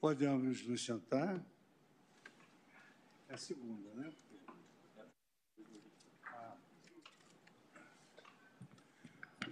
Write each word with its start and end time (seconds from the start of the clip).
Podemos 0.00 0.66
nos 0.66 0.84
sentar. 0.84 1.44
É 3.28 3.34
a 3.34 3.36
segunda, 3.36 3.90
né? 3.94 4.12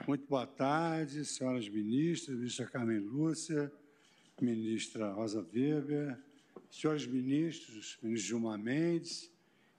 Muito 0.06 0.26
boa 0.28 0.46
tarde, 0.46 1.24
senhoras 1.24 1.67
ministras, 1.67 2.37
ministra 2.37 2.67
Carmen 2.67 2.99
Lúcia, 2.99 3.72
ministra 4.38 5.10
Rosa 5.12 5.40
Weber, 5.40 6.22
senhores 6.71 7.06
ministros, 7.06 7.99
ministro 8.03 8.29
Gilmar 8.29 8.58
Mendes, 8.58 9.33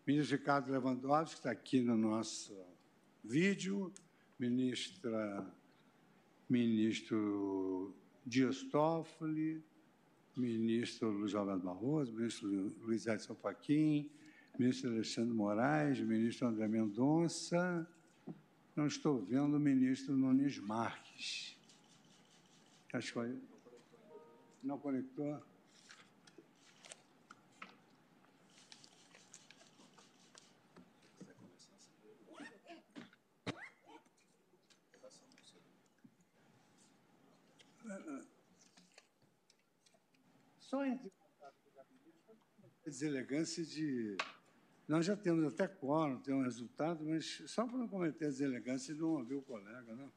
ministro 0.06 0.36
Ricardo 0.36 0.72
Lewandowski, 0.72 1.36
que 1.36 1.40
está 1.42 1.52
aqui 1.52 1.80
no 1.80 1.96
nosso 1.96 2.58
vídeo, 3.24 3.94
ministra, 4.40 5.46
ministro 6.50 7.96
Dias 8.26 8.64
Toffoli, 8.64 9.64
ministro 10.38 11.10
Luiz 11.10 11.34
Alberto 11.34 11.66
Barroso, 11.66 12.14
ministro 12.14 12.48
Luiz 12.82 13.08
Edson 13.08 13.36
Fachin, 13.36 14.10
ministro 14.58 14.92
Alexandre 14.92 15.34
Moraes, 15.34 16.00
ministro 16.00 16.48
André 16.48 16.68
Mendonça, 16.68 17.88
não 18.76 18.88
estou 18.88 19.24
vendo 19.24 19.56
o 19.56 19.60
ministro 19.60 20.16
Nunes 20.16 20.60
Marques. 20.60 21.58
Acho 22.94 23.14
que 23.14 23.40
não 24.64 24.78
conectou. 24.78 25.42
Só 40.76 40.86
entre 40.86 41.10
deselegância 42.84 43.64
de 43.64 44.18
nós 44.86 45.06
já 45.06 45.16
temos 45.16 45.46
até 45.46 45.70
quórum, 45.70 46.20
temos 46.20 46.42
um 46.42 46.44
resultado, 46.44 47.06
mas 47.06 47.42
só 47.48 47.66
para 47.66 47.78
não 47.78 47.88
cometer 47.88 48.26
a 48.26 48.28
deselegância 48.28 48.92
e 48.92 48.96
não 48.96 49.12
ouvir 49.12 49.36
o 49.36 49.42
colega, 49.42 49.96
né? 49.96 50.12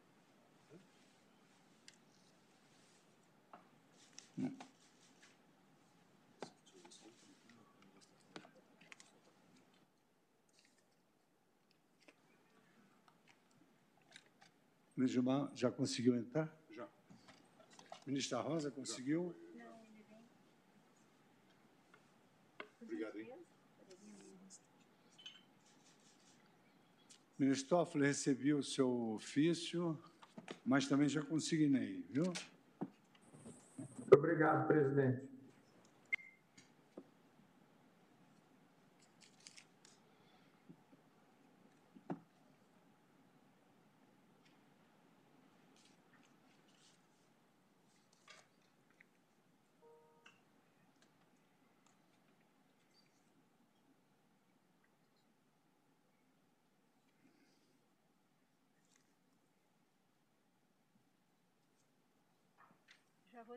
Ministro 14.97 15.23
Gilmar, 15.23 15.53
já 15.55 15.71
conseguiu 15.71 16.17
entrar? 16.17 16.53
Já. 16.71 16.89
Ministra 18.05 18.41
Rosa, 18.41 18.73
conseguiu? 18.73 19.33
Não, 19.55 19.85
ele 19.85 20.03
vem. 20.03 20.29
Obrigado, 22.89 23.21
hein? 23.21 23.31
Ministro 27.39 27.69
Toffoli, 27.69 28.07
recebi 28.07 28.55
o 28.55 28.63
seu 28.63 29.13
ofício, 29.13 29.97
mas 30.65 30.89
também 30.89 31.07
já 31.07 31.23
consignei, 31.23 32.03
viu? 32.09 32.25
Muito 33.79 34.15
obrigado, 34.15 34.67
presidente. 34.67 35.38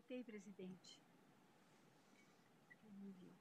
Votei, 0.02 0.24
presidente. 0.24 1.00
Não 2.84 3.12
viu. 3.14 3.32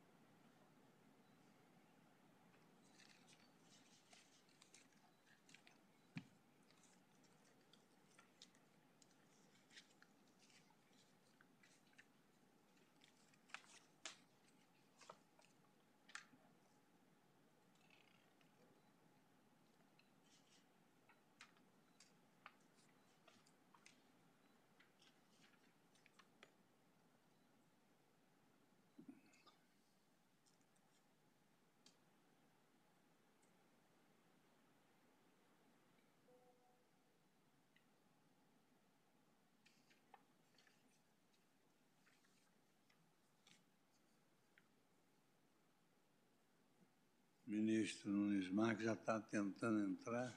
Ministro 47.50 48.08
Nunes 48.12 48.48
Marques 48.48 48.84
já 48.84 48.92
está 48.92 49.18
tentando 49.18 49.90
entrar. 49.90 50.32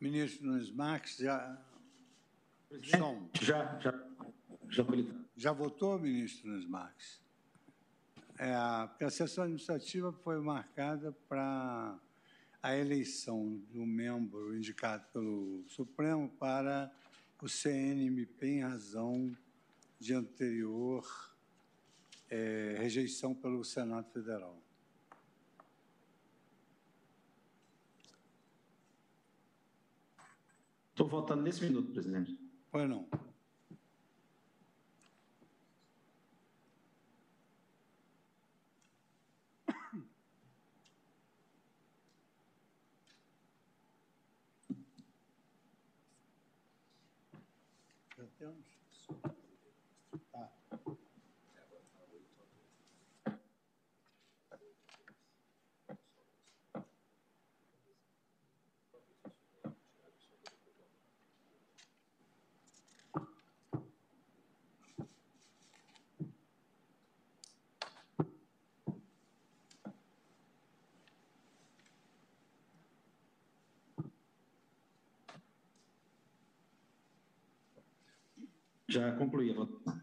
Ministro 0.00 0.46
Nunes 0.46 0.70
Marques, 0.70 1.18
já. 1.18 1.62
Som. 2.84 3.28
Já, 3.38 3.78
já, 3.80 3.92
já. 4.70 4.84
Já 5.36 5.52
votou, 5.52 5.98
ministro 5.98 6.48
Nunes 6.48 6.64
Marques? 6.64 7.20
É, 8.38 8.54
a 8.54 9.10
sessão 9.10 9.44
administrativa 9.44 10.10
foi 10.10 10.40
marcada 10.40 11.12
para 11.28 12.00
a 12.62 12.74
eleição 12.74 13.58
do 13.70 13.84
membro 13.84 14.56
indicado 14.56 15.04
pelo 15.12 15.68
Supremo 15.68 16.30
para 16.30 16.90
o 17.42 17.48
CNMP 17.48 18.46
em 18.46 18.62
razão 18.62 19.36
de 19.98 20.14
anterior 20.14 21.04
é, 22.28 22.76
rejeição 22.78 23.34
pelo 23.34 23.64
Senado 23.64 24.08
Federal. 24.10 24.56
Estou 30.90 31.08
votando 31.08 31.42
nesse 31.42 31.64
minuto, 31.64 31.92
presidente. 31.92 32.38
Pois 32.70 32.88
não. 32.88 33.08
Já 48.20 48.26
temos? 48.38 49.06
Tá. 50.30 50.52
Já 78.90 79.12
concluí 79.12 79.52
a 79.52 79.54
votação. 79.54 80.02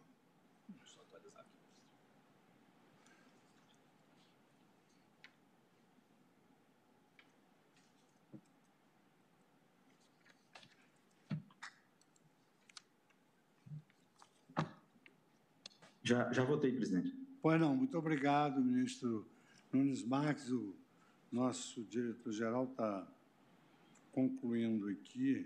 Já, 16.01 16.31
já 16.31 16.45
votei, 16.45 16.71
presidente. 16.71 17.13
Pois 17.41 17.59
não, 17.59 17.75
muito 17.75 17.97
obrigado, 17.97 18.63
ministro 18.63 19.29
Nunes 19.73 20.01
Marques. 20.01 20.49
O 20.49 20.73
nosso 21.29 21.83
diretor-geral 21.83 22.63
está 22.63 23.05
concluindo 24.13 24.87
aqui, 24.87 25.45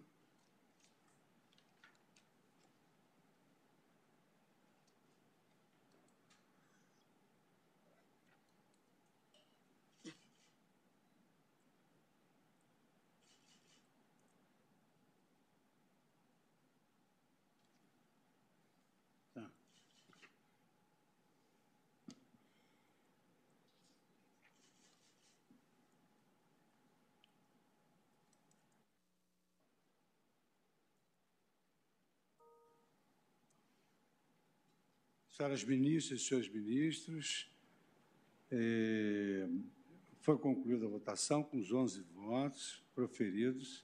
Senhoras 35.41 35.63
ministras 35.63 36.21
e 36.21 36.23
senhores 36.23 36.47
ministros, 36.53 37.51
eh, 38.51 39.49
foi 40.19 40.37
concluída 40.37 40.85
a 40.85 40.87
votação 40.87 41.41
com 41.41 41.57
os 41.57 41.71
11 41.71 42.03
votos 42.13 42.85
proferidos 42.93 43.83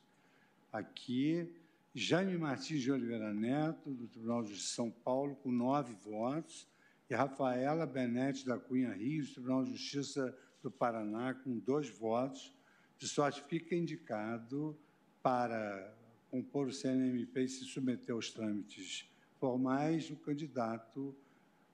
aqui. 0.71 1.51
Jaime 1.95 2.37
Martins 2.37 2.83
de 2.83 2.91
Oliveira 2.91 3.33
Neto, 3.33 3.89
do 3.89 4.07
Tribunal 4.07 4.43
de 4.43 4.55
São 4.61 4.91
Paulo, 4.91 5.35
com 5.37 5.51
nove 5.51 5.95
votos, 5.95 6.67
e 7.09 7.15
Rafaela 7.15 7.87
Benete 7.87 8.45
da 8.45 8.59
Cunha 8.59 8.93
Rios, 8.93 9.29
do 9.29 9.33
Tribunal 9.33 9.63
de 9.63 9.71
Justiça 9.71 10.37
do 10.61 10.69
Paraná, 10.69 11.33
com 11.33 11.57
dois 11.57 11.89
votos, 11.89 12.53
de 12.99 13.07
sorte 13.07 13.41
fica 13.41 13.75
indicado 13.75 14.77
para 15.23 15.91
compor 16.29 16.67
o 16.67 16.71
CNMP 16.71 17.41
e 17.41 17.49
se 17.49 17.65
submeter 17.65 18.13
aos 18.13 18.29
trâmites 18.29 19.09
formais 19.39 20.11
o 20.11 20.15
candidato 20.17 21.17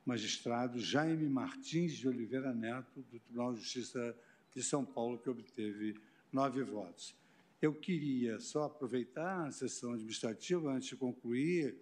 magistrado 0.05 0.79
Jaime 0.79 1.29
Martins 1.29 1.93
de 1.93 2.07
Oliveira 2.07 2.53
Neto, 2.53 3.01
do 3.01 3.19
Tribunal 3.19 3.53
de 3.53 3.61
Justiça 3.61 4.15
de 4.53 4.61
São 4.61 4.83
Paulo, 4.83 5.17
que 5.17 5.29
obteve 5.29 5.95
nove 6.31 6.63
votos. 6.63 7.15
Eu 7.61 7.73
queria 7.73 8.39
só 8.39 8.65
aproveitar 8.65 9.47
a 9.47 9.51
sessão 9.51 9.93
administrativa, 9.93 10.71
antes 10.71 10.89
de 10.89 10.95
concluir, 10.97 11.77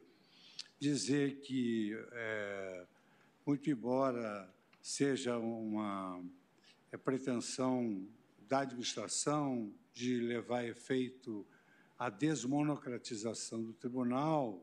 dizer 0.80 1.42
que, 1.42 1.98
é, 2.12 2.86
muito 3.46 3.70
embora 3.70 4.48
seja 4.82 5.38
uma 5.38 6.24
é, 6.92 6.98
pretensão 6.98 8.08
da 8.48 8.60
administração 8.60 9.74
de 9.94 10.20
levar 10.20 10.60
a 10.60 10.68
efeito 10.68 11.46
a 11.98 12.10
desmonocratização 12.10 13.62
do 13.64 13.74
tribunal, 13.74 14.60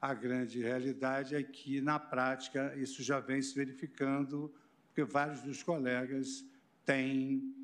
a 0.00 0.14
grande 0.14 0.60
realidade 0.60 1.34
é 1.34 1.42
que, 1.42 1.80
na 1.80 1.98
prática, 1.98 2.74
isso 2.76 3.02
já 3.02 3.20
vem 3.20 3.42
se 3.42 3.54
verificando, 3.54 4.52
porque 4.86 5.04
vários 5.04 5.42
dos 5.42 5.62
colegas 5.62 6.44
têm 6.84 7.54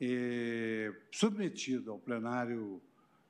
eh, 0.00 0.92
submetido 1.12 1.92
ao 1.92 1.98
plenário 1.98 2.82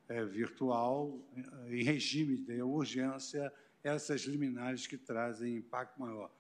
eh, 0.08 0.25
virtual, 0.25 1.20
em 1.69 1.82
regime 1.82 2.38
de 2.38 2.62
urgência, 2.62 3.52
essas 3.82 4.22
liminares 4.22 4.87
que 4.87 4.96
trazem 4.96 5.56
impacto 5.56 6.00
maior. 6.00 6.31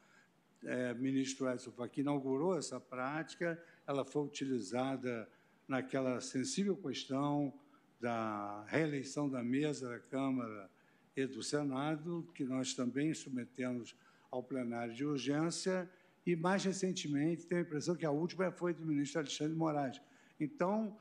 É, 0.64 0.94
ministro 0.94 1.46
Edson 1.46 1.72
Fachin 1.72 2.00
inaugurou 2.00 2.56
essa 2.56 2.80
prática, 2.80 3.62
ela 3.86 4.02
foi 4.02 4.22
utilizada 4.22 5.28
naquela 5.68 6.22
sensível 6.22 6.74
questão 6.74 7.52
da 8.00 8.64
reeleição 8.66 9.28
da 9.28 9.42
mesa 9.42 9.90
da 9.90 9.98
Câmara 9.98 10.70
e 11.16 11.26
do 11.26 11.42
Senado, 11.42 12.26
que 12.34 12.44
nós 12.44 12.74
também 12.74 13.12
submetemos 13.14 13.94
ao 14.30 14.42
plenário 14.42 14.94
de 14.94 15.04
urgência, 15.04 15.88
e 16.26 16.34
mais 16.34 16.64
recentemente, 16.64 17.46
tenho 17.46 17.60
a 17.60 17.64
impressão 17.64 17.94
que 17.94 18.06
a 18.06 18.10
última 18.10 18.50
foi 18.50 18.72
do 18.72 18.84
ministro 18.84 19.20
Alexandre 19.20 19.54
Moraes. 19.54 20.00
Então, 20.40 20.96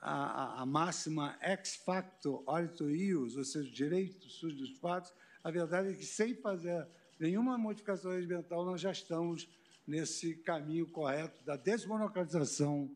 a, 0.00 0.62
a, 0.62 0.66
máxima 0.66 1.36
ex 1.42 1.76
facto 1.76 2.42
orito 2.46 2.88
ius, 2.90 3.36
ou 3.36 3.44
seja, 3.44 3.68
direito 3.70 4.28
sujo 4.28 4.56
dos 4.56 4.78
fatos, 4.78 5.12
a 5.42 5.50
verdade 5.50 5.90
é 5.90 5.94
que 5.94 6.04
sem 6.04 6.34
fazer 6.34 6.86
nenhuma 7.18 7.56
modificação 7.56 8.12
regimental, 8.12 8.64
nós 8.64 8.80
já 8.80 8.92
estamos 8.92 9.48
nesse 9.86 10.34
caminho 10.36 10.86
correto 10.86 11.42
da 11.44 11.56
desmonocratização 11.56 12.90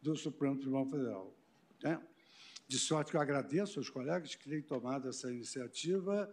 do 0.00 0.16
Supremo 0.16 0.56
Tribunal 0.56 0.86
Federal. 0.86 1.34
Né? 1.82 2.00
De 2.68 2.78
sorte 2.78 3.12
que 3.12 3.16
eu 3.16 3.20
agradeço 3.22 3.80
aos 3.80 3.88
colegas 3.88 4.34
que 4.34 4.46
têm 4.46 4.60
tomado 4.60 5.08
essa 5.08 5.32
iniciativa 5.32 6.30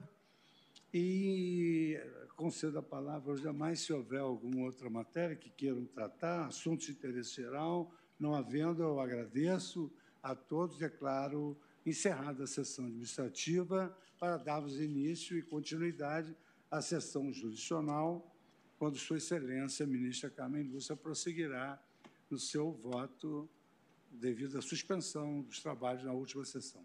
e 0.94 1.98
concedo 2.36 2.78
a 2.78 2.84
palavra 2.84 3.32
aos 3.32 3.40
demais 3.40 3.80
se 3.80 3.94
houver 3.94 4.20
alguma 4.20 4.66
outra 4.66 4.90
matéria 4.90 5.38
que 5.38 5.50
queiram 5.50 5.86
tratar, 5.86 6.48
assuntos 6.48 6.88
de 6.88 6.92
interesse 6.92 7.36
geral, 7.36 7.90
não 8.20 8.36
havendo, 8.36 8.84
eu 8.84 9.00
agradeço 9.00 9.90
a 10.22 10.36
todos, 10.36 10.78
declaro 10.78 11.58
encerrada 11.86 12.44
a 12.44 12.48
sessão 12.48 12.84
administrativa 12.84 13.98
para 14.20 14.36
darmos 14.36 14.78
início 14.78 15.38
e 15.38 15.42
continuidade 15.42 16.36
à 16.70 16.82
sessão 16.82 17.32
jurisdicional, 17.32 18.30
quando 18.78 18.98
Sua 18.98 19.20
Excelência, 19.20 19.86
a 19.86 19.88
ministra 19.88 20.30
Carmen 20.30 20.64
Lúcia, 20.64 20.98
prosseguirá 20.98 21.82
no 22.30 22.38
seu 22.38 22.74
voto 22.74 23.50
devido 24.20 24.58
à 24.58 24.62
suspensão 24.62 25.42
dos 25.42 25.60
trabalhos 25.60 26.04
na 26.04 26.14
última 26.14 26.44
sessão. 26.46 26.84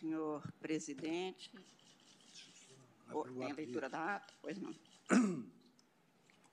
Senhor 0.00 0.42
presidente, 0.60 1.50
tem 3.10 3.50
a 3.50 3.54
leitura 3.54 3.88
da 3.88 4.16
ata? 4.16 4.32
Pois 4.40 4.58
não. 4.58 4.74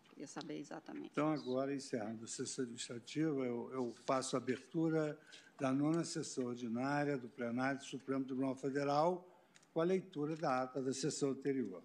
Queria 0.09 0.27
saber 0.27 0.57
exatamente. 0.57 1.09
Então, 1.11 1.29
agora, 1.29 1.75
encerrando 1.75 2.23
a 2.23 2.27
sessão 2.27 2.63
administrativa, 2.63 3.45
eu, 3.45 3.69
eu 3.71 3.95
faço 4.05 4.35
a 4.35 4.39
abertura 4.39 5.19
da 5.59 5.71
nona 5.71 6.03
sessão 6.03 6.45
ordinária 6.45 7.17
do 7.17 7.29
plenário 7.29 7.79
do 7.79 7.85
Supremo 7.85 8.25
Tribunal 8.25 8.55
Federal, 8.55 9.27
com 9.73 9.81
a 9.81 9.83
leitura 9.83 10.35
da 10.35 10.63
ata 10.63 10.81
da 10.81 10.93
sessão 10.93 11.31
anterior. 11.31 11.83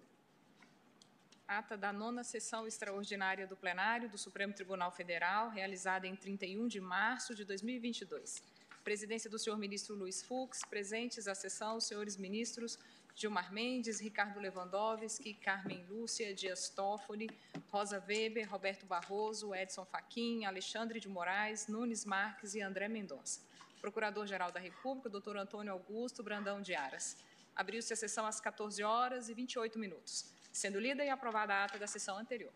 Ata 1.57 1.75
da 1.75 1.91
nona 1.91 2.23
sessão 2.23 2.65
extraordinária 2.65 3.45
do 3.45 3.57
plenário 3.57 4.07
do 4.07 4.17
Supremo 4.17 4.53
Tribunal 4.53 4.89
Federal, 4.89 5.49
realizada 5.49 6.07
em 6.07 6.15
31 6.15 6.65
de 6.65 6.79
março 6.79 7.35
de 7.35 7.43
2022. 7.43 8.41
Presidência 8.85 9.29
do 9.29 9.37
senhor 9.37 9.57
ministro 9.57 9.93
Luiz 9.93 10.23
Fux, 10.23 10.61
presentes 10.69 11.27
à 11.27 11.35
sessão, 11.35 11.75
os 11.75 11.83
senhores 11.83 12.15
ministros 12.15 12.79
Gilmar 13.13 13.51
Mendes, 13.51 13.99
Ricardo 13.99 14.39
Lewandowski, 14.39 15.33
Carmen 15.33 15.85
Lúcia, 15.89 16.33
Dias 16.33 16.69
Toffoli, 16.69 17.29
Rosa 17.69 18.01
Weber, 18.07 18.49
Roberto 18.49 18.85
Barroso, 18.85 19.53
Edson 19.53 19.83
Fachin, 19.83 20.45
Alexandre 20.45 21.01
de 21.01 21.09
Moraes, 21.09 21.67
Nunes 21.67 22.05
Marques 22.05 22.55
e 22.55 22.61
André 22.61 22.87
Mendonça. 22.87 23.41
Procurador-Geral 23.81 24.53
da 24.53 24.59
República, 24.61 25.09
doutor 25.09 25.35
Antônio 25.35 25.73
Augusto 25.73 26.23
Brandão 26.23 26.61
de 26.61 26.73
Aras. 26.73 27.17
Abriu-se 27.53 27.91
a 27.91 27.97
sessão 27.97 28.25
às 28.25 28.39
14 28.39 28.81
horas 28.83 29.27
e 29.27 29.33
28 29.33 29.77
minutos, 29.77 30.31
sendo 30.51 30.79
lida 30.79 31.03
e 31.03 31.09
aprovada 31.09 31.53
a 31.53 31.65
ata 31.65 31.79
da 31.79 31.87
sessão 31.87 32.17
anterior. 32.17 32.51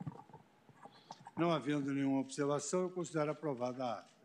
Não 1.38 1.52
havendo 1.52 1.94
nenhuma 1.94 2.20
observação, 2.20 2.84
eu 2.84 2.90
considero 2.90 3.32
aprovada 3.32 3.84
a 3.84 3.94
ata. 4.00 4.16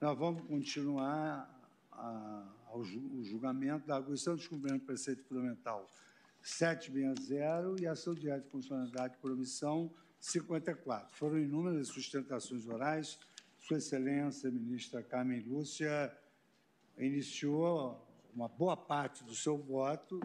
Nós 0.00 0.18
vamos 0.18 0.46
continuar 0.46 1.48
a, 1.92 2.44
ao 2.68 2.82
julgamento 2.84 3.86
da 3.86 3.96
arguição 3.96 4.34
de 4.34 4.40
descumprimento 4.40 4.84
do 4.84 4.86
preceito 4.86 5.22
fundamental 5.24 5.90
760 6.42 7.82
e 7.82 7.86
ação 7.86 8.14
direta 8.14 8.40
de 8.40 8.48
constitucionalidade 8.48 9.16
por 9.18 9.30
omissão 9.30 9.90
54. 10.18 11.14
Foram 11.14 11.38
inúmeras 11.38 11.88
sustentações 11.88 12.66
orais. 12.66 13.18
Sua 13.58 13.78
Excelência, 13.78 14.50
ministra 14.50 15.02
Carmen 15.02 15.40
Lúcia, 15.40 16.12
iniciou 16.98 18.06
uma 18.34 18.48
boa 18.48 18.76
parte 18.76 19.22
do 19.24 19.34
seu 19.34 19.58
voto, 19.58 20.20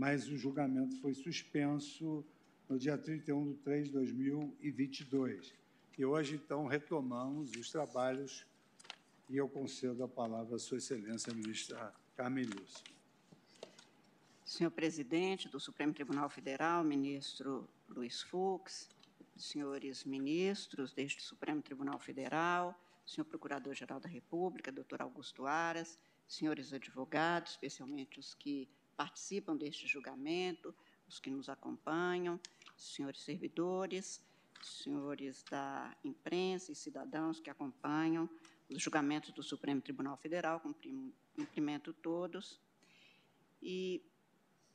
mas 0.00 0.26
o 0.28 0.34
julgamento 0.34 0.96
foi 1.02 1.12
suspenso 1.12 2.24
no 2.66 2.78
dia 2.78 2.96
31 2.96 3.52
de 3.52 3.58
3 3.58 3.88
de 3.88 3.92
2022. 3.92 5.52
E 5.98 6.06
hoje, 6.06 6.36
então, 6.36 6.66
retomamos 6.66 7.50
os 7.52 7.70
trabalhos 7.70 8.46
e 9.28 9.36
eu 9.36 9.46
concedo 9.46 10.02
a 10.02 10.08
palavra 10.08 10.56
à 10.56 10.58
Sua 10.58 10.78
Excelência, 10.78 11.34
ministra 11.34 11.92
Carmen 12.16 12.46
Lúcia. 12.46 12.82
Senhor 14.42 14.70
presidente 14.70 15.50
do 15.50 15.60
Supremo 15.60 15.92
Tribunal 15.92 16.30
Federal, 16.30 16.82
ministro 16.82 17.68
Luiz 17.86 18.22
Fux, 18.22 18.88
senhores 19.36 20.04
ministros 20.04 20.94
deste 20.94 21.20
Supremo 21.20 21.60
Tribunal 21.60 21.98
Federal, 21.98 22.74
senhor 23.04 23.26
Procurador-Geral 23.26 24.00
da 24.00 24.08
República, 24.08 24.72
doutor 24.72 25.02
Augusto 25.02 25.44
Aras, 25.44 25.98
senhores 26.26 26.72
advogados, 26.72 27.50
especialmente 27.50 28.18
os 28.18 28.32
que 28.32 28.66
participam 29.00 29.56
deste 29.56 29.86
julgamento, 29.86 30.74
os 31.08 31.18
que 31.18 31.30
nos 31.30 31.48
acompanham, 31.48 32.38
senhores 32.76 33.22
servidores, 33.22 34.22
senhores 34.60 35.42
da 35.44 35.96
imprensa 36.04 36.70
e 36.70 36.74
cidadãos 36.74 37.40
que 37.40 37.48
acompanham 37.48 38.28
os 38.68 38.82
julgamentos 38.82 39.32
do 39.32 39.42
Supremo 39.42 39.80
Tribunal 39.80 40.18
Federal, 40.18 40.60
cumprimento 41.34 41.94
todos. 41.94 42.60
E 43.62 44.04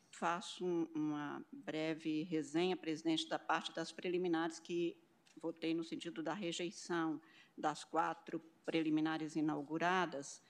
faço 0.10 0.66
uma 0.96 1.46
breve 1.52 2.24
resenha, 2.24 2.76
presidente, 2.76 3.30
da 3.30 3.38
parte 3.38 3.72
das 3.76 3.92
preliminares 3.92 4.58
que 4.58 4.98
votei 5.40 5.76
no 5.76 5.84
sentido 5.84 6.24
da 6.24 6.34
rejeição 6.34 7.22
das 7.56 7.84
quatro 7.84 8.40
preliminares 8.66 9.36
inauguradas 9.36 10.42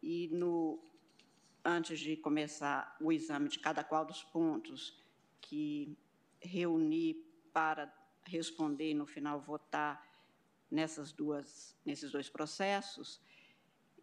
e 0.00 0.28
no 0.28 0.91
antes 1.64 2.00
de 2.00 2.16
começar 2.16 2.96
o 3.00 3.12
exame 3.12 3.48
de 3.48 3.58
cada 3.58 3.84
qual 3.84 4.04
dos 4.04 4.22
pontos 4.22 5.00
que 5.40 5.96
reuni 6.40 7.14
para 7.52 7.92
responder 8.24 8.90
e 8.90 8.94
no 8.94 9.06
final 9.06 9.40
votar 9.40 10.08
nessas 10.70 11.12
duas 11.12 11.76
nesses 11.84 12.10
dois 12.10 12.28
processos, 12.28 13.20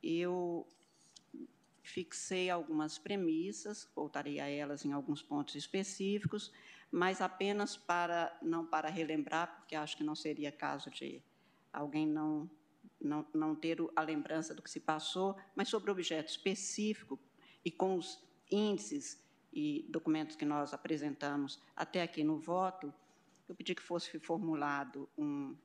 eu 0.02 0.68
fixei 1.82 2.50
algumas 2.50 2.98
premissas, 2.98 3.90
voltarei 3.96 4.40
a 4.40 4.48
elas 4.48 4.86
em 4.86 4.92
alguns 4.92 5.24
pontos 5.24 5.56
específicos, 5.56 6.52
mas 6.92 7.22
apenas 7.22 7.76
para, 7.76 8.38
não 8.42 8.66
para 8.66 8.90
relembrar, 8.90 9.58
porque 9.58 9.76
acho 9.76 9.98
que 9.98 10.04
não 10.04 10.16
seria 10.16 10.52
caso 10.52 10.90
de 10.92 11.24
alguém 11.74 12.08
não, 12.08 12.50
não, 13.02 13.26
não 13.34 13.56
ter 13.56 13.78
a 13.96 14.02
lembrança 14.02 14.54
do 14.54 14.62
que 14.62 14.70
se 14.70 14.80
passou, 14.80 15.36
mas 15.56 15.68
sobre 15.68 15.90
o 15.90 15.94
objeto 15.94 16.30
específico 16.30 17.20
e 17.64 17.72
com 17.72 17.96
os 17.96 18.22
índices 18.52 19.22
e 19.52 19.86
documentos 19.90 20.36
que 20.36 20.46
nós 20.46 20.74
apresentamos 20.74 21.60
até 21.76 22.02
aqui 22.02 22.24
no 22.24 22.38
voto, 22.38 22.94
eu 23.48 23.56
pedi 23.56 23.74
que 23.74 23.82
fosse 23.82 24.20
formulado 24.20 25.10
um, 25.18 25.56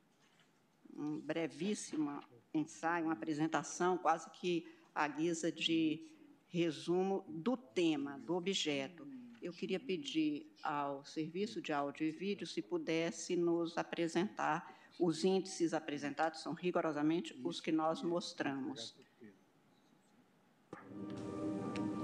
um 0.95 1.19
brevíssimo 1.19 2.19
ensaio, 2.53 3.05
uma 3.05 3.13
apresentação, 3.13 3.97
quase 3.97 4.29
que 4.31 4.67
à 4.93 5.07
guisa 5.07 5.51
de 5.51 6.09
resumo 6.47 7.25
do 7.27 7.55
tema, 7.55 8.17
do 8.19 8.35
objeto. 8.35 9.07
Eu 9.41 9.53
queria 9.53 9.79
pedir 9.79 10.51
ao 10.63 11.05
Serviço 11.05 11.61
de 11.61 11.71
Áudio 11.71 12.07
e 12.07 12.11
Vídeo 12.11 12.47
se 12.47 12.61
pudesse 12.61 13.35
nos 13.35 13.77
apresentar 13.77 14.73
os 14.99 15.23
índices 15.23 15.73
apresentados, 15.73 16.41
são 16.41 16.53
rigorosamente 16.53 17.39
os 17.43 17.59
que 17.59 17.71
nós 17.71 18.01
mostramos. 18.01 18.95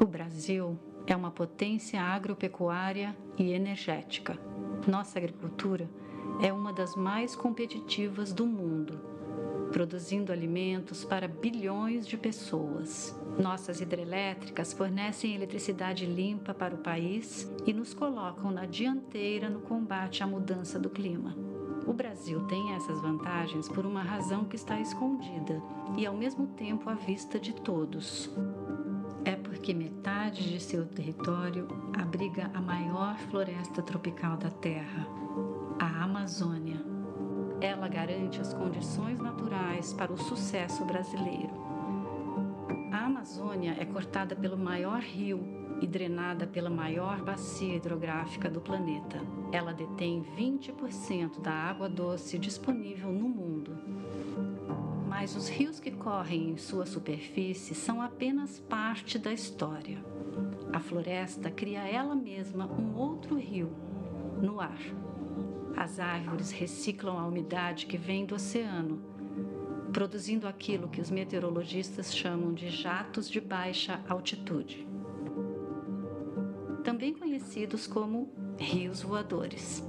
O 0.02 0.06
Brasil 0.06 0.80
é 1.06 1.16
uma 1.16 1.30
potência 1.30 2.02
agropecuária 2.02 3.16
e 3.38 3.52
energética. 3.52 4.36
Nossa 4.88 5.20
agricultura 5.20 5.88
é 6.42 6.52
uma 6.52 6.74
das 6.74 6.96
mais 6.96 7.36
competitivas 7.36 8.34
do 8.34 8.48
mundo 8.48 9.12
produzindo 9.72 10.34
alimentos 10.34 11.06
para 11.06 11.28
bilhões 11.28 12.06
de 12.06 12.18
pessoas. 12.18 13.18
Nossas 13.40 13.80
hidrelétricas 13.80 14.74
fornecem 14.74 15.34
eletricidade 15.34 16.06
limpa 16.06 16.54
para 16.54 16.76
o 16.76 16.80
país 16.80 17.50
e 17.66 17.72
nos 17.72 17.94
colocam 17.94 18.52
na 18.52 18.66
dianteira 18.66 19.50
no 19.50 19.62
combate 19.62 20.22
à 20.24 20.28
mudança 20.28 20.78
do 20.78 20.90
clima. 20.90 21.38
O 21.88 21.94
Brasil 21.94 22.46
tem 22.48 22.74
essas 22.74 23.02
vantagens 23.02 23.68
por 23.70 23.86
uma 23.86 24.04
razão 24.04 24.46
que 24.46 24.56
está 24.56 24.80
escondida 24.80 25.62
e, 25.98 26.06
ao 26.06 26.14
mesmo 26.14 26.48
tempo, 26.48 26.90
à 26.90 26.94
vista 26.94 27.40
de 27.40 27.54
todos. 27.54 28.30
Porque 29.62 29.76
metade 29.76 30.50
de 30.50 30.60
seu 30.60 30.88
território 30.88 31.68
abriga 31.96 32.50
a 32.52 32.60
maior 32.60 33.16
floresta 33.30 33.84
tropical 33.84 34.36
da 34.36 34.50
Terra, 34.50 35.06
a 35.80 36.04
Amazônia. 36.04 36.82
Ela 37.62 37.88
garante 37.88 38.42
as 38.42 38.56
condições 38.56 39.20
naturais 39.20 39.94
para 39.94 40.12
o 40.12 40.18
sucesso 40.18 40.84
brasileiro. 40.84 41.54
A 42.92 43.06
Amazônia 43.06 43.78
é 43.80 43.86
cortada 43.86 44.36
pelo 44.36 44.58
maior 44.58 45.00
rio 45.00 45.40
e 45.80 45.86
drenada 45.86 46.48
pela 46.48 46.72
maior 46.72 47.22
bacia 47.22 47.76
hidrográfica 47.76 48.50
do 48.50 48.62
planeta. 48.62 49.22
Ela 49.52 49.74
detém 49.74 50.26
20% 50.36 51.40
da 51.40 51.54
água 51.54 51.88
doce 51.88 52.40
disponível 52.40 53.12
no 53.12 53.30
mundo. 53.30 53.51
Mas 55.22 55.36
os 55.36 55.48
rios 55.48 55.80
que 55.80 55.92
correm 55.92 56.50
em 56.50 56.58
sua 56.58 56.84
superfície 56.84 57.76
são 57.76 58.02
apenas 58.02 58.60
parte 58.60 59.20
da 59.20 59.32
história. 59.32 60.04
A 60.74 60.80
floresta 60.80 61.52
cria 61.52 61.88
ela 61.88 62.16
mesma 62.16 62.66
um 62.66 62.96
outro 62.98 63.36
rio 63.36 63.70
no 64.42 64.60
ar. 64.60 64.82
As 65.78 66.00
árvores 66.00 66.50
reciclam 66.50 67.20
a 67.20 67.28
umidade 67.28 67.86
que 67.86 68.00
vem 68.00 68.26
do 68.26 68.34
oceano, 68.34 69.00
produzindo 69.94 70.48
aquilo 70.48 70.90
que 70.90 71.00
os 71.00 71.12
meteorologistas 71.12 72.16
chamam 72.16 72.52
de 72.52 72.72
jatos 72.72 73.30
de 73.30 73.40
baixa 73.40 74.02
altitude, 74.10 74.88
também 76.84 77.14
conhecidos 77.14 77.86
como 77.86 78.28
rios 78.58 79.04
voadores. 79.04 79.84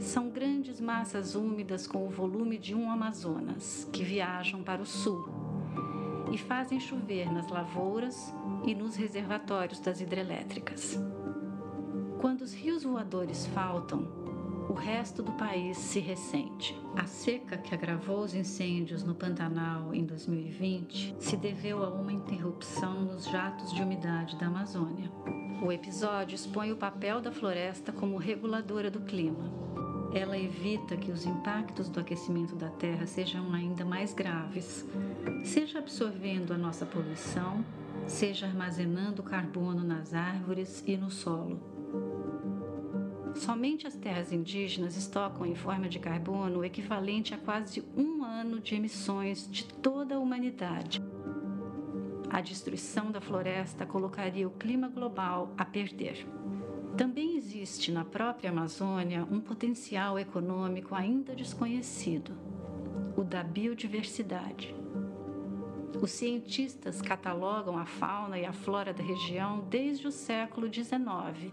São 0.00 0.30
grandes 0.30 0.80
massas 0.80 1.34
úmidas 1.34 1.86
com 1.86 2.06
o 2.06 2.10
volume 2.10 2.56
de 2.56 2.74
um 2.74 2.90
Amazonas 2.90 3.88
que 3.92 4.04
viajam 4.04 4.62
para 4.62 4.80
o 4.80 4.86
sul 4.86 5.28
e 6.32 6.38
fazem 6.38 6.78
chover 6.78 7.32
nas 7.32 7.48
lavouras 7.48 8.32
e 8.64 8.74
nos 8.74 8.94
reservatórios 8.94 9.80
das 9.80 10.00
hidrelétricas. 10.00 10.98
Quando 12.20 12.42
os 12.42 12.52
rios 12.54 12.84
voadores 12.84 13.46
faltam, 13.46 14.08
o 14.68 14.74
resto 14.74 15.22
do 15.22 15.32
país 15.32 15.78
se 15.78 15.98
ressente. 15.98 16.78
A 16.94 17.06
seca 17.06 17.56
que 17.56 17.74
agravou 17.74 18.20
os 18.20 18.34
incêndios 18.34 19.02
no 19.02 19.14
Pantanal 19.14 19.94
em 19.94 20.04
2020 20.04 21.16
se 21.18 21.36
deveu 21.36 21.82
a 21.82 21.88
uma 21.88 22.12
interrupção 22.12 23.00
nos 23.02 23.24
jatos 23.24 23.72
de 23.72 23.82
umidade 23.82 24.36
da 24.36 24.46
Amazônia. 24.46 25.10
O 25.62 25.72
episódio 25.72 26.36
expõe 26.36 26.70
o 26.70 26.76
papel 26.76 27.20
da 27.20 27.32
floresta 27.32 27.92
como 27.92 28.16
reguladora 28.16 28.90
do 28.90 29.00
clima. 29.00 29.57
Ela 30.12 30.38
evita 30.38 30.96
que 30.96 31.12
os 31.12 31.26
impactos 31.26 31.88
do 31.88 32.00
aquecimento 32.00 32.54
da 32.54 32.70
Terra 32.70 33.06
sejam 33.06 33.52
ainda 33.52 33.84
mais 33.84 34.14
graves, 34.14 34.86
seja 35.44 35.78
absorvendo 35.78 36.52
a 36.52 36.58
nossa 36.58 36.86
poluição, 36.86 37.64
seja 38.06 38.46
armazenando 38.46 39.22
carbono 39.22 39.84
nas 39.84 40.14
árvores 40.14 40.82
e 40.86 40.96
no 40.96 41.10
solo. 41.10 41.60
Somente 43.34 43.86
as 43.86 43.94
terras 43.94 44.32
indígenas 44.32 44.96
estocam 44.96 45.46
em 45.46 45.54
forma 45.54 45.88
de 45.88 45.98
carbono 45.98 46.60
o 46.60 46.64
equivalente 46.64 47.34
a 47.34 47.38
quase 47.38 47.84
um 47.96 48.24
ano 48.24 48.60
de 48.60 48.74
emissões 48.74 49.48
de 49.50 49.64
toda 49.64 50.16
a 50.16 50.18
humanidade. 50.18 51.02
A 52.30 52.40
destruição 52.40 53.10
da 53.10 53.20
floresta 53.20 53.86
colocaria 53.86 54.46
o 54.46 54.50
clima 54.50 54.88
global 54.88 55.52
a 55.56 55.64
perder. 55.64 56.26
Também 56.98 57.36
existe 57.36 57.92
na 57.92 58.04
própria 58.04 58.50
Amazônia 58.50 59.24
um 59.30 59.38
potencial 59.38 60.18
econômico 60.18 60.96
ainda 60.96 61.32
desconhecido, 61.32 62.32
o 63.16 63.22
da 63.22 63.44
biodiversidade. 63.44 64.74
Os 66.02 66.10
cientistas 66.10 67.00
catalogam 67.00 67.78
a 67.78 67.86
fauna 67.86 68.36
e 68.36 68.44
a 68.44 68.52
flora 68.52 68.92
da 68.92 69.02
região 69.02 69.60
desde 69.70 70.08
o 70.08 70.10
século 70.10 70.66
XIX 70.66 71.52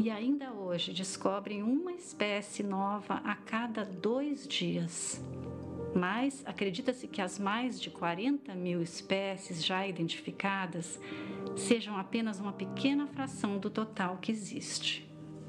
e 0.00 0.10
ainda 0.10 0.52
hoje 0.52 0.92
descobrem 0.92 1.62
uma 1.62 1.92
espécie 1.92 2.64
nova 2.64 3.20
a 3.24 3.36
cada 3.36 3.84
dois 3.84 4.48
dias. 4.48 5.22
Mas 5.94 6.42
acredita-se 6.46 7.06
que 7.06 7.20
as 7.20 7.38
mais 7.38 7.80
de 7.80 7.90
40 7.90 8.54
mil 8.54 8.82
espécies 8.82 9.64
já 9.64 9.86
identificadas 9.86 10.98
sejam 11.56 11.96
apenas 11.96 12.40
uma 12.40 12.52
pequena 12.52 13.06
fração 13.06 13.58
do 13.58 13.68
total 13.68 14.18
que 14.18 14.32
existe. 14.32 15.08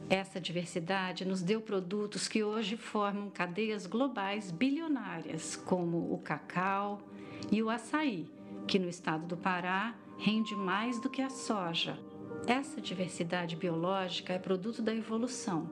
Essa 0.09 0.39
diversidade 0.39 1.25
nos 1.25 1.41
deu 1.41 1.61
produtos 1.61 2.27
que 2.27 2.43
hoje 2.43 2.75
formam 2.75 3.29
cadeias 3.29 3.87
globais 3.87 4.51
bilionárias, 4.51 5.55
como 5.55 6.13
o 6.13 6.17
cacau 6.19 7.01
e 7.51 7.63
o 7.63 7.69
açaí, 7.69 8.29
que 8.67 8.77
no 8.77 8.89
estado 8.89 9.25
do 9.25 9.37
Pará 9.37 9.95
rende 10.17 10.55
mais 10.55 10.99
do 10.99 11.09
que 11.09 11.21
a 11.21 11.29
soja. 11.29 11.97
Essa 12.45 12.81
diversidade 12.81 13.55
biológica 13.55 14.33
é 14.33 14.39
produto 14.39 14.81
da 14.81 14.93
evolução, 14.93 15.69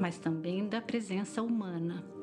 mas 0.00 0.16
também 0.18 0.68
da 0.68 0.80
presença 0.80 1.42
humana. 1.42 2.15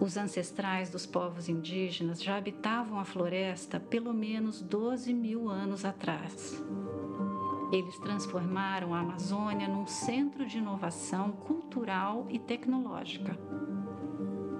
Os 0.00 0.16
ancestrais 0.16 0.90
dos 0.90 1.06
povos 1.06 1.48
indígenas 1.48 2.22
já 2.22 2.36
habitavam 2.36 2.98
a 2.98 3.04
floresta 3.04 3.78
pelo 3.78 4.12
menos 4.12 4.60
12 4.60 5.12
mil 5.12 5.48
anos 5.48 5.84
atrás. 5.84 6.62
Eles 7.72 7.98
transformaram 7.98 8.94
a 8.94 9.00
Amazônia 9.00 9.68
num 9.68 9.86
centro 9.86 10.44
de 10.44 10.58
inovação 10.58 11.32
cultural 11.32 12.26
e 12.28 12.38
tecnológica. 12.38 13.38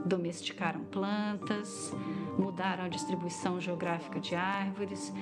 Domesticaram 0.06 0.84
plantas, 0.84 1.92
mudaram 2.38 2.84
a 2.84 2.88
distribuição 2.88 3.60
geográfica 3.60 4.18
de 4.18 4.34
árvores 4.34 5.12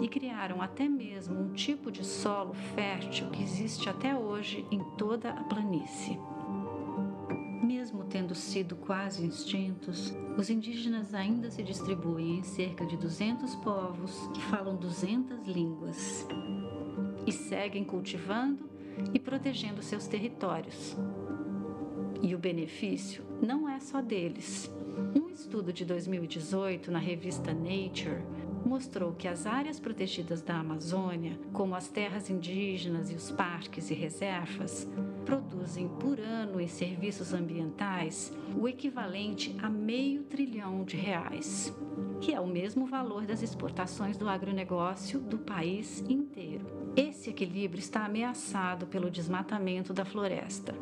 e 0.00 0.08
criaram 0.08 0.62
até 0.62 0.88
mesmo 0.88 1.38
um 1.38 1.52
tipo 1.52 1.90
de 1.90 2.04
solo 2.04 2.54
fértil 2.74 3.30
que 3.30 3.42
existe 3.42 3.88
até 3.88 4.14
hoje 4.16 4.66
em 4.70 4.82
toda 4.96 5.30
a 5.30 5.44
planície 5.44 6.18
mesmo 7.70 8.02
tendo 8.02 8.34
sido 8.34 8.74
quase 8.74 9.24
extintos, 9.24 10.12
os 10.36 10.50
indígenas 10.50 11.14
ainda 11.14 11.52
se 11.52 11.62
distribuem 11.62 12.38
em 12.38 12.42
cerca 12.42 12.84
de 12.84 12.96
200 12.96 13.54
povos 13.56 14.28
que 14.34 14.42
falam 14.42 14.74
200 14.74 15.46
línguas 15.46 16.26
e 17.24 17.30
seguem 17.30 17.84
cultivando 17.84 18.68
e 19.14 19.20
protegendo 19.20 19.82
seus 19.82 20.08
territórios. 20.08 20.96
E 22.20 22.34
o 22.34 22.38
benefício 22.40 23.24
não 23.40 23.68
é 23.68 23.78
só 23.78 24.02
deles. 24.02 24.68
Um 25.14 25.28
estudo 25.30 25.72
de 25.72 25.84
2018 25.84 26.90
na 26.90 26.98
revista 26.98 27.52
Nature 27.52 28.22
mostrou 28.64 29.12
que 29.12 29.26
as 29.26 29.46
áreas 29.46 29.80
protegidas 29.80 30.42
da 30.42 30.56
Amazônia, 30.56 31.38
como 31.52 31.74
as 31.74 31.88
terras 31.88 32.30
indígenas 32.30 33.10
e 33.10 33.14
os 33.14 33.30
parques 33.30 33.90
e 33.90 33.94
reservas, 33.94 34.88
produzem 35.24 35.88
por 35.88 36.18
ano 36.18 36.60
em 36.60 36.66
serviços 36.66 37.32
ambientais 37.32 38.32
o 38.56 38.68
equivalente 38.68 39.56
a 39.62 39.68
meio 39.68 40.22
trilhão 40.24 40.84
de 40.84 40.96
reais, 40.96 41.72
que 42.20 42.34
é 42.34 42.40
o 42.40 42.46
mesmo 42.46 42.86
valor 42.86 43.26
das 43.26 43.42
exportações 43.42 44.16
do 44.16 44.28
agronegócio 44.28 45.20
do 45.20 45.38
país 45.38 46.00
inteiro. 46.08 46.66
Esse 46.96 47.30
equilíbrio 47.30 47.80
está 47.80 48.04
ameaçado 48.04 48.86
pelo 48.86 49.10
desmatamento 49.10 49.92
da 49.92 50.04
floresta. 50.04 50.74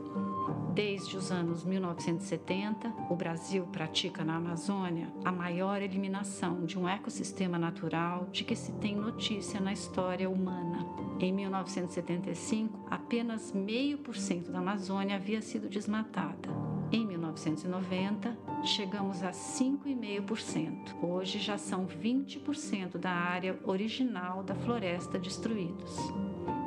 Desde 0.79 1.17
os 1.17 1.33
anos 1.33 1.65
1970, 1.65 2.95
o 3.11 3.17
Brasil 3.17 3.67
pratica 3.67 4.25
na 4.25 4.37
Amazônia 4.37 5.13
a 5.25 5.33
maior 5.33 5.83
eliminação 5.83 6.65
de 6.65 6.79
um 6.79 6.89
ecossistema 6.89 7.59
natural 7.59 8.29
de 8.31 8.45
que 8.45 8.55
se 8.55 8.71
tem 8.75 8.95
notícia 8.95 9.59
na 9.59 9.73
história 9.73 10.31
humana. 10.31 10.87
Em 11.19 11.33
1975, 11.33 12.87
apenas 12.89 13.53
meio 13.53 13.99
por 13.99 14.15
cento 14.15 14.53
da 14.53 14.61
Amazônia 14.61 15.17
havia 15.17 15.43
sido 15.43 15.69
desmatada. 15.69 16.49
Em 16.93 17.05
1990, 17.05 18.39
chegamos 18.63 19.25
a 19.25 19.33
5,5%. 19.33 20.95
Hoje 21.03 21.41
já 21.41 21.59
são 21.59 21.89
20% 21.89 22.99
da 22.99 23.11
área 23.11 23.59
original 23.65 24.45
da 24.45 24.55
floresta 24.55 25.19
destruídos. 25.19 25.99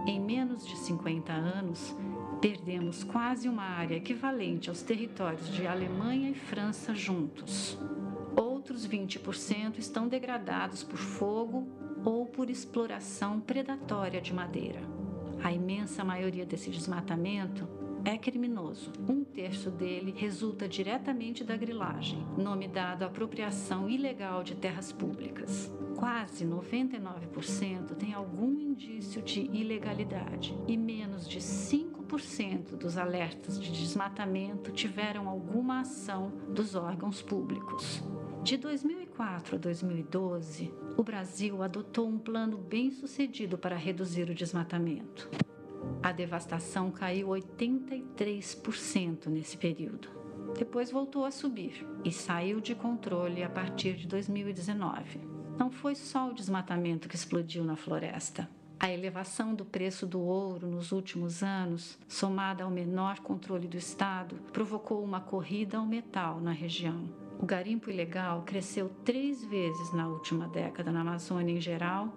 Em 0.06 0.20
menos 0.20 0.68
de 0.68 0.76
50 0.78 1.32
anos, 1.32 1.96
Perdemos 2.42 3.04
quase 3.04 3.48
uma 3.48 3.62
área 3.62 3.98
equivalente 3.98 4.68
aos 4.68 4.82
territórios 4.82 5.48
de 5.50 5.68
Alemanha 5.68 6.32
e 6.32 6.34
França 6.34 6.96
juntos. 6.96 7.78
Outros 8.36 8.88
20% 8.88 9.78
estão 9.78 10.08
degradados 10.08 10.82
por 10.82 10.98
fogo 10.98 11.68
ou 12.04 12.26
por 12.26 12.50
exploração 12.50 13.40
predatória 13.40 14.20
de 14.20 14.34
madeira. 14.34 14.82
A 15.44 15.52
imensa 15.52 16.04
maioria 16.04 16.44
desse 16.44 16.72
desmatamento 16.72 17.68
é 18.04 18.18
criminoso. 18.18 18.92
Um 19.08 19.24
terço 19.24 19.70
dele 19.70 20.12
resulta 20.18 20.68
diretamente 20.68 21.44
da 21.44 21.56
grilagem, 21.56 22.26
nome 22.36 22.68
dado 22.68 23.04
à 23.04 23.06
apropriação 23.06 23.88
ilegal 23.88 24.44
de 24.44 24.56
terras 24.56 24.92
públicas. 24.92 25.72
Quase 26.02 26.46
99% 26.48 27.96
tem 27.96 28.12
algum 28.12 28.60
indício 28.60 29.22
de 29.22 29.42
ilegalidade 29.42 30.58
e 30.68 30.76
menos 30.76 31.30
de 31.30 31.38
5% 31.38 32.76
dos 32.76 32.98
alertas 32.98 33.62
de 33.62 33.72
desmatamento 33.72 34.72
tiveram 34.72 35.30
alguma 35.30 35.82
ação 35.82 36.32
dos 36.50 36.74
órgãos 36.74 37.22
públicos. 37.22 38.02
De 38.42 38.58
2004 38.58 39.58
a 39.58 39.60
2012, 39.60 40.74
o 40.98 41.04
Brasil 41.04 41.62
adotou 41.62 42.08
um 42.08 42.18
plano 42.18 42.58
bem 42.58 42.90
sucedido 42.90 43.56
para 43.56 43.76
reduzir 43.76 44.28
o 44.28 44.34
desmatamento. 44.34 45.30
A 46.02 46.12
devastação 46.12 46.90
caiu 46.90 47.28
83% 47.28 49.28
nesse 49.28 49.56
período. 49.56 50.10
Depois 50.58 50.90
voltou 50.90 51.26
a 51.26 51.32
subir 51.32 51.88
e 52.04 52.12
saiu 52.12 52.60
de 52.60 52.74
controle 52.74 53.44
a 53.44 53.50
partir 53.52 53.94
de 53.94 54.08
2019. 54.08 55.31
Não 55.62 55.70
foi 55.70 55.94
só 55.94 56.28
o 56.28 56.34
desmatamento 56.34 57.08
que 57.08 57.16
explodiu 57.16 57.64
na 57.64 57.76
floresta. 57.76 58.50
A 58.80 58.92
elevação 58.92 59.54
do 59.54 59.64
preço 59.64 60.08
do 60.08 60.20
ouro 60.20 60.66
nos 60.66 60.92
últimos 60.92 61.44
anos, 61.44 62.00
somada 62.08 62.64
ao 62.64 62.72
menor 62.72 63.20
controle 63.20 63.68
do 63.68 63.78
Estado, 63.78 64.38
provocou 64.52 65.04
uma 65.04 65.22
corrida 65.22 65.78
ao 65.78 65.86
metal 65.86 66.42
na 66.42 66.52
região. 66.52 67.08
O 67.40 67.46
garimpo 67.46 67.92
ilegal 67.92 68.42
cresceu 68.42 68.90
três 69.06 69.46
vezes 69.46 69.94
na 69.94 70.08
última 70.08 70.48
década 70.48 70.92
na 70.92 71.02
Amazônia 71.02 71.54
em 71.54 71.62
geral 71.62 72.12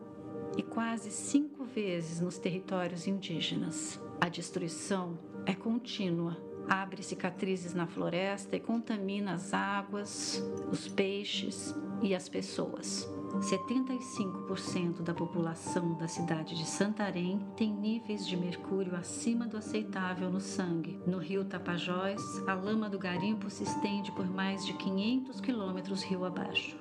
e 0.56 0.62
quase 0.62 1.10
cinco 1.10 1.64
vezes 1.64 2.20
nos 2.20 2.38
territórios 2.38 3.06
indígenas. 3.06 4.00
A 4.22 4.30
destruição 4.30 5.18
é 5.44 5.52
contínua. 5.52 6.38
Abre 6.66 7.02
cicatrizes 7.02 7.74
na 7.74 7.86
floresta 7.86 8.56
e 8.56 8.60
contamina 8.60 9.34
as 9.34 9.52
águas, 9.52 10.42
os 10.72 10.88
peixes 10.88 11.74
e 12.00 12.14
as 12.14 12.26
pessoas. 12.26 13.06
75% 13.40 15.02
da 15.02 15.12
população 15.12 15.94
da 15.94 16.08
cidade 16.08 16.56
de 16.56 16.64
Santarém 16.64 17.40
tem 17.56 17.72
níveis 17.72 18.26
de 18.26 18.36
mercúrio 18.36 18.94
acima 18.96 19.46
do 19.46 19.56
aceitável 19.56 20.30
no 20.30 20.40
sangue. 20.40 21.00
No 21.06 21.18
rio 21.18 21.44
Tapajós, 21.44 22.22
a 22.46 22.54
lama 22.54 22.88
do 22.88 22.98
garimpo 22.98 23.50
se 23.50 23.64
estende 23.64 24.12
por 24.12 24.28
mais 24.28 24.64
de 24.64 24.72
500 24.74 25.40
quilômetros 25.40 26.02
rio 26.02 26.24
abaixo. 26.24 26.76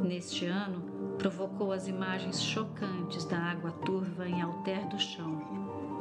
Neste 0.00 0.46
ano, 0.46 1.16
provocou 1.18 1.72
as 1.72 1.86
imagens 1.86 2.40
chocantes 2.42 3.24
da 3.26 3.38
água 3.38 3.70
turva 3.70 4.26
em 4.26 4.40
Alter 4.40 4.88
do 4.88 4.98
Chão, 4.98 5.38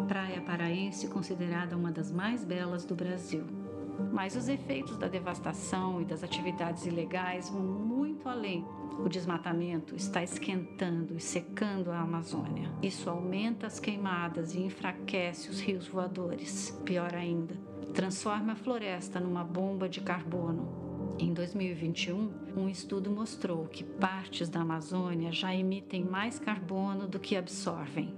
praia 0.08 0.42
paraense 0.42 1.08
considerada 1.08 1.76
uma 1.76 1.92
das 1.92 2.12
mais 2.12 2.44
belas 2.44 2.86
do 2.86 2.96
Brasil. 2.96 3.69
Mas 4.12 4.36
os 4.36 4.48
efeitos 4.48 4.98
da 4.98 5.08
devastação 5.08 6.02
e 6.02 6.06
das 6.06 6.24
atividades 6.24 6.86
ilegais 6.86 7.50
vão 7.50 7.62
muito 7.62 8.28
além. 8.28 8.66
O 8.98 9.08
desmatamento 9.08 9.96
está 9.96 10.22
esquentando 10.22 11.16
e 11.16 11.22
secando 11.22 11.92
a 11.92 12.00
Amazônia. 12.00 12.70
Isso 12.82 13.10
aumenta 13.10 13.68
as 13.68 13.80
queimadas 13.80 14.54
e 14.54 14.60
enfraquece 14.60 15.50
os 15.50 15.62
rios 15.62 15.88
voadores. 15.88 16.72
Pior 16.84 17.14
ainda, 17.16 17.56
transforma 17.94 18.54
a 18.54 18.56
floresta 18.58 19.20
numa 19.20 19.44
bomba 19.44 19.88
de 19.88 20.02
carbono 20.02 20.89
em 21.20 21.34
2021, 21.34 22.32
um 22.56 22.70
estudo 22.70 23.12
mostrou 23.12 23.66
que 23.66 23.84
partes 23.84 24.48
da 24.48 24.62
Amazônia 24.62 25.32
já 25.32 25.54
emitem 25.54 26.04
mais 26.04 26.40
carbono 26.40 27.08
do 27.08 27.20
que 27.20 27.36
absorvem, 27.36 28.14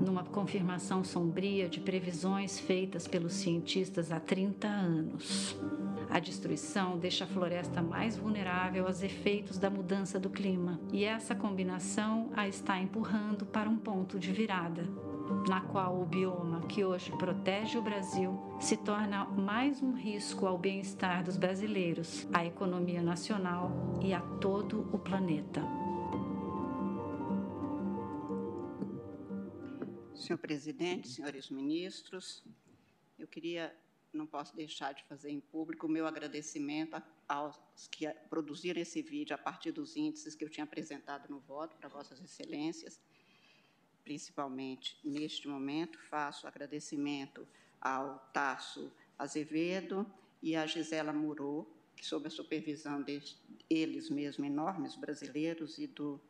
numa 0.00 0.24
confirmação 0.24 1.04
sombria 1.04 1.68
de 1.68 1.80
previsões 1.80 2.58
feitas 2.58 3.06
pelos 3.06 3.34
cientistas 3.34 4.10
há 4.10 4.18
30 4.18 4.66
anos. 4.66 5.56
A 6.10 6.18
destruição 6.18 6.98
deixa 6.98 7.22
a 7.22 7.28
floresta 7.28 7.80
mais 7.80 8.16
vulnerável 8.16 8.86
aos 8.86 9.00
efeitos 9.00 9.56
da 9.56 9.70
mudança 9.70 10.18
do 10.18 10.28
clima, 10.28 10.80
e 10.92 11.04
essa 11.04 11.36
combinação 11.36 12.30
a 12.34 12.48
está 12.48 12.80
empurrando 12.80 13.46
para 13.46 13.70
um 13.70 13.76
ponto 13.76 14.18
de 14.18 14.32
virada 14.32 15.09
na 15.48 15.60
qual 15.60 16.00
o 16.00 16.04
bioma 16.04 16.60
que 16.66 16.84
hoje 16.84 17.10
protege 17.16 17.78
o 17.78 17.82
Brasil 17.82 18.38
se 18.60 18.76
torna 18.76 19.24
mais 19.24 19.82
um 19.82 19.92
risco 19.92 20.46
ao 20.46 20.58
bem-estar 20.58 21.24
dos 21.24 21.36
brasileiros, 21.36 22.26
à 22.32 22.44
economia 22.44 23.02
nacional 23.02 23.70
e 24.02 24.12
a 24.12 24.20
todo 24.38 24.88
o 24.92 24.98
planeta. 24.98 25.62
Senhor 30.14 30.38
presidente, 30.38 31.08
senhores 31.08 31.50
ministros, 31.50 32.44
eu 33.18 33.26
queria 33.26 33.74
não 34.12 34.26
posso 34.26 34.54
deixar 34.56 34.92
de 34.92 35.04
fazer 35.04 35.30
em 35.30 35.40
público 35.40 35.86
o 35.86 35.90
meu 35.90 36.06
agradecimento 36.06 37.00
aos 37.28 37.56
que 37.90 38.08
produziram 38.28 38.80
esse 38.80 39.00
vídeo 39.02 39.34
a 39.34 39.38
partir 39.38 39.72
dos 39.72 39.96
índices 39.96 40.34
que 40.34 40.44
eu 40.44 40.50
tinha 40.50 40.64
apresentado 40.64 41.28
no 41.28 41.38
voto 41.40 41.76
para 41.76 41.88
Vossas 41.88 42.20
Excelências. 42.20 43.00
Principalmente 44.04 44.98
neste 45.04 45.46
momento, 45.48 45.98
faço 45.98 46.46
agradecimento 46.46 47.46
ao 47.80 48.18
Tasso 48.32 48.92
Azevedo 49.18 50.06
e 50.42 50.56
à 50.56 50.66
Gisela 50.66 51.12
Murô, 51.12 51.66
que, 51.96 52.06
sob 52.06 52.26
a 52.26 52.30
supervisão 52.30 53.02
deles 53.02 54.10
mesmos, 54.10 54.46
enormes 54.46 54.96
brasileiros, 54.96 55.78
e 55.78 55.86
do 55.86 56.20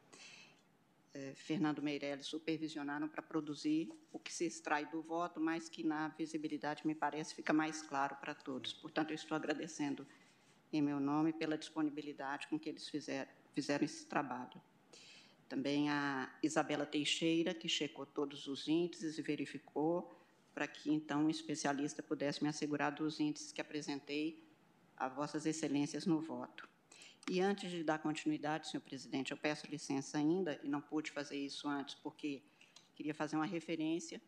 eh, 1.14 1.32
Fernando 1.36 1.80
Meirelles, 1.80 2.26
supervisionaram 2.26 3.08
para 3.08 3.22
produzir 3.22 3.92
o 4.12 4.18
que 4.18 4.32
se 4.32 4.44
extrai 4.44 4.86
do 4.86 5.00
voto, 5.00 5.40
mas 5.40 5.68
que 5.68 5.84
na 5.84 6.08
visibilidade, 6.08 6.86
me 6.86 6.94
parece, 6.94 7.34
fica 7.34 7.52
mais 7.52 7.82
claro 7.82 8.16
para 8.16 8.34
todos. 8.34 8.72
Portanto, 8.72 9.10
eu 9.10 9.14
estou 9.14 9.36
agradecendo 9.36 10.06
em 10.72 10.82
meu 10.82 11.00
nome 11.00 11.32
pela 11.32 11.58
disponibilidade 11.58 12.48
com 12.48 12.58
que 12.58 12.68
eles 12.68 12.88
fizeram, 12.88 13.30
fizeram 13.54 13.84
esse 13.84 14.06
trabalho. 14.06 14.60
Também 15.50 15.90
a 15.90 16.32
Isabela 16.44 16.86
Teixeira, 16.86 17.52
que 17.52 17.68
checou 17.68 18.06
todos 18.06 18.46
os 18.46 18.68
índices 18.68 19.18
e 19.18 19.22
verificou 19.22 20.08
para 20.54 20.68
que, 20.68 20.92
então, 20.92 21.24
um 21.24 21.28
especialista 21.28 22.04
pudesse 22.04 22.40
me 22.40 22.48
assegurar 22.48 22.92
dos 22.92 23.18
índices 23.18 23.50
que 23.50 23.60
apresentei 23.60 24.48
a 24.96 25.08
Vossas 25.08 25.46
Excelências 25.46 26.06
no 26.06 26.20
voto. 26.20 26.68
E 27.28 27.40
antes 27.40 27.68
de 27.68 27.82
dar 27.82 27.98
continuidade, 27.98 28.68
senhor 28.68 28.80
presidente, 28.82 29.32
eu 29.32 29.36
peço 29.36 29.66
licença 29.66 30.18
ainda, 30.18 30.60
e 30.62 30.68
não 30.68 30.80
pude 30.80 31.10
fazer 31.10 31.36
isso 31.36 31.68
antes, 31.68 31.96
porque 31.96 32.44
queria 32.94 33.12
fazer 33.12 33.34
uma 33.34 33.44
referência 33.44 34.22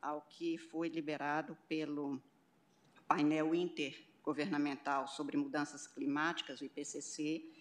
ao 0.00 0.20
que 0.30 0.58
foi 0.58 0.88
liberado 0.88 1.58
pelo 1.68 2.22
painel 3.08 3.52
intergovernamental 3.52 5.08
sobre 5.08 5.36
mudanças 5.36 5.88
climáticas, 5.88 6.60
o 6.60 6.64
IPCC, 6.64 7.52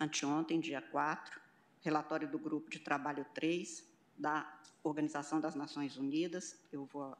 anteontem, 0.00 0.60
dia 0.60 0.80
4, 0.80 1.43
relatório 1.84 2.26
do 2.26 2.38
Grupo 2.38 2.70
de 2.70 2.78
Trabalho 2.78 3.26
3 3.34 3.84
da 4.16 4.58
Organização 4.82 5.38
das 5.38 5.54
Nações 5.54 5.98
Unidas. 5.98 6.58
Eu 6.72 6.86
vou 6.86 7.14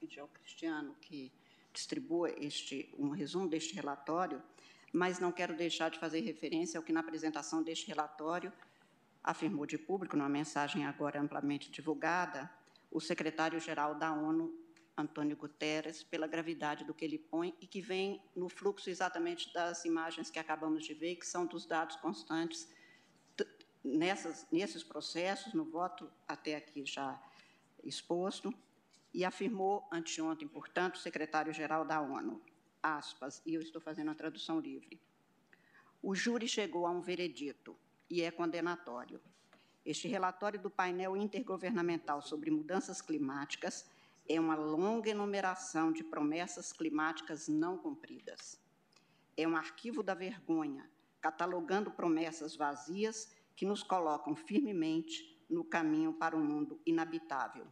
pedir 0.00 0.20
ao 0.20 0.28
Cristiano 0.28 0.96
que 1.02 1.30
distribua 1.70 2.30
este, 2.30 2.94
um 2.98 3.10
resumo 3.10 3.46
deste 3.46 3.74
relatório, 3.74 4.42
mas 4.90 5.18
não 5.18 5.30
quero 5.30 5.54
deixar 5.54 5.90
de 5.90 5.98
fazer 5.98 6.20
referência 6.20 6.78
ao 6.78 6.82
que, 6.82 6.94
na 6.94 7.00
apresentação 7.00 7.62
deste 7.62 7.86
relatório, 7.88 8.50
afirmou 9.22 9.66
de 9.66 9.76
público, 9.76 10.16
numa 10.16 10.30
mensagem 10.30 10.86
agora 10.86 11.20
amplamente 11.20 11.70
divulgada, 11.70 12.50
o 12.90 13.02
secretário-geral 13.02 13.94
da 13.96 14.14
ONU, 14.14 14.50
Antônio 14.96 15.36
Guterres, 15.36 16.02
pela 16.02 16.26
gravidade 16.26 16.86
do 16.86 16.94
que 16.94 17.04
ele 17.04 17.18
põe 17.18 17.54
e 17.60 17.66
que 17.66 17.82
vem 17.82 18.22
no 18.34 18.48
fluxo 18.48 18.88
exatamente 18.88 19.52
das 19.52 19.84
imagens 19.84 20.30
que 20.30 20.38
acabamos 20.38 20.86
de 20.86 20.94
ver, 20.94 21.16
que 21.16 21.26
são 21.26 21.44
dos 21.44 21.66
dados 21.66 21.96
constantes 21.96 22.66
nessas, 23.82 24.46
nesses 24.50 24.82
processos, 24.82 25.52
no 25.54 25.64
voto 25.64 26.10
até 26.26 26.56
aqui 26.56 26.84
já 26.84 27.20
exposto, 27.84 28.52
e 29.12 29.24
afirmou 29.24 29.88
anteontem, 29.90 30.46
portanto, 30.46 30.96
o 30.96 30.98
secretário-geral 30.98 31.84
da 31.84 32.00
ONU, 32.00 32.40
aspas, 32.82 33.42
e 33.46 33.54
eu 33.54 33.60
estou 33.60 33.80
fazendo 33.80 34.10
a 34.10 34.14
tradução 34.14 34.60
livre. 34.60 35.00
O 36.02 36.14
júri 36.14 36.46
chegou 36.46 36.86
a 36.86 36.90
um 36.90 37.00
veredito 37.00 37.76
e 38.08 38.22
é 38.22 38.30
condenatório. 38.30 39.20
Este 39.84 40.06
relatório 40.06 40.60
do 40.60 40.70
painel 40.70 41.16
intergovernamental 41.16 42.20
sobre 42.22 42.50
mudanças 42.50 43.00
climáticas 43.00 43.88
é 44.28 44.38
uma 44.38 44.54
longa 44.54 45.10
enumeração 45.10 45.90
de 45.90 46.04
promessas 46.04 46.72
climáticas 46.72 47.48
não 47.48 47.78
cumpridas. 47.78 48.60
É 49.36 49.48
um 49.48 49.56
arquivo 49.56 50.02
da 50.02 50.14
vergonha, 50.14 50.88
catalogando 51.20 51.90
promessas 51.90 52.54
vazias 52.54 53.32
que 53.58 53.66
nos 53.66 53.82
colocam 53.82 54.36
firmemente 54.36 55.36
no 55.50 55.64
caminho 55.64 56.14
para 56.14 56.36
um 56.36 56.42
mundo 56.42 56.80
inabitável. 56.86 57.66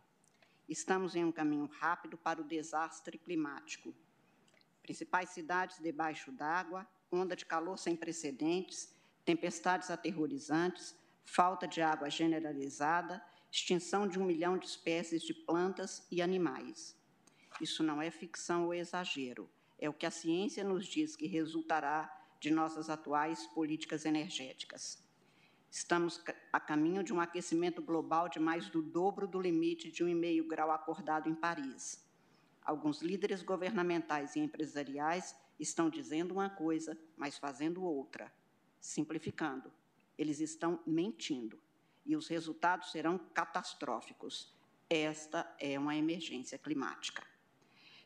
Estamos 0.69 1.15
em 1.15 1.25
um 1.25 1.31
caminho 1.31 1.67
rápido 1.67 2.19
para 2.19 2.43
o 2.43 2.45
desastre 2.45 3.17
climático 3.17 3.95
principais 4.87 5.31
cidades 5.31 5.81
debaixo 5.81 6.31
d'água, 6.31 6.87
onda 7.11 7.35
de 7.35 7.45
calor 7.45 7.77
sem 7.77 7.97
precedentes, 7.97 8.95
tempestades 9.25 9.91
aterrorizantes, 9.91 10.95
falta 11.25 11.67
de 11.67 11.83
água 11.83 12.09
generalizada, 12.09 13.21
extinção 13.51 14.07
de 14.07 14.17
um 14.17 14.25
milhão 14.25 14.57
de 14.57 14.67
espécies 14.67 15.23
de 15.23 15.35
plantas 15.35 16.07
e 16.09 16.23
animais. 16.23 16.97
Isso 17.61 17.83
não 17.83 18.01
é 18.01 18.13
ficção 18.13 18.67
ou 18.67 18.75
exagero, 18.75 19.51
é 19.77 19.89
o 19.89 19.95
que 19.95 20.07
a 20.07 20.11
ciência 20.11 20.63
nos 20.63 20.87
diz 20.87 21.17
que 21.17 21.27
resultará 21.27 22.09
de 22.39 22.53
nossas 22.53 22.89
atuais 22.89 23.45
políticas 23.49 24.05
energéticas. 24.05 25.05
Estamos 25.77 26.25
a 26.51 26.59
caminho 26.59 27.05
de 27.05 27.13
um 27.13 27.21
aquecimento 27.21 27.83
global 27.83 28.31
de 28.31 28.41
mais 28.41 28.67
do 28.71 28.81
dobro 28.81 29.29
do 29.29 29.39
limite 29.39 29.91
de 29.91 30.03
1,5 30.03 30.47
grau 30.47 30.71
acordado 30.71 31.29
em 31.29 31.35
Paris. 31.35 32.03
Alguns 32.63 33.03
líderes 33.03 33.43
governamentais 33.43 34.37
e 34.37 34.41
empresariais 34.41 35.37
estão 35.61 35.91
dizendo 35.91 36.33
uma 36.33 36.49
coisa, 36.49 36.99
mas 37.15 37.37
fazendo 37.37 37.85
outra. 37.85 38.33
Simplificando, 38.81 39.71
eles 40.17 40.41
estão 40.41 40.81
mentindo 40.87 41.61
e 42.07 42.17
os 42.17 42.27
resultados 42.27 42.91
serão 42.91 43.19
catastróficos. 43.19 44.57
Esta 44.89 45.55
é 45.61 45.79
uma 45.79 45.95
emergência 45.95 46.57
climática. 46.57 47.23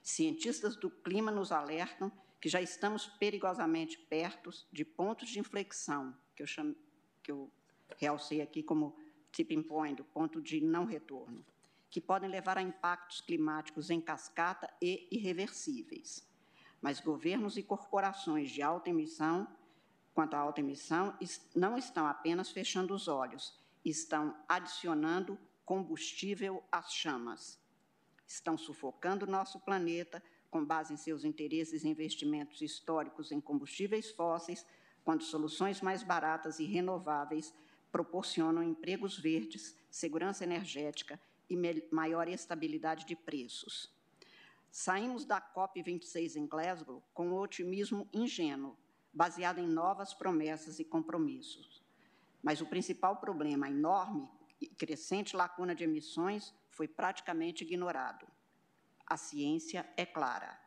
Cientistas 0.03 0.75
do 0.75 0.91
clima 0.91 1.31
nos 1.31 1.53
alertam 1.53 2.11
que 2.41 2.49
já 2.49 2.61
estamos 2.61 3.07
perigosamente 3.07 3.97
perto 3.97 4.51
de 4.73 4.85
pontos 4.85 5.29
de 5.29 5.39
inflexão, 5.39 6.13
que 6.35 6.43
eu, 6.43 6.49
chamo, 6.49 6.75
que 7.23 7.31
eu 7.31 7.49
realcei 7.99 8.41
aqui 8.41 8.63
como 8.63 8.97
tipping 9.33 9.63
point, 9.63 10.03
ponto 10.05 10.41
de 10.41 10.61
não 10.61 10.85
retorno 10.85 11.45
que 11.91 12.01
podem 12.01 12.31
levar 12.31 12.57
a 12.57 12.63
impactos 12.63 13.21
climáticos 13.21 13.91
em 13.91 14.01
cascata 14.01 14.73
e 14.81 15.09
irreversíveis. 15.11 16.25
Mas 16.81 17.01
governos 17.01 17.57
e 17.57 17.63
corporações 17.63 18.51
de 18.51 18.63
alta 18.63 18.89
emissão, 18.89 19.47
quanto 20.15 20.35
à 20.35 20.39
alta 20.39 20.61
emissão, 20.61 21.19
não 21.55 21.77
estão 21.77 22.07
apenas 22.07 22.51
fechando 22.51 22.95
os 22.95 23.09
olhos, 23.09 23.59
estão 23.85 24.37
adicionando 24.49 25.37
combustível 25.65 26.63
às 26.71 26.93
chamas. 26.93 27.59
Estão 28.27 28.57
sufocando 28.57 29.27
nosso 29.27 29.59
planeta 29.59 30.23
com 30.49 30.65
base 30.65 30.95
em 30.95 30.97
seus 30.97 31.25
interesses 31.25 31.85
e 31.85 31.89
investimentos 31.89 32.61
históricos 32.63 33.33
em 33.33 33.41
combustíveis 33.41 34.11
fósseis, 34.13 34.65
quando 35.05 35.23
soluções 35.23 35.81
mais 35.81 36.03
baratas 36.03 36.61
e 36.61 36.65
renováveis 36.65 37.53
proporcionam 37.91 38.63
empregos 38.63 39.19
verdes, 39.19 39.77
segurança 39.91 40.45
energética 40.45 41.21
e 41.49 41.57
maior 41.91 42.29
estabilidade 42.29 43.05
de 43.05 43.17
preços. 43.17 43.93
Saímos 44.71 45.25
da 45.25 45.41
COP26 45.41 46.37
em 46.37 46.47
Glasgow 46.47 47.03
com 47.13 47.29
um 47.29 47.39
otimismo 47.39 48.09
ingênuo, 48.13 48.77
baseado 49.13 49.59
em 49.59 49.67
novas 49.67 50.15
promessas 50.15 50.79
e 50.79 50.85
compromissos. 50.85 51.83
Mas 52.41 52.61
o 52.61 52.67
principal 52.67 53.17
problema, 53.17 53.67
a 53.67 53.71
enorme 53.71 54.29
e 54.61 54.69
crescente 54.69 55.35
lacuna 55.35 55.75
de 55.75 55.83
emissões, 55.83 56.55
foi 56.69 56.87
praticamente 56.87 57.65
ignorado. 57.65 58.27
A 59.05 59.17
ciência 59.17 59.89
é 59.97 60.07
clara. 60.07 60.59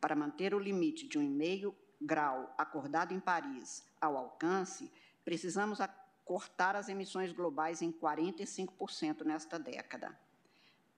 Para 0.00 0.14
manter 0.14 0.54
o 0.54 0.58
limite 0.58 1.08
de 1.08 1.18
1,5 1.18 1.74
grau 2.00 2.54
acordado 2.58 3.14
em 3.14 3.20
Paris 3.20 3.86
ao 4.00 4.16
alcance, 4.16 4.92
precisamos 5.24 5.80
cortar 6.30 6.76
as 6.76 6.88
emissões 6.88 7.32
globais 7.32 7.82
em 7.82 7.90
45% 7.90 9.24
nesta 9.24 9.58
década. 9.58 10.16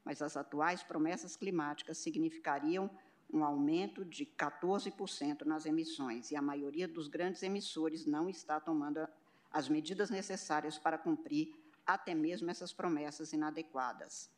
Mas 0.04 0.20
as 0.20 0.36
atuais 0.36 0.82
promessas 0.82 1.36
climáticas 1.36 1.96
significariam 1.96 2.90
um 3.32 3.42
aumento 3.42 4.04
de 4.04 4.26
14% 4.26 5.46
nas 5.46 5.64
emissões, 5.64 6.30
e 6.30 6.36
a 6.36 6.42
maioria 6.42 6.86
dos 6.86 7.08
grandes 7.08 7.42
emissores 7.42 8.04
não 8.04 8.28
está 8.28 8.60
tomando 8.60 9.08
as 9.50 9.70
medidas 9.70 10.10
necessárias 10.10 10.76
para 10.76 10.98
cumprir 10.98 11.54
até 11.86 12.14
mesmo 12.14 12.50
essas 12.50 12.70
promessas 12.70 13.32
inadequadas. 13.32 14.30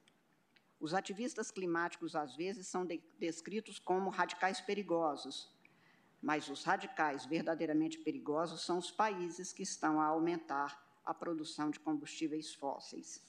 Os 0.79 0.95
ativistas 0.95 1.51
climáticos, 1.51 2.15
às 2.15 2.37
vezes, 2.37 2.69
são 2.69 2.87
de 2.87 3.03
descritos 3.19 3.81
como 3.81 4.11
radicais 4.11 4.61
perigosos, 4.61 5.53
mas 6.23 6.49
os 6.49 6.63
radicais 6.63 7.27
verdadeiramente 7.27 7.99
perigosos 7.99 8.65
são 8.65 8.79
os 8.79 8.93
países 8.93 9.53
que 9.53 9.65
estão 9.65 10.01
a 10.01 10.07
aumentar 10.07 10.84
a 11.05 11.13
produção 11.13 11.71
de 11.71 11.81
combustíveis 11.81 12.55
fósseis. 12.55 13.23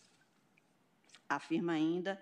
Afirma 1.27 1.73
ainda 1.73 2.21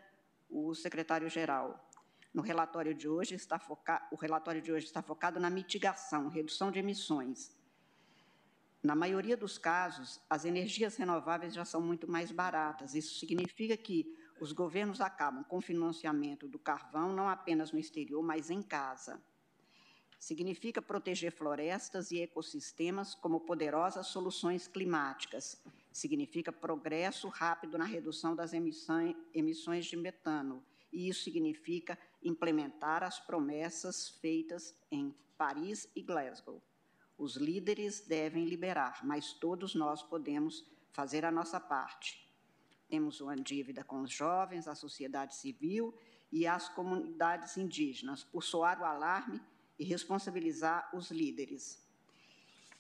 o 0.50 0.74
secretário-geral. 0.74 1.90
No 2.34 2.42
relatório 2.42 2.94
de 2.94 3.08
hoje 3.08 3.36
está 3.36 3.60
foca... 3.60 4.08
o 4.12 4.16
relatório 4.16 4.62
de 4.62 4.72
hoje 4.72 4.86
está 4.86 5.02
focado 5.02 5.40
na 5.40 5.50
mitigação, 5.50 6.30
redução 6.30 6.72
de 6.72 6.80
emissões. 6.80 7.56
Na 8.82 8.96
maioria 8.96 9.38
dos 9.38 9.58
casos, 9.58 10.20
as 10.30 10.44
energias 10.44 10.96
renováveis 10.98 11.54
já 11.54 11.64
são 11.64 11.82
muito 11.82 12.10
mais 12.10 12.32
baratas. 12.32 12.96
Isso 12.96 13.20
significa 13.20 13.78
que 13.78 14.18
Os 14.40 14.52
governos 14.52 15.00
acabam 15.00 15.44
com 15.44 15.58
o 15.58 15.62
financiamento 15.62 16.48
do 16.48 16.60
carvão 16.60 17.14
não 17.14 17.30
apenas 17.30 17.72
no 17.72 17.80
exterior, 17.80 18.22
mas 18.22 18.50
em 18.50 18.62
casa. 18.62 19.24
Significa 20.24 20.82
proteger 20.82 21.34
florestas 21.34 22.10
e 22.10 22.22
ecossistemas 22.22 23.14
como 23.14 23.42
poderosas 23.42 24.08
soluções 24.08 24.70
climáticas. 24.70 25.62
Significa 25.92 26.50
progresso 26.50 27.28
rápido 27.28 27.78
na 27.78 27.84
redução 27.84 28.34
das 28.34 28.54
emissões 28.54 29.86
de 29.86 29.98
metano. 29.98 30.64
E 30.94 31.10
isso 31.10 31.26
significa 31.26 32.00
implementar 32.24 33.04
as 33.04 33.20
promessas 33.20 34.12
feitas 34.22 34.74
em 34.90 35.14
Paris 35.38 35.90
e 35.94 36.02
Glasgow. 36.02 36.64
Os 37.18 37.36
líderes 37.36 38.00
devem 38.08 38.46
liberar, 38.46 39.06
mas 39.06 39.34
todos 39.34 39.76
nós 39.76 40.02
podemos 40.02 40.66
fazer 40.94 41.26
a 41.26 41.32
nossa 41.34 41.60
parte. 41.60 42.34
Temos 42.88 43.20
uma 43.20 43.36
dívida 43.36 43.84
com 43.84 44.00
os 44.00 44.10
jovens, 44.10 44.70
a 44.70 44.74
sociedade 44.74 45.36
civil 45.36 45.94
e 46.32 46.48
as 46.48 46.70
comunidades 46.70 47.58
indígenas, 47.58 48.24
por 48.24 48.42
soar 48.42 48.80
o 48.80 48.86
alarme 48.86 49.42
e 49.78 49.84
responsabilizar 49.84 50.90
os 50.96 51.12
líderes. 51.12 51.82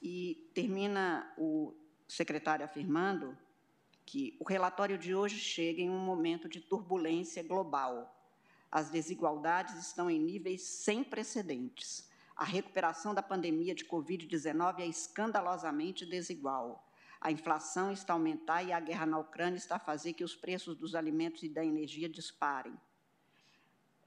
E 0.02 0.50
termina 0.54 1.34
o 1.38 1.74
secretário 2.08 2.66
afirmando 2.66 3.38
que 4.06 4.36
o 4.40 4.44
relatório 4.44 4.98
de 4.98 5.16
hoje 5.16 5.40
chega 5.40 5.82
em 5.82 5.90
um 5.90 6.00
momento 6.00 6.50
de 6.50 6.60
turbulência 6.60 7.42
global. 7.42 8.14
As 8.72 8.90
desigualdades 8.90 9.76
estão 9.76 10.10
em 10.10 10.20
níveis 10.20 10.62
sem 10.64 11.04
precedentes. 11.04 12.10
A 12.36 12.44
recuperação 12.44 13.14
da 13.14 13.22
pandemia 13.22 13.76
de 13.76 13.86
Covid-19 13.86 14.80
é 14.80 14.88
escandalosamente 14.88 16.06
desigual. 16.06 16.90
A 17.22 17.32
inflação 17.32 17.92
está 17.92 18.14
a 18.14 18.16
aumentar 18.16 18.64
e 18.64 18.74
a 18.74 18.80
guerra 18.80 19.06
na 19.06 19.20
Ucrânia 19.20 19.58
está 19.58 19.78
a 19.78 19.80
fazer 19.80 20.14
que 20.14 20.24
os 20.24 20.36
preços 20.36 20.76
dos 20.76 20.94
alimentos 20.96 21.44
e 21.44 21.50
da 21.50 21.64
energia 21.64 22.10
disparem. 22.10 22.74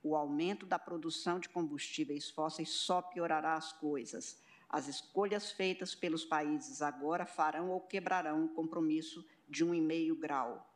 O 0.03 0.15
aumento 0.15 0.65
da 0.65 0.77
produção 0.79 1.39
de 1.39 1.49
combustíveis 1.49 2.29
fósseis 2.29 2.69
só 2.69 3.01
piorará 3.01 3.55
as 3.55 3.71
coisas. 3.73 4.41
As 4.69 4.87
escolhas 4.87 5.51
feitas 5.51 5.95
pelos 5.95 6.25
países 6.25 6.81
agora 6.81 7.25
farão 7.25 7.69
ou 7.69 7.81
quebrarão 7.81 8.45
o 8.45 8.49
compromisso 8.49 9.25
de 9.47 9.65
1,5 9.65 10.17
grau. 10.19 10.67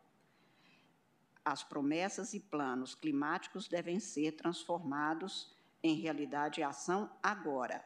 As 1.44 1.64
promessas 1.64 2.34
e 2.34 2.40
planos 2.40 2.94
climáticos 2.94 3.68
devem 3.68 4.00
ser 4.00 4.34
transformados 4.34 5.56
em 5.84 5.96
realidade 5.96 6.62
e 6.62 6.64
ação 6.64 7.10
agora. 7.22 7.84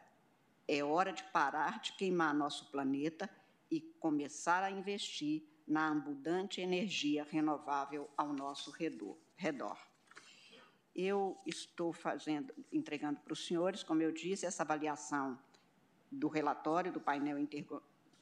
É 0.68 0.84
hora 0.84 1.14
de 1.14 1.24
parar 1.26 1.80
de 1.80 1.94
queimar 1.94 2.34
nosso 2.34 2.70
planeta 2.72 3.30
e 3.72 3.80
começar 3.80 4.64
a 4.64 4.72
investir 4.72 5.44
na 5.68 5.92
abundante 5.92 6.62
energia 6.62 7.24
renovável 7.24 8.10
ao 8.18 8.34
nosso 8.34 8.72
redor. 8.72 9.95
Eu 10.96 11.38
estou 11.46 11.92
fazendo, 11.92 12.54
entregando 12.72 13.20
para 13.20 13.34
os 13.34 13.46
senhores, 13.46 13.84
como 13.84 14.02
eu 14.02 14.12
disse, 14.12 14.46
essa 14.46 14.64
avaliação 14.64 15.38
do 16.10 16.28
relatório 16.28 16.92
do 16.92 17.02
painel 17.02 17.38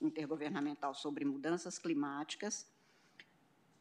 intergovernamental 0.01 0.95
sobre 0.95 1.23
mudanças 1.23 1.77
climáticas, 1.77 2.67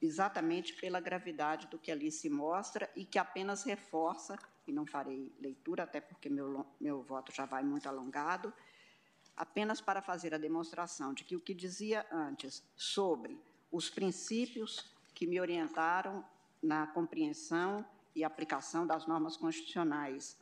exatamente 0.01 0.75
pela 0.75 1.01
gravidade 1.01 1.69
do 1.69 1.79
que 1.79 1.91
ali 1.91 2.11
se 2.11 2.29
mostra 2.29 2.91
e 2.95 3.05
que 3.05 3.19
apenas 3.19 3.63
reforça 3.63 4.37
e 4.67 4.73
não 4.73 4.87
farei 4.87 5.33
leitura, 5.41 5.85
até 5.85 6.01
porque 6.01 6.29
meu, 6.29 6.67
meu 6.81 7.03
voto 7.03 7.33
já 7.33 7.47
vai 7.47 7.63
muito 7.63 7.89
alongado, 7.89 8.53
apenas 9.37 9.81
para 9.81 10.03
fazer 10.03 10.35
a 10.35 10.39
demonstração 10.39 11.15
de 11.15 11.25
que 11.25 11.37
o 11.37 11.41
que 11.41 11.55
dizia 11.55 12.07
antes 12.11 12.63
sobre 12.77 13.41
os 13.71 13.89
princípios 13.89 14.93
que 15.15 15.27
me 15.27 15.41
orientaram 15.41 16.25
na 16.63 16.87
compreensão 16.89 17.85
e 18.15 18.25
aplicação 18.25 18.87
das 18.87 19.07
normas 19.07 19.37
constitucionais, 19.37 20.39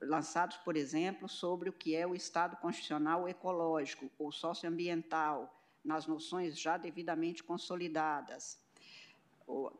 lançados, 0.00 0.56
por 0.58 0.76
exemplo, 0.76 1.28
sobre 1.28 1.68
o 1.68 1.72
que 1.72 1.94
é 1.94 2.06
o 2.06 2.14
Estado 2.14 2.56
constitucional 2.56 3.28
ecológico 3.28 4.10
ou 4.18 4.32
socioambiental, 4.32 5.56
nas 5.84 6.06
noções 6.06 6.58
já 6.58 6.76
devidamente 6.76 7.42
consolidadas, 7.42 8.62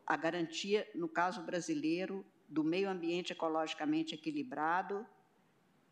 a 0.05 0.17
garantia, 0.17 0.89
no 0.93 1.07
caso 1.07 1.41
brasileiro, 1.43 2.25
do 2.47 2.63
meio 2.63 2.89
ambiente 2.89 3.31
ecologicamente 3.31 4.13
equilibrado, 4.13 5.05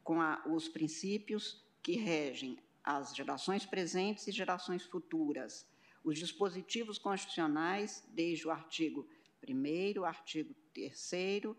com 0.04 0.20
a, 0.22 0.42
os 0.46 0.68
princípios 0.68 1.64
que 1.82 1.94
regem 1.94 2.60
as 2.84 3.16
gerações 3.16 3.66
presentes 3.66 4.28
e 4.28 4.32
gerações 4.32 4.84
futuras, 4.84 5.66
os 6.04 6.18
dispositivos 6.18 6.98
constitucionais, 6.98 8.04
desde 8.10 8.48
o 8.48 8.52
artigo 8.52 9.08
1, 9.48 10.00
o 10.00 10.06
artigo 10.06 10.54
3, 10.74 11.56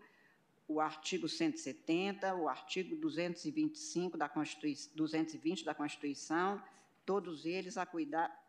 o 0.67 0.79
artigo 0.79 1.27
170, 1.27 2.35
o 2.35 2.47
artigo 2.47 2.95
225 2.95 4.17
da 4.17 4.27
220 4.95 5.65
da 5.65 5.73
Constituição, 5.73 6.63
todos 7.05 7.45
eles 7.45 7.77
a 7.77 7.85
cuidar 7.85 8.39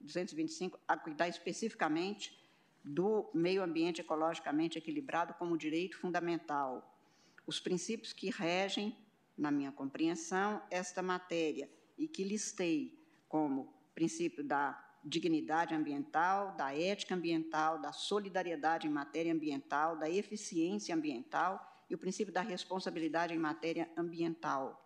225 0.00 0.78
a 0.86 0.96
cuidar 0.96 1.28
especificamente 1.28 2.38
do 2.84 3.30
meio 3.34 3.62
ambiente 3.62 4.00
ecologicamente 4.00 4.78
equilibrado 4.78 5.34
como 5.34 5.58
direito 5.58 5.98
fundamental. 5.98 6.94
Os 7.46 7.58
princípios 7.58 8.12
que 8.12 8.30
regem, 8.30 8.96
na 9.36 9.50
minha 9.50 9.72
compreensão, 9.72 10.62
esta 10.70 11.02
matéria 11.02 11.68
e 11.96 12.06
que 12.06 12.22
listei 12.22 12.98
como 13.28 13.74
princípio 13.94 14.44
da 14.44 14.87
dignidade 15.04 15.74
ambiental, 15.74 16.52
da 16.56 16.76
ética 16.76 17.14
ambiental, 17.14 17.80
da 17.80 17.92
solidariedade 17.92 18.86
em 18.86 18.90
matéria 18.90 19.32
ambiental, 19.32 19.96
da 19.96 20.10
eficiência 20.10 20.94
ambiental 20.94 21.64
e 21.88 21.94
o 21.94 21.98
princípio 21.98 22.32
da 22.32 22.42
responsabilidade 22.42 23.34
em 23.34 23.38
matéria 23.38 23.90
ambiental. 23.96 24.84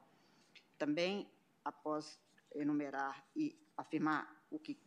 Também, 0.78 1.28
após 1.64 2.18
enumerar 2.54 3.24
e 3.34 3.56
afirmar 3.76 4.42
o 4.50 4.58
que 4.58 4.78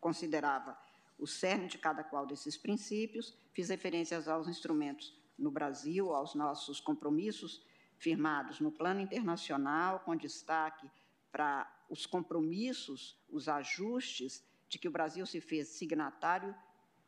considerava 0.00 0.78
o 1.18 1.26
cerne 1.26 1.68
de 1.68 1.78
cada 1.78 2.02
qual 2.02 2.26
desses 2.26 2.56
princípios, 2.56 3.36
fiz 3.52 3.68
referências 3.68 4.28
aos 4.28 4.48
instrumentos 4.48 5.16
no 5.38 5.50
Brasil, 5.50 6.14
aos 6.14 6.34
nossos 6.34 6.80
compromissos 6.80 7.64
firmados 7.98 8.60
no 8.60 8.70
plano 8.70 9.00
internacional, 9.00 10.00
com 10.00 10.16
destaque 10.16 10.88
para 11.30 11.70
os 11.88 12.06
compromissos, 12.06 13.18
os 13.28 13.48
ajustes 13.48 14.44
de 14.68 14.78
que 14.78 14.88
o 14.88 14.90
Brasil 14.90 15.24
se 15.26 15.40
fez 15.40 15.68
signatário, 15.68 16.54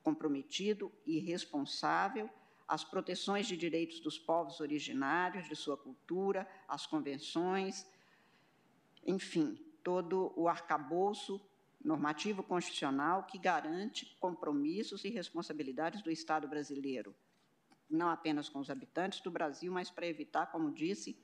comprometido 0.02 0.92
e 1.04 1.18
responsável, 1.18 2.30
as 2.68 2.84
proteções 2.84 3.46
de 3.46 3.56
direitos 3.56 4.00
dos 4.00 4.18
povos 4.18 4.60
originários, 4.60 5.48
de 5.48 5.54
sua 5.54 5.76
cultura, 5.76 6.48
as 6.68 6.86
convenções, 6.86 7.86
enfim, 9.04 9.58
todo 9.82 10.32
o 10.36 10.48
arcabouço 10.48 11.40
normativo 11.84 12.42
constitucional 12.42 13.22
que 13.24 13.38
garante 13.38 14.16
compromissos 14.18 15.04
e 15.04 15.08
responsabilidades 15.08 16.02
do 16.02 16.10
Estado 16.10 16.48
brasileiro, 16.48 17.14
não 17.88 18.08
apenas 18.08 18.48
com 18.48 18.58
os 18.58 18.70
habitantes 18.70 19.20
do 19.20 19.30
Brasil, 19.30 19.72
mas 19.72 19.90
para 19.90 20.06
evitar, 20.06 20.46
como 20.46 20.72
disse, 20.72 21.16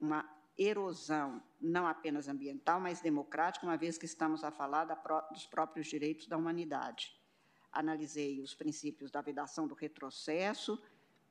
uma 0.00 0.22
erosão 0.58 1.42
não 1.60 1.86
apenas 1.86 2.28
ambiental, 2.28 2.80
mas 2.80 3.00
democrática, 3.00 3.64
uma 3.64 3.76
vez 3.76 3.96
que 3.96 4.06
estamos 4.06 4.42
a 4.42 4.50
falar 4.50 4.84
dos 5.30 5.46
próprios 5.46 5.86
direitos 5.86 6.26
da 6.26 6.36
humanidade. 6.36 7.16
Analisei 7.70 8.40
os 8.40 8.54
princípios 8.54 9.10
da 9.10 9.20
vedação 9.20 9.68
do 9.68 9.74
retrocesso, 9.74 10.82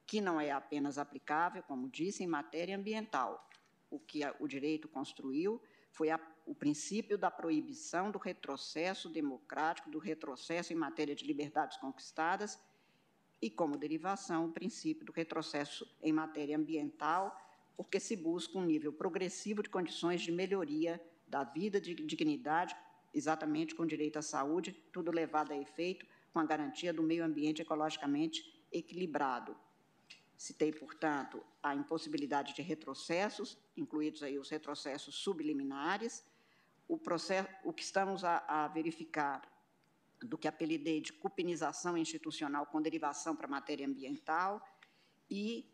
que 0.06 0.22
não 0.22 0.40
é 0.40 0.52
apenas 0.52 0.98
aplicável, 0.98 1.62
como 1.64 1.90
disse, 1.90 2.24
em 2.24 2.28
matéria 2.28 2.78
ambiental. 2.78 3.50
O 3.90 4.00
que 4.00 4.22
o 4.40 4.48
direito 4.48 4.88
construiu 4.88 5.62
foi 5.92 6.10
a 6.10 6.20
o 6.48 6.56
princípio 6.56 7.18
da 7.18 7.30
proibição 7.30 8.10
do 8.10 8.18
retrocesso 8.18 9.10
democrático, 9.10 9.90
do 9.90 10.00
retrocesso 10.00 10.72
em 10.72 10.78
matéria 10.78 11.14
de 11.14 11.26
liberdades 11.26 11.76
conquistadas 11.78 12.58
e, 13.42 13.50
como 13.50 13.78
derivação, 13.78 14.46
o 14.46 14.54
princípio 14.54 15.06
do 15.06 15.12
retrocesso 15.12 15.86
em 16.02 16.14
matéria 16.14 16.58
ambiental, 16.58 17.38
porque 17.78 18.00
se 18.00 18.16
busca 18.16 18.58
um 18.58 18.66
nível 18.66 18.92
progressivo 18.92 19.62
de 19.62 19.70
condições 19.70 20.22
de 20.22 20.32
melhoria 20.32 21.00
da 21.28 21.44
vida, 21.44 21.80
de 21.80 21.94
dignidade, 21.94 22.76
exatamente 23.14 23.76
com 23.76 23.86
direito 23.86 24.18
à 24.18 24.22
saúde, 24.22 24.74
tudo 24.92 25.12
levado 25.12 25.52
a 25.52 25.58
efeito 25.58 26.06
com 26.34 26.40
a 26.40 26.46
garantia 26.46 26.92
do 26.92 27.04
meio 27.04 27.24
ambiente 27.24 27.62
ecologicamente 27.62 28.66
equilibrado. 28.72 29.56
Citei, 30.36 30.72
portanto, 30.72 31.44
a 31.62 31.76
impossibilidade 31.76 32.54
de 32.54 32.62
retrocessos, 32.62 33.58
incluídos 33.76 34.24
aí 34.24 34.38
os 34.38 34.50
retrocessos 34.50 35.16
subliminares, 35.16 36.26
o, 36.88 36.98
processo, 36.98 37.50
o 37.64 37.74
que 37.74 37.84
estamos 37.84 38.24
a, 38.24 38.44
a 38.48 38.68
verificar 38.68 39.42
do 40.22 40.38
que 40.38 40.48
apelidei 40.48 41.00
de 41.02 41.14
cupinização 41.14 41.98
institucional 41.98 42.66
com 42.66 42.82
derivação 42.82 43.36
para 43.36 43.46
a 43.46 43.50
matéria 43.50 43.86
ambiental 43.86 44.64
e 45.30 45.66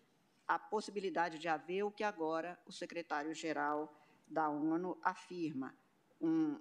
a 0.48 0.60
possibilidade 0.60 1.40
de 1.40 1.48
haver 1.48 1.84
o 1.84 1.92
que 1.92 2.04
agora 2.04 2.60
o 2.66 2.72
secretário-geral 2.72 3.94
da 4.28 4.50
ONU 4.50 4.98
afirma, 5.04 5.74
um 6.22 6.60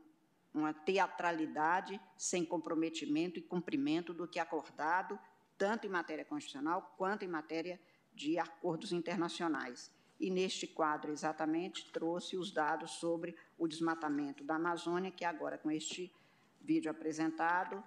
uma 0.54 0.72
teatralidade 0.72 2.00
sem 2.16 2.44
comprometimento 2.44 3.38
e 3.38 3.42
cumprimento 3.42 4.12
do 4.12 4.28
que 4.28 4.38
é 4.38 4.42
acordado, 4.42 5.18
tanto 5.56 5.86
em 5.86 5.90
matéria 5.90 6.24
constitucional 6.24 6.94
quanto 6.98 7.24
em 7.24 7.28
matéria 7.28 7.80
de 8.14 8.38
acordos 8.38 8.92
internacionais. 8.92 9.90
E 10.20 10.30
neste 10.30 10.66
quadro, 10.66 11.10
exatamente, 11.10 11.90
trouxe 11.90 12.36
os 12.36 12.52
dados 12.52 12.92
sobre 12.92 13.34
o 13.58 13.66
desmatamento 13.66 14.44
da 14.44 14.56
Amazônia, 14.56 15.10
que 15.10 15.24
agora, 15.24 15.58
com 15.58 15.70
este 15.70 16.12
vídeo 16.60 16.90
apresentado, 16.90 17.82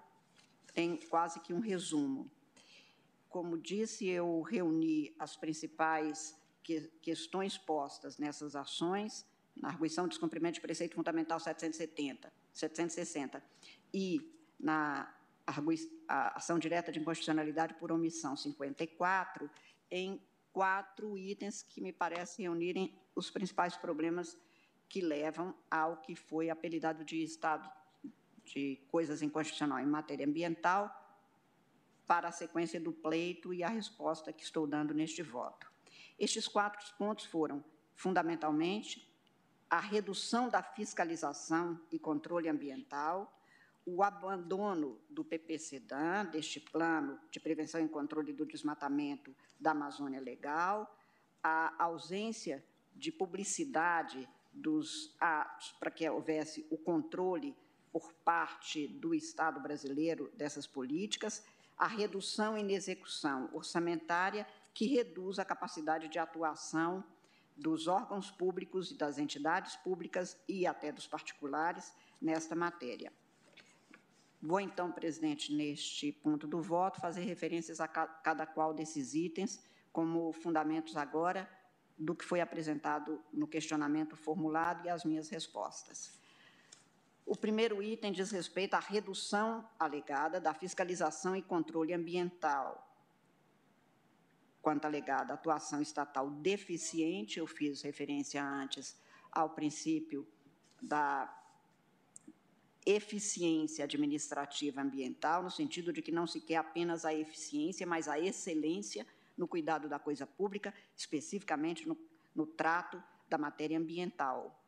tem 0.73 0.97
quase 1.07 1.39
que 1.39 1.53
um 1.53 1.59
resumo. 1.59 2.29
Como 3.35 3.57
disse, 3.57 4.07
eu 4.07 4.41
reuni 4.43 5.13
as 5.19 5.35
principais 5.35 6.39
que, 6.63 6.89
questões 7.01 7.57
postas 7.57 8.17
nessas 8.17 8.55
ações, 8.55 9.25
na 9.53 9.67
arguição 9.67 10.05
de 10.05 10.11
descumprimento 10.11 10.53
de 10.53 10.61
preceito 10.61 10.95
fundamental 10.95 11.37
770, 11.37 12.31
760 12.53 13.43
e 13.93 14.21
na 14.57 15.13
ação 16.07 16.57
direta 16.57 16.93
de 16.93 16.99
inconstitucionalidade 16.99 17.73
por 17.73 17.91
omissão 17.91 18.37
54, 18.37 19.51
em 19.91 20.21
quatro 20.53 21.17
itens 21.17 21.61
que 21.61 21.81
me 21.81 21.91
parece 21.91 22.41
reunirem 22.41 22.97
os 23.13 23.29
principais 23.29 23.75
problemas 23.75 24.37
que 24.87 25.01
levam 25.01 25.53
ao 25.69 25.97
que 25.97 26.15
foi 26.15 26.49
apelidado 26.49 27.03
de 27.03 27.21
estado 27.21 27.69
de 28.45 28.77
coisas 28.87 29.21
inconstitucional 29.21 29.79
em 29.79 29.85
matéria 29.85 30.25
ambiental, 30.25 31.04
para 32.07 32.27
a 32.27 32.31
sequência 32.31 32.79
do 32.79 32.91
pleito 32.91 33.53
e 33.53 33.63
a 33.63 33.69
resposta 33.69 34.31
que 34.31 34.43
estou 34.43 34.67
dando 34.67 34.93
neste 34.93 35.21
voto. 35.21 35.71
Estes 36.17 36.47
quatro 36.47 36.85
pontos 36.97 37.25
foram, 37.25 37.63
fundamentalmente, 37.95 39.11
a 39.69 39.79
redução 39.79 40.49
da 40.49 40.61
fiscalização 40.61 41.79
e 41.91 41.99
controle 41.99 42.47
ambiental, 42.47 43.31
o 43.85 44.01
abandono 44.01 44.99
do 45.09 45.23
PPCDAN, 45.23 46.25
deste 46.25 46.59
plano 46.59 47.19
de 47.29 47.39
prevenção 47.39 47.83
e 47.83 47.89
controle 47.89 48.33
do 48.33 48.45
desmatamento 48.45 49.35
da 49.59 49.71
Amazônia 49.71 50.19
Legal, 50.19 50.97
a 51.43 51.83
ausência 51.83 52.63
de 52.95 53.11
publicidade 53.11 54.27
dos 54.51 55.15
atos 55.19 55.73
para 55.73 55.91
que 55.91 56.09
houvesse 56.09 56.65
o 56.71 56.77
controle 56.77 57.55
por 57.91 58.13
parte 58.25 58.87
do 58.87 59.13
Estado 59.13 59.59
brasileiro 59.59 60.31
dessas 60.35 60.65
políticas 60.65 61.43
a 61.77 61.87
redução 61.87 62.57
em 62.57 62.73
execução 62.73 63.49
orçamentária 63.53 64.47
que 64.73 64.87
reduz 64.87 65.39
a 65.39 65.45
capacidade 65.45 66.07
de 66.07 66.19
atuação 66.19 67.03
dos 67.55 67.87
órgãos 67.87 68.29
públicos 68.29 68.91
e 68.91 68.97
das 68.97 69.17
entidades 69.17 69.75
públicas 69.77 70.37
e 70.47 70.67
até 70.67 70.91
dos 70.91 71.07
particulares 71.07 71.93
nesta 72.21 72.55
matéria. 72.55 73.11
Vou, 74.41 74.59
então, 74.59 74.91
presidente, 74.91 75.53
neste 75.53 76.11
ponto 76.11 76.45
do 76.45 76.61
voto, 76.61 76.99
fazer 76.99 77.21
referências 77.21 77.79
a 77.79 77.87
cada 77.87 78.45
qual 78.45 78.73
desses 78.73 79.13
itens 79.13 79.63
como 79.91 80.31
fundamentos 80.33 80.97
agora 80.97 81.49
do 81.97 82.13
que 82.13 82.25
foi 82.25 82.41
apresentado 82.41 83.21
no 83.31 83.47
questionamento 83.47 84.15
formulado 84.17 84.85
e 84.85 84.89
as 84.89 85.05
minhas 85.05 85.29
respostas. 85.29 86.19
O 87.25 87.35
primeiro 87.35 87.81
item 87.81 88.11
diz 88.11 88.29
respeito 88.29 88.75
à 88.75 88.79
redução 88.79 89.67
alegada 89.79 90.39
da 90.39 90.53
fiscalização 90.53 91.35
e 91.35 91.41
controle 91.41 91.91
ambiental. 91.91 92.87
Quanto 94.61 94.85
alegada 94.85 95.33
atuação 95.33 95.81
estatal 95.81 96.29
deficiente, 96.29 97.39
eu 97.39 97.47
fiz 97.47 97.81
referência 97.81 98.43
antes 98.43 98.95
ao 99.31 99.49
princípio 99.49 100.27
da 100.79 101.41
eficiência 102.85 103.83
administrativa 103.83 104.81
ambiental, 104.81 105.41
no 105.41 105.49
sentido 105.49 105.91
de 105.91 106.03
que 106.03 106.11
não 106.11 106.27
se 106.27 106.39
quer 106.39 106.57
apenas 106.57 107.03
a 107.03 107.13
eficiência, 107.13 107.87
mas 107.87 108.07
a 108.07 108.19
excelência 108.19 109.05
no 109.35 109.47
cuidado 109.47 109.89
da 109.89 109.97
coisa 109.97 110.27
pública, 110.27 110.71
especificamente 110.95 111.87
no, 111.87 111.97
no 112.35 112.45
trato 112.45 113.01
da 113.27 113.37
matéria 113.39 113.77
ambiental. 113.77 114.63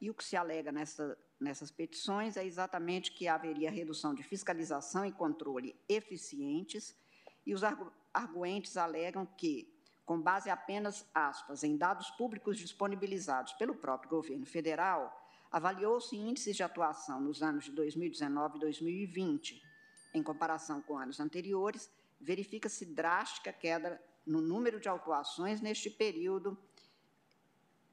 E 0.00 0.08
o 0.08 0.14
que 0.14 0.24
se 0.24 0.36
alega 0.36 0.72
nessa 0.72 1.16
nessas 1.40 1.70
petições 1.70 2.36
é 2.36 2.44
exatamente 2.44 3.12
que 3.12 3.28
haveria 3.28 3.70
redução 3.70 4.14
de 4.14 4.22
fiscalização 4.22 5.04
e 5.04 5.12
controle 5.12 5.76
eficientes, 5.88 6.94
e 7.46 7.52
os 7.52 7.62
arguentes 8.12 8.76
alegam 8.76 9.26
que, 9.26 9.72
com 10.04 10.20
base 10.20 10.48
apenas, 10.48 11.06
aspas, 11.14 11.62
em 11.62 11.76
dados 11.76 12.10
públicos 12.12 12.58
disponibilizados 12.58 13.52
pelo 13.54 13.74
próprio 13.74 14.10
governo 14.10 14.46
federal, 14.46 15.12
avaliou-se 15.50 16.16
índices 16.16 16.56
de 16.56 16.62
atuação 16.62 17.20
nos 17.20 17.42
anos 17.42 17.64
de 17.64 17.72
2019 17.72 18.56
e 18.56 18.60
2020. 18.60 19.62
Em 20.14 20.22
comparação 20.22 20.80
com 20.82 20.98
anos 20.98 21.20
anteriores, 21.20 21.90
verifica-se 22.20 22.86
drástica 22.86 23.52
queda 23.52 24.02
no 24.26 24.40
número 24.40 24.80
de 24.80 24.88
autuações 24.88 25.60
neste 25.60 25.90
período 25.90 26.58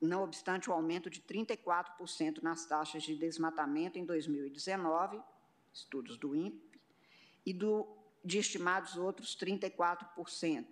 não 0.08 0.24
obstante 0.24 0.70
o 0.70 0.74
aumento 0.74 1.10
de 1.10 1.22
34% 1.22 2.42
nas 2.42 2.66
taxas 2.66 3.04
de 3.04 3.16
desmatamento 3.16 4.00
em 4.00 4.06
2019, 4.06 5.22
estudos 5.72 6.18
do 6.18 6.36
INPE, 6.36 6.82
e 7.46 7.54
do, 7.54 7.88
de 8.24 8.40
estimados 8.40 8.98
outros 8.98 9.36
34% 9.38 10.66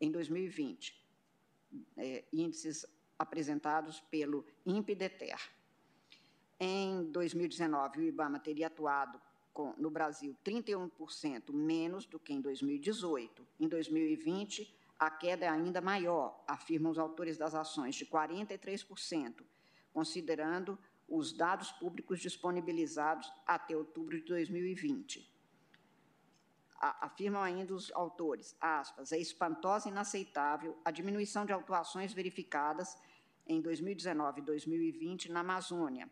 em 0.00 0.10
2020, 0.10 0.96
é, 1.96 2.24
índices 2.32 2.86
apresentados 3.18 4.00
pelo 4.00 4.44
INPE-DETER. 4.64 5.38
Em 6.58 7.04
2019, 7.10 8.00
o 8.00 8.02
IBAMA 8.02 8.38
teria 8.38 8.66
atuado 8.66 9.20
com, 9.52 9.74
no 9.76 9.90
Brasil 9.90 10.36
31% 10.44 11.52
menos 11.52 12.06
do 12.06 12.18
que 12.18 12.32
em 12.32 12.40
2018. 12.40 13.46
Em 13.58 13.68
2020, 13.68 14.74
a 15.00 15.10
queda 15.10 15.46
é 15.46 15.48
ainda 15.48 15.80
maior, 15.80 16.44
afirmam 16.46 16.92
os 16.92 16.98
autores 16.98 17.38
das 17.38 17.54
ações, 17.54 17.94
de 17.94 18.04
43%, 18.04 19.42
considerando 19.94 20.78
os 21.08 21.32
dados 21.32 21.72
públicos 21.72 22.20
disponibilizados 22.20 23.32
até 23.46 23.74
outubro 23.74 24.20
de 24.20 24.26
2020. 24.26 25.26
Afirmam 26.78 27.42
ainda 27.42 27.74
os 27.74 27.90
autores, 27.92 28.54
aspas, 28.60 29.10
é 29.10 29.18
espantosa 29.18 29.88
e 29.88 29.90
inaceitável 29.90 30.78
a 30.84 30.90
diminuição 30.90 31.46
de 31.46 31.52
autuações 31.52 32.12
verificadas 32.12 32.94
em 33.46 33.60
2019 33.62 34.42
e 34.42 34.44
2020 34.44 35.32
na 35.32 35.40
Amazônia, 35.40 36.10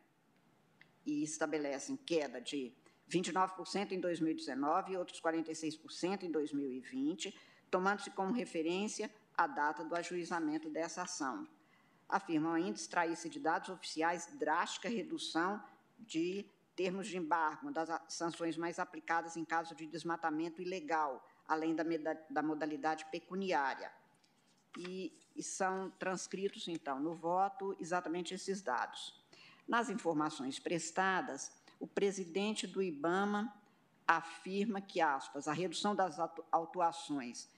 e 1.05 1.23
estabelecem 1.23 1.95
queda 1.97 2.41
de 2.41 2.73
29% 3.09 3.93
em 3.93 4.01
2019 4.01 4.93
e 4.93 4.97
outros 4.97 5.21
46% 5.21 6.23
em 6.23 6.31
2020, 6.31 7.35
tomando-se 7.71 8.11
como 8.11 8.33
referência 8.33 9.11
a 9.37 9.47
data 9.47 9.85
do 9.85 9.95
ajuizamento 9.95 10.69
dessa 10.69 11.03
ação. 11.03 11.47
Afirmam 12.09 12.53
ainda 12.53 12.77
extrair-se 12.77 13.29
de 13.29 13.39
dados 13.39 13.69
oficiais 13.69 14.27
drástica 14.39 14.89
redução 14.89 15.63
de 15.99 16.45
termos 16.75 17.09
de 17.09 17.17
embargo, 17.17 17.71
das 17.71 17.91
sanções 18.09 18.57
mais 18.57 18.79
aplicadas 18.79 19.37
em 19.37 19.45
caso 19.45 19.75
de 19.75 19.87
desmatamento 19.87 20.63
ilegal, 20.63 21.25
além 21.47 21.75
da, 21.75 21.85
da 22.31 22.43
modalidade 22.43 23.05
pecuniária. 23.07 23.93
E, 24.77 25.13
e 25.35 25.43
são 25.43 25.91
transcritos, 25.99 26.69
então, 26.69 27.01
no 27.01 27.15
voto, 27.15 27.77
exatamente 27.81 28.33
esses 28.33 28.63
dados. 28.63 29.15
Nas 29.67 29.89
informações 29.91 30.59
prestadas, 30.59 31.51
o 31.81 31.87
presidente 31.87 32.67
do 32.67 32.83
IBAMA 32.83 33.53
afirma 34.07 34.81
que, 34.81 35.01
aspas, 35.01 35.47
a 35.47 35.53
redução 35.53 35.95
das 35.95 36.19
autuações 36.51 37.49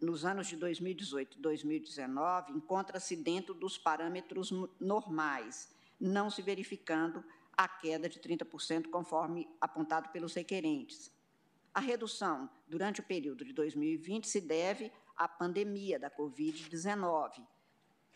nos 0.00 0.24
anos 0.24 0.46
de 0.46 0.56
2018 0.56 1.38
e 1.38 1.40
2019 1.40 2.52
encontra-se 2.52 3.16
dentro 3.16 3.54
dos 3.54 3.76
parâmetros 3.76 4.50
normais, 4.80 5.68
não 6.00 6.30
se 6.30 6.40
verificando 6.42 7.24
a 7.56 7.66
queda 7.66 8.08
de 8.08 8.20
30%, 8.20 8.88
conforme 8.88 9.48
apontado 9.60 10.10
pelos 10.10 10.34
requerentes. 10.34 11.10
A 11.74 11.80
redução 11.80 12.48
durante 12.68 13.00
o 13.00 13.04
período 13.04 13.44
de 13.44 13.52
2020 13.52 14.28
se 14.28 14.40
deve 14.40 14.92
à 15.16 15.26
pandemia 15.26 15.98
da 15.98 16.10
Covid-19, 16.10 17.44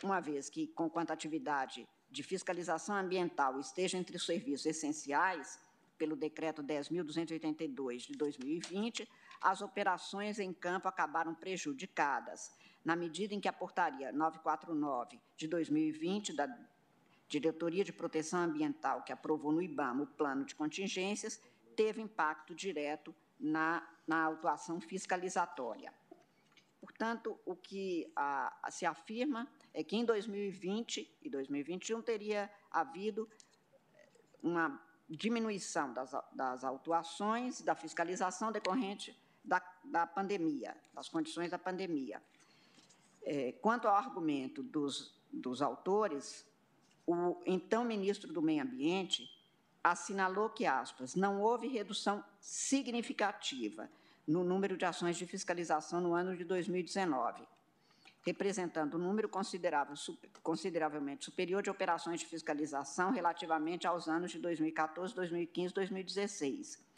uma 0.04 0.20
vez 0.20 0.48
que, 0.48 0.68
conquanto 0.68 1.10
a 1.10 1.14
atividade 1.14 1.88
de 2.10 2.22
fiscalização 2.22 2.94
ambiental 2.94 3.58
esteja 3.58 3.98
entre 3.98 4.16
os 4.16 4.24
serviços 4.24 4.66
essenciais, 4.66 5.58
pelo 5.98 6.16
Decreto 6.16 6.62
10.282 6.62 8.06
de 8.06 8.12
2020, 8.14 9.08
as 9.42 9.60
operações 9.60 10.38
em 10.38 10.52
campo 10.52 10.88
acabaram 10.88 11.34
prejudicadas, 11.34 12.52
na 12.84 12.94
medida 12.96 13.34
em 13.34 13.40
que 13.40 13.48
a 13.48 13.52
Portaria 13.52 14.12
949 14.12 15.20
de 15.36 15.48
2020 15.48 16.32
da 16.32 16.48
Diretoria 17.28 17.84
de 17.84 17.92
Proteção 17.92 18.40
Ambiental, 18.40 19.02
que 19.02 19.12
aprovou 19.12 19.52
no 19.52 19.62
IBAMA 19.62 20.04
o 20.04 20.06
plano 20.06 20.44
de 20.44 20.54
contingências, 20.54 21.40
teve 21.74 22.00
impacto 22.00 22.54
direto 22.54 23.14
na, 23.38 23.86
na 24.06 24.24
autuação 24.24 24.80
fiscalizatória. 24.80 25.92
Portanto, 26.80 27.38
o 27.46 27.56
que 27.56 28.12
a, 28.14 28.54
a, 28.62 28.70
se 28.70 28.84
afirma 28.84 29.48
é 29.72 29.82
que 29.82 29.96
em 29.96 30.04
2020 30.04 31.18
e 31.22 31.30
2021 31.30 32.02
teria 32.02 32.50
havido 32.70 33.28
uma 34.42 34.80
diminuição 35.08 35.92
das, 35.92 36.12
das 36.32 36.64
autuações 36.64 37.60
da 37.62 37.74
fiscalização 37.74 38.50
decorrente 38.50 39.16
da, 39.44 39.62
da 39.84 40.06
pandemia, 40.06 40.76
das 40.94 41.08
condições 41.08 41.50
da 41.50 41.58
pandemia. 41.58 42.22
É, 43.22 43.52
quanto 43.52 43.88
ao 43.88 43.94
argumento 43.94 44.62
dos, 44.62 45.14
dos 45.32 45.62
autores, 45.62 46.46
o 47.06 47.40
então 47.46 47.84
ministro 47.84 48.32
do 48.32 48.42
Meio 48.42 48.62
Ambiente 48.62 49.28
assinalou 49.82 50.50
que, 50.50 50.64
aspas, 50.64 51.14
não 51.14 51.40
houve 51.40 51.66
redução 51.66 52.24
significativa 52.40 53.88
no 54.26 54.44
número 54.44 54.76
de 54.76 54.84
ações 54.84 55.16
de 55.16 55.26
fiscalização 55.26 56.00
no 56.00 56.14
ano 56.14 56.36
de 56.36 56.44
2019, 56.44 57.42
representando 58.24 58.96
um 58.96 59.00
número 59.00 59.28
considerável, 59.28 59.94
consideravelmente 60.42 61.24
superior 61.24 61.62
de 61.62 61.70
operações 61.70 62.20
de 62.20 62.26
fiscalização 62.26 63.10
relativamente 63.10 63.86
aos 63.86 64.08
anos 64.08 64.30
de 64.30 64.38
2014, 64.38 65.12
2015 65.14 65.72
e 65.72 65.74
2016, 65.74 66.91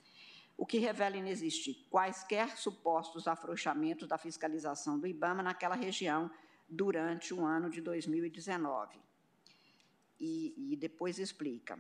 o 0.57 0.65
que 0.65 0.79
revela 0.79 1.17
inexistir 1.17 1.87
quaisquer 1.91 2.57
supostos 2.57 3.27
afrouxamentos 3.27 4.07
da 4.09 4.17
fiscalização 4.17 4.99
do 4.99 5.07
IBAMA 5.07 5.43
naquela 5.43 5.75
região 5.75 6.31
durante 6.69 7.35
o 7.35 7.45
ano 7.45 7.69
de 7.69 7.81
2019. 7.81 8.99
E, 10.21 10.73
e 10.73 10.77
depois 10.77 11.19
explica 11.19 11.79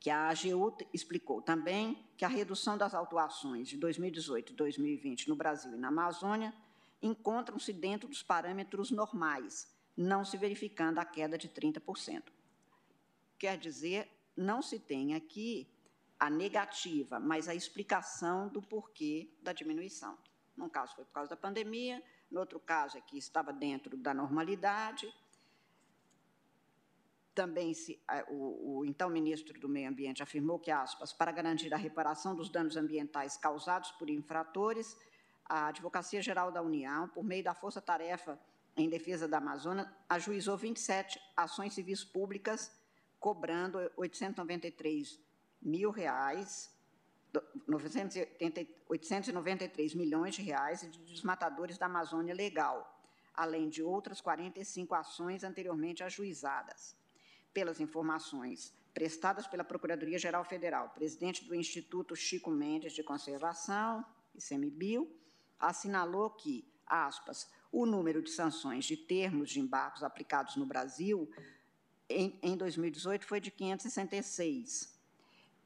que 0.00 0.10
a 0.10 0.28
AGU 0.28 0.76
explicou 0.92 1.42
também 1.42 2.04
que 2.16 2.24
a 2.24 2.28
redução 2.28 2.78
das 2.78 2.94
autuações 2.94 3.68
de 3.68 3.76
2018 3.76 4.52
e 4.52 4.56
2020 4.56 5.28
no 5.28 5.36
Brasil 5.36 5.74
e 5.74 5.76
na 5.76 5.88
Amazônia 5.88 6.54
encontram-se 7.02 7.72
dentro 7.72 8.08
dos 8.08 8.22
parâmetros 8.22 8.90
normais, 8.90 9.70
não 9.96 10.24
se 10.24 10.36
verificando 10.36 10.98
a 10.98 11.04
queda 11.04 11.36
de 11.36 11.48
30%. 11.48 12.22
Quer 13.38 13.58
dizer, 13.58 14.08
não 14.36 14.62
se 14.62 14.78
tem 14.78 15.14
aqui 15.14 15.68
a 16.18 16.30
negativa, 16.30 17.20
mas 17.20 17.48
a 17.48 17.54
explicação 17.54 18.48
do 18.48 18.62
porquê 18.62 19.30
da 19.42 19.52
diminuição. 19.52 20.16
Num 20.56 20.68
caso 20.68 20.94
foi 20.94 21.04
por 21.04 21.12
causa 21.12 21.30
da 21.30 21.36
pandemia, 21.36 22.02
no 22.30 22.40
outro 22.40 22.58
caso 22.58 22.96
é 22.96 23.00
que 23.00 23.18
estava 23.18 23.52
dentro 23.52 23.96
da 23.96 24.14
normalidade, 24.14 25.12
também 27.36 27.74
se, 27.74 28.00
o, 28.28 28.78
o, 28.78 28.84
então 28.86 29.10
ministro 29.10 29.60
do 29.60 29.68
Meio 29.68 29.90
Ambiente 29.90 30.22
afirmou 30.22 30.58
que, 30.58 30.70
aspas, 30.70 31.12
para 31.12 31.30
garantir 31.30 31.72
a 31.74 31.76
reparação 31.76 32.34
dos 32.34 32.48
danos 32.48 32.78
ambientais 32.78 33.36
causados 33.36 33.92
por 33.92 34.08
infratores, 34.08 34.96
a 35.44 35.66
Advocacia 35.66 36.22
Geral 36.22 36.50
da 36.50 36.62
União, 36.62 37.06
por 37.08 37.22
meio 37.22 37.44
da 37.44 37.54
Força 37.54 37.80
Tarefa 37.80 38.40
em 38.74 38.88
Defesa 38.88 39.28
da 39.28 39.36
Amazônia, 39.36 39.86
ajuizou 40.08 40.56
27 40.56 41.20
ações 41.36 41.74
civis 41.74 42.02
públicas, 42.02 42.72
cobrando 43.20 43.78
893 43.96 45.20
mil 45.66 45.90
reais, 45.90 46.70
893 48.88 49.94
milhões 49.94 50.34
de 50.36 50.42
reais 50.42 50.80
de 50.80 50.98
desmatadores 51.00 51.76
da 51.76 51.86
Amazônia 51.86 52.32
Legal, 52.32 52.78
além 53.34 53.68
de 53.68 53.82
outras 53.82 54.20
45 54.20 54.94
ações 54.94 55.42
anteriormente 55.44 56.04
ajuizadas 56.04 56.96
pelas 57.52 57.80
informações 57.80 58.72
prestadas 58.94 59.46
pela 59.46 59.64
Procuradoria-Geral 59.64 60.44
Federal, 60.44 60.88
presidente 60.90 61.44
do 61.44 61.54
Instituto 61.54 62.16
Chico 62.16 62.50
Mendes 62.50 62.94
de 62.94 63.02
Conservação, 63.02 64.02
ICMBio, 64.34 65.10
assinalou 65.58 66.30
que, 66.30 66.64
aspas, 66.86 67.50
o 67.70 67.84
número 67.84 68.22
de 68.22 68.30
sanções 68.30 68.86
de 68.86 68.96
termos 68.96 69.50
de 69.50 69.60
embargos 69.60 70.02
aplicados 70.02 70.56
no 70.56 70.64
Brasil 70.64 71.30
em, 72.08 72.38
em 72.42 72.56
2018 72.56 73.26
foi 73.26 73.40
de 73.40 73.50
566. 73.50 74.95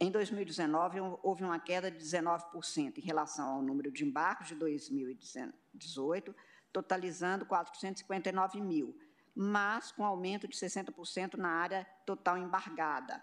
Em 0.02 0.10
2019, 0.10 0.98
houve 1.22 1.44
uma 1.44 1.60
queda 1.60 1.90
de 1.90 1.98
19% 1.98 2.96
em 2.96 3.02
relação 3.02 3.46
ao 3.46 3.60
número 3.60 3.92
de 3.92 4.02
embargos 4.02 4.48
de 4.48 4.54
2018, 4.54 6.34
totalizando 6.72 7.44
459 7.44 8.62
mil, 8.62 8.98
mas 9.34 9.92
com 9.92 10.02
aumento 10.02 10.48
de 10.48 10.56
60% 10.56 11.34
na 11.34 11.50
área 11.50 11.86
total 12.06 12.38
embargada, 12.38 13.22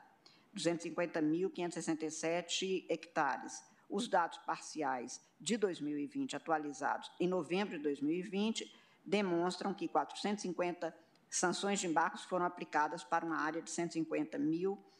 250.567 0.56 2.86
hectares. 2.88 3.64
Os 3.90 4.08
dados 4.08 4.38
parciais 4.40 5.20
de 5.40 5.56
2020, 5.58 6.36
atualizados 6.36 7.10
em 7.20 7.28
novembro 7.28 7.76
de 7.76 7.82
2020, 7.82 8.72
demonstram 9.04 9.74
que 9.74 9.88
450 9.88 10.96
sanções 11.28 11.80
de 11.80 11.88
embargos 11.88 12.24
foram 12.26 12.46
aplicadas 12.46 13.04
para 13.04 13.26
uma 13.26 13.38
área 13.38 13.64
de 13.64 13.72
150.295 13.72 14.28
hectares. 14.28 14.97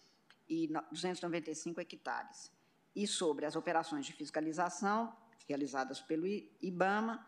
E 2.96 3.06
sobre 3.06 3.46
as 3.46 3.56
operações 3.56 4.06
de 4.06 4.14
fiscalização 4.14 5.16
realizadas 5.48 6.02
pelo 6.02 6.26
IBAMA, 6.62 7.26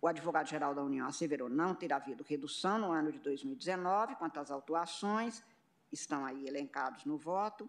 o 0.00 0.06
advogado-geral 0.06 0.74
da 0.74 0.82
União 0.82 1.06
asseverou 1.06 1.48
não 1.48 1.74
ter 1.74 1.92
havido 1.92 2.22
redução 2.22 2.78
no 2.78 2.92
ano 2.92 3.10
de 3.10 3.18
2019 3.18 4.16
quanto 4.16 4.38
às 4.38 4.50
autuações, 4.50 5.42
estão 5.90 6.24
aí 6.24 6.46
elencados 6.46 7.04
no 7.04 7.16
voto, 7.16 7.68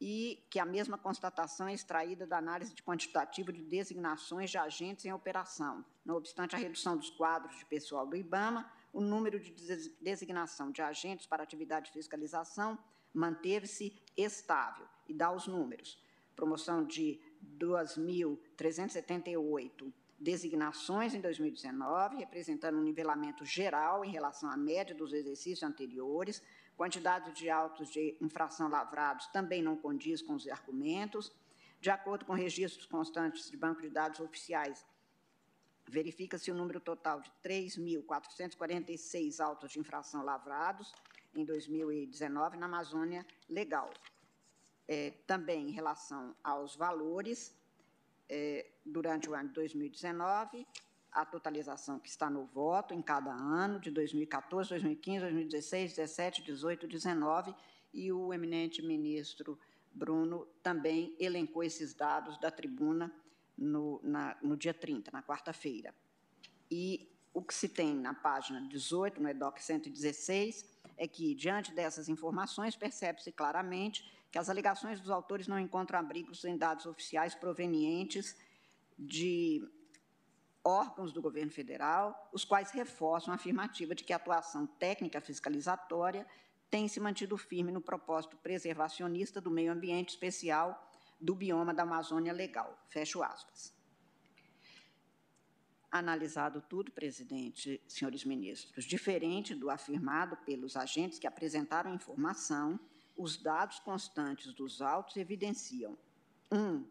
e 0.00 0.44
que 0.48 0.60
a 0.60 0.64
mesma 0.64 0.96
constatação 0.96 1.68
é 1.68 1.74
extraída 1.74 2.26
da 2.26 2.38
análise 2.38 2.72
de 2.72 2.82
quantitativo 2.82 3.52
de 3.52 3.62
designações 3.62 4.50
de 4.50 4.56
agentes 4.56 5.04
em 5.04 5.12
operação. 5.12 5.84
Não 6.04 6.16
obstante 6.16 6.54
a 6.54 6.58
redução 6.58 6.96
dos 6.96 7.10
quadros 7.10 7.56
de 7.58 7.64
pessoal 7.64 8.06
do 8.06 8.16
IBAMA, 8.16 8.70
o 8.92 9.00
número 9.00 9.40
de 9.40 9.52
designação 10.00 10.70
de 10.70 10.80
agentes 10.82 11.26
para 11.26 11.42
atividade 11.42 11.86
de 11.86 11.92
fiscalização 11.92 12.78
manteve-se 13.18 13.92
estável. 14.16 14.86
E 15.08 15.12
dá 15.12 15.32
os 15.32 15.46
números. 15.46 16.02
Promoção 16.36 16.84
de 16.84 17.20
2.378 17.58 19.92
designações 20.20 21.14
em 21.14 21.20
2019, 21.20 22.16
representando 22.16 22.78
um 22.78 22.82
nivelamento 22.82 23.44
geral 23.44 24.04
em 24.04 24.10
relação 24.10 24.50
à 24.50 24.56
média 24.56 24.92
dos 24.94 25.12
exercícios 25.12 25.62
anteriores. 25.62 26.42
Quantidade 26.76 27.32
de 27.32 27.50
autos 27.50 27.90
de 27.90 28.16
infração 28.20 28.68
lavrados 28.68 29.26
também 29.28 29.62
não 29.62 29.76
condiz 29.76 30.20
com 30.22 30.34
os 30.34 30.46
argumentos. 30.46 31.32
De 31.80 31.90
acordo 31.90 32.24
com 32.24 32.34
registros 32.34 32.86
constantes 32.86 33.50
de 33.50 33.56
banco 33.56 33.80
de 33.80 33.90
dados 33.90 34.20
oficiais, 34.20 34.86
verifica-se 35.86 36.50
o 36.50 36.54
número 36.54 36.80
total 36.80 37.20
de 37.20 37.30
3.446 37.42 39.40
autos 39.40 39.72
de 39.72 39.80
infração 39.80 40.24
lavrados 40.24 40.92
em 41.40 41.44
2019 41.44 42.56
na 42.56 42.66
Amazônia 42.66 43.24
Legal. 43.48 43.90
É, 44.86 45.12
também 45.26 45.68
em 45.68 45.70
relação 45.70 46.34
aos 46.42 46.74
valores, 46.74 47.54
é, 48.28 48.66
durante 48.84 49.28
o 49.28 49.34
ano 49.34 49.48
de 49.48 49.54
2019, 49.54 50.66
a 51.12 51.24
totalização 51.24 51.98
que 51.98 52.08
está 52.08 52.28
no 52.28 52.44
voto 52.44 52.94
em 52.94 53.02
cada 53.02 53.32
ano, 53.32 53.80
de 53.80 53.90
2014, 53.90 54.70
2015, 54.70 55.20
2016, 55.20 55.96
17, 55.96 56.42
18, 56.42 56.86
19, 56.86 57.54
e 57.92 58.12
o 58.12 58.32
eminente 58.32 58.82
ministro 58.82 59.58
Bruno 59.92 60.46
também 60.62 61.14
elencou 61.18 61.62
esses 61.62 61.94
dados 61.94 62.38
da 62.38 62.50
tribuna 62.50 63.12
no, 63.56 64.00
na, 64.02 64.36
no 64.42 64.56
dia 64.56 64.74
30, 64.74 65.10
na 65.10 65.22
quarta-feira. 65.22 65.94
E 66.70 67.10
o 67.32 67.42
que 67.42 67.54
se 67.54 67.68
tem 67.68 67.94
na 67.94 68.14
página 68.14 68.60
18, 68.68 69.20
no 69.20 69.28
EDOC 69.28 69.62
116, 69.62 70.64
é 70.98 71.06
que, 71.06 71.34
diante 71.34 71.72
dessas 71.72 72.08
informações, 72.08 72.76
percebe-se 72.76 73.32
claramente 73.32 74.04
que 74.30 74.38
as 74.38 74.50
alegações 74.50 75.00
dos 75.00 75.10
autores 75.10 75.46
não 75.46 75.58
encontram 75.58 75.98
abrigos 75.98 76.44
em 76.44 76.56
dados 76.56 76.84
oficiais 76.84 77.34
provenientes 77.34 78.36
de 78.98 79.62
órgãos 80.62 81.12
do 81.12 81.22
governo 81.22 81.52
federal, 81.52 82.28
os 82.32 82.44
quais 82.44 82.72
reforçam 82.72 83.32
a 83.32 83.36
afirmativa 83.36 83.94
de 83.94 84.04
que 84.04 84.12
a 84.12 84.16
atuação 84.16 84.66
técnica 84.66 85.20
fiscalizatória 85.20 86.26
tem 86.68 86.88
se 86.88 87.00
mantido 87.00 87.38
firme 87.38 87.72
no 87.72 87.80
propósito 87.80 88.36
preservacionista 88.36 89.40
do 89.40 89.50
meio 89.50 89.72
ambiente 89.72 90.10
especial 90.10 90.84
do 91.20 91.34
bioma 91.34 91.72
da 91.72 91.84
Amazônia 91.84 92.32
Legal. 92.32 92.76
Fecho 92.88 93.22
aspas. 93.22 93.77
Analisado 95.90 96.62
tudo, 96.68 96.92
presidente, 96.92 97.80
senhores 97.88 98.24
ministros, 98.24 98.84
diferente 98.84 99.54
do 99.54 99.70
afirmado 99.70 100.36
pelos 100.38 100.76
agentes 100.76 101.18
que 101.18 101.26
apresentaram 101.26 101.94
informação, 101.94 102.78
os 103.16 103.36
dados 103.36 103.78
constantes 103.80 104.52
dos 104.52 104.82
autos 104.82 105.16
evidenciam: 105.16 105.96
um, 106.52 106.84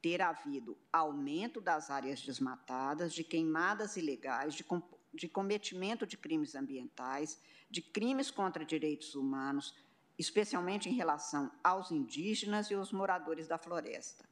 ter 0.00 0.22
havido 0.22 0.78
aumento 0.92 1.60
das 1.60 1.90
áreas 1.90 2.20
desmatadas, 2.20 3.12
de 3.12 3.24
queimadas 3.24 3.96
ilegais, 3.96 4.54
de, 4.54 4.62
com, 4.62 4.82
de 5.12 5.28
cometimento 5.28 6.06
de 6.06 6.16
crimes 6.16 6.54
ambientais, 6.54 7.40
de 7.68 7.82
crimes 7.82 8.30
contra 8.30 8.64
direitos 8.64 9.14
humanos, 9.14 9.74
especialmente 10.18 10.88
em 10.88 10.92
relação 10.92 11.50
aos 11.62 11.90
indígenas 11.90 12.70
e 12.70 12.74
os 12.74 12.92
moradores 12.92 13.48
da 13.48 13.58
floresta. 13.58 14.28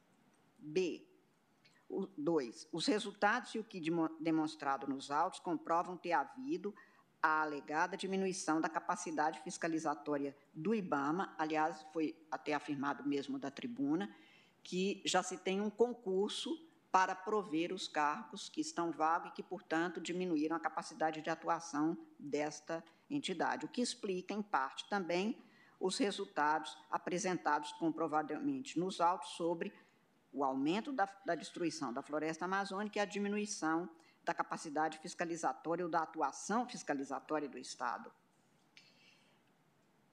B. 0.57 1.04
2. 2.17 2.67
Os 2.71 2.85
resultados 2.85 3.55
e 3.55 3.59
o 3.59 3.63
que 3.63 3.81
demonstrado 4.19 4.87
nos 4.87 5.11
autos 5.11 5.39
comprovam 5.39 5.97
ter 5.97 6.13
havido 6.13 6.73
a 7.21 7.41
alegada 7.41 7.97
diminuição 7.97 8.61
da 8.61 8.69
capacidade 8.69 9.41
fiscalizatória 9.41 10.35
do 10.53 10.75
IBAMA, 10.75 11.33
aliás, 11.37 11.83
foi 11.91 12.15
até 12.29 12.53
afirmado 12.53 13.07
mesmo 13.07 13.39
da 13.39 13.49
tribuna, 13.49 14.15
que 14.63 15.01
já 15.05 15.23
se 15.23 15.37
tem 15.37 15.59
um 15.59 15.69
concurso 15.69 16.55
para 16.91 17.15
prover 17.15 17.73
os 17.73 17.87
cargos 17.87 18.47
que 18.47 18.61
estão 18.61 18.91
vagos 18.91 19.29
e 19.29 19.33
que, 19.33 19.43
portanto, 19.43 19.99
diminuíram 19.99 20.55
a 20.55 20.59
capacidade 20.59 21.21
de 21.21 21.29
atuação 21.29 21.97
desta 22.19 22.83
entidade, 23.09 23.65
o 23.65 23.69
que 23.69 23.81
explica, 23.81 24.33
em 24.33 24.41
parte, 24.41 24.87
também 24.87 25.37
os 25.79 25.97
resultados 25.97 26.77
apresentados 26.89 27.71
comprovadamente 27.73 28.79
nos 28.79 29.01
autos 29.01 29.29
sobre 29.31 29.73
o 30.35 30.43
aumento 30.43 30.91
da, 30.91 31.07
da 31.25 31.33
destruição 31.33 31.93
da 31.93 32.01
floresta 32.01 32.43
amazônica 32.43 32.99
e 32.99 33.01
a 33.01 33.05
diminuição 33.05 33.89
da 34.23 34.33
capacidade 34.33 34.99
fiscalizatória 34.99 35.85
ou 35.85 35.89
da 35.89 36.01
atuação 36.01 36.67
fiscalizatória 36.67 37.47
do 37.47 37.57
Estado. 37.57 38.11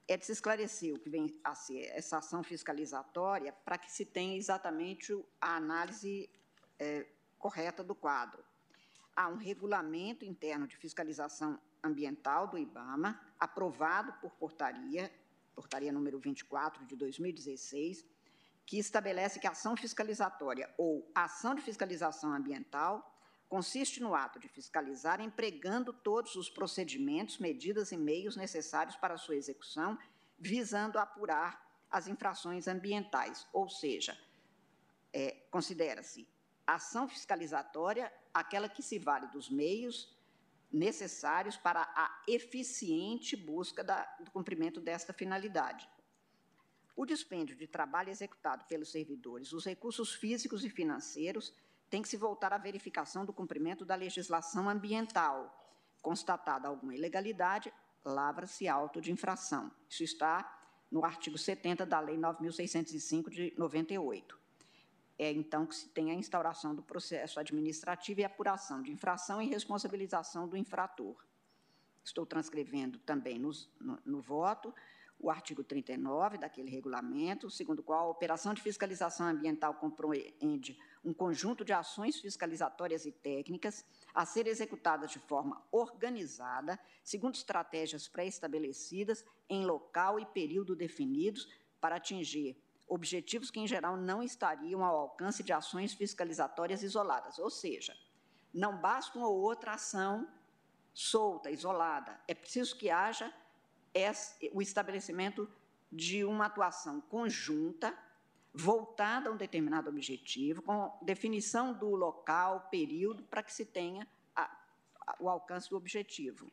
É 0.07 0.15
de 0.15 0.25
se 0.25 0.31
esclarecer 0.31 0.95
o 0.95 0.99
que 0.99 1.09
vem 1.09 1.27
a 1.43 1.53
ser 1.53 1.87
essa 1.87 2.17
ação 2.19 2.41
fiscalizatória 2.41 3.51
para 3.65 3.77
que 3.77 3.91
se 3.91 4.05
tenha 4.05 4.37
exatamente 4.37 5.13
a 5.41 5.55
análise 5.57 6.29
é, 6.79 7.05
correta 7.37 7.83
do 7.83 7.93
quadro. 7.93 8.43
Há 9.15 9.27
um 9.27 9.37
regulamento 9.37 10.23
interno 10.23 10.67
de 10.67 10.77
fiscalização 10.77 11.59
ambiental 11.83 12.47
do 12.47 12.57
IBAMA, 12.57 13.19
aprovado 13.37 14.13
por 14.21 14.31
portaria, 14.31 15.11
portaria 15.53 15.91
número 15.91 16.17
24 16.17 16.85
de 16.85 16.95
2016, 16.95 18.05
que 18.65 18.77
estabelece 18.79 19.39
que 19.39 19.47
a 19.47 19.51
ação 19.51 19.75
fiscalizatória 19.75 20.73
ou 20.77 21.09
ação 21.13 21.53
de 21.53 21.61
fiscalização 21.61 22.33
ambiental 22.33 23.09
consiste 23.49 24.01
no 24.01 24.15
ato 24.15 24.39
de 24.39 24.47
fiscalizar 24.47 25.21
empregando 25.21 25.93
todos 25.93 26.35
os 26.35 26.49
procedimentos, 26.49 27.37
medidas 27.37 27.91
e 27.91 27.97
meios 27.97 28.35
necessários 28.35 28.95
para 28.95 29.17
sua 29.17 29.35
execução, 29.35 29.97
visando 30.39 30.97
apurar 30.97 31.61
as 31.91 32.07
infrações 32.07 32.67
ambientais, 32.67 33.47
ou 33.53 33.69
seja, 33.69 34.17
é, 35.13 35.31
considera-se 35.51 36.27
ação 36.65 37.07
fiscalizatória 37.07 38.11
aquela 38.33 38.67
que 38.67 38.81
se 38.81 38.97
vale 38.97 39.27
dos 39.27 39.49
meios 39.49 40.17
necessários 40.71 41.55
para 41.55 41.81
a 41.95 42.23
eficiente 42.27 43.35
busca 43.35 43.83
da, 43.83 44.03
do 44.19 44.31
cumprimento 44.31 44.81
desta 44.81 45.13
finalidade. 45.13 45.87
O 46.95 47.05
dispêndio 47.05 47.55
de 47.55 47.67
trabalho 47.67 48.09
executado 48.09 48.65
pelos 48.65 48.91
servidores, 48.91 49.51
os 49.51 49.65
recursos 49.65 50.13
físicos 50.13 50.63
e 50.63 50.69
financeiros 50.69 51.53
tem 51.89 52.01
que 52.01 52.07
se 52.07 52.17
voltar 52.17 52.53
à 52.53 52.57
verificação 52.57 53.25
do 53.25 53.33
cumprimento 53.33 53.83
da 53.83 53.95
legislação 53.95 54.69
ambiental. 54.69 55.59
Constatada 56.01 56.67
alguma 56.67 56.95
ilegalidade, 56.95 57.73
lavra-se 58.05 58.67
auto 58.67 59.01
de 59.01 59.11
infração. 59.11 59.71
Isso 59.89 60.03
está 60.03 60.59
no 60.91 61.03
artigo 61.03 61.37
70 61.37 61.85
da 61.85 61.99
Lei 61.99 62.17
9.605 62.17 63.29
de 63.29 63.53
98. 63.57 64.39
É 65.17 65.31
então 65.31 65.65
que 65.65 65.75
se 65.75 65.89
tem 65.89 66.11
a 66.11 66.13
instauração 66.13 66.75
do 66.75 66.83
processo 66.83 67.39
administrativo 67.39 68.21
e 68.21 68.23
apuração 68.23 68.81
de 68.81 68.91
infração 68.91 69.41
e 69.41 69.47
responsabilização 69.47 70.47
do 70.47 70.57
infrator. 70.57 71.15
Estou 72.03 72.25
transcrevendo 72.25 72.99
também 72.99 73.39
no, 73.39 73.51
no, 73.79 73.99
no 74.05 74.21
voto 74.21 74.73
o 75.23 75.29
artigo 75.29 75.63
39 75.63 76.37
daquele 76.37 76.69
regulamento, 76.69 77.49
segundo 77.49 77.79
o 77.79 77.83
qual 77.83 78.07
a 78.07 78.11
operação 78.11 78.53
de 78.53 78.61
fiscalização 78.61 79.25
ambiental 79.25 79.73
compreende 79.75 80.77
um 81.01 81.13
conjunto 81.13 81.63
de 81.63 81.71
ações 81.71 82.19
fiscalizatórias 82.19 83.05
e 83.05 83.11
técnicas 83.11 83.85
a 84.13 84.25
ser 84.25 84.47
executadas 84.47 85.11
de 85.11 85.19
forma 85.19 85.65
organizada, 85.71 86.77
segundo 87.01 87.35
estratégias 87.35 88.05
pré-estabelecidas, 88.05 89.23
em 89.47 89.65
local 89.65 90.19
e 90.19 90.25
período 90.25 90.75
definidos, 90.75 91.47
para 91.79 91.95
atingir 91.95 92.61
objetivos 92.85 93.49
que, 93.49 93.61
em 93.61 93.67
geral, 93.67 93.95
não 93.95 94.21
estariam 94.21 94.83
ao 94.83 94.99
alcance 94.99 95.41
de 95.41 95.53
ações 95.53 95.93
fiscalizatórias 95.93 96.83
isoladas. 96.83 97.39
Ou 97.39 97.49
seja, 97.49 97.95
não 98.53 98.77
basta 98.77 99.17
uma 99.17 99.29
ou 99.29 99.39
outra 99.39 99.75
ação 99.75 100.27
solta, 100.93 101.49
isolada. 101.49 102.19
É 102.27 102.35
preciso 102.35 102.77
que 102.77 102.89
haja 102.89 103.33
o 104.51 104.61
estabelecimento 104.61 105.49
de 105.91 106.23
uma 106.23 106.47
atuação 106.47 106.99
conjunta 107.01 107.95
voltada 108.53 109.29
a 109.29 109.31
um 109.31 109.37
determinado 109.37 109.89
objetivo, 109.89 110.61
com 110.61 110.91
definição 111.01 111.73
do 111.73 111.89
local, 111.95 112.67
período, 112.69 113.23
para 113.23 113.41
que 113.41 113.53
se 113.53 113.65
tenha 113.65 114.07
a, 114.35 114.43
a, 115.07 115.15
o 115.19 115.29
alcance 115.29 115.69
do 115.69 115.77
objetivo. 115.77 116.51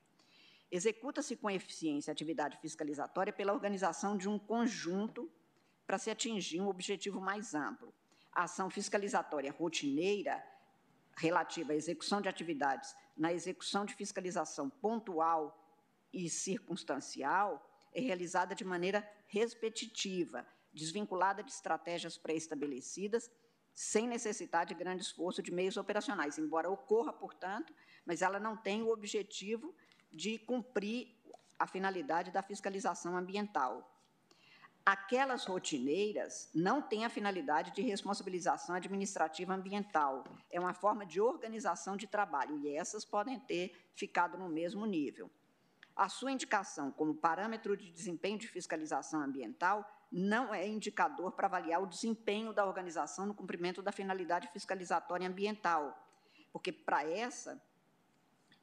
Executa-se 0.70 1.36
com 1.36 1.50
eficiência 1.50 2.10
a 2.10 2.12
atividade 2.12 2.58
fiscalizatória 2.58 3.32
pela 3.32 3.52
organização 3.52 4.16
de 4.16 4.28
um 4.28 4.38
conjunto 4.38 5.30
para 5.86 5.98
se 5.98 6.10
atingir 6.10 6.60
um 6.60 6.68
objetivo 6.68 7.20
mais 7.20 7.54
amplo. 7.54 7.92
A 8.32 8.44
ação 8.44 8.70
fiscalizatória 8.70 9.50
rotineira 9.50 10.42
relativa 11.16 11.72
à 11.72 11.76
execução 11.76 12.20
de 12.20 12.28
atividades 12.28 12.94
na 13.16 13.32
execução 13.32 13.84
de 13.84 13.94
fiscalização 13.94 14.70
pontual 14.70 15.58
e 16.12 16.28
circunstancial 16.28 17.64
é 17.92 18.00
realizada 18.00 18.54
de 18.54 18.64
maneira 18.64 19.08
repetitiva, 19.26 20.46
desvinculada 20.72 21.42
de 21.42 21.50
estratégias 21.50 22.16
pré-estabelecidas, 22.16 23.30
sem 23.72 24.06
necessidade 24.06 24.74
de 24.74 24.80
grande 24.80 25.02
esforço 25.02 25.42
de 25.42 25.52
meios 25.52 25.76
operacionais, 25.76 26.38
embora 26.38 26.70
ocorra, 26.70 27.12
portanto, 27.12 27.74
mas 28.04 28.22
ela 28.22 28.38
não 28.38 28.56
tem 28.56 28.82
o 28.82 28.92
objetivo 28.92 29.74
de 30.12 30.38
cumprir 30.38 31.08
a 31.58 31.66
finalidade 31.66 32.30
da 32.30 32.42
fiscalização 32.42 33.16
ambiental. 33.16 33.96
Aquelas 34.84 35.44
rotineiras 35.44 36.50
não 36.54 36.80
têm 36.80 37.04
a 37.04 37.10
finalidade 37.10 37.70
de 37.72 37.82
responsabilização 37.82 38.74
administrativa 38.74 39.54
ambiental, 39.54 40.24
é 40.50 40.58
uma 40.58 40.72
forma 40.72 41.04
de 41.04 41.20
organização 41.20 41.96
de 41.96 42.06
trabalho, 42.06 42.58
e 42.58 42.74
essas 42.74 43.04
podem 43.04 43.38
ter 43.38 43.76
ficado 43.94 44.38
no 44.38 44.48
mesmo 44.48 44.86
nível. 44.86 45.30
A 46.00 46.08
sua 46.08 46.32
indicação 46.32 46.90
como 46.90 47.14
parâmetro 47.14 47.76
de 47.76 47.90
desempenho 47.90 48.38
de 48.38 48.48
fiscalização 48.48 49.20
ambiental 49.20 49.86
não 50.10 50.54
é 50.54 50.66
indicador 50.66 51.32
para 51.32 51.46
avaliar 51.46 51.82
o 51.82 51.86
desempenho 51.86 52.54
da 52.54 52.64
organização 52.64 53.26
no 53.26 53.34
cumprimento 53.34 53.82
da 53.82 53.92
finalidade 53.92 54.48
fiscalizatória 54.50 55.28
ambiental, 55.28 55.94
porque 56.50 56.72
para 56.72 57.04
essa 57.06 57.62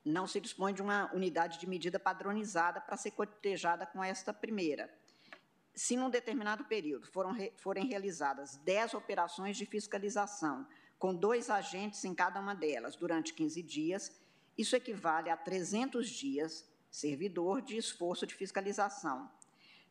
não 0.04 0.26
se 0.26 0.42
dispõe 0.42 0.74
de 0.74 0.82
uma 0.82 1.14
unidade 1.14 1.60
de 1.60 1.70
medida 1.70 2.00
padronizada 2.00 2.82
para 2.82 2.98
ser 2.98 3.12
cotejada 3.12 3.86
com 3.86 4.04
esta 4.04 4.34
primeira. 4.34 4.92
Se, 5.76 5.96
num 5.96 6.10
determinado 6.10 6.66
período, 6.66 7.06
foram, 7.06 7.36
forem 7.58 7.86
realizadas 7.86 8.58
10 8.64 8.96
operações 8.96 9.56
de 9.56 9.68
fiscalização, 9.68 10.68
com 10.98 11.14
dois 11.14 11.52
agentes 11.52 12.04
em 12.04 12.16
cada 12.16 12.40
uma 12.40 12.56
delas, 12.56 12.96
durante 12.96 13.32
15 13.36 13.62
dias, 13.62 14.20
isso 14.58 14.76
equivale 14.76 15.30
a 15.30 15.38
300 15.38 16.10
dias 16.10 16.76
servidor 17.00 17.62
de 17.62 17.78
esforço 17.78 18.26
de 18.26 18.34
fiscalização. 18.34 19.30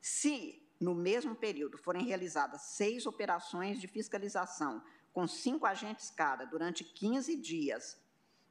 Se, 0.00 0.62
no 0.80 0.94
mesmo 0.94 1.34
período, 1.34 1.78
forem 1.78 2.04
realizadas 2.04 2.62
seis 2.62 3.06
operações 3.06 3.80
de 3.80 3.86
fiscalização, 3.86 4.82
com 5.12 5.26
cinco 5.26 5.64
agentes 5.64 6.10
cada, 6.10 6.44
durante 6.44 6.84
15 6.84 7.36
dias, 7.36 7.98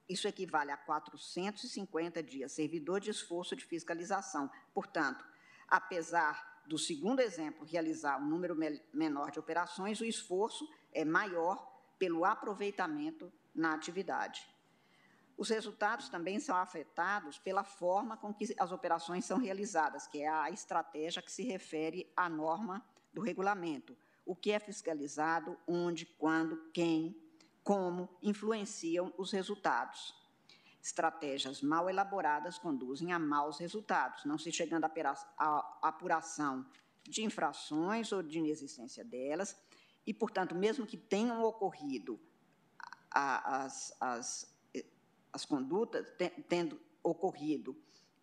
isso 0.08 0.28
equivale 0.28 0.72
a 0.72 0.78
450 0.78 2.24
dias 2.24 2.51
servidor 2.51 2.99
de 2.99 3.10
esforço 3.10 3.56
de 3.56 3.66
fiscalização. 3.66 4.49
Portanto, 4.74 5.26
apesar 5.68 6.64
do 6.66 6.78
segundo 6.78 7.20
exemplo 7.20 7.66
realizar 7.66 8.18
um 8.22 8.26
número 8.26 8.56
menor 8.93 9.32
de 9.32 9.39
operações, 9.39 9.99
o 9.99 10.06
esforço 10.06 10.68
é 10.93 11.03
maior 11.03 11.58
pelo 11.99 12.24
aproveitamento 12.24 13.32
na 13.53 13.74
atividade. 13.74 14.47
Os 15.38 15.50
resultados 15.50 16.08
também 16.08 16.40
são 16.40 16.56
afetados 16.56 17.38
pela 17.38 17.64
forma 17.64 18.16
com 18.16 18.34
que 18.34 18.56
as 18.58 18.72
operações 18.72 19.26
são 19.26 19.38
realizadas, 19.38 20.08
que 20.08 20.22
é 20.22 20.30
a 20.30 20.50
estratégia 20.50 21.22
que 21.22 21.32
se 21.32 21.44
refere 21.44 22.12
à 22.16 22.30
norma 22.30 22.86
do 23.14 23.22
regulamento. 23.22 23.98
O 24.26 24.36
que 24.36 24.52
é 24.52 24.60
fiscalizado, 24.60 25.58
onde, 25.68 26.06
quando, 26.06 26.70
quem, 26.72 27.22
como 27.64 28.10
influenciam 28.22 29.14
os 29.18 29.32
resultados. 29.32 30.16
Estratégias 30.82 31.62
mal 31.62 31.90
elaboradas 31.90 32.58
conduzem 32.58 33.12
a 33.12 33.20
maus 33.20 33.58
resultados, 33.58 34.24
não 34.24 34.38
se 34.38 34.52
chegando 34.52 34.86
à 34.86 35.80
apuração 35.82 36.66
de 37.04 37.24
infrações 37.24 38.12
ou 38.12 38.22
de 38.24 38.38
inexistência 38.38 39.04
delas, 39.04 39.56
e, 40.06 40.14
portanto, 40.14 40.56
mesmo 40.56 40.86
que 40.86 40.98
tenham 40.98 41.44
ocorrido 41.44 42.20
as, 43.10 43.96
as 44.00 44.55
as 45.36 45.44
condutas, 45.44 46.08
tendo 46.48 46.80
ocorrido. 47.04 47.76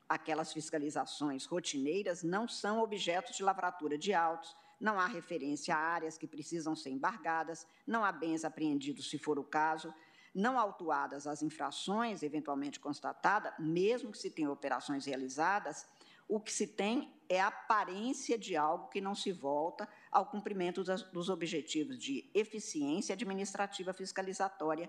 Aquelas 0.08 0.50
fiscalizações 0.50 1.44
rotineiras, 1.44 2.22
não 2.22 2.48
são 2.48 2.80
objetos 2.80 3.36
de 3.36 3.42
lavratura 3.42 3.98
de 3.98 4.14
autos, 4.14 4.56
não 4.80 4.98
há 4.98 5.06
referência 5.06 5.74
a 5.74 5.78
áreas 5.78 6.16
que 6.16 6.26
precisam 6.26 6.74
ser 6.74 6.90
embargadas, 6.90 7.66
não 7.86 8.02
há 8.02 8.10
bens 8.10 8.44
apreendidos, 8.44 9.10
se 9.10 9.18
for 9.18 9.38
o 9.38 9.44
caso, 9.44 9.94
Não 10.34 10.58
autuadas 10.58 11.26
as 11.26 11.42
infrações 11.42 12.22
eventualmente 12.22 12.80
constatadas, 12.80 13.52
mesmo 13.58 14.10
que 14.10 14.16
se 14.16 14.30
tenham 14.30 14.50
operações 14.50 15.04
realizadas, 15.04 15.86
o 16.26 16.40
que 16.40 16.50
se 16.50 16.66
tem 16.66 17.12
é 17.28 17.38
a 17.38 17.48
aparência 17.48 18.38
de 18.38 18.56
algo 18.56 18.88
que 18.88 18.98
não 18.98 19.14
se 19.14 19.30
volta 19.30 19.86
ao 20.10 20.24
cumprimento 20.24 20.82
das, 20.82 21.02
dos 21.02 21.28
objetivos 21.28 21.98
de 21.98 22.30
eficiência 22.32 23.12
administrativa 23.12 23.92
fiscalizatória, 23.92 24.88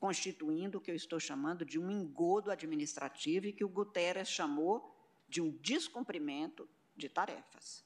constituindo 0.00 0.78
o 0.78 0.80
que 0.80 0.90
eu 0.90 0.94
estou 0.94 1.20
chamando 1.20 1.62
de 1.64 1.78
um 1.78 1.90
engodo 1.90 2.50
administrativo 2.50 3.46
e 3.46 3.52
que 3.52 3.62
o 3.62 3.68
Guterres 3.68 4.28
chamou 4.28 4.96
de 5.28 5.42
um 5.42 5.50
descumprimento 5.58 6.66
de 6.96 7.08
tarefas. 7.08 7.84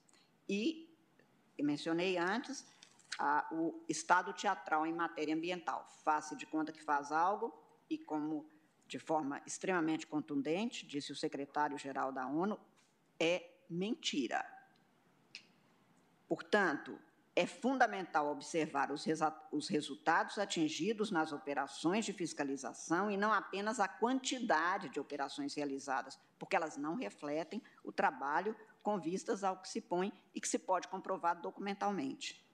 E, 0.48 0.96
mencionei 1.60 2.16
antes, 2.16 2.64
a, 3.18 3.48
o 3.52 3.84
estado 3.88 4.32
teatral 4.32 4.86
em 4.86 4.92
matéria 4.92 5.34
ambiental. 5.34 5.86
Faz-se 6.04 6.36
de 6.36 6.46
conta 6.46 6.72
que 6.72 6.82
faz 6.82 7.10
algo 7.10 7.52
e, 7.90 7.98
como 7.98 8.48
de 8.86 9.00
forma 9.00 9.42
extremamente 9.44 10.06
contundente, 10.06 10.86
disse 10.86 11.10
o 11.10 11.16
secretário-geral 11.16 12.12
da 12.12 12.26
ONU, 12.28 12.58
é 13.18 13.50
mentira. 13.68 14.44
Portanto, 16.28 16.96
é 17.36 17.46
fundamental 17.46 18.30
observar 18.30 18.92
os, 18.92 19.04
os, 19.50 19.68
resultados 19.68 20.38
atingidos 20.38 21.10
nas 21.10 21.32
operações 21.32 22.04
de 22.04 22.12
fiscalização 22.12 23.10
e 23.10 23.16
não 23.16 23.32
apenas 23.32 23.80
a 23.80 23.88
quantidade 23.88 24.88
de 24.88 25.00
operações 25.00 25.52
realizadas, 25.54 26.18
porque 26.38 26.54
elas 26.54 26.76
não 26.76 26.94
refletem 26.94 27.60
o 27.82 27.90
trabalho 27.90 28.54
com 28.82 29.00
vistas 29.00 29.42
ao 29.42 29.60
que 29.60 29.68
se 29.68 29.80
põe 29.80 30.12
e 30.32 30.40
que 30.40 30.46
se 30.46 30.58
pode 30.58 30.86
comprovar 30.86 31.40
documentalmente. 31.40 32.44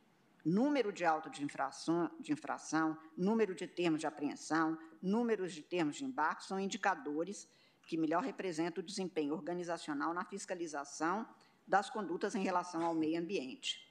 Número 0.42 0.90
de 0.90 1.04
autos 1.04 1.32
de 1.32 1.44
infração, 1.44 2.10
de 2.18 2.32
infração, 2.32 2.96
número 3.14 3.54
de 3.54 3.66
termos 3.66 4.00
de 4.00 4.06
apreensão, 4.06 4.78
números 5.02 5.52
de 5.52 5.60
termos 5.60 5.96
de 5.96 6.04
embarque 6.06 6.44
são 6.44 6.58
indicadores 6.58 7.46
que 7.82 7.98
melhor 7.98 8.22
representam 8.22 8.82
o 8.82 8.86
desempenho 8.86 9.34
organizacional 9.34 10.14
na 10.14 10.24
fiscalização 10.24 11.28
das 11.66 11.90
condutas 11.90 12.34
em 12.34 12.42
relação 12.42 12.82
ao 12.82 12.94
meio 12.94 13.20
ambiente. 13.20 13.89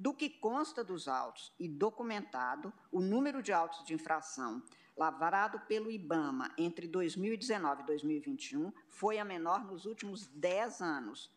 Do 0.00 0.14
que 0.14 0.30
consta 0.30 0.82
dos 0.82 1.08
autos 1.08 1.52
e 1.58 1.68
documentado, 1.68 2.72
o 2.90 3.02
número 3.02 3.42
de 3.42 3.52
autos 3.52 3.84
de 3.84 3.92
infração 3.92 4.62
lavrado 4.96 5.60
pelo 5.68 5.90
IBAMA 5.90 6.54
entre 6.56 6.88
2019 6.88 7.82
e 7.82 7.84
2021 7.84 8.72
foi 8.88 9.18
a 9.18 9.26
menor 9.26 9.62
nos 9.62 9.84
últimos 9.84 10.26
10 10.28 10.80
anos, 10.80 11.30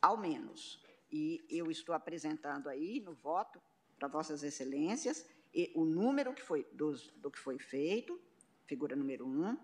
ao 0.00 0.16
menos. 0.16 0.82
E 1.12 1.44
eu 1.50 1.70
estou 1.70 1.94
apresentando 1.94 2.70
aí 2.70 3.00
no 3.00 3.12
voto 3.12 3.60
para 3.98 4.08
Vossas 4.08 4.42
Excelências 4.42 5.26
o 5.74 5.84
número 5.84 6.32
que 6.32 6.42
foi, 6.42 6.66
do 6.72 7.30
que 7.30 7.38
foi 7.38 7.58
feito, 7.58 8.18
figura 8.64 8.96
número 8.96 9.26
1, 9.26 9.28
um, 9.28 9.58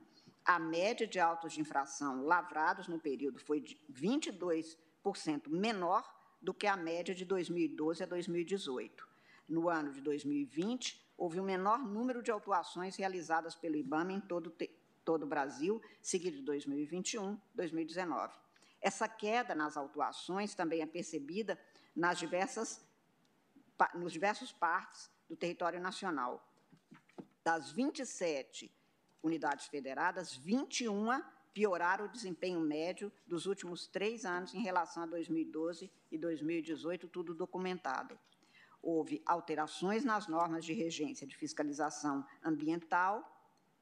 a 0.45 0.59
média 0.59 1.07
de 1.07 1.19
autos 1.19 1.55
de 1.55 1.61
infração 1.63 2.27
lavrados 2.27 2.87
no 2.87 3.01
período 3.01 3.41
foi 3.41 3.63
de 3.63 3.81
22% 3.91 5.49
menor 5.49 6.20
do 6.41 6.55
que 6.55 6.67
a 6.67 6.77
média 6.77 7.15
de 7.15 7.25
2012 7.25 8.03
a 8.03 8.07
2018. 8.07 9.09
No 9.49 9.69
ano 9.69 9.93
de 9.93 10.01
2020, 10.01 11.05
houve 11.17 11.39
o 11.39 11.43
um 11.43 11.47
menor 11.47 11.79
número 11.79 12.23
de 12.23 12.31
autuações 12.31 12.97
realizadas 12.97 13.55
pelo 13.55 13.77
IBAMA 13.77 14.13
em 14.13 14.21
todo, 14.21 14.55
todo 15.05 15.25
o 15.25 15.27
Brasil, 15.27 15.83
seguido 16.01 16.37
de 16.37 16.43
2021 16.43 17.39
2019. 17.55 18.39
Essa 18.81 19.07
queda 19.09 19.55
nas 19.55 19.77
autuações 19.77 20.55
também 20.55 20.81
é 20.81 20.87
percebida 20.87 21.61
nas 21.95 22.19
diversas, 22.19 22.83
nos 23.95 24.13
diversos 24.13 24.53
partes 24.53 25.11
do 25.29 25.37
território 25.37 25.81
nacional. 25.81 26.47
Das 27.45 27.71
27 27.71 28.73
unidades 29.23 29.67
federadas, 29.67 30.35
21 30.37 31.11
pioraram 31.53 32.05
o 32.07 32.09
desempenho 32.09 32.61
médio 32.61 33.13
dos 33.27 33.47
últimos 33.47 33.87
três 33.87 34.25
anos 34.25 34.55
em 34.55 34.61
relação 34.61 35.03
a 35.03 35.07
2012 35.07 35.91
e 36.11 36.19
2018, 36.19 37.09
tudo 37.09 37.35
documentado. 37.35 38.19
Houve 38.83 39.23
alterações 39.27 40.05
nas 40.05 40.27
normas 40.27 40.65
de 40.65 40.73
regência 40.73 41.27
de 41.27 41.37
fiscalização 41.37 42.25
ambiental, 42.43 43.25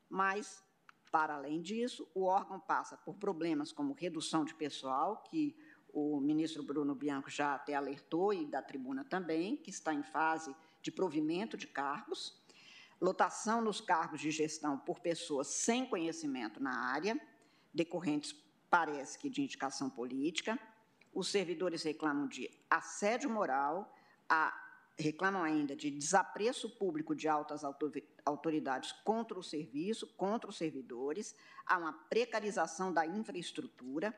mas, 0.08 0.64
para 1.12 1.34
além 1.34 1.60
disso, 1.60 2.08
o 2.14 2.24
órgão 2.24 2.58
passa 2.58 2.96
por 2.96 3.16
problemas 3.16 3.70
como 3.70 3.92
redução 3.94 4.44
de 4.44 4.54
pessoal, 4.54 5.22
que 5.30 5.56
o 5.92 6.20
ministro 6.20 6.62
Bruno 6.62 6.94
Bianco 6.94 7.30
já 7.30 7.54
até 7.54 7.74
alertou, 7.74 8.32
e 8.32 8.46
da 8.46 8.60
tribuna 8.60 9.04
também, 9.04 9.56
que 9.56 9.70
está 9.70 9.94
em 9.94 10.02
fase 10.02 10.54
de 10.82 10.90
provimento 10.90 11.56
de 11.56 11.66
cargos, 11.66 12.36
lotação 13.00 13.60
nos 13.60 13.80
cargos 13.80 14.20
de 14.20 14.30
gestão 14.30 14.78
por 14.78 15.00
pessoas 15.00 15.48
sem 15.48 15.86
conhecimento 15.86 16.60
na 16.60 16.76
área, 16.76 17.18
decorrentes, 17.72 18.34
parece 18.70 19.18
que, 19.18 19.30
de 19.30 19.42
indicação 19.42 19.88
política. 19.88 20.58
Os 21.12 21.28
servidores 21.28 21.82
reclamam 21.82 22.28
de 22.28 22.50
assédio 22.70 23.30
moral, 23.30 23.94
a, 24.28 24.52
reclamam 24.98 25.42
ainda 25.42 25.76
de 25.76 25.90
desapreço 25.90 26.68
público 26.70 27.14
de 27.14 27.28
altas 27.28 27.62
autoridades 28.24 28.92
contra 29.04 29.38
o 29.38 29.42
serviço, 29.42 30.06
contra 30.16 30.50
os 30.50 30.56
servidores, 30.56 31.34
há 31.64 31.78
uma 31.78 31.92
precarização 31.92 32.92
da 32.92 33.06
infraestrutura, 33.06 34.12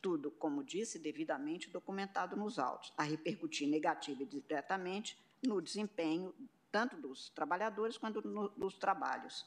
tudo, 0.00 0.30
como 0.30 0.64
disse, 0.64 0.98
devidamente 0.98 1.70
documentado 1.70 2.34
nos 2.34 2.58
autos, 2.58 2.92
a 2.96 3.02
repercutir 3.02 3.68
negativa 3.68 4.22
e 4.22 4.26
diretamente 4.26 5.16
no 5.42 5.60
desempenho 5.60 6.34
tanto 6.72 6.96
dos 6.96 7.28
trabalhadores 7.28 7.98
quanto 7.98 8.26
no, 8.26 8.48
dos 8.48 8.76
trabalhos. 8.78 9.46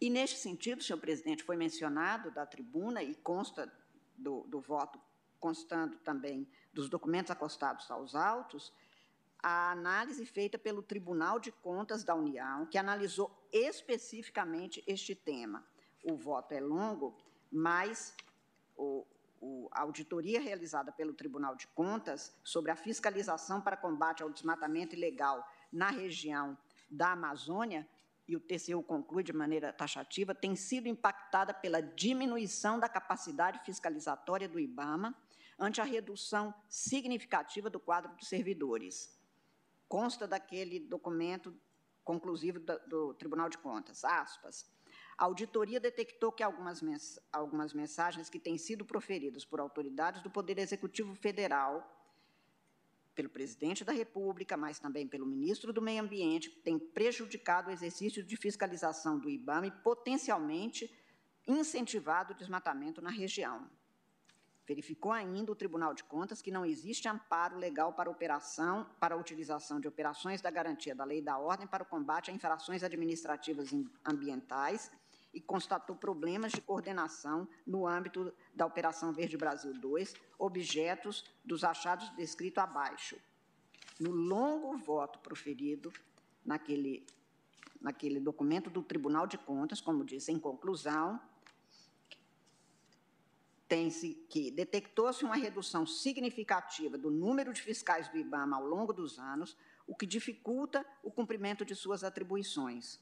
E, 0.00 0.10
neste 0.10 0.38
sentido, 0.38 0.82
senhor 0.82 0.98
presidente, 0.98 1.42
foi 1.42 1.56
mencionado 1.56 2.30
da 2.30 2.44
tribuna 2.44 3.02
e 3.02 3.14
consta 3.14 3.72
do, 4.16 4.42
do 4.42 4.60
voto, 4.60 5.00
constando 5.40 5.98
também 5.98 6.48
dos 6.72 6.88
documentos 6.88 7.30
acostados 7.30 7.90
aos 7.90 8.14
autos, 8.14 8.72
a 9.42 9.70
análise 9.70 10.24
feita 10.26 10.58
pelo 10.58 10.82
Tribunal 10.82 11.38
de 11.38 11.52
Contas 11.52 12.02
da 12.02 12.14
União, 12.14 12.66
que 12.66 12.78
analisou 12.78 13.48
especificamente 13.52 14.82
este 14.86 15.14
tema. 15.14 15.64
O 16.02 16.16
voto 16.16 16.52
é 16.52 16.60
longo, 16.60 17.16
mas 17.50 18.14
o, 18.76 19.06
o, 19.40 19.68
a 19.70 19.82
auditoria 19.82 20.40
realizada 20.40 20.90
pelo 20.90 21.14
Tribunal 21.14 21.54
de 21.54 21.66
Contas 21.68 22.34
sobre 22.42 22.70
a 22.70 22.76
fiscalização 22.76 23.60
para 23.60 23.76
combate 23.76 24.22
ao 24.22 24.30
desmatamento 24.30 24.94
ilegal 24.94 25.46
na 25.72 25.90
região 25.90 26.56
da 26.90 27.12
Amazônia, 27.12 27.88
e 28.28 28.34
o 28.34 28.40
TCU 28.40 28.82
conclui 28.82 29.22
de 29.22 29.32
maneira 29.32 29.72
taxativa, 29.72 30.34
tem 30.34 30.56
sido 30.56 30.88
impactada 30.88 31.54
pela 31.54 31.80
diminuição 31.80 32.78
da 32.78 32.88
capacidade 32.88 33.60
fiscalizatória 33.64 34.48
do 34.48 34.58
IBAMA 34.58 35.14
ante 35.58 35.80
a 35.80 35.84
redução 35.84 36.54
significativa 36.68 37.70
do 37.70 37.80
quadro 37.80 38.14
de 38.16 38.26
servidores. 38.26 39.16
Consta 39.88 40.26
daquele 40.26 40.80
documento 40.80 41.54
conclusivo 42.04 42.58
do, 42.58 42.78
do 42.88 43.14
Tribunal 43.14 43.48
de 43.48 43.58
Contas, 43.58 44.04
aspas, 44.04 44.68
a 45.16 45.24
auditoria 45.24 45.80
detectou 45.80 46.30
que 46.30 46.42
algumas, 46.42 46.82
mens 46.82 47.18
algumas 47.32 47.72
mensagens 47.72 48.28
que 48.28 48.38
têm 48.38 48.58
sido 48.58 48.84
proferidas 48.84 49.44
por 49.44 49.60
autoridades 49.60 50.22
do 50.22 50.30
Poder 50.30 50.58
Executivo 50.58 51.14
Federal 51.14 51.95
pelo 53.16 53.30
presidente 53.30 53.82
da 53.82 53.92
República, 53.92 54.56
mas 54.56 54.78
também 54.78 55.08
pelo 55.08 55.26
ministro 55.26 55.72
do 55.72 55.80
Meio 55.80 56.02
Ambiente, 56.02 56.50
tem 56.50 56.78
prejudicado 56.78 57.70
o 57.70 57.72
exercício 57.72 58.22
de 58.22 58.36
fiscalização 58.36 59.18
do 59.18 59.30
IBAMA 59.30 59.66
e 59.68 59.70
potencialmente 59.70 60.94
incentivado 61.46 62.34
o 62.34 62.36
desmatamento 62.36 63.00
na 63.00 63.10
região. 63.10 63.68
Verificou 64.66 65.12
ainda 65.12 65.50
o 65.50 65.56
Tribunal 65.56 65.94
de 65.94 66.04
Contas 66.04 66.42
que 66.42 66.50
não 66.50 66.66
existe 66.66 67.08
amparo 67.08 67.56
legal 67.56 67.92
para 67.92 68.10
operação, 68.10 68.84
para 69.00 69.14
a 69.14 69.18
utilização 69.18 69.80
de 69.80 69.88
operações 69.88 70.42
da 70.42 70.50
garantia 70.50 70.94
da 70.94 71.04
lei 71.04 71.22
da 71.22 71.38
ordem 71.38 71.66
para 71.66 71.84
o 71.84 71.86
combate 71.86 72.30
a 72.30 72.34
infrações 72.34 72.82
administrativas 72.82 73.70
ambientais 74.04 74.90
e 75.36 75.40
constatou 75.42 75.94
problemas 75.94 76.50
de 76.50 76.62
coordenação 76.62 77.46
no 77.66 77.86
âmbito 77.86 78.32
da 78.54 78.64
Operação 78.64 79.12
Verde 79.12 79.36
Brasil 79.36 79.74
2, 79.74 80.14
objetos 80.38 81.26
dos 81.44 81.62
achados 81.62 82.08
descritos 82.16 82.64
abaixo. 82.64 83.18
No 84.00 84.12
longo 84.12 84.78
voto 84.78 85.18
proferido 85.18 85.92
naquele, 86.42 87.06
naquele 87.78 88.18
documento 88.18 88.70
do 88.70 88.82
Tribunal 88.82 89.26
de 89.26 89.36
Contas, 89.36 89.78
como 89.78 90.06
disse 90.06 90.32
em 90.32 90.38
conclusão, 90.38 91.20
tem-se 93.68 94.14
que 94.30 94.50
detectou-se 94.50 95.22
uma 95.22 95.36
redução 95.36 95.84
significativa 95.84 96.96
do 96.96 97.10
número 97.10 97.52
de 97.52 97.60
fiscais 97.60 98.08
do 98.08 98.16
IBAMA 98.16 98.56
ao 98.56 98.66
longo 98.66 98.94
dos 98.94 99.18
anos, 99.18 99.54
o 99.86 99.94
que 99.94 100.06
dificulta 100.06 100.86
o 101.02 101.10
cumprimento 101.10 101.62
de 101.62 101.74
suas 101.74 102.02
atribuições. 102.02 102.98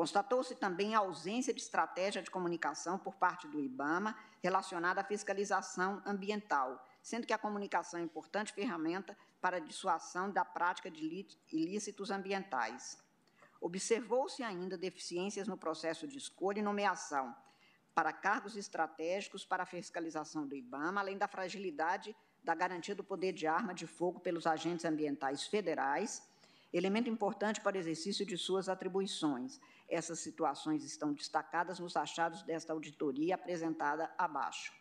Constatou-se 0.00 0.54
também 0.54 0.94
a 0.94 1.00
ausência 1.00 1.52
de 1.52 1.60
estratégia 1.60 2.22
de 2.22 2.30
comunicação 2.30 2.98
por 2.98 3.16
parte 3.16 3.46
do 3.46 3.60
IBAMA 3.60 4.16
relacionada 4.42 5.02
à 5.02 5.04
fiscalização 5.04 6.02
ambiental, 6.06 6.88
sendo 7.02 7.26
que 7.26 7.34
a 7.34 7.38
comunicação 7.38 8.00
é 8.00 8.02
importante 8.02 8.54
ferramenta 8.54 9.14
para 9.42 9.58
a 9.58 9.60
dissuasão 9.60 10.30
da 10.30 10.42
prática 10.42 10.90
de 10.90 11.26
ilícitos 11.52 12.10
ambientais. 12.10 12.96
observou-se 13.60 14.42
ainda 14.42 14.78
deficiências 14.78 15.46
no 15.46 15.58
processo 15.58 16.08
de 16.08 16.16
escolha 16.16 16.60
e 16.60 16.62
nomeação 16.62 17.36
para 17.94 18.10
cargos 18.10 18.56
estratégicos 18.56 19.44
para 19.44 19.64
a 19.64 19.66
fiscalização 19.66 20.46
do 20.46 20.56
IBAMA, 20.56 21.02
além 21.02 21.18
da 21.18 21.28
fragilidade 21.28 22.16
da 22.42 22.54
garantia 22.54 22.94
do 22.94 23.04
poder 23.04 23.34
de 23.34 23.46
arma 23.46 23.74
de 23.74 23.86
fogo 23.86 24.18
pelos 24.18 24.46
agentes 24.46 24.86
ambientais 24.86 25.46
federais, 25.46 26.26
elemento 26.72 27.10
importante 27.10 27.60
para 27.60 27.76
o 27.76 27.78
exercício 27.78 28.24
de 28.24 28.38
suas 28.38 28.68
atribuições. 28.68 29.60
Essas 29.90 30.20
situações 30.20 30.84
estão 30.84 31.12
destacadas 31.12 31.80
nos 31.80 31.96
achados 31.96 32.44
desta 32.44 32.72
auditoria 32.72 33.34
apresentada 33.34 34.08
abaixo. 34.16 34.72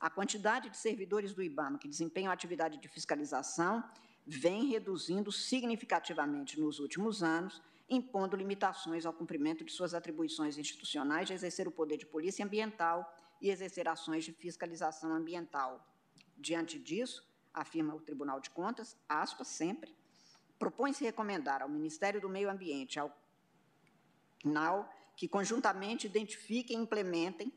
A 0.00 0.10
quantidade 0.10 0.68
de 0.68 0.76
servidores 0.76 1.32
do 1.32 1.40
IBAMA 1.40 1.78
que 1.78 1.86
desempenham 1.86 2.32
atividade 2.32 2.76
de 2.78 2.88
fiscalização 2.88 3.84
vem 4.26 4.66
reduzindo 4.66 5.30
significativamente 5.30 6.60
nos 6.60 6.80
últimos 6.80 7.22
anos, 7.22 7.62
impondo 7.88 8.36
limitações 8.36 9.06
ao 9.06 9.12
cumprimento 9.12 9.64
de 9.64 9.72
suas 9.72 9.94
atribuições 9.94 10.58
institucionais 10.58 11.28
de 11.28 11.34
exercer 11.34 11.68
o 11.68 11.72
poder 11.72 11.96
de 11.96 12.06
polícia 12.06 12.44
ambiental 12.44 13.16
e 13.40 13.48
exercer 13.48 13.86
ações 13.86 14.24
de 14.24 14.32
fiscalização 14.32 15.14
ambiental. 15.14 15.86
Diante 16.36 16.80
disso, 16.80 17.24
afirma 17.54 17.94
o 17.94 18.00
Tribunal 18.00 18.40
de 18.40 18.50
Contas, 18.50 18.96
aspas, 19.08 19.46
sempre, 19.46 19.94
propõe-se 20.58 21.04
recomendar 21.04 21.62
ao 21.62 21.68
Ministério 21.68 22.20
do 22.20 22.28
Meio 22.28 22.50
Ambiente, 22.50 22.98
ao 22.98 23.21
NAU, 24.44 24.88
que 25.16 25.28
conjuntamente 25.28 26.06
identifiquem 26.06 26.78
e 26.78 26.82
implementem 26.82 27.52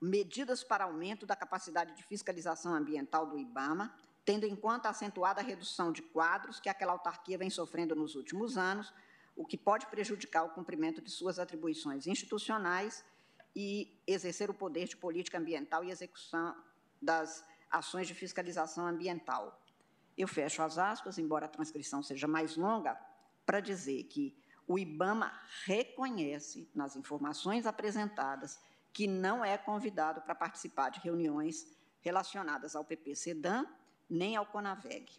medidas 0.00 0.64
para 0.64 0.84
aumento 0.84 1.24
da 1.24 1.36
capacidade 1.36 1.94
de 1.94 2.02
fiscalização 2.02 2.74
ambiental 2.74 3.24
do 3.24 3.38
IBAMA, 3.38 3.94
tendo 4.24 4.44
em 4.44 4.56
conta 4.56 4.88
a 4.88 4.90
acentuada 4.90 5.40
redução 5.40 5.92
de 5.92 6.02
quadros 6.02 6.58
que 6.58 6.68
aquela 6.68 6.92
autarquia 6.92 7.38
vem 7.38 7.48
sofrendo 7.48 7.94
nos 7.94 8.16
últimos 8.16 8.58
anos, 8.58 8.92
o 9.36 9.46
que 9.46 9.56
pode 9.56 9.86
prejudicar 9.86 10.44
o 10.44 10.50
cumprimento 10.50 11.00
de 11.00 11.10
suas 11.10 11.38
atribuições 11.38 12.06
institucionais 12.06 13.04
e 13.54 13.96
exercer 14.06 14.50
o 14.50 14.54
poder 14.54 14.88
de 14.88 14.96
política 14.96 15.38
ambiental 15.38 15.84
e 15.84 15.90
execução 15.90 16.54
das 17.00 17.44
ações 17.70 18.06
de 18.06 18.14
fiscalização 18.14 18.86
ambiental. 18.86 19.60
Eu 20.16 20.28
fecho 20.28 20.62
as 20.62 20.78
aspas, 20.78 21.16
embora 21.16 21.46
a 21.46 21.48
transcrição 21.48 22.02
seja 22.02 22.26
mais 22.26 22.56
longa, 22.56 22.98
para 23.46 23.60
dizer 23.60 24.04
que 24.04 24.36
o 24.66 24.78
IBAMA 24.78 25.32
reconhece 25.64 26.70
nas 26.74 26.96
informações 26.96 27.66
apresentadas 27.66 28.60
que 28.92 29.06
não 29.06 29.44
é 29.44 29.56
convidado 29.56 30.20
para 30.22 30.34
participar 30.34 30.90
de 30.90 31.00
reuniões 31.00 31.66
relacionadas 32.00 32.76
ao 32.76 32.84
PP-SEDAM 32.84 33.66
nem 34.08 34.36
ao 34.36 34.46
CONAVEG. 34.46 35.10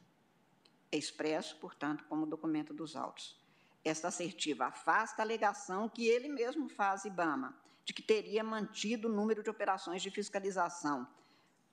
É 0.92 0.98
expresso, 0.98 1.58
portanto, 1.58 2.06
como 2.08 2.28
documento 2.28 2.74
dos 2.74 2.96
autos. 2.96 3.42
Esta 3.84 4.10
assertiva 4.10 4.68
afasta 4.68 5.22
a 5.22 5.26
alegação 5.26 5.90
que 5.90 6.08
ele 6.08 6.30
mesmo 6.30 6.70
faz, 6.70 7.04
IBAMA, 7.04 7.58
de 7.84 7.94
que 7.94 8.02
teria 8.02 8.44
mantido 8.44 9.08
o 9.08 9.12
número 9.12 9.44
de 9.44 9.50
operações 9.50 10.02
de 10.02 10.12
fiscalização 10.12 11.08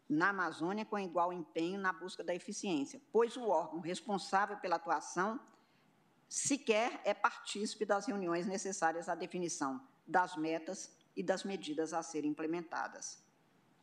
na 0.09 0.31
Amazônia 0.31 0.85
com 0.85 0.99
igual 0.99 1.33
empenho 1.33 1.79
na 1.79 1.93
busca 1.93 2.25
da 2.25 2.35
eficiência, 2.35 3.01
pois 3.13 3.37
o 3.37 3.47
órgão 3.49 3.79
responsável 3.79 4.57
pela 4.57 4.77
atuação 4.77 5.39
sequer 6.31 7.01
é 7.05 7.13
partícipe 7.13 7.85
das 7.85 8.07
reuniões 8.07 8.47
necessárias 8.47 9.09
à 9.09 9.17
definição 9.17 9.85
das 10.07 10.37
metas 10.37 10.97
e 11.17 11.25
das 11.25 11.43
medidas 11.43 11.93
a 11.93 12.03
serem 12.05 12.31
implementadas. 12.31 13.21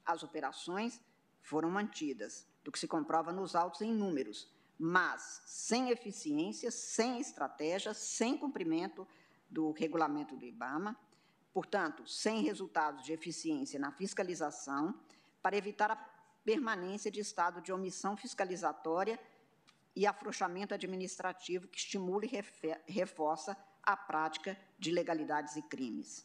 As 0.06 0.24
operações 0.24 1.02
foram 1.42 1.70
mantidas, 1.70 2.48
do 2.64 2.72
que 2.72 2.80
se 2.80 2.88
comprova 2.88 3.34
nos 3.34 3.54
autos 3.54 3.82
em 3.82 3.94
números, 3.94 4.50
mas 4.80 5.42
sem 5.46 5.90
eficiência, 5.90 6.72
sem 6.72 7.20
estratégia, 7.20 7.94
sem 7.94 8.38
cumprimento 8.38 9.06
do 9.50 9.72
regulamento 9.72 10.36
do 10.36 10.46
IBAMA, 10.46 10.98
portanto, 11.54 12.08
sem 12.08 12.44
resultados 12.44 13.04
de 13.04 13.12
eficiência 13.12 13.80
na 13.80 13.92
fiscalização, 13.92 14.98
para 15.42 15.58
evitar 15.58 15.92
a 15.92 15.96
permanência 16.46 17.12
de 17.12 17.20
estado 17.20 17.62
de 17.62 17.74
omissão 17.74 18.16
fiscalizatória 18.16 19.20
e 19.98 20.06
afrouxamento 20.06 20.76
administrativo 20.76 21.68
que 21.68 21.80
estimula 21.80 22.24
e 22.24 22.30
reforça 22.88 23.58
a 23.82 23.98
prática 23.98 24.56
de 24.78 24.92
legalidades 24.92 25.56
e 25.56 25.62
crimes. 25.64 26.24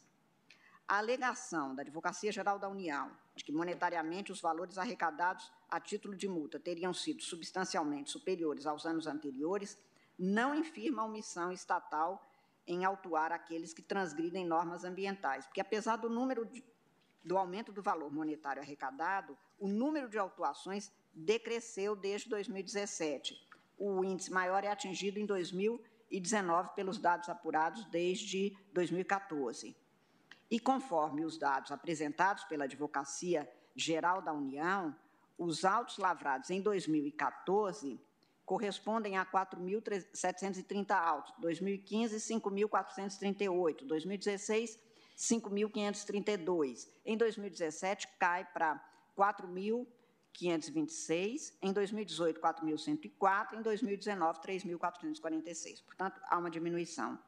A 0.87 0.99
alegação 0.99 1.73
da 1.73 1.81
Advocacia 1.81 2.31
Geral 2.31 2.59
da 2.59 2.69
União 2.69 3.11
de 3.35 3.43
que 3.43 3.51
monetariamente 3.51 4.31
os 4.31 4.39
valores 4.39 4.77
arrecadados 4.77 5.51
a 5.71 5.79
título 5.79 6.15
de 6.15 6.27
multa 6.27 6.59
teriam 6.59 6.93
sido 6.93 7.23
substancialmente 7.23 8.11
superiores 8.11 8.67
aos 8.67 8.85
anos 8.85 9.07
anteriores 9.07 9.75
não 10.19 10.53
infirma 10.53 11.01
a 11.01 11.05
omissão 11.05 11.51
estatal 11.51 12.29
em 12.67 12.85
autuar 12.85 13.31
aqueles 13.31 13.73
que 13.73 13.81
transgridem 13.81 14.45
normas 14.45 14.83
ambientais, 14.83 15.47
porque 15.47 15.59
apesar 15.59 15.95
do 15.95 16.11
número 16.11 16.45
de, 16.45 16.63
do 17.23 17.39
aumento 17.39 17.71
do 17.71 17.81
valor 17.81 18.13
monetário 18.13 18.61
arrecadado, 18.61 19.35
o 19.57 19.67
número 19.67 20.07
de 20.07 20.19
autuações 20.19 20.91
decresceu 21.11 21.95
desde 21.95 22.29
2017. 22.29 23.51
O 23.77 24.03
índice 24.03 24.31
maior 24.31 24.63
é 24.63 24.67
atingido 24.67 25.19
em 25.19 25.25
2019 25.25 26.69
pelos 26.75 26.97
dados 26.97 27.29
apurados 27.29 27.85
desde 27.85 28.55
2014. 28.73 29.75
E 30.49 30.59
conforme 30.59 31.25
os 31.25 31.37
dados 31.37 31.71
apresentados 31.71 32.43
pela 32.43 32.65
Advocacia 32.65 33.49
Geral 33.75 34.21
da 34.21 34.31
União, 34.31 34.95
os 35.37 35.65
autos 35.65 35.97
lavrados 35.97 36.49
em 36.49 36.61
2014 36.61 37.99
correspondem 38.45 39.17
a 39.17 39.25
4.730 39.25 40.91
autos, 40.91 41.33
2015, 41.39 42.17
5.438, 42.17 43.85
2016, 43.85 44.79
5.532. 45.17 46.87
Em 47.05 47.17
2017, 47.17 48.07
cai 48.19 48.45
para 48.45 48.83
4.526, 50.33 51.53
em 51.61 51.71
2018, 51.71 52.41
4.104, 52.41 53.53
em 53.53 53.61
2019, 53.61 54.39
3.446. 54.39 55.83
Portanto, 55.85 56.19
há 56.25 56.37
uma 56.37 56.49
diminuição. 56.49 57.19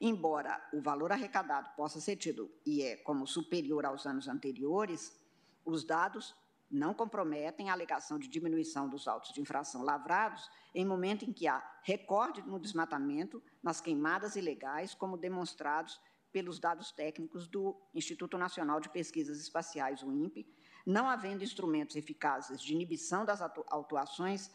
Embora 0.00 0.64
o 0.72 0.80
valor 0.80 1.10
arrecadado 1.10 1.70
possa 1.76 2.00
ser 2.00 2.16
tido 2.16 2.50
e 2.64 2.82
é 2.82 2.96
como 2.96 3.26
superior 3.26 3.84
aos 3.84 4.06
anos 4.06 4.28
anteriores, 4.28 5.18
os 5.64 5.84
dados 5.84 6.34
não 6.70 6.94
comprometem 6.94 7.68
a 7.68 7.72
alegação 7.72 8.18
de 8.18 8.28
diminuição 8.28 8.88
dos 8.88 9.08
autos 9.08 9.32
de 9.32 9.40
infração 9.40 9.82
lavrados 9.82 10.48
em 10.74 10.84
momento 10.84 11.24
em 11.24 11.32
que 11.32 11.48
há 11.48 11.64
recorde 11.82 12.42
no 12.42 12.60
desmatamento, 12.60 13.42
nas 13.62 13.80
queimadas 13.80 14.36
ilegais, 14.36 14.94
como 14.94 15.16
demonstrados 15.16 16.00
pelos 16.30 16.60
dados 16.60 16.92
técnicos 16.92 17.48
do 17.48 17.74
Instituto 17.94 18.36
Nacional 18.36 18.80
de 18.80 18.90
Pesquisas 18.90 19.40
Espaciais, 19.40 20.02
o 20.02 20.12
INPE, 20.12 20.46
não 20.88 21.06
havendo 21.06 21.44
instrumentos 21.44 21.96
eficazes 21.96 22.62
de 22.62 22.72
inibição 22.72 23.22
das 23.22 23.42
atuações, 23.42 24.50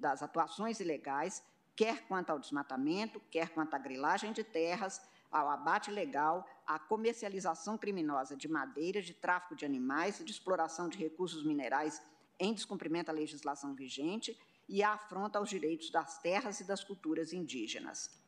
das 0.00 0.24
atuações 0.24 0.80
ilegais 0.80 1.40
quer 1.76 2.04
quanto 2.08 2.30
ao 2.30 2.40
desmatamento, 2.40 3.20
quer 3.30 3.50
quanto 3.50 3.74
à 3.74 3.78
grilagem 3.78 4.32
de 4.32 4.42
terras, 4.42 5.00
ao 5.30 5.48
abate 5.48 5.88
ilegal, 5.88 6.44
à 6.66 6.80
comercialização 6.80 7.78
criminosa 7.78 8.36
de 8.36 8.48
madeira, 8.48 9.00
de 9.00 9.14
tráfico 9.14 9.54
de 9.54 9.64
animais, 9.64 10.18
de 10.18 10.32
exploração 10.32 10.88
de 10.88 10.98
recursos 10.98 11.44
minerais 11.44 12.02
em 12.40 12.52
descumprimento 12.52 13.06
da 13.06 13.12
legislação 13.12 13.72
vigente 13.76 14.36
e 14.68 14.82
à 14.82 14.94
afronta 14.94 15.38
aos 15.38 15.48
direitos 15.48 15.90
das 15.90 16.20
terras 16.20 16.58
e 16.58 16.64
das 16.64 16.82
culturas 16.82 17.32
indígenas. 17.32 18.20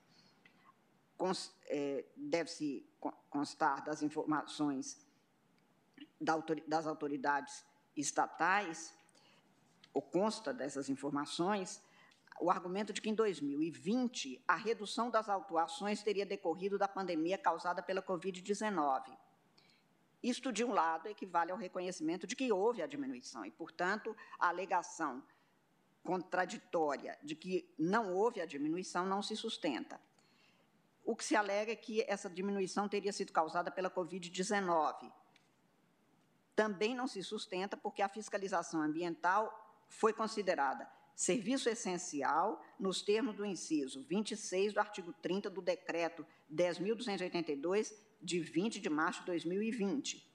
É, 1.67 2.05
deve-se 2.17 2.89
constar 3.29 3.85
das 3.85 4.03
informações 4.03 5.10
das 6.21 6.87
autoridades 6.87 7.65
estatais, 7.97 8.95
ou 9.93 10.03
consta 10.03 10.53
dessas 10.53 10.89
informações, 10.89 11.83
o 12.41 12.51
argumento 12.51 12.93
de 12.93 13.01
que 13.01 13.11
em 13.11 13.15
2020 13.15 14.43
a 14.47 14.57
redução 14.57 15.11
das 15.11 15.29
autuações 15.29 16.03
teria 16.03 16.25
decorrido 16.25 16.79
da 16.79 16.89
pandemia 16.89 17.37
causada 17.37 17.83
pela 17.83 18.03
Covid-19. 18.03 19.17
Isto, 20.23 20.53
de 20.53 20.65
um 20.65 20.73
lado, 20.73 21.09
equivale 21.09 21.51
ao 21.51 21.59
reconhecimento 21.59 22.27
de 22.27 22.37
que 22.37 22.53
houve 22.53 22.83
a 22.83 22.87
diminuição 22.87 23.45
e, 23.45 23.51
portanto, 23.51 24.15
a 24.39 24.49
alegação 24.49 25.23
contraditória 26.03 27.19
de 27.23 27.35
que 27.35 27.73
não 27.79 28.13
houve 28.15 28.41
a 28.41 28.47
diminuição 28.47 29.07
não 29.07 29.23
se 29.23 29.37
sustenta. 29.37 30.01
O 31.05 31.17
que 31.17 31.25
se 31.25 31.35
alega 31.35 31.73
é 31.73 31.77
que 31.77 32.03
essa 32.03 32.29
diminuição 32.29 32.89
teria 32.89 33.13
sido 33.13 33.33
causada 33.33 33.71
pela 33.71 33.91
Covid-19. 33.91 35.11
Também 36.61 36.95
não 36.95 37.07
se 37.07 37.23
sustenta 37.23 37.75
porque 37.75 38.03
a 38.03 38.09
fiscalização 38.11 38.83
ambiental 38.83 39.51
foi 39.89 40.13
considerada 40.13 40.87
serviço 41.17 41.71
essencial, 41.71 42.63
nos 42.79 43.01
termos 43.01 43.35
do 43.35 43.47
inciso 43.47 44.05
26 44.05 44.75
do 44.75 44.79
artigo 44.79 45.11
30 45.23 45.49
do 45.49 45.63
Decreto 45.63 46.27
10.282, 46.53 47.95
de 48.21 48.41
20 48.41 48.79
de 48.79 48.91
março 48.91 49.21
de 49.21 49.27
2020. 49.29 50.31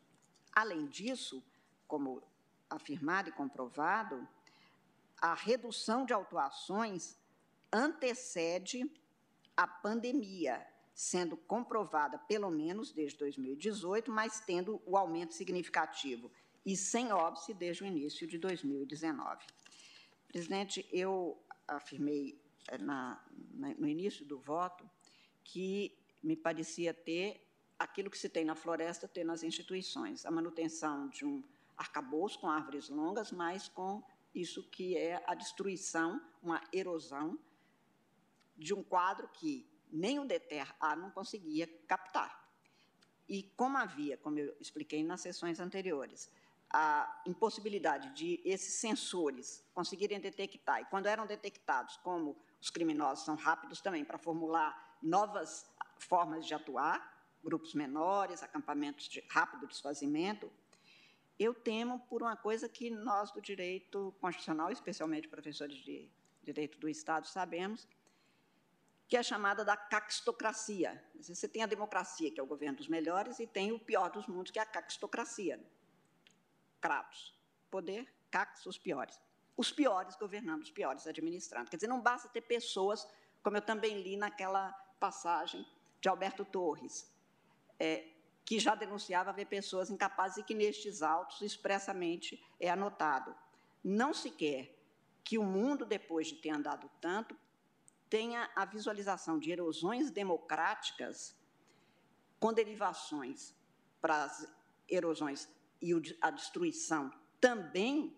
Além 0.52 0.88
disso, 0.88 1.44
como 1.88 2.24
afirmado 2.72 3.30
e 3.30 3.32
comprovado, 3.32 4.28
a 5.22 5.36
redução 5.36 6.08
de 6.08 6.14
autuações 6.14 7.16
antecede 7.72 8.92
a 9.56 9.68
pandemia 9.68 10.66
sendo 10.96 11.36
comprovada 11.36 12.18
pelo 12.20 12.50
menos 12.50 12.94
desde 12.94 13.20
2018, 13.20 14.10
mas 14.10 14.40
tendo 14.40 14.82
o 14.86 14.96
aumento 14.96 15.34
significativo 15.34 16.32
e 16.66 16.78
sem 16.78 17.12
óbice 17.12 17.54
desde 17.54 17.84
o 17.84 17.86
início 17.86 18.26
de 18.26 18.38
2019. 18.38 19.46
Presidente, 20.30 20.88
eu 20.94 21.38
afirmei 21.68 22.42
eh, 22.70 22.78
na, 22.78 23.22
na, 23.54 23.74
no 23.74 23.88
início 23.88 24.26
do 24.26 24.40
voto 24.40 24.90
que 25.44 25.94
me 26.24 26.36
parecia 26.36 26.94
ter 26.94 27.46
aquilo 27.78 28.10
que 28.10 28.18
se 28.18 28.30
tem 28.30 28.46
na 28.46 28.56
floresta, 28.56 29.06
ter 29.06 29.26
nas 29.26 29.44
instituições, 29.44 30.26
a 30.26 30.32
manutenção 30.32 31.10
de 31.10 31.26
um 31.26 31.44
arcabouço 31.76 32.40
com 32.40 32.50
árvores 32.50 32.88
longas, 32.88 33.34
mas 33.34 33.68
com 33.68 34.02
isso 34.34 34.64
que 34.70 34.98
é 34.98 35.22
a 35.28 35.36
destruição, 35.36 36.22
uma 36.42 36.64
erosão 36.72 37.38
de 38.58 38.74
um 38.74 38.82
quadro 38.82 39.28
que 39.34 39.68
nem 39.96 40.20
o 40.20 40.26
DETER 40.26 40.76
A 40.80 40.96
não 40.96 41.10
conseguia 41.10 41.68
captar. 41.88 42.44
E 43.28 43.44
como 43.56 43.78
havia, 43.78 44.18
como 44.18 44.38
eu 44.38 44.56
expliquei 44.60 45.04
nas 45.04 45.22
sessões 45.22 45.60
anteriores, 45.60 46.32
a 46.70 47.22
impossibilidade 47.26 48.14
de 48.14 48.42
esses 48.44 48.76
sensores 48.76 49.66
conseguirem 49.74 50.20
detectar, 50.20 50.82
e 50.82 50.86
quando 50.86 51.08
eram 51.08 51.26
detectados, 51.26 51.98
como 51.98 52.36
os 52.60 52.70
criminosos 52.70 53.24
são 53.26 53.36
rápidos 53.36 53.82
também 53.82 54.04
para 54.04 54.18
formular 54.18 54.98
novas 55.02 55.66
formas 55.98 56.46
de 56.46 56.54
atuar, 56.54 57.14
grupos 57.44 57.74
menores, 57.74 58.44
acampamentos 58.44 59.08
de 59.08 59.24
rápido 59.30 59.68
desfazimento, 59.68 60.52
eu 61.38 61.54
temo 61.54 62.00
por 62.10 62.24
uma 62.24 62.36
coisa 62.36 62.68
que 62.68 62.90
nós 62.90 63.32
do 63.32 63.42
direito 63.42 64.14
constitucional, 64.20 64.72
especialmente 64.72 65.28
professores 65.28 65.78
de 65.78 66.10
direito 66.44 66.78
do 66.78 66.88
Estado, 66.88 67.28
sabemos, 67.28 67.88
que 69.08 69.16
é 69.16 69.22
chamada 69.22 69.64
da 69.64 69.78
caquistocracia. 69.78 71.04
Você 71.20 71.48
tem 71.48 71.64
a 71.64 71.68
democracia, 71.68 72.32
que 72.32 72.40
é 72.40 72.44
o 72.44 72.48
governo 72.48 72.78
dos 72.78 72.88
melhores, 72.88 73.40
e 73.40 73.46
tem 73.46 73.72
o 73.72 73.80
pior 73.80 74.10
dos 74.10 74.28
mundos, 74.28 74.52
que 74.52 74.60
é 74.60 74.62
a 74.62 74.66
caquistocracia. 74.66 75.64
Kratos. 76.82 77.34
Poder, 77.70 78.12
cax, 78.32 78.66
os 78.66 78.78
piores. 78.78 79.20
Os 79.56 79.72
piores 79.72 80.16
governando, 80.16 80.64
os 80.64 80.72
piores 80.72 81.06
administrando. 81.08 81.70
Quer 81.70 81.78
dizer, 81.78 81.88
não 81.88 82.02
basta 82.02 82.28
ter 82.30 82.42
pessoas, 82.42 83.08
como 83.44 83.58
eu 83.58 83.62
também 83.62 84.02
li 84.02 84.18
naquela 84.18 84.72
passagem 85.00 85.66
de 86.02 86.10
Alberto 86.10 86.44
Torres, 86.44 87.12
é, 87.80 88.08
que 88.44 88.60
já 88.60 88.76
denunciava 88.76 89.30
haver 89.30 89.46
pessoas 89.48 89.90
incapazes 89.90 90.38
e 90.38 90.44
que 90.44 90.54
nestes 90.54 91.02
autos 91.02 91.42
expressamente 91.42 92.44
é 92.60 92.70
anotado. 92.70 93.36
Não 93.84 94.14
se 94.14 94.32
quer 94.32 94.76
que 95.24 95.38
o 95.38 95.44
mundo, 95.44 95.86
depois 95.86 96.28
de 96.28 96.36
ter 96.36 96.50
andado 96.50 96.90
tanto, 97.02 97.36
tenha 98.16 98.50
a 98.56 98.64
visualização 98.64 99.38
de 99.38 99.52
erosões 99.52 100.10
democráticas 100.10 101.38
com 102.40 102.54
derivações 102.54 103.54
para 104.00 104.24
as 104.24 104.48
erosões 104.88 105.50
e 105.82 105.92
a 106.22 106.30
destruição 106.32 107.12
também 107.42 108.18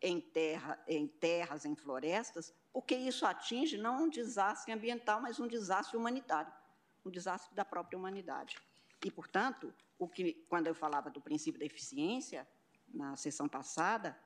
em, 0.00 0.20
terra, 0.20 0.80
em 0.86 1.08
terras, 1.08 1.64
em 1.64 1.74
florestas, 1.74 2.54
porque 2.72 2.94
isso 2.94 3.26
atinge 3.26 3.76
não 3.76 4.04
um 4.04 4.08
desastre 4.08 4.72
ambiental, 4.72 5.20
mas 5.20 5.40
um 5.40 5.48
desastre 5.48 5.96
humanitário, 5.96 6.52
um 7.04 7.10
desastre 7.10 7.52
da 7.56 7.64
própria 7.64 7.98
humanidade. 7.98 8.56
E, 9.04 9.10
portanto, 9.10 9.74
o 9.98 10.06
que, 10.06 10.34
quando 10.48 10.68
eu 10.68 10.74
falava 10.74 11.10
do 11.10 11.20
princípio 11.20 11.58
da 11.58 11.66
eficiência, 11.66 12.46
na 12.94 13.16
sessão 13.16 13.48
passada, 13.48 14.16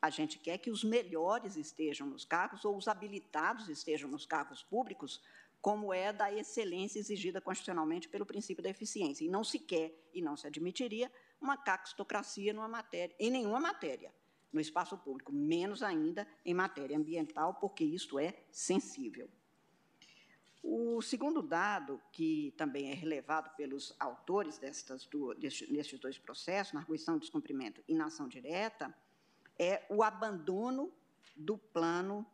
a 0.00 0.10
gente 0.10 0.38
quer 0.38 0.58
que 0.58 0.70
os 0.70 0.84
melhores 0.84 1.56
estejam 1.56 2.06
nos 2.06 2.24
cargos 2.24 2.64
ou 2.64 2.76
os 2.76 2.86
habilitados 2.86 3.68
estejam 3.68 4.08
nos 4.08 4.24
cargos 4.24 4.62
públicos, 4.62 5.20
como 5.60 5.92
é 5.92 6.12
da 6.12 6.32
excelência 6.32 7.00
exigida 7.00 7.40
constitucionalmente 7.40 8.08
pelo 8.08 8.24
princípio 8.24 8.62
da 8.62 8.70
eficiência. 8.70 9.24
E 9.24 9.28
não 9.28 9.42
se 9.42 9.58
quer 9.58 9.92
e 10.14 10.22
não 10.22 10.36
se 10.36 10.46
admitiria 10.46 11.10
uma 11.40 11.56
caquistocracia 11.56 12.54
matéria, 12.54 13.14
em 13.18 13.30
nenhuma 13.30 13.60
matéria 13.60 14.12
no 14.52 14.60
espaço 14.60 14.96
público, 14.96 15.32
menos 15.32 15.82
ainda 15.82 16.26
em 16.44 16.54
matéria 16.54 16.96
ambiental, 16.96 17.54
porque 17.54 17.84
isto 17.84 18.18
é 18.18 18.34
sensível. 18.50 19.28
O 20.62 21.00
segundo 21.02 21.42
dado, 21.42 22.00
que 22.12 22.52
também 22.56 22.90
é 22.90 22.94
relevado 22.94 23.54
pelos 23.56 23.94
autores 23.98 24.58
destas 24.58 25.06
do, 25.06 25.34
deste, 25.34 25.70
destes 25.72 25.98
dois 25.98 26.18
processos, 26.18 26.72
na 26.72 26.80
arguição 26.80 27.14
de 27.14 27.20
descumprimento 27.20 27.82
e 27.86 27.94
na 27.94 28.06
ação 28.06 28.26
direta, 28.26 28.94
é 29.58 29.84
o 29.88 30.02
abandono 30.02 30.92
do 31.36 31.58
plano 31.58 32.26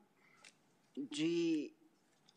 de, 0.96 1.72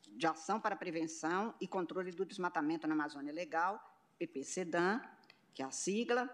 de 0.08 0.28
ação 0.28 0.60
para 0.60 0.76
prevenção 0.76 1.54
e 1.60 1.68
controle 1.68 2.12
do 2.12 2.26
desmatamento 2.26 2.88
na 2.88 2.94
Amazônia 2.94 3.34
Legal, 3.34 3.80
PPCDAN, 4.18 5.02
que 5.54 5.62
é 5.62 5.66
a 5.66 5.72
sigla, 5.72 6.30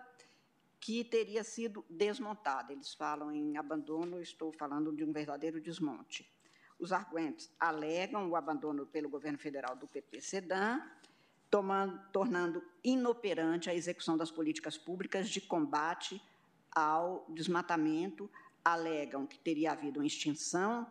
que 0.80 1.04
teria 1.04 1.44
sido 1.44 1.86
desmontado. 1.90 2.72
Eles 2.72 2.94
falam 2.94 3.32
em 3.32 3.58
abandono, 3.58 4.22
estou 4.22 4.52
falando 4.52 4.94
de 4.94 5.04
um 5.04 5.14
verdadeiro 5.14 5.62
desmonte. 5.62 6.30
Os 6.78 6.92
arguentes 6.92 7.50
alegam 7.60 8.30
o 8.30 8.36
abandono 8.36 8.86
pelo 8.86 9.08
governo 9.08 9.38
federal 9.38 9.76
do 9.76 9.88
PPCDAN, 9.88 10.82
tornando 12.12 12.64
inoperante 12.84 13.70
a 13.70 13.76
execução 13.76 14.18
das 14.18 14.32
políticas 14.32 14.78
públicas 14.78 15.30
de 15.30 15.40
combate 15.40 16.22
ao 16.72 17.26
desmatamento, 17.30 18.30
alegam 18.64 19.26
que 19.26 19.38
teria 19.40 19.72
havido 19.72 20.00
uma 20.00 20.06
extinção, 20.06 20.90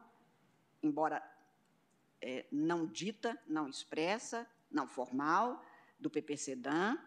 embora 0.82 1.22
é, 2.20 2.46
não 2.52 2.86
dita, 2.86 3.38
não 3.46 3.68
expressa, 3.68 4.46
não 4.70 4.86
formal, 4.86 5.64
do 5.98 6.10
PPCDAN, 6.10 6.98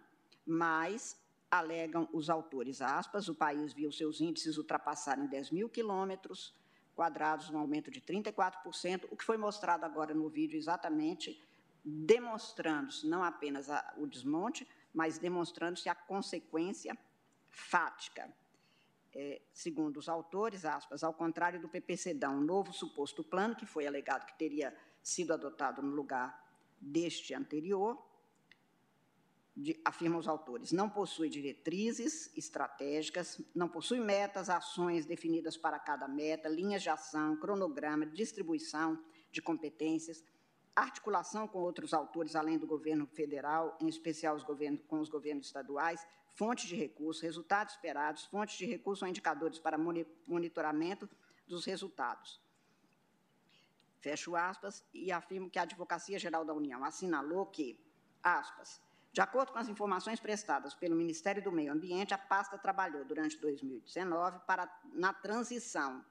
mas 0.45 1.19
alegam 1.51 2.09
os 2.11 2.29
autores, 2.29 2.81
aspas, 2.81 3.27
o 3.27 3.35
país 3.35 3.73
viu 3.73 3.91
seus 3.91 4.19
índices 4.19 4.57
ultrapassarem 4.57 5.27
10 5.27 5.51
mil 5.51 5.69
quilômetros 5.69 6.53
quadrados, 6.95 7.49
um 7.49 7.57
aumento 7.57 7.91
de 7.91 8.01
34%, 8.01 9.07
o 9.11 9.17
que 9.17 9.23
foi 9.23 9.37
mostrado 9.37 9.85
agora 9.85 10.13
no 10.13 10.29
vídeo 10.29 10.57
exatamente 10.57 11.39
demonstrando-se 11.83 13.05
não 13.07 13.23
apenas 13.23 13.69
a, 13.69 13.93
o 13.97 14.07
desmonte, 14.07 14.67
mas 14.93 15.19
demonstrando-se 15.19 15.87
a 15.87 15.93
consequência 15.93 16.97
fática 17.49 18.33
é, 19.15 19.41
segundo 19.53 19.97
os 19.97 20.09
autores, 20.09 20.65
aspas, 20.65 21.01
ao 21.01 21.13
contrário 21.13 21.61
do 21.61 21.69
PPCdão, 21.69 22.35
um 22.35 22.41
novo 22.41 22.73
suposto 22.73 23.23
plano, 23.23 23.55
que 23.55 23.65
foi 23.65 23.87
alegado 23.87 24.25
que 24.25 24.37
teria 24.37 24.75
sido 25.01 25.31
adotado 25.33 25.81
no 25.81 25.95
lugar 25.95 26.43
deste 26.81 27.33
anterior, 27.33 27.97
de, 29.55 29.79
afirmam 29.85 30.19
os 30.19 30.27
autores, 30.27 30.73
não 30.73 30.89
possui 30.89 31.29
diretrizes 31.29 32.29
estratégicas, 32.35 33.41
não 33.55 33.69
possui 33.69 34.01
metas, 34.01 34.49
ações 34.49 35.05
definidas 35.05 35.55
para 35.55 35.79
cada 35.79 36.09
meta, 36.09 36.49
linhas 36.49 36.83
de 36.83 36.89
ação, 36.89 37.37
cronograma, 37.37 38.05
distribuição 38.05 39.01
de 39.31 39.41
competências, 39.41 40.25
articulação 40.75 41.47
com 41.47 41.59
outros 41.59 41.93
autores 41.93 42.35
além 42.35 42.57
do 42.57 42.67
governo 42.67 43.07
federal, 43.07 43.77
em 43.79 43.87
especial 43.87 44.35
os 44.35 44.43
governos, 44.43 44.81
com 44.87 44.99
os 44.99 45.07
governos 45.07 45.45
estaduais, 45.45 46.05
fontes 46.35 46.67
de 46.67 46.75
recursos, 46.75 47.23
resultados 47.23 47.73
esperados, 47.73 48.25
fontes 48.25 48.57
de 48.57 48.65
recursos 48.65 49.01
ou 49.01 49.07
indicadores 49.07 49.57
para 49.57 49.77
monitoramento 49.77 51.09
dos 51.47 51.65
resultados. 51.65 52.39
Fecho 53.99 54.35
aspas 54.35 54.85
e 54.93 55.11
afirmo 55.11 55.49
que 55.49 55.57
a 55.57 55.63
Advocacia 55.63 56.19
Geral 56.19 56.45
da 56.45 56.53
União 56.53 56.83
assinalou 56.83 57.45
que, 57.47 57.79
aspas, 58.21 58.81
de 59.11 59.21
acordo 59.21 59.53
com 59.53 59.57
as 59.57 59.69
informações 59.69 60.19
prestadas 60.19 60.75
pelo 60.75 60.95
Ministério 60.95 61.41
do 61.41 61.51
Meio 61.51 61.71
Ambiente, 61.71 62.13
a 62.13 62.17
pasta 62.17 62.57
trabalhou 62.57 63.05
durante 63.05 63.37
2019 63.37 64.39
para, 64.45 64.69
na 64.93 65.13
transição 65.13 66.03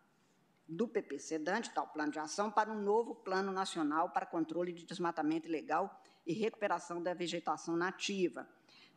do 0.67 0.89
PPC-DAN, 0.89 1.61
de 1.61 1.71
tal 1.71 1.87
plano 1.89 2.11
de 2.11 2.19
ação, 2.19 2.51
para 2.51 2.73
um 2.73 2.81
novo 2.81 3.15
Plano 3.15 3.53
Nacional 3.53 4.09
para 4.09 4.25
Controle 4.25 4.73
de 4.73 4.87
Desmatamento 4.87 5.47
Ilegal 5.47 6.03
e 6.27 6.33
Recuperação 6.33 7.03
da 7.03 7.13
Vegetação 7.13 7.77
Nativa, 7.77 8.49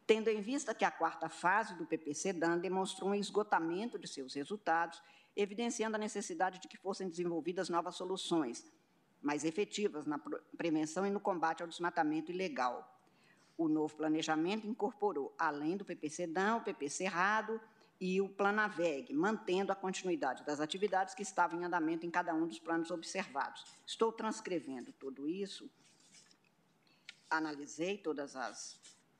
tendo 0.08 0.30
em 0.30 0.40
vista 0.40 0.74
que 0.74 0.86
a 0.86 0.90
quarta 0.90 1.28
fase 1.28 1.76
do 1.76 1.86
PPC-DAN 1.86 2.60
demonstrou 2.60 3.10
um 3.10 3.16
esgotamento 3.16 4.00
de 4.00 4.08
seus 4.08 4.34
resultados, 4.34 5.04
evidenciando 5.36 5.98
a 5.98 6.00
necessidade 6.00 6.60
de 6.60 6.70
que 6.70 6.78
fossem 6.78 7.10
desenvolvidas 7.10 7.68
novas 7.68 7.96
soluções 7.96 8.66
mais 9.22 9.44
efetivas 9.44 10.06
na 10.06 10.18
prevenção 10.58 11.06
e 11.06 11.10
no 11.10 11.20
combate 11.20 11.62
ao 11.62 11.68
desmatamento 11.68 12.32
ilegal. 12.32 12.98
O 13.58 13.68
novo 13.68 13.96
planejamento 13.98 14.66
incorporou, 14.66 15.36
além 15.38 15.76
do 15.76 15.84
PPC-DAN, 15.84 16.58
o 16.58 16.62
PPC-RADO 16.62 17.60
e 18.00 18.22
o 18.22 18.30
Planaveg, 18.30 19.12
mantendo 19.14 19.72
a 19.72 19.76
continuidade 19.76 20.46
das 20.46 20.62
atividades 20.62 21.16
que 21.16 21.24
estavam 21.24 21.60
em 21.60 21.66
andamento 21.66 22.06
em 22.06 22.12
cada 22.12 22.34
um 22.34 22.48
dos 22.48 22.60
planos 22.60 22.92
observados. 22.92 23.66
Estou 23.86 24.14
transcrevendo 24.14 24.94
tudo 24.94 25.28
isso, 25.28 25.70
analisei 27.30 27.98
todas 27.98 28.36
as 28.36 28.80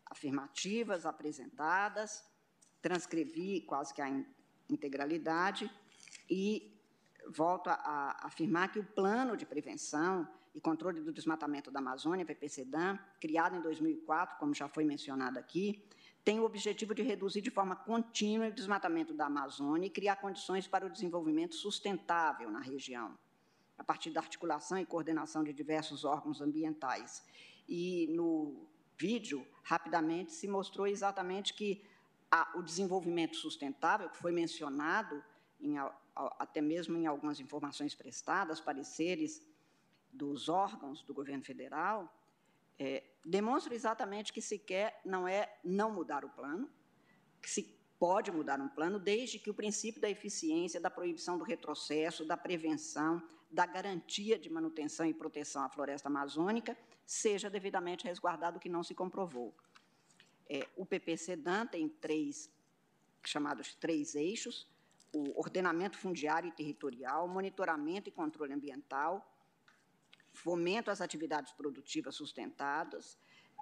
afirmativas 0.10 1.06
apresentadas, 1.06 2.24
transcrevi 2.82 3.62
quase 3.62 3.94
que 3.94 4.02
a 4.02 4.24
integralidade 4.70 5.70
e 6.30 6.74
volto 7.30 7.70
a, 7.70 8.18
afirmar 8.22 8.72
que 8.72 8.80
o 8.80 8.84
plano 8.84 9.36
de 9.36 9.46
prevenção 9.46 10.28
e 10.56 10.62
Controle 10.62 11.02
do 11.02 11.12
Desmatamento 11.12 11.70
da 11.70 11.80
Amazônia, 11.80 12.26
PPCDAM, 12.26 12.98
criado 13.20 13.56
em 13.56 13.62
2004, 13.62 14.38
como 14.40 14.54
já 14.54 14.68
foi 14.68 14.84
mencionado 14.84 15.38
aqui, 15.38 15.84
tem 16.24 16.40
o 16.40 16.44
objetivo 16.44 16.94
de 16.94 17.04
reduzir 17.04 17.42
de 17.42 17.52
forma 17.52 17.76
contínua 17.76 18.48
o 18.48 18.52
desmatamento 18.52 19.14
da 19.14 19.28
Amazônia 19.28 19.88
e 19.88 19.90
criar 19.90 20.18
condições 20.18 20.68
para 20.68 20.86
o 20.86 20.90
desenvolvimento 20.90 21.56
sustentável 21.56 22.50
na 22.50 22.60
região, 22.60 23.18
a 23.78 23.84
partir 23.84 24.10
da 24.10 24.20
articulação 24.20 24.78
e 24.78 24.86
coordenação 24.86 25.44
de 25.44 25.54
diversos 25.54 26.04
órgãos 26.04 26.42
ambientais. 26.42 27.24
E 27.70 28.08
no 28.10 28.68
vídeo, 28.98 29.46
rapidamente, 29.64 30.32
se 30.32 30.48
mostrou 30.48 30.88
exatamente 30.88 31.54
que 31.54 31.84
a, 32.32 32.58
o 32.58 32.62
desenvolvimento 32.62 33.36
sustentável, 33.36 34.10
que 34.10 34.18
foi 34.18 34.32
mencionado 34.32 35.24
em, 35.60 35.78
a, 35.78 35.94
até 36.40 36.62
mesmo 36.62 36.98
em 36.98 37.06
algumas 37.06 37.40
informações 37.40 37.94
prestadas, 37.96 38.60
pareceres 38.60 39.42
dos 40.12 40.50
órgãos 40.50 41.04
do 41.04 41.14
governo 41.14 41.44
federal, 41.44 42.14
é, 42.80 43.04
demonstra 43.26 43.74
exatamente 43.74 44.34
que 44.34 44.42
se 44.42 44.58
quer 44.58 45.02
não 45.06 45.28
é 45.28 45.58
não 45.64 45.92
mudar 45.92 46.24
o 46.26 46.30
plano, 46.30 46.70
que 47.42 47.50
se 47.50 47.77
pode 48.00 48.32
mudar 48.32 48.60
um 48.60 48.68
plano, 48.68 49.00
desde 49.00 49.40
que 49.40 49.50
o 49.50 49.54
princípio 49.54 50.02
da 50.02 50.10
eficiência, 50.10 50.80
da 50.80 50.90
proibição 50.90 51.38
do 51.38 51.44
retrocesso, 51.44 52.26
da 52.26 52.38
prevenção, 52.38 53.22
da 53.50 53.66
garantia 53.66 54.38
de 54.38 54.50
manutenção 54.50 55.06
e 55.06 55.14
proteção 55.14 55.64
à 55.64 55.70
floresta 55.70 56.08
amazônica 56.08 56.78
seja 57.06 57.50
devidamente 57.50 58.06
resguardado, 58.06 58.60
que 58.60 58.70
não 58.70 58.84
se 58.84 58.94
comprovou. 58.94 59.56
É, 60.50 60.68
o 60.76 60.86
PPCDAN 60.86 61.66
tem 61.66 61.88
três, 61.88 62.52
chamados 63.24 63.74
três 63.76 64.14
eixos, 64.14 64.68
o 65.14 65.40
ordenamento 65.40 65.98
fundiário 65.98 66.50
e 66.50 66.52
territorial, 66.52 67.28
monitoramento 67.28 68.10
e 68.10 68.12
controle 68.12 68.54
ambiental, 68.54 69.34
fomento 70.34 70.92
às 70.92 71.02
atividades 71.02 71.54
produtivas 71.54 72.16
sustentadas, 72.16 73.18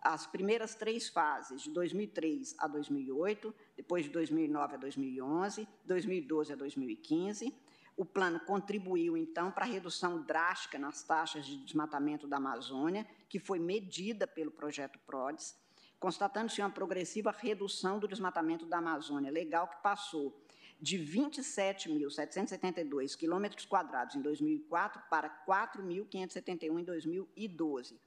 as 0.05 0.25
primeiras 0.27 0.75
três 0.75 1.09
fases, 1.09 1.63
de 1.63 1.71
2003 1.71 2.53
a 2.59 2.67
2008, 2.67 3.51
depois 3.75 4.05
de 4.05 4.11
2009 4.11 4.75
a 4.75 4.77
2011, 4.77 5.67
2012 5.83 6.53
a 6.53 6.55
2015. 6.55 7.51
O 7.97 8.05
plano 8.05 8.39
contribuiu, 8.41 9.17
então, 9.17 9.51
para 9.51 9.65
a 9.65 9.67
redução 9.67 10.21
drástica 10.21 10.77
nas 10.77 11.01
taxas 11.01 11.47
de 11.47 11.57
desmatamento 11.57 12.27
da 12.27 12.37
Amazônia, 12.37 13.03
que 13.27 13.39
foi 13.39 13.57
medida 13.57 14.27
pelo 14.27 14.51
projeto 14.51 14.99
PRODES, 15.07 15.57
constatando-se 15.99 16.61
uma 16.61 16.69
progressiva 16.69 17.31
redução 17.31 17.97
do 17.97 18.07
desmatamento 18.07 18.67
da 18.67 18.77
Amazônia 18.77 19.31
legal, 19.31 19.67
que 19.67 19.81
passou 19.81 20.39
de 20.79 20.99
27.772 20.99 23.17
quilômetros 23.17 23.65
quadrados 23.65 24.15
em 24.15 24.21
2004 24.21 25.01
para 25.09 25.43
4.571 25.47 26.79
em 26.79 26.83
2012. 26.83 27.99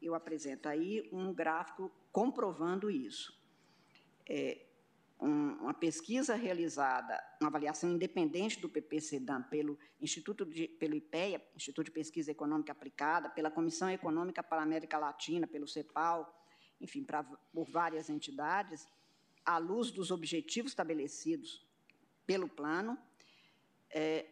Eu 0.00 0.14
apresento 0.14 0.68
aí 0.68 1.08
um 1.12 1.32
gráfico 1.32 1.90
comprovando 2.10 2.90
isso. 2.90 3.38
É, 4.26 4.66
um, 5.20 5.52
uma 5.60 5.74
pesquisa 5.74 6.34
realizada, 6.34 7.22
uma 7.40 7.48
avaliação 7.48 7.90
independente 7.90 8.58
do 8.58 8.68
PPCDAM 8.68 9.42
pelo 9.42 9.78
Instituto 10.00 10.46
de, 10.46 10.66
pelo 10.66 10.94
IPEA, 10.94 11.42
Instituto 11.54 11.86
de 11.86 11.90
Pesquisa 11.90 12.30
Econômica 12.30 12.72
Aplicada, 12.72 13.28
pela 13.28 13.50
Comissão 13.50 13.90
Econômica 13.90 14.42
para 14.42 14.60
a 14.60 14.64
América 14.64 14.98
Latina, 14.98 15.46
pelo 15.46 15.68
CEPAL, 15.68 16.34
enfim, 16.80 17.04
pra, 17.04 17.22
por 17.22 17.68
várias 17.68 18.08
entidades, 18.08 18.88
à 19.44 19.58
luz 19.58 19.90
dos 19.90 20.10
objetivos 20.10 20.72
estabelecidos 20.72 21.66
pelo 22.26 22.48
plano, 22.48 22.96
é, 23.90 24.26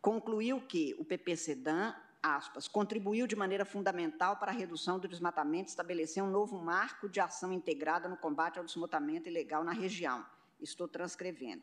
concluiu 0.00 0.60
que 0.60 0.94
o 0.98 1.04
PPCDAM, 1.04 1.94
aspas, 2.24 2.66
contribuiu 2.66 3.26
de 3.26 3.36
maneira 3.36 3.66
fundamental 3.66 4.36
para 4.38 4.50
a 4.50 4.54
redução 4.54 4.98
do 4.98 5.06
desmatamento 5.06 5.68
e 5.68 5.72
estabelecer 5.72 6.22
um 6.22 6.30
novo 6.30 6.58
marco 6.58 7.06
de 7.06 7.20
ação 7.20 7.52
integrada 7.52 8.08
no 8.08 8.16
combate 8.16 8.58
ao 8.58 8.64
desmatamento 8.64 9.28
ilegal 9.28 9.62
na 9.62 9.72
região. 9.72 10.24
Estou 10.58 10.88
transcrevendo. 10.88 11.62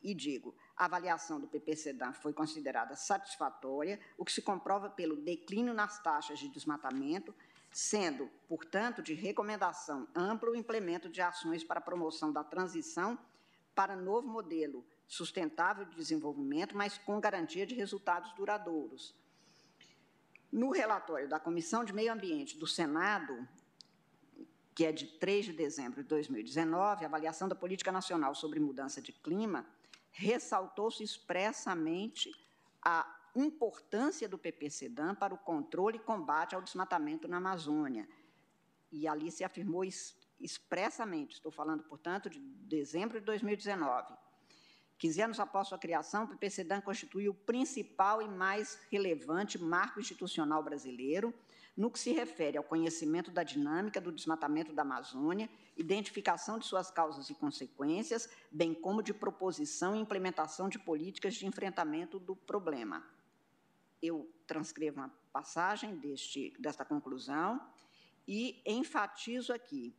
E 0.00 0.14
digo, 0.14 0.54
a 0.76 0.84
avaliação 0.84 1.40
do 1.40 1.48
PPCDAM 1.48 2.12
foi 2.12 2.32
considerada 2.32 2.94
satisfatória, 2.94 3.98
o 4.16 4.24
que 4.24 4.32
se 4.32 4.42
comprova 4.42 4.88
pelo 4.88 5.16
declínio 5.16 5.74
nas 5.74 6.00
taxas 6.00 6.38
de 6.38 6.48
desmatamento, 6.48 7.34
sendo, 7.70 8.30
portanto, 8.48 9.02
de 9.02 9.14
recomendação 9.14 10.06
amplo 10.14 10.52
o 10.52 10.56
implemento 10.56 11.08
de 11.08 11.20
ações 11.20 11.64
para 11.64 11.78
a 11.78 11.82
promoção 11.82 12.32
da 12.32 12.44
transição 12.44 13.18
para 13.74 13.96
novo 13.96 14.28
modelo 14.28 14.84
sustentável 15.08 15.84
de 15.84 15.96
desenvolvimento, 15.96 16.76
mas 16.76 16.98
com 16.98 17.20
garantia 17.20 17.66
de 17.66 17.74
resultados 17.74 18.32
duradouros. 18.32 19.14
No 20.52 20.70
relatório 20.70 21.26
da 21.26 21.40
Comissão 21.40 21.82
de 21.82 21.94
Meio 21.94 22.12
Ambiente 22.12 22.58
do 22.58 22.66
Senado, 22.66 23.48
que 24.74 24.84
é 24.84 24.92
de 24.92 25.06
3 25.06 25.46
de 25.46 25.52
dezembro 25.54 26.02
de 26.02 26.08
2019, 26.10 27.04
a 27.04 27.08
avaliação 27.08 27.48
da 27.48 27.54
Política 27.54 27.90
Nacional 27.90 28.34
sobre 28.34 28.60
Mudança 28.60 29.00
de 29.00 29.12
Clima, 29.12 29.64
ressaltou-se 30.10 31.02
expressamente 31.02 32.30
a 32.82 33.18
importância 33.34 34.28
do 34.28 34.36
PPCDAM 34.36 35.14
para 35.14 35.32
o 35.32 35.38
controle 35.38 35.96
e 35.96 36.00
combate 36.00 36.54
ao 36.54 36.60
desmatamento 36.60 37.26
na 37.26 37.38
Amazônia. 37.38 38.06
E 38.90 39.08
ali 39.08 39.30
se 39.30 39.44
afirmou 39.44 39.82
expressamente, 40.38 41.32
estou 41.32 41.50
falando, 41.50 41.82
portanto, 41.84 42.28
de 42.28 42.38
dezembro 42.38 43.18
de 43.18 43.24
2019, 43.24 44.12
15 45.02 45.20
anos 45.20 45.40
após 45.40 45.66
sua 45.66 45.78
criação, 45.78 46.22
o 46.22 46.28
PPCDAN 46.28 46.80
constitui 46.80 47.28
o 47.28 47.34
principal 47.34 48.22
e 48.22 48.28
mais 48.28 48.78
relevante 48.88 49.58
marco 49.58 49.98
institucional 49.98 50.62
brasileiro 50.62 51.34
no 51.76 51.90
que 51.90 51.98
se 51.98 52.12
refere 52.12 52.56
ao 52.56 52.62
conhecimento 52.62 53.28
da 53.28 53.42
dinâmica 53.42 54.00
do 54.00 54.12
desmatamento 54.12 54.72
da 54.72 54.82
Amazônia, 54.82 55.50
identificação 55.76 56.56
de 56.56 56.66
suas 56.66 56.88
causas 56.88 57.28
e 57.30 57.34
consequências, 57.34 58.28
bem 58.48 58.72
como 58.72 59.02
de 59.02 59.12
proposição 59.12 59.96
e 59.96 59.98
implementação 59.98 60.68
de 60.68 60.78
políticas 60.78 61.34
de 61.34 61.46
enfrentamento 61.46 62.20
do 62.20 62.36
problema. 62.36 63.04
Eu 64.00 64.32
transcrevo 64.46 65.00
uma 65.00 65.08
passagem 65.32 65.96
deste, 65.96 66.54
desta 66.60 66.84
conclusão 66.84 67.60
e 68.28 68.62
enfatizo 68.64 69.52
aqui 69.52 69.96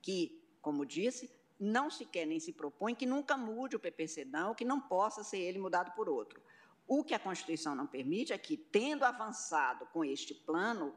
que, 0.00 0.46
como 0.60 0.86
disse, 0.86 1.28
não 1.62 1.88
se 1.88 2.04
quer 2.04 2.26
nem 2.26 2.40
se 2.40 2.52
propõe 2.52 2.92
que 2.92 3.06
nunca 3.06 3.36
mude 3.36 3.76
o 3.76 3.80
PPC 3.80 4.24
não, 4.24 4.52
que 4.52 4.64
não 4.64 4.80
possa 4.80 5.22
ser 5.22 5.38
ele 5.38 5.60
mudado 5.60 5.92
por 5.92 6.08
outro. 6.08 6.42
O 6.88 7.04
que 7.04 7.14
a 7.14 7.18
Constituição 7.20 7.76
não 7.76 7.86
permite 7.86 8.32
é 8.32 8.38
que, 8.38 8.56
tendo 8.56 9.04
avançado 9.04 9.86
com 9.86 10.04
este 10.04 10.34
plano, 10.34 10.92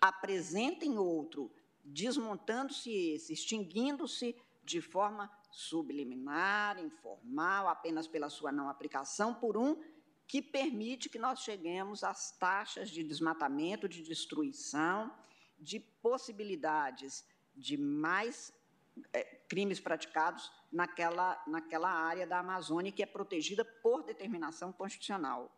apresentem 0.00 0.98
outro, 0.98 1.50
desmontando-se 1.84 2.90
esse, 2.90 3.32
extinguindo-se 3.32 4.36
de 4.64 4.80
forma 4.80 5.28
subliminar, 5.50 6.78
informal, 6.78 7.68
apenas 7.68 8.06
pela 8.06 8.30
sua 8.30 8.52
não 8.52 8.68
aplicação, 8.68 9.34
por 9.34 9.56
um 9.56 9.82
que 10.28 10.40
permite 10.40 11.08
que 11.08 11.18
nós 11.18 11.40
cheguemos 11.40 12.04
às 12.04 12.30
taxas 12.30 12.88
de 12.88 13.02
desmatamento, 13.02 13.88
de 13.88 14.02
destruição, 14.02 15.12
de 15.58 15.80
possibilidades 15.80 17.24
de 17.56 17.76
mais 17.76 18.52
é, 19.12 19.24
crimes 19.48 19.80
praticados 19.80 20.52
naquela, 20.72 21.42
naquela 21.46 21.90
área 21.90 22.26
da 22.26 22.38
Amazônia 22.38 22.92
que 22.92 23.02
é 23.02 23.06
protegida 23.06 23.64
por 23.64 24.02
determinação 24.02 24.72
constitucional. 24.72 25.50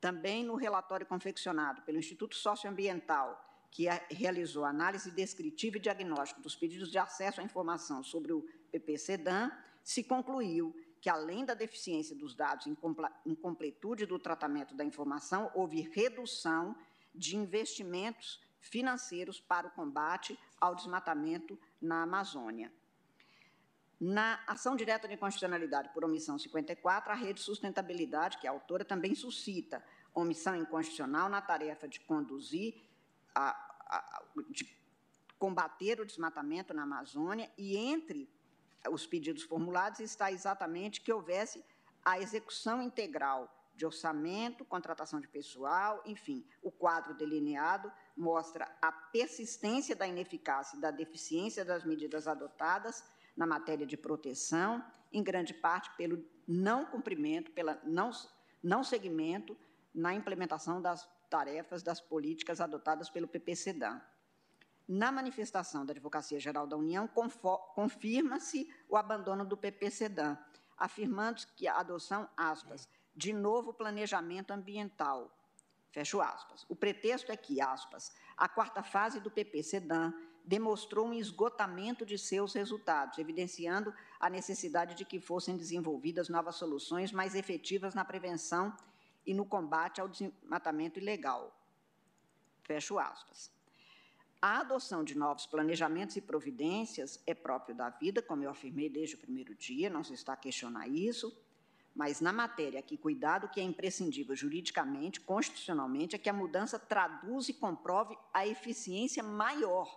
Também 0.00 0.44
no 0.44 0.54
relatório 0.54 1.06
confeccionado 1.06 1.82
pelo 1.82 1.98
Instituto 1.98 2.36
Socioambiental, 2.36 3.44
que 3.70 3.86
realizou 4.10 4.64
análise 4.64 5.10
descritiva 5.10 5.76
e 5.76 5.80
diagnóstico 5.80 6.40
dos 6.40 6.56
pedidos 6.56 6.90
de 6.90 6.98
acesso 6.98 7.40
à 7.40 7.44
informação 7.44 8.02
sobre 8.02 8.32
o 8.32 8.42
PPCDAM, 8.70 9.52
se 9.82 10.02
concluiu 10.04 10.74
que, 11.00 11.08
além 11.08 11.44
da 11.44 11.54
deficiência 11.54 12.14
dos 12.14 12.34
dados 12.34 12.66
em 12.66 12.76
incompletude 13.26 14.06
do 14.06 14.18
tratamento 14.18 14.74
da 14.74 14.84
informação, 14.84 15.50
houve 15.54 15.80
redução 15.80 16.76
de 17.14 17.36
investimentos 17.36 18.40
financeiros 18.60 19.40
para 19.40 19.68
o 19.68 19.70
combate 19.70 20.38
ao 20.60 20.74
desmatamento 20.74 21.58
na 21.80 22.02
Amazônia. 22.02 22.72
Na 24.00 24.40
ação 24.46 24.76
direta 24.76 25.08
de 25.08 25.16
constitucionalidade 25.16 25.88
por 25.92 26.04
omissão 26.04 26.38
54, 26.38 27.10
a 27.10 27.14
Rede 27.14 27.40
Sustentabilidade, 27.40 28.38
que 28.38 28.46
é 28.46 28.50
a 28.50 28.52
autora, 28.52 28.84
também 28.84 29.14
suscita 29.14 29.82
omissão 30.14 30.54
inconstitucional 30.54 31.28
na 31.28 31.40
tarefa 31.40 31.88
de 31.88 32.00
conduzir, 32.00 32.74
a, 33.34 33.50
a, 33.80 34.22
de 34.50 34.76
combater 35.38 36.00
o 36.00 36.06
desmatamento 36.06 36.72
na 36.72 36.82
Amazônia, 36.82 37.50
e 37.58 37.76
entre 37.76 38.28
os 38.90 39.06
pedidos 39.06 39.42
formulados 39.42 40.00
está 40.00 40.30
exatamente 40.30 41.00
que 41.00 41.12
houvesse 41.12 41.64
a 42.04 42.20
execução 42.20 42.80
integral 42.80 43.52
de 43.78 43.86
orçamento, 43.86 44.64
contratação 44.64 45.20
de 45.20 45.28
pessoal, 45.28 46.02
enfim, 46.04 46.44
o 46.60 46.70
quadro 46.70 47.14
delineado 47.14 47.90
mostra 48.16 48.68
a 48.82 48.90
persistência 48.90 49.94
da 49.94 50.06
ineficácia 50.06 50.76
e 50.76 50.80
da 50.80 50.90
deficiência 50.90 51.64
das 51.64 51.84
medidas 51.84 52.26
adotadas 52.26 53.04
na 53.36 53.46
matéria 53.46 53.86
de 53.86 53.96
proteção, 53.96 54.84
em 55.12 55.22
grande 55.22 55.54
parte 55.54 55.90
pelo 55.96 56.24
não 56.46 56.86
cumprimento, 56.86 57.52
pela 57.52 57.80
não, 57.84 58.10
não 58.60 58.82
seguimento 58.82 59.56
na 59.94 60.12
implementação 60.12 60.82
das 60.82 61.08
tarefas 61.30 61.80
das 61.80 62.00
políticas 62.00 62.60
adotadas 62.60 63.08
pelo 63.08 63.28
PPCDAN. 63.28 64.02
Na 64.88 65.12
manifestação 65.12 65.86
da 65.86 65.92
Advocacia 65.92 66.40
Geral 66.40 66.66
da 66.66 66.76
União, 66.76 67.08
confirma-se 67.74 68.74
o 68.88 68.96
abandono 68.96 69.44
do 69.44 69.56
PPCDAN, 69.56 70.36
afirmando 70.76 71.42
que 71.54 71.68
a 71.68 71.78
adoção, 71.78 72.28
aspas, 72.36 72.88
de 73.18 73.32
novo 73.32 73.74
planejamento 73.74 74.52
ambiental, 74.52 75.36
fecho 75.90 76.20
aspas. 76.20 76.64
O 76.68 76.76
pretexto 76.76 77.32
é 77.32 77.36
que, 77.36 77.60
aspas, 77.60 78.14
a 78.36 78.48
quarta 78.48 78.80
fase 78.80 79.18
do 79.18 79.28
PPCDAN 79.28 80.14
demonstrou 80.44 81.08
um 81.08 81.12
esgotamento 81.12 82.06
de 82.06 82.16
seus 82.16 82.54
resultados, 82.54 83.18
evidenciando 83.18 83.92
a 84.20 84.30
necessidade 84.30 84.94
de 84.94 85.04
que 85.04 85.20
fossem 85.20 85.56
desenvolvidas 85.56 86.28
novas 86.28 86.54
soluções 86.54 87.10
mais 87.10 87.34
efetivas 87.34 87.92
na 87.92 88.04
prevenção 88.04 88.72
e 89.26 89.34
no 89.34 89.44
combate 89.44 90.00
ao 90.00 90.08
desmatamento 90.08 91.00
ilegal. 91.00 91.52
Fecho 92.62 93.00
aspas. 93.00 93.50
A 94.40 94.60
adoção 94.60 95.02
de 95.02 95.18
novos 95.18 95.44
planejamentos 95.44 96.14
e 96.14 96.20
providências 96.20 97.20
é 97.26 97.34
próprio 97.34 97.74
da 97.74 97.90
vida, 97.90 98.22
como 98.22 98.44
eu 98.44 98.50
afirmei 98.50 98.88
desde 98.88 99.16
o 99.16 99.18
primeiro 99.18 99.56
dia, 99.56 99.90
não 99.90 100.04
se 100.04 100.14
está 100.14 100.34
a 100.34 100.36
questionar 100.36 100.86
isso, 100.86 101.36
mas 101.94 102.20
na 102.20 102.32
matéria 102.32 102.82
que 102.82 102.96
cuidado 102.96 103.48
que 103.48 103.60
é 103.60 103.62
imprescindível 103.62 104.36
juridicamente, 104.36 105.20
constitucionalmente, 105.20 106.14
é 106.14 106.18
que 106.18 106.28
a 106.28 106.32
mudança 106.32 106.78
traduz 106.78 107.48
e 107.48 107.54
comprove 107.54 108.16
a 108.32 108.46
eficiência 108.46 109.22
maior 109.22 109.88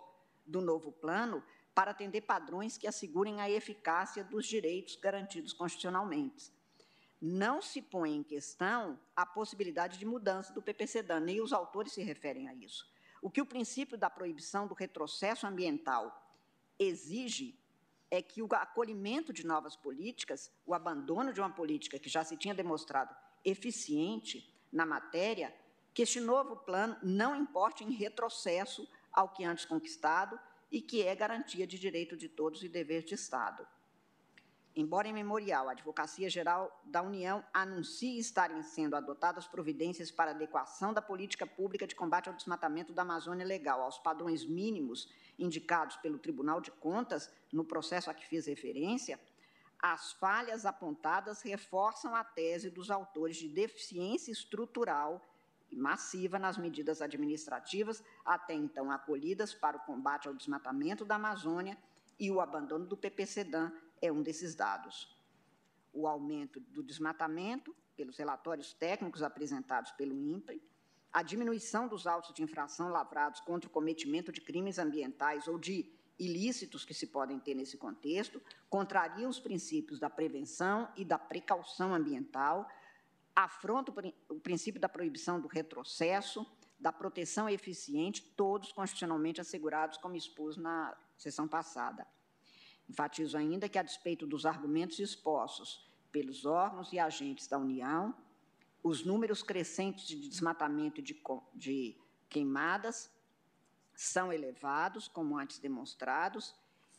do 0.44 0.60
novo 0.60 0.90
plano 0.90 1.42
para 1.74 1.92
atender 1.92 2.22
padrões 2.22 2.76
que 2.76 2.86
assegurem 2.86 3.40
a 3.40 3.50
eficácia 3.50 4.22
dos 4.22 4.46
direitos 4.46 4.96
garantidos 4.96 5.52
constitucionalmente. 5.52 6.52
Não 7.20 7.62
se 7.62 7.80
põe 7.80 8.16
em 8.16 8.22
questão 8.22 8.98
a 9.14 9.24
possibilidade 9.24 9.96
de 9.96 10.04
mudança 10.04 10.52
do 10.52 10.60
PPCDAN, 10.60 11.20
nem 11.20 11.40
os 11.40 11.52
autores 11.52 11.92
se 11.92 12.02
referem 12.02 12.48
a 12.48 12.54
isso. 12.54 12.90
O 13.22 13.30
que 13.30 13.40
o 13.40 13.46
princípio 13.46 13.96
da 13.96 14.10
proibição 14.10 14.66
do 14.66 14.74
retrocesso 14.74 15.46
ambiental 15.46 16.20
exige 16.76 17.61
é 18.12 18.20
que 18.20 18.42
o 18.42 18.48
acolhimento 18.52 19.32
de 19.32 19.46
novas 19.46 19.74
políticas, 19.74 20.52
o 20.66 20.74
abandono 20.74 21.32
de 21.32 21.40
uma 21.40 21.48
política 21.48 21.98
que 21.98 22.10
já 22.10 22.22
se 22.22 22.36
tinha 22.36 22.54
demonstrado 22.54 23.16
eficiente 23.42 24.54
na 24.70 24.84
matéria, 24.84 25.50
que 25.94 26.02
este 26.02 26.20
novo 26.20 26.56
plano 26.56 26.94
não 27.02 27.34
importe 27.34 27.82
em 27.82 27.90
retrocesso 27.90 28.86
ao 29.10 29.30
que 29.30 29.44
antes 29.44 29.64
conquistado 29.64 30.38
e 30.70 30.82
que 30.82 31.02
é 31.02 31.14
garantia 31.14 31.66
de 31.66 31.78
direito 31.78 32.14
de 32.14 32.28
todos 32.28 32.62
e 32.62 32.68
dever 32.68 33.02
de 33.02 33.14
Estado. 33.14 33.66
Embora 34.74 35.06
em 35.06 35.12
memorial 35.12 35.68
a 35.68 35.72
Advocacia 35.72 36.30
Geral 36.30 36.80
da 36.84 37.02
União 37.02 37.44
anuncie 37.52 38.18
estarem 38.18 38.62
sendo 38.62 38.96
adotadas 38.96 39.46
providências 39.46 40.10
para 40.10 40.30
adequação 40.30 40.94
da 40.94 41.02
política 41.02 41.46
pública 41.46 41.86
de 41.86 41.94
combate 41.94 42.30
ao 42.30 42.34
desmatamento 42.34 42.90
da 42.90 43.02
Amazônia 43.02 43.44
Legal 43.44 43.82
aos 43.82 43.98
padrões 43.98 44.46
mínimos 44.46 45.10
indicados 45.38 45.96
pelo 45.96 46.18
Tribunal 46.18 46.58
de 46.58 46.70
Contas 46.70 47.30
no 47.52 47.64
processo 47.64 48.10
a 48.10 48.14
que 48.14 48.26
fiz 48.26 48.46
referência, 48.46 49.20
as 49.78 50.12
falhas 50.12 50.64
apontadas 50.64 51.42
reforçam 51.42 52.14
a 52.14 52.24
tese 52.24 52.70
dos 52.70 52.90
autores 52.90 53.36
de 53.36 53.48
deficiência 53.48 54.32
estrutural 54.32 55.20
e 55.70 55.76
massiva 55.76 56.38
nas 56.38 56.56
medidas 56.56 57.02
administrativas 57.02 58.02
até 58.24 58.54
então 58.54 58.90
acolhidas 58.90 59.52
para 59.52 59.76
o 59.76 59.80
combate 59.80 60.28
ao 60.28 60.34
desmatamento 60.34 61.04
da 61.04 61.16
Amazônia 61.16 61.76
e 62.18 62.30
o 62.30 62.40
abandono 62.40 62.86
do 62.86 62.96
PPCDAN 62.96 63.72
é 64.02 64.10
um 64.10 64.22
desses 64.22 64.54
dados. 64.54 65.16
O 65.92 66.06
aumento 66.06 66.58
do 66.60 66.82
desmatamento, 66.82 67.74
pelos 67.96 68.18
relatórios 68.18 68.74
técnicos 68.74 69.22
apresentados 69.22 69.92
pelo 69.92 70.12
INPE, 70.12 70.60
a 71.12 71.22
diminuição 71.22 71.86
dos 71.86 72.06
autos 72.06 72.34
de 72.34 72.42
infração 72.42 72.88
lavrados 72.88 73.40
contra 73.40 73.68
o 73.68 73.72
cometimento 73.72 74.32
de 74.32 74.40
crimes 74.40 74.78
ambientais 74.78 75.46
ou 75.46 75.58
de 75.58 75.90
ilícitos 76.18 76.84
que 76.84 76.94
se 76.94 77.06
podem 77.06 77.38
ter 77.38 77.54
nesse 77.54 77.76
contexto, 77.76 78.42
contraria 78.68 79.28
os 79.28 79.38
princípios 79.38 79.98
da 79.98 80.10
prevenção 80.10 80.90
e 80.96 81.04
da 81.04 81.18
precaução 81.18 81.94
ambiental, 81.94 82.68
afronta 83.34 83.92
o 84.28 84.40
princípio 84.40 84.80
da 84.80 84.88
proibição 84.88 85.40
do 85.40 85.48
retrocesso, 85.48 86.46
da 86.78 86.92
proteção 86.92 87.48
eficiente, 87.48 88.22
todos 88.36 88.72
constitucionalmente 88.72 89.40
assegurados, 89.40 89.98
como 89.98 90.16
expus 90.16 90.56
na 90.56 90.96
sessão 91.16 91.46
passada. 91.46 92.06
Enfatizo 92.88 93.36
ainda 93.36 93.68
que, 93.68 93.78
a 93.78 93.82
despeito 93.82 94.26
dos 94.26 94.44
argumentos 94.44 94.98
expostos 94.98 95.88
pelos 96.10 96.44
órgãos 96.44 96.92
e 96.92 96.98
agentes 96.98 97.46
da 97.46 97.58
União, 97.58 98.14
os 98.82 99.04
números 99.04 99.42
crescentes 99.42 100.06
de 100.06 100.28
desmatamento 100.28 101.00
e 101.00 101.02
de, 101.02 101.22
de 101.54 101.96
queimadas 102.28 103.10
são 103.94 104.32
elevados, 104.32 105.06
como 105.06 105.38
antes 105.38 105.58
demonstrados, 105.58 106.54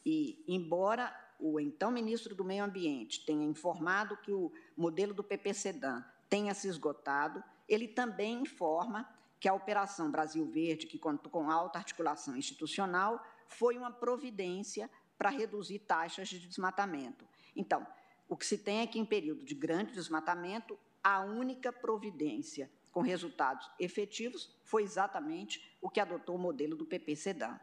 e, 0.05 0.43
embora 0.47 1.13
o 1.39 1.59
então 1.59 1.91
ministro 1.91 2.33
do 2.35 2.43
Meio 2.43 2.63
Ambiente 2.63 3.25
tenha 3.25 3.43
informado 3.43 4.17
que 4.17 4.31
o 4.31 4.51
modelo 4.77 5.13
do 5.13 5.23
PPCDAN 5.23 6.03
tenha 6.29 6.53
se 6.53 6.67
esgotado, 6.67 7.43
ele 7.67 7.87
também 7.87 8.41
informa 8.41 9.09
que 9.39 9.47
a 9.47 9.53
Operação 9.53 10.09
Brasil 10.09 10.45
Verde, 10.45 10.87
que 10.87 10.97
contou 10.97 11.29
com 11.31 11.51
alta 11.51 11.77
articulação 11.77 12.37
institucional, 12.37 13.21
foi 13.47 13.77
uma 13.77 13.91
providência 13.91 14.89
para 15.23 15.29
reduzir 15.29 15.79
taxas 15.79 16.27
de 16.27 16.37
desmatamento. 16.37 17.25
Então, 17.55 17.87
o 18.27 18.35
que 18.35 18.45
se 18.45 18.57
tem 18.57 18.81
é 18.81 18.87
que, 18.87 18.99
em 18.99 19.05
período 19.05 19.45
de 19.45 19.55
grande 19.55 19.93
desmatamento, 19.93 20.77
a 21.01 21.21
única 21.21 21.71
providência 21.71 22.69
com 22.91 22.99
resultados 22.99 23.71
efetivos 23.79 24.53
foi 24.65 24.83
exatamente 24.83 25.77
o 25.81 25.89
que 25.89 26.01
adotou 26.01 26.35
o 26.35 26.39
modelo 26.39 26.75
do 26.75 26.85
PPCDAN. 26.85 27.57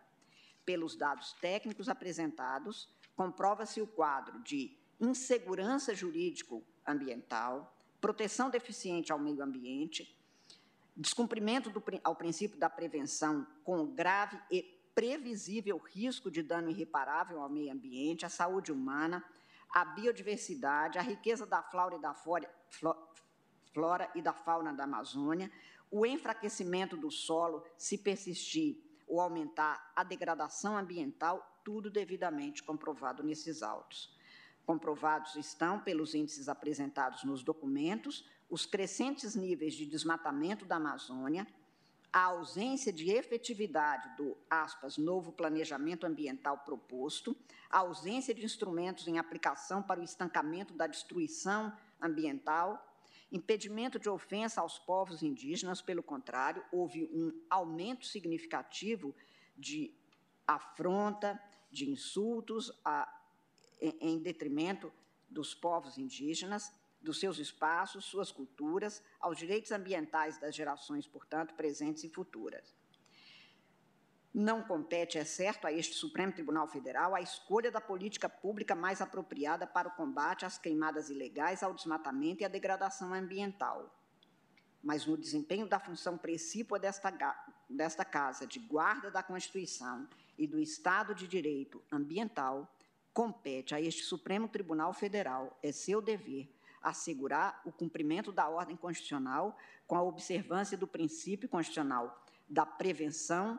Pelos 0.64 0.96
dados 0.96 1.34
técnicos 1.34 1.90
apresentados, 1.90 2.88
comprova-se 3.14 3.82
o 3.82 3.86
quadro 3.86 4.42
de 4.42 4.74
insegurança 4.98 5.94
jurídico-ambiental, 5.94 7.76
proteção 8.00 8.48
deficiente 8.48 9.12
ao 9.12 9.18
meio 9.18 9.42
ambiente, 9.42 10.18
descumprimento 10.96 11.68
do, 11.68 11.84
ao 12.02 12.16
princípio 12.16 12.58
da 12.58 12.70
prevenção 12.70 13.46
com 13.62 13.84
grave 13.84 14.40
e 14.50 14.79
previsível 15.00 15.78
risco 15.78 16.30
de 16.30 16.42
dano 16.42 16.68
irreparável 16.68 17.40
ao 17.40 17.48
meio 17.48 17.72
ambiente, 17.72 18.26
à 18.26 18.28
saúde 18.28 18.70
humana, 18.70 19.24
à 19.74 19.82
biodiversidade, 19.82 20.98
à 20.98 21.00
riqueza 21.00 21.46
da 21.46 21.62
flora 21.62 21.96
e 21.96 21.98
da 21.98 22.12
flora, 22.12 22.54
flora 23.72 24.10
e 24.14 24.20
da 24.20 24.34
fauna 24.34 24.74
da 24.74 24.84
Amazônia, 24.84 25.50
o 25.90 26.04
enfraquecimento 26.04 26.98
do 26.98 27.10
solo, 27.10 27.64
se 27.78 27.96
persistir 27.96 28.76
ou 29.08 29.22
aumentar 29.22 29.90
a 29.96 30.04
degradação 30.04 30.76
ambiental, 30.76 31.62
tudo 31.64 31.90
devidamente 31.90 32.62
comprovado 32.62 33.22
nesses 33.22 33.62
autos. 33.62 34.14
Comprovados 34.66 35.34
estão, 35.34 35.80
pelos 35.80 36.14
índices 36.14 36.46
apresentados 36.46 37.24
nos 37.24 37.42
documentos, 37.42 38.28
os 38.50 38.66
crescentes 38.66 39.34
níveis 39.34 39.72
de 39.72 39.86
desmatamento 39.86 40.66
da 40.66 40.76
Amazônia, 40.76 41.46
a 42.12 42.24
ausência 42.24 42.92
de 42.92 43.10
efetividade 43.10 44.16
do, 44.16 44.36
aspas, 44.48 44.96
novo 44.96 45.32
planejamento 45.32 46.06
ambiental 46.06 46.58
proposto, 46.58 47.36
a 47.68 47.78
ausência 47.78 48.34
de 48.34 48.44
instrumentos 48.44 49.06
em 49.06 49.18
aplicação 49.18 49.82
para 49.82 50.00
o 50.00 50.04
estancamento 50.04 50.74
da 50.74 50.86
destruição 50.86 51.72
ambiental, 52.00 52.84
impedimento 53.30 53.98
de 53.98 54.08
ofensa 54.08 54.60
aos 54.60 54.78
povos 54.78 55.22
indígenas, 55.22 55.80
pelo 55.80 56.02
contrário, 56.02 56.64
houve 56.72 57.04
um 57.12 57.32
aumento 57.48 58.04
significativo 58.06 59.14
de 59.56 59.94
afronta, 60.46 61.40
de 61.70 61.88
insultos 61.88 62.72
a, 62.84 63.08
em, 63.80 64.18
detrimento 64.18 64.92
dos 65.28 65.54
povos 65.54 65.96
indígenas, 65.96 66.72
dos 67.00 67.18
seus 67.18 67.38
espaços, 67.38 68.04
suas 68.04 68.30
culturas, 68.30 69.02
aos 69.18 69.38
direitos 69.38 69.72
ambientais 69.72 70.38
das 70.38 70.54
gerações, 70.54 71.06
portanto, 71.06 71.54
presentes 71.54 72.04
e 72.04 72.08
futuras. 72.08 72.74
Não 74.32 74.62
compete, 74.62 75.18
é 75.18 75.24
certo, 75.24 75.66
a 75.66 75.72
este 75.72 75.94
Supremo 75.94 76.32
Tribunal 76.32 76.68
Federal 76.68 77.16
a 77.16 77.20
escolha 77.20 77.68
da 77.68 77.80
política 77.80 78.28
pública 78.28 78.76
mais 78.76 79.00
apropriada 79.00 79.66
para 79.66 79.88
o 79.88 79.92
combate 79.92 80.46
às 80.46 80.56
queimadas 80.56 81.10
ilegais, 81.10 81.64
ao 81.64 81.74
desmatamento 81.74 82.42
e 82.42 82.44
à 82.44 82.48
degradação 82.48 83.12
ambiental. 83.12 83.92
Mas 84.80 85.04
no 85.04 85.16
desempenho 85.16 85.68
da 85.68 85.80
função 85.80 86.16
precípua 86.16 86.78
desta, 86.78 87.12
desta 87.68 88.04
Casa 88.04 88.46
de 88.46 88.60
guarda 88.60 89.10
da 89.10 89.22
Constituição 89.22 90.08
e 90.38 90.46
do 90.46 90.60
Estado 90.60 91.12
de 91.12 91.26
Direito 91.26 91.82
Ambiental, 91.90 92.72
compete 93.12 93.74
a 93.74 93.80
este 93.80 94.04
Supremo 94.04 94.48
Tribunal 94.48 94.92
Federal, 94.94 95.58
é 95.60 95.72
seu 95.72 96.00
dever, 96.00 96.48
assegurar 96.82 97.60
o 97.64 97.72
cumprimento 97.72 98.32
da 98.32 98.48
ordem 98.48 98.76
constitucional 98.76 99.56
com 99.86 99.96
a 99.96 100.02
observância 100.02 100.76
do 100.76 100.86
princípio 100.86 101.48
constitucional 101.48 102.24
da 102.48 102.66
prevenção 102.66 103.58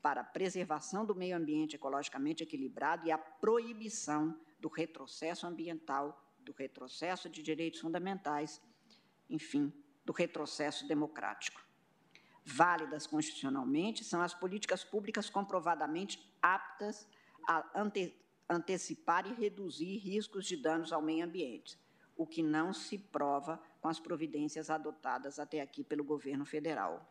para 0.00 0.22
a 0.22 0.24
preservação 0.24 1.06
do 1.06 1.14
meio 1.14 1.36
ambiente 1.36 1.76
ecologicamente 1.76 2.42
equilibrado 2.42 3.06
e 3.06 3.12
a 3.12 3.18
proibição 3.18 4.36
do 4.58 4.68
retrocesso 4.68 5.46
ambiental, 5.46 6.20
do 6.40 6.52
retrocesso 6.52 7.28
de 7.28 7.40
direitos 7.40 7.80
fundamentais, 7.80 8.60
enfim, 9.30 9.72
do 10.04 10.12
retrocesso 10.12 10.86
democrático. 10.88 11.62
válidas 12.44 13.06
constitucionalmente 13.06 14.02
são 14.02 14.20
as 14.20 14.34
políticas 14.34 14.82
públicas 14.82 15.30
comprovadamente 15.30 16.20
aptas 16.42 17.08
a 17.46 17.64
ante, 17.80 18.12
antecipar 18.48 19.26
e 19.28 19.32
reduzir 19.32 19.98
riscos 19.98 20.46
de 20.46 20.56
danos 20.56 20.92
ao 20.92 21.00
meio 21.00 21.24
ambiente, 21.24 21.78
o 22.16 22.26
que 22.26 22.42
não 22.42 22.72
se 22.72 22.98
prova 22.98 23.60
com 23.80 23.88
as 23.88 23.98
providências 23.98 24.70
adotadas 24.70 25.38
até 25.38 25.60
aqui 25.60 25.82
pelo 25.82 26.04
governo 26.04 26.44
federal. 26.44 27.08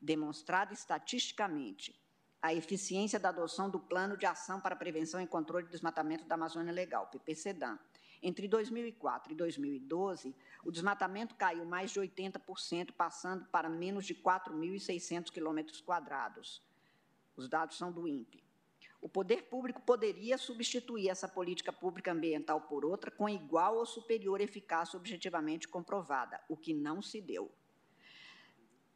Demonstrada 0.00 0.72
estatisticamente 0.72 1.98
a 2.40 2.54
eficiência 2.54 3.18
da 3.18 3.30
adoção 3.30 3.68
do 3.68 3.80
Plano 3.80 4.16
de 4.16 4.24
Ação 4.24 4.60
para 4.60 4.76
Prevenção 4.76 5.20
e 5.20 5.26
Controle 5.26 5.66
do 5.66 5.70
Desmatamento 5.70 6.24
da 6.24 6.36
Amazônia 6.36 6.72
Legal, 6.72 7.06
PPCDAM. 7.08 7.78
Entre 8.22 8.48
2004 8.48 9.32
e 9.32 9.36
2012, 9.36 10.34
o 10.64 10.70
desmatamento 10.70 11.34
caiu 11.36 11.64
mais 11.64 11.90
de 11.90 12.00
80%, 12.00 12.92
passando 12.92 13.44
para 13.46 13.68
menos 13.68 14.06
de 14.06 14.14
4.600 14.14 15.30
quilômetros 15.30 15.80
quadrados. 15.80 16.62
Os 17.36 17.48
dados 17.48 17.76
são 17.76 17.92
do 17.92 18.08
INPE. 18.08 18.47
O 19.00 19.08
poder 19.08 19.44
público 19.44 19.80
poderia 19.82 20.36
substituir 20.36 21.08
essa 21.08 21.28
política 21.28 21.72
pública 21.72 22.12
ambiental 22.12 22.60
por 22.62 22.84
outra 22.84 23.10
com 23.10 23.28
igual 23.28 23.76
ou 23.76 23.86
superior 23.86 24.40
eficácia 24.40 24.96
objetivamente 24.96 25.68
comprovada, 25.68 26.40
o 26.48 26.56
que 26.56 26.74
não 26.74 27.00
se 27.00 27.20
deu. 27.20 27.50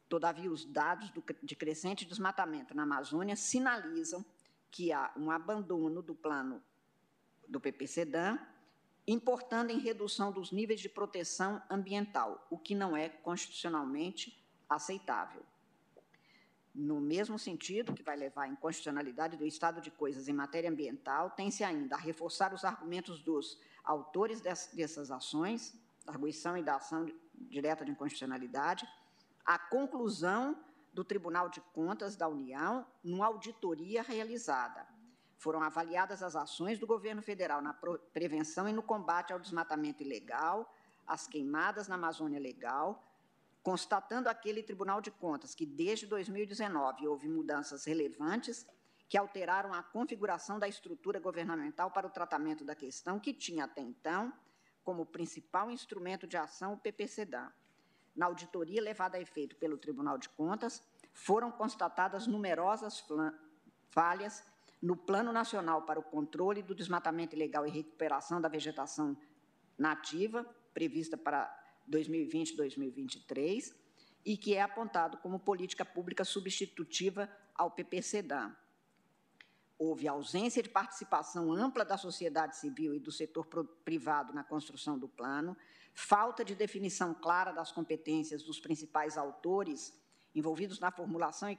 Todavia, 0.09 0.51
os 0.51 0.65
dados 0.65 1.09
do, 1.11 1.23
de 1.41 1.55
crescente 1.55 2.05
desmatamento 2.05 2.75
na 2.75 2.83
Amazônia 2.83 3.35
sinalizam 3.35 4.23
que 4.69 4.91
há 4.91 5.11
um 5.15 5.31
abandono 5.31 6.01
do 6.01 6.13
plano 6.13 6.61
do 7.47 7.59
PPCDAM, 7.59 8.39
importando 9.07 9.71
em 9.71 9.79
redução 9.79 10.31
dos 10.31 10.51
níveis 10.51 10.79
de 10.79 10.89
proteção 10.89 11.61
ambiental, 11.69 12.45
o 12.49 12.57
que 12.57 12.75
não 12.75 12.95
é 12.95 13.09
constitucionalmente 13.09 14.43
aceitável. 14.69 15.43
No 16.73 16.99
mesmo 16.99 17.37
sentido, 17.37 17.93
que 17.93 18.01
vai 18.01 18.15
levar 18.15 18.43
à 18.43 18.47
inconstitucionalidade 18.47 19.37
do 19.37 19.45
estado 19.45 19.79
de 19.79 19.91
coisas 19.91 20.27
em 20.27 20.33
matéria 20.33 20.69
ambiental, 20.69 21.29
tem-se 21.29 21.63
ainda 21.63 21.95
a 21.95 21.99
reforçar 21.99 22.51
os 22.53 22.65
argumentos 22.65 23.21
dos 23.21 23.59
autores 23.83 24.41
dessas 24.41 25.11
ações, 25.11 25.77
da 26.03 26.13
arguição 26.13 26.57
e 26.57 26.63
da 26.63 26.75
ação 26.75 27.05
direta 27.33 27.85
de 27.85 27.91
inconstitucionalidade, 27.91 28.87
a 29.45 29.59
conclusão 29.59 30.57
do 30.91 31.03
Tribunal 31.03 31.49
de 31.49 31.61
Contas 31.73 32.15
da 32.15 32.27
União 32.27 32.85
numa 33.03 33.27
auditoria 33.27 34.01
realizada. 34.01 34.87
Foram 35.37 35.61
avaliadas 35.61 36.23
as 36.23 36.35
ações 36.35 36.79
do 36.79 36.87
governo 36.87 37.21
federal 37.21 37.61
na 37.61 37.73
prevenção 38.13 38.67
e 38.67 38.73
no 38.73 38.81
combate 38.81 39.33
ao 39.33 39.39
desmatamento 39.39 40.01
ilegal, 40.01 40.73
as 41.05 41.27
queimadas 41.27 41.87
na 41.87 41.95
Amazônia 41.95 42.39
Legal, 42.39 43.03
constatando 43.63 44.27
aquele 44.27 44.61
Tribunal 44.61 44.99
de 44.99 45.09
Contas 45.09 45.55
que, 45.55 45.65
desde 45.65 46.05
2019, 46.05 47.07
houve 47.07 47.29
mudanças 47.29 47.85
relevantes 47.85 48.67
que 49.07 49.17
alteraram 49.17 49.73
a 49.73 49.81
configuração 49.81 50.59
da 50.59 50.67
estrutura 50.67 51.19
governamental 51.19 51.89
para 51.89 52.05
o 52.05 52.09
tratamento 52.09 52.65
da 52.65 52.75
questão, 52.75 53.19
que 53.19 53.33
tinha 53.33 53.63
até 53.63 53.81
então 53.81 54.33
como 54.83 55.05
principal 55.05 55.71
instrumento 55.71 56.27
de 56.27 56.35
ação 56.35 56.73
o 56.73 56.77
PPCDAM. 56.77 57.51
Na 58.13 58.25
auditoria 58.25 58.81
levada 58.81 59.17
a 59.17 59.21
efeito 59.21 59.55
pelo 59.55 59.77
Tribunal 59.77 60.17
de 60.17 60.27
Contas, 60.29 60.83
foram 61.13 61.51
constatadas 61.51 62.27
numerosas 62.27 63.03
falhas 63.89 64.43
no 64.81 64.97
Plano 64.97 65.31
Nacional 65.31 65.83
para 65.83 65.99
o 65.99 66.03
Controle 66.03 66.61
do 66.61 66.75
Desmatamento 66.75 67.35
Ilegal 67.35 67.65
e 67.65 67.71
Recuperação 67.71 68.41
da 68.41 68.49
Vegetação 68.49 69.15
Nativa, 69.77 70.43
prevista 70.73 71.17
para 71.17 71.62
2020-2023 71.89 73.73
e 74.25 74.37
que 74.37 74.55
é 74.55 74.61
apontado 74.61 75.17
como 75.17 75.39
política 75.39 75.83
pública 75.83 76.23
substitutiva 76.23 77.29
ao 77.53 77.71
PPCDAM. 77.71 78.55
Houve 79.77 80.07
ausência 80.07 80.63
de 80.63 80.69
participação 80.69 81.51
ampla 81.51 81.83
da 81.83 81.97
sociedade 81.97 82.57
civil 82.57 82.93
e 82.93 82.99
do 82.99 83.11
setor 83.11 83.45
privado 83.83 84.33
na 84.33 84.43
construção 84.43 84.97
do 84.97 85.09
plano, 85.09 85.57
falta 85.93 86.45
de 86.45 86.55
definição 86.55 87.13
clara 87.13 87.51
das 87.51 87.71
competências 87.71 88.43
dos 88.43 88.59
principais 88.59 89.17
autores 89.17 89.93
envolvidos 90.33 90.79
na 90.79 90.91
formulação 90.91 91.49
e 91.49 91.57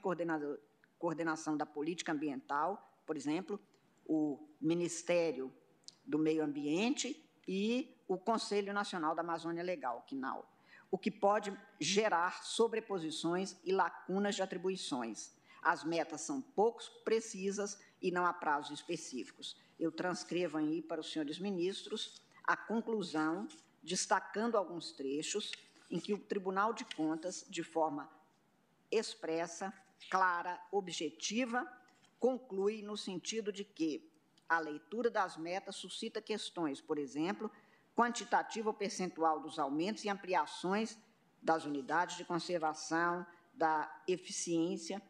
coordenação 0.97 1.55
da 1.55 1.65
política 1.65 2.11
ambiental, 2.11 2.99
por 3.05 3.15
exemplo, 3.15 3.59
o 4.05 4.49
Ministério 4.59 5.53
do 6.03 6.17
Meio 6.17 6.43
Ambiente 6.43 7.23
e 7.47 7.94
o 8.07 8.17
Conselho 8.17 8.73
Nacional 8.73 9.15
da 9.15 9.21
Amazônia 9.21 9.63
Legal, 9.63 10.05
CNAL, 10.07 10.49
o 10.91 10.97
que 10.97 11.11
pode 11.11 11.57
gerar 11.79 12.43
sobreposições 12.43 13.55
e 13.63 13.71
lacunas 13.71 14.35
de 14.35 14.41
atribuições. 14.41 15.33
As 15.61 15.83
metas 15.83 16.21
são 16.21 16.41
pouco 16.41 16.81
precisas 17.03 17.79
e 18.01 18.11
não 18.11 18.25
há 18.25 18.31
prazos 18.31 18.79
específicos. 18.79 19.57
Eu 19.79 19.91
transcrevo 19.91 20.57
aí 20.57 20.81
para 20.81 21.01
os 21.01 21.11
senhores 21.11 21.39
ministros 21.39 22.21
a 22.43 22.55
conclusão, 22.55 23.47
destacando 23.81 24.55
alguns 24.55 24.91
trechos 24.91 25.51
em 25.89 25.99
que 25.99 26.13
o 26.13 26.19
Tribunal 26.19 26.73
de 26.73 26.85
Contas, 26.85 27.45
de 27.49 27.63
forma 27.63 28.09
expressa, 28.91 29.73
clara, 30.09 30.61
objetiva, 30.71 31.67
conclui 32.19 32.81
no 32.81 32.95
sentido 32.95 33.51
de 33.51 33.63
que 33.63 34.11
a 34.47 34.59
leitura 34.59 35.09
das 35.09 35.37
metas 35.37 35.75
suscita 35.75 36.21
questões, 36.21 36.79
por 36.79 36.97
exemplo, 36.97 37.51
quantitativa 37.95 38.69
ou 38.69 38.73
percentual 38.73 39.39
dos 39.39 39.57
aumentos 39.57 40.03
e 40.03 40.09
ampliações 40.09 40.97
das 41.41 41.65
unidades 41.65 42.17
de 42.17 42.25
conservação, 42.25 43.25
da 43.53 43.89
eficiência, 44.07 45.01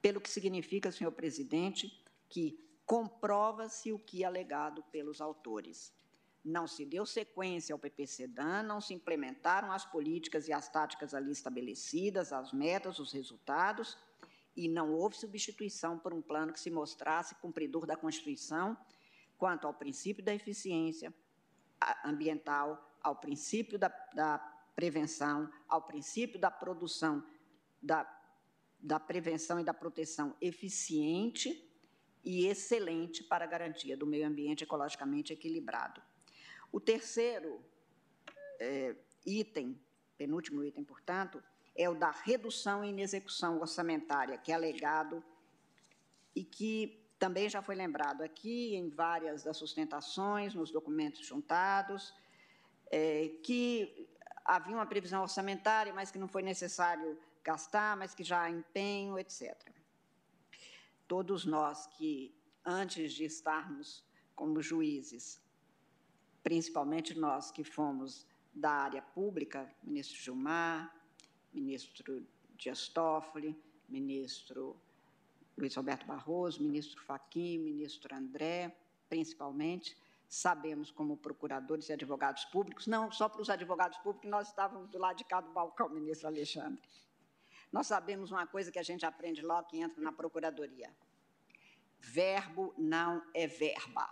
pelo 0.00 0.20
que 0.20 0.30
significa, 0.30 0.90
senhor 0.90 1.12
presidente, 1.12 2.02
que 2.28 2.58
comprova-se 2.86 3.92
o 3.92 3.98
que 3.98 4.22
é 4.22 4.26
alegado 4.26 4.82
pelos 4.84 5.20
autores. 5.20 5.92
Não 6.44 6.66
se 6.66 6.84
deu 6.84 7.06
sequência 7.06 7.72
ao 7.72 7.78
PPCDAN, 7.78 8.62
não 8.62 8.80
se 8.80 8.94
implementaram 8.94 9.70
as 9.70 9.84
políticas 9.84 10.48
e 10.48 10.52
as 10.52 10.68
táticas 10.68 11.14
ali 11.14 11.30
estabelecidas, 11.30 12.32
as 12.32 12.52
metas, 12.52 12.98
os 12.98 13.12
resultados, 13.12 13.96
e 14.56 14.68
não 14.68 14.92
houve 14.92 15.16
substituição 15.16 15.98
por 15.98 16.12
um 16.12 16.20
plano 16.20 16.52
que 16.52 16.60
se 16.60 16.70
mostrasse 16.70 17.34
cumpridor 17.36 17.86
da 17.86 17.96
Constituição 17.96 18.76
quanto 19.38 19.66
ao 19.66 19.74
princípio 19.74 20.24
da 20.24 20.34
eficiência, 20.34 21.12
ambiental, 22.04 22.98
ao 23.00 23.16
princípio 23.16 23.78
da, 23.78 23.88
da 24.14 24.38
prevenção, 24.74 25.50
ao 25.68 25.82
princípio 25.82 26.38
da 26.38 26.50
produção, 26.50 27.24
da, 27.82 28.06
da 28.78 28.98
prevenção 28.98 29.60
e 29.60 29.64
da 29.64 29.74
proteção 29.74 30.36
eficiente 30.40 31.68
e 32.24 32.46
excelente 32.46 33.24
para 33.24 33.44
a 33.44 33.48
garantia 33.48 33.96
do 33.96 34.06
meio 34.06 34.26
ambiente 34.26 34.64
ecologicamente 34.64 35.32
equilibrado. 35.32 36.00
O 36.70 36.80
terceiro 36.80 37.62
é, 38.60 38.96
item, 39.26 39.78
penúltimo 40.16 40.64
item, 40.64 40.84
portanto, 40.84 41.42
é 41.74 41.88
o 41.88 41.94
da 41.94 42.10
redução 42.10 42.84
e 42.84 42.90
inexecução 42.90 43.60
orçamentária, 43.60 44.38
que 44.38 44.52
é 44.52 44.54
alegado 44.54 45.22
e 46.34 46.44
que 46.44 47.01
também 47.22 47.48
já 47.48 47.62
foi 47.62 47.76
lembrado 47.76 48.22
aqui 48.22 48.74
em 48.74 48.88
várias 48.88 49.44
das 49.44 49.56
sustentações, 49.56 50.56
nos 50.56 50.72
documentos 50.72 51.24
juntados, 51.24 52.12
é, 52.90 53.28
que 53.44 54.08
havia 54.44 54.74
uma 54.74 54.86
previsão 54.86 55.22
orçamentária, 55.22 55.94
mas 55.94 56.10
que 56.10 56.18
não 56.18 56.26
foi 56.26 56.42
necessário 56.42 57.16
gastar, 57.44 57.96
mas 57.96 58.12
que 58.12 58.24
já 58.24 58.42
há 58.42 58.50
empenho, 58.50 59.16
etc. 59.20 59.56
Todos 61.06 61.44
nós 61.44 61.86
que, 61.86 62.34
antes 62.64 63.12
de 63.12 63.24
estarmos 63.24 64.04
como 64.34 64.60
juízes, 64.60 65.40
principalmente 66.42 67.16
nós 67.16 67.52
que 67.52 67.62
fomos 67.62 68.26
da 68.52 68.72
área 68.72 69.00
pública, 69.00 69.72
ministro 69.80 70.18
Gilmar, 70.18 70.92
ministro 71.52 72.26
Dias 72.56 72.88
Toffoli, 72.88 73.56
ministro 73.88 74.76
Luiz 75.56 75.74
Roberto 75.74 76.06
Barroso, 76.06 76.62
ministro 76.62 77.02
Fachin, 77.02 77.58
ministro 77.58 78.14
André, 78.14 78.74
principalmente, 79.08 79.96
sabemos 80.26 80.90
como 80.90 81.16
procuradores 81.16 81.88
e 81.88 81.92
advogados 81.92 82.44
públicos, 82.46 82.86
não 82.86 83.12
só 83.12 83.28
para 83.28 83.42
os 83.42 83.50
advogados 83.50 83.98
públicos, 83.98 84.30
nós 84.30 84.48
estávamos 84.48 84.88
do 84.88 84.98
lado 84.98 85.18
de 85.18 85.24
cá 85.24 85.40
do 85.40 85.50
balcão, 85.50 85.88
ministro 85.90 86.28
Alexandre. 86.28 86.80
Nós 87.70 87.86
sabemos 87.86 88.30
uma 88.30 88.46
coisa 88.46 88.72
que 88.72 88.78
a 88.78 88.82
gente 88.82 89.04
aprende 89.04 89.42
logo 89.42 89.68
que 89.68 89.78
entra 89.78 90.02
na 90.02 90.12
procuradoria. 90.12 90.90
Verbo 91.98 92.74
não 92.76 93.22
é 93.34 93.46
verba. 93.46 94.08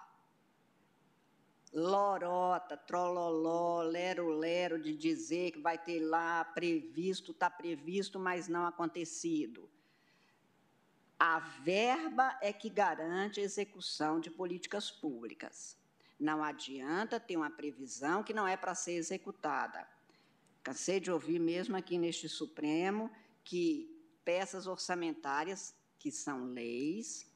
Lorota, 1.72 2.76
trololó, 2.76 3.82
lero-lero 3.82 4.80
de 4.80 4.96
dizer 4.96 5.52
que 5.52 5.60
vai 5.60 5.78
ter 5.78 6.00
lá 6.00 6.44
previsto, 6.44 7.32
está 7.32 7.48
previsto, 7.48 8.18
mas 8.18 8.48
não 8.48 8.66
acontecido 8.66 9.70
a 11.22 11.38
verba 11.38 12.38
é 12.40 12.50
que 12.50 12.70
garante 12.70 13.40
a 13.40 13.42
execução 13.42 14.18
de 14.18 14.30
políticas 14.30 14.90
públicas. 14.90 15.76
Não 16.18 16.42
adianta 16.42 17.20
ter 17.20 17.36
uma 17.36 17.50
previsão 17.50 18.22
que 18.22 18.32
não 18.32 18.48
é 18.48 18.56
para 18.56 18.74
ser 18.74 18.92
executada. 18.92 19.86
Cansei 20.62 20.98
de 20.98 21.12
ouvir 21.12 21.38
mesmo 21.38 21.76
aqui 21.76 21.98
neste 21.98 22.26
Supremo 22.26 23.10
que 23.44 23.94
peças 24.24 24.66
orçamentárias, 24.66 25.74
que 25.98 26.10
são 26.10 26.46
leis, 26.46 27.30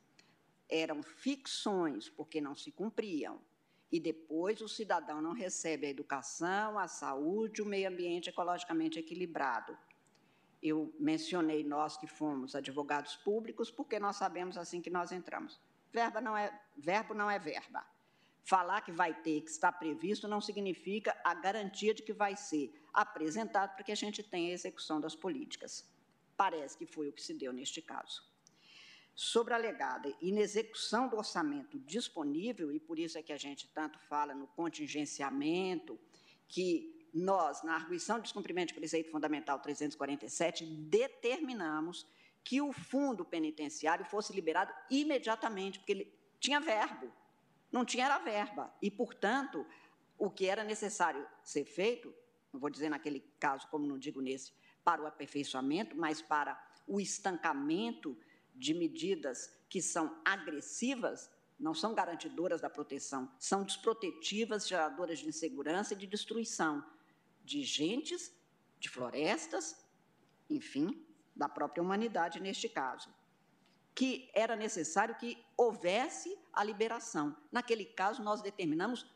eram 0.67 1.03
ficções, 1.03 2.09
porque 2.09 2.41
não 2.41 2.55
se 2.55 2.73
cumpriam. 2.73 3.39
E 3.93 4.01
depois 4.01 4.63
o 4.63 4.69
cidadão 4.69 5.21
não 5.21 5.35
recebe 5.35 5.87
a 5.87 5.91
educação, 5.91 6.79
a 6.79 6.89
saúde, 6.89 7.61
o 7.61 7.67
meio 7.67 7.91
ambiente 7.91 8.31
ecologicamente 8.31 8.99
equilibrado. 8.99 9.77
Eu 10.65 10.95
mencionei 10.99 11.63
nós 11.63 11.99
que 11.99 12.07
fomos 12.07 12.55
advogados 12.55 13.17
públicos, 13.17 13.71
porque 13.71 14.01
nós 14.01 14.17
sabemos 14.17 14.57
assim 14.57 14.81
que 14.81 14.89
nós 14.89 15.13
entramos. 15.13 15.61
Verba 15.93 16.23
não 16.23 16.35
é, 16.35 16.59
verbo 16.75 17.13
não 17.13 17.31
é 17.31 17.39
verba. 17.39 17.87
Falar 18.43 18.81
que 18.81 18.91
vai 18.91 19.13
ter, 19.13 19.43
que 19.43 19.51
está 19.51 19.71
previsto, 19.71 20.27
não 20.27 20.41
significa 20.41 21.15
a 21.23 21.35
garantia 21.35 21.93
de 21.93 22.03
que 22.03 22.15
vai 22.15 22.35
ser 22.35 22.73
apresentado 22.95 23.75
para 23.75 23.85
que 23.85 23.93
a 23.93 23.95
gente 23.95 24.23
tenha 24.23 24.51
a 24.51 24.55
execução 24.55 24.99
das 24.99 25.15
políticas. 25.15 25.87
Parece 26.35 26.79
que 26.79 26.87
foi 26.87 27.11
o 27.11 27.13
que 27.13 27.23
se 27.23 27.35
deu 27.35 27.53
neste 27.53 27.83
caso. 27.83 28.27
Sobre 29.15 29.53
a 29.53 29.57
alegada 29.57 30.13
inexecução 30.21 31.09
do 31.09 31.17
orçamento 31.17 31.79
disponível, 31.79 32.73
e 32.73 32.81
por 32.81 32.99
isso 32.99 33.19
é 33.19 33.23
que 33.23 33.35
a 33.35 33.39
gente 33.39 33.69
tanto 33.69 33.99
fala 33.99 34.35
no 34.35 34.47
contingenciamento, 34.47 36.01
que 36.49 36.94
nós, 37.15 37.63
na 37.63 37.75
arguição 37.75 38.17
de 38.17 38.25
descumprimento 38.25 38.69
de 38.69 38.75
preceito 38.75 39.11
fundamental 39.11 39.61
347, 39.61 40.67
determinamos 40.67 42.07
que 42.43 42.61
o 42.61 42.73
fundo 42.73 43.25
penitenciário 43.25 44.05
fosse 44.05 44.33
liberado 44.33 44.75
imediatamente, 44.91 45.79
porque 45.79 45.93
ele 45.93 46.19
tinha 46.41 46.61
verbo, 46.61 47.11
não 47.71 47.85
tinha 47.85 48.07
era 48.07 48.19
verba, 48.19 48.75
e, 48.83 48.91
portanto, 48.91 49.65
o 50.19 50.29
que 50.29 50.47
era 50.47 50.65
necessário 50.65 51.25
ser 51.43 51.65
feito, 51.65 52.13
não 52.53 52.61
vou 52.61 52.69
dizer 52.69 52.89
naquele 52.89 53.21
caso, 53.39 53.69
como 53.69 53.87
não 53.87 53.97
digo 53.99 54.21
nesse, 54.21 54.53
para 54.83 55.01
o 55.01 55.07
aperfeiçoamento, 55.07 55.97
mas 55.97 56.21
para 56.21 56.61
o 56.87 57.01
estancamento 57.01 58.19
de 58.55 58.75
medidas 58.75 59.57
que 59.69 59.81
são 59.81 60.21
agressivas, 60.25 61.31
não 61.59 61.73
são 61.73 61.95
garantidoras 61.95 62.61
da 62.61 62.69
proteção, 62.69 63.33
são 63.39 63.63
desprotetivas, 63.63 64.67
geradoras 64.69 65.21
de 65.21 65.29
insegurança 65.29 65.95
e 65.95 65.97
de 65.97 66.07
destruição 66.07 66.85
de 67.45 67.63
gentes, 67.63 68.35
de 68.81 68.89
florestas, 68.89 69.85
enfim, 70.49 71.07
da 71.37 71.49
própria 71.49 71.83
humanidade 71.83 72.41
neste 72.41 72.69
caso. 72.69 73.15
Que 73.95 74.31
era 74.35 74.57
necessário 74.57 75.15
que 75.15 75.39
houvesse 75.57 76.37
a 76.53 76.65
liberação. 76.65 77.37
Naquele 77.53 77.85
caso, 77.85 78.23
nós 78.23 78.43
determinamos 78.43 79.07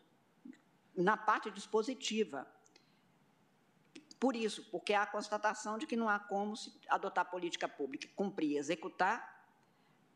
na 0.95 1.17
parte 1.17 1.51
dispositiva. 1.51 2.47
Por 4.21 4.35
isso, 4.37 4.69
porque 4.71 4.93
há 4.93 5.03
a 5.03 5.07
constatação 5.07 5.79
de 5.79 5.87
que 5.87 5.97
não 5.97 6.09
há 6.09 6.19
como 6.19 6.57
se 6.57 6.73
adotar 6.89 7.31
política 7.31 7.69
pública, 7.69 8.09
cumprir, 8.17 8.57
executar, 8.57 9.39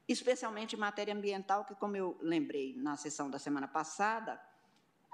especialmente 0.09 0.75
em 0.75 0.79
matéria 0.79 1.15
ambiental, 1.15 1.65
que, 1.65 1.75
como 1.77 1.97
eu 1.97 2.19
lembrei 2.21 2.75
na 2.77 2.97
sessão 2.97 3.31
da 3.31 3.39
semana 3.39 3.69
passada, 3.69 4.41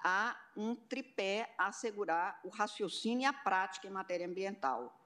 há 0.02 0.36
um 0.56 0.74
tripé 0.74 1.54
a 1.58 1.68
assegurar 1.68 2.40
o 2.44 2.48
raciocínio 2.48 3.22
e 3.22 3.26
a 3.26 3.32
prática 3.32 3.86
em 3.86 3.90
matéria 3.90 4.26
ambiental, 4.26 4.98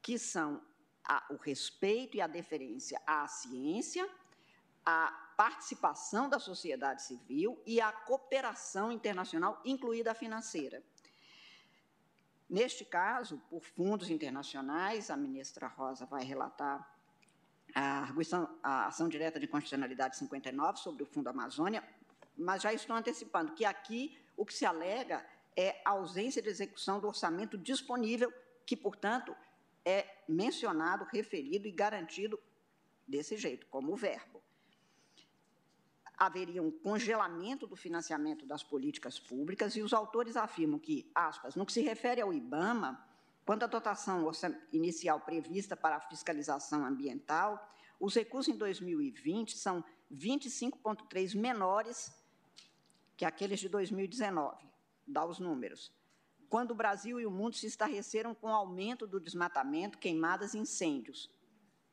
que 0.00 0.18
são 0.18 0.62
a, 1.04 1.24
o 1.30 1.36
respeito 1.36 2.16
e 2.16 2.20
a 2.20 2.26
deferência 2.26 3.00
à 3.06 3.26
ciência, 3.28 4.08
a 4.84 5.10
participação 5.36 6.28
da 6.28 6.38
sociedade 6.38 7.02
civil 7.02 7.60
e 7.66 7.80
a 7.80 7.92
cooperação 7.92 8.90
internacional, 8.90 9.60
incluída 9.64 10.12
a 10.12 10.14
financeira. 10.14 10.82
Neste 12.48 12.84
caso, 12.84 13.38
por 13.50 13.64
fundos 13.64 14.08
internacionais, 14.08 15.10
a 15.10 15.16
ministra 15.16 15.66
Rosa 15.66 16.06
vai 16.06 16.24
relatar 16.24 16.88
a, 17.74 18.02
arguição, 18.02 18.48
a 18.62 18.86
ação 18.86 19.08
direta 19.08 19.40
de 19.40 19.48
constitucionalidade 19.48 20.16
59 20.16 20.78
sobre 20.78 21.02
o 21.02 21.06
Fundo 21.06 21.28
Amazônia, 21.28 21.82
mas 22.36 22.62
já 22.62 22.72
estou 22.72 22.94
antecipando 22.94 23.52
que 23.52 23.64
aqui 23.64 24.18
o 24.36 24.44
que 24.44 24.54
se 24.54 24.66
alega 24.66 25.26
é 25.56 25.80
a 25.84 25.90
ausência 25.90 26.42
de 26.42 26.48
execução 26.48 27.00
do 27.00 27.08
orçamento 27.08 27.56
disponível, 27.56 28.32
que, 28.66 28.76
portanto, 28.76 29.34
é 29.84 30.22
mencionado, 30.28 31.04
referido 31.04 31.66
e 31.66 31.72
garantido 31.72 32.38
desse 33.06 33.36
jeito, 33.36 33.66
como 33.68 33.96
verbo. 33.96 34.42
Haveria 36.18 36.62
um 36.62 36.70
congelamento 36.70 37.66
do 37.66 37.76
financiamento 37.76 38.44
das 38.46 38.62
políticas 38.62 39.18
públicas 39.18 39.76
e 39.76 39.82
os 39.82 39.92
autores 39.92 40.36
afirmam 40.36 40.78
que, 40.78 41.10
aspas, 41.14 41.54
no 41.54 41.64
que 41.64 41.72
se 41.72 41.82
refere 41.82 42.20
ao 42.20 42.32
IBAMA, 42.32 43.02
quanto 43.44 43.62
à 43.62 43.66
dotação 43.66 44.28
inicial 44.72 45.20
prevista 45.20 45.76
para 45.76 45.96
a 45.96 46.00
fiscalização 46.00 46.84
ambiental, 46.84 47.72
os 48.00 48.14
recursos 48.14 48.52
em 48.52 48.58
2020 48.58 49.56
são 49.56 49.84
25,3 50.12 51.38
menores 51.38 52.12
que 53.16 53.24
aqueles 53.24 53.60
de 53.60 53.68
2019, 53.68 54.66
dá 55.06 55.24
os 55.24 55.38
números. 55.38 55.92
Quando 56.48 56.72
o 56.72 56.74
Brasil 56.74 57.20
e 57.20 57.26
o 57.26 57.30
mundo 57.30 57.56
se 57.56 57.66
estarreceram 57.66 58.34
com 58.34 58.48
o 58.48 58.54
aumento 58.54 59.06
do 59.06 59.18
desmatamento, 59.18 59.98
queimadas 59.98 60.54
e 60.54 60.58
incêndios. 60.58 61.30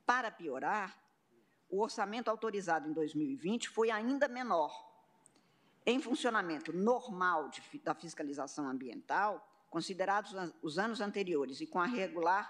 Para 0.06 0.30
piorar, 0.30 1.00
o 1.70 1.82
orçamento 1.82 2.30
autorizado 2.30 2.88
em 2.88 2.94
2020 2.94 3.70
foi 3.70 3.90
ainda 3.90 4.28
menor. 4.28 4.72
Em 5.86 6.00
funcionamento 6.00 6.72
normal 6.72 7.50
de, 7.50 7.62
da 7.80 7.96
fiscalização 7.96 8.68
ambiental, 8.68 9.50
considerados 9.70 10.34
os 10.62 10.78
anos 10.78 11.02
anteriores 11.02 11.60
e 11.62 11.68
com 11.68 11.80
a 11.80 11.86
regular 11.86 12.48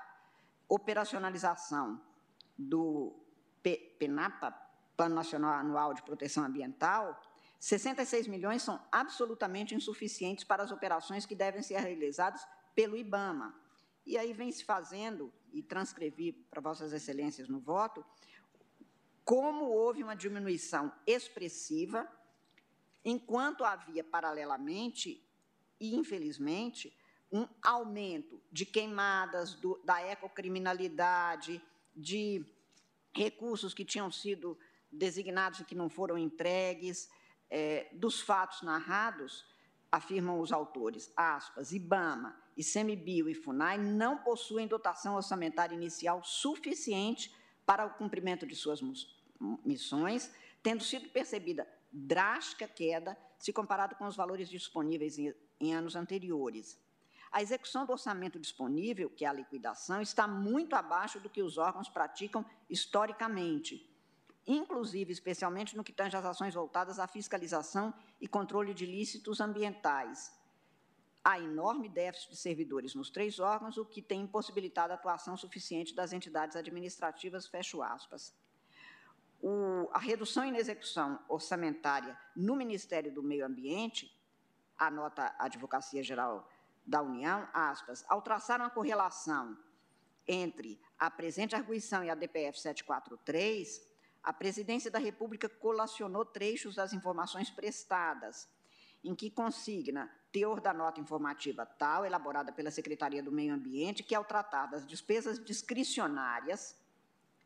operacionalização 0.67 2.01
do 2.57 3.15
PNAPA, 3.63 4.51
Plano 4.97 5.15
Nacional 5.15 5.53
Anual 5.53 5.93
de 5.93 6.03
Proteção 6.03 6.43
Ambiental, 6.43 7.19
66 7.64 8.27
milhões 8.27 8.61
são 8.61 8.77
absolutamente 8.91 9.73
insuficientes 9.73 10.44
para 10.44 10.64
as 10.64 10.69
operações 10.69 11.26
que 11.26 11.34
devem 11.34 11.61
ser 11.61 11.80
realizadas 11.80 12.45
pelo 12.76 12.98
IBAMA. 12.98 13.57
E 14.06 14.18
aí 14.18 14.34
vem 14.34 14.52
se 14.52 14.65
fazendo, 14.65 15.31
e 15.53 15.64
transcrevi 15.64 16.34
para 16.34 16.60
Vossas 16.60 16.91
Excelências 16.91 17.48
no 17.48 17.61
voto, 17.61 18.06
como 19.23 19.64
houve 19.64 20.03
uma 20.03 20.14
diminuição 20.14 20.91
expressiva, 21.07 22.06
enquanto 23.06 23.64
havia 23.64 24.03
paralelamente, 24.03 25.26
e 25.80 25.95
infelizmente, 25.95 26.94
um 27.31 27.48
aumento 27.61 28.41
de 28.52 28.65
queimadas, 28.65 29.53
do, 29.53 29.80
da 29.85 30.06
ecocriminalidade, 30.06 31.61
de 31.95 32.45
recursos 33.15 33.73
que 33.73 33.85
tinham 33.85 34.11
sido 34.11 34.60
designados 34.91 35.61
e 35.61 35.65
que 35.65 35.73
não 35.73 35.90
foram 35.90 36.18
entregues, 36.18 37.10
é, 37.55 37.88
dos 37.93 38.19
fatos 38.19 38.63
narrados, 38.63 39.45
afirmam 39.91 40.39
os 40.39 40.51
autores, 40.51 41.13
aspas, 41.15 41.71
IBAMA, 41.71 42.35
ICMBio 42.57 43.30
e 43.30 43.35
FUNAI 43.35 43.77
não 43.77 44.17
possuem 44.17 44.67
dotação 44.67 45.15
orçamentária 45.15 45.75
inicial 45.75 46.23
suficiente 46.23 47.31
para 47.63 47.85
o 47.85 47.91
cumprimento 47.91 48.47
de 48.47 48.55
suas 48.55 48.81
missões, 49.63 50.34
tendo 50.63 50.84
sido 50.84 51.09
percebida 51.09 51.67
drástica 51.91 52.67
queda 52.67 53.15
se 53.38 53.53
comparado 53.53 53.95
com 53.97 54.07
os 54.07 54.15
valores 54.15 54.49
disponíveis 54.49 55.19
em, 55.19 55.31
em 55.59 55.75
anos 55.75 55.95
anteriores. 55.95 56.81
A 57.31 57.43
execução 57.43 57.85
do 57.85 57.91
orçamento 57.91 58.39
disponível, 58.39 59.11
que 59.11 59.25
é 59.25 59.27
a 59.27 59.34
liquidação, 59.34 60.01
está 60.01 60.27
muito 60.27 60.75
abaixo 60.75 61.19
do 61.19 61.30
que 61.30 61.43
os 61.43 61.59
órgãos 61.59 61.88
praticam 61.88 62.43
historicamente, 62.67 63.93
inclusive, 64.45 65.11
especialmente 65.11 65.76
no 65.76 65.84
que 65.84 65.94
tange 65.94 66.18
às 66.18 66.26
ações 66.26 66.53
voltadas 66.53 66.99
à 66.99 67.07
fiscalização 67.07 67.94
e 68.20 68.28
controle 68.28 68.74
de 68.74 68.84
ilícitos 68.84 69.40
ambientais. 69.40 70.34
Há 71.24 71.40
enorme 71.40 71.88
déficit 71.88 72.32
de 72.32 72.38
servidores 72.38 72.94
nos 72.94 73.10
três 73.10 73.40
órgãos, 73.40 73.78
o 73.78 73.86
que 73.86 74.02
tem 74.02 74.22
impossibilitado 74.22 74.91
a 74.91 74.95
atuação 74.95 75.38
suficiente 75.38 75.95
das 75.95 76.11
entidades 76.11 76.57
administrativas, 76.57 77.48
fecho 77.48 77.82
aspas. 77.82 78.36
O, 79.41 79.90
a 79.94 79.99
redução 79.99 80.44
em 80.44 80.57
execução 80.57 81.20
orçamentária 81.30 82.18
no 82.36 82.56
Ministério 82.56 83.14
do 83.14 83.24
Meio 83.24 83.45
Ambiente, 83.45 84.14
anota 84.78 85.34
a 85.40 85.45
Advocacia 85.45 86.03
Geral 86.03 86.49
da 86.86 87.02
União, 87.02 87.48
aspas, 87.53 88.03
ao 88.10 88.22
traçar 88.22 88.60
uma 88.60 88.70
correlação 88.70 89.57
entre 90.28 90.80
a 90.98 91.10
presente 91.10 91.56
arguição 91.56 92.03
e 92.03 92.10
a 92.10 92.15
DPF 92.15 92.60
743, 92.60 93.93
a 94.23 94.31
Presidência 94.31 94.89
da 94.89 94.99
República 94.99 95.49
colacionou 95.49 96.23
trechos 96.23 96.75
das 96.75 96.93
informações 96.93 97.49
prestadas, 97.49 98.47
em 99.03 99.13
que 99.13 99.29
consigna 99.29 100.09
teor 100.31 100.61
da 100.61 100.73
nota 100.73 101.01
informativa 101.01 101.65
tal, 101.65 102.05
elaborada 102.05 102.51
pela 102.51 102.71
Secretaria 102.71 103.21
do 103.21 103.31
Meio 103.31 103.53
Ambiente, 103.53 104.01
que, 104.01 104.15
ao 104.15 104.23
tratar 104.23 104.67
das 104.67 104.87
despesas 104.87 105.43
discricionárias 105.43 106.81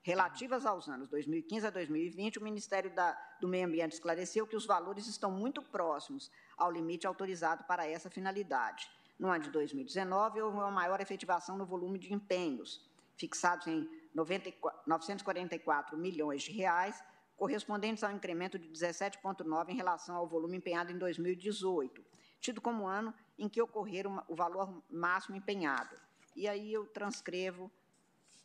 relativas 0.03 0.65
aos 0.65 0.87
anos 0.87 1.09
2015 1.09 1.67
a 1.67 1.69
2020, 1.69 2.37
o 2.37 2.43
Ministério 2.43 2.93
da, 2.93 3.11
do 3.41 3.47
Meio 3.47 3.67
Ambiente 3.67 3.93
esclareceu 3.93 4.47
que 4.47 4.55
os 4.55 4.65
valores 4.65 5.07
estão 5.07 5.31
muito 5.31 5.61
próximos 5.61 6.31
ao 6.55 6.71
limite 6.71 7.05
autorizado 7.05 7.63
para 7.63 7.85
essa 7.85 8.09
finalidade. 8.09 8.89
No 9.19 9.29
ano 9.29 9.43
de 9.43 9.49
2019, 9.49 10.41
houve 10.41 10.57
uma 10.57 10.71
maior 10.71 11.01
efetivação 11.01 11.57
no 11.57 11.65
volume 11.65 11.97
de 11.97 12.13
empenhos, 12.13 12.87
fixados 13.17 13.65
em 13.67 13.89
944 14.17 15.95
milhões 15.95 16.41
de 16.41 16.51
reais, 16.51 17.03
correspondentes 17.35 18.03
ao 18.03 18.11
incremento 18.11 18.57
de 18.57 18.67
17,9 18.67 19.69
em 19.69 19.75
relação 19.75 20.15
ao 20.15 20.27
volume 20.27 20.57
empenhado 20.57 20.91
em 20.91 20.97
2018, 20.97 22.03
tido 22.39 22.59
como 22.59 22.87
ano 22.87 23.13
em 23.37 23.47
que 23.47 23.61
ocorrer 23.61 24.07
o 24.27 24.35
valor 24.35 24.83
máximo 24.89 25.35
empenhado. 25.35 25.95
E 26.35 26.47
aí 26.47 26.73
eu 26.73 26.87
transcrevo 26.87 27.71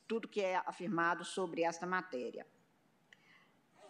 tudo 0.07 0.28
que 0.28 0.43
é 0.43 0.57
afirmado 0.66 1.24
sobre 1.24 1.62
esta 1.62 1.86
matéria. 1.86 2.47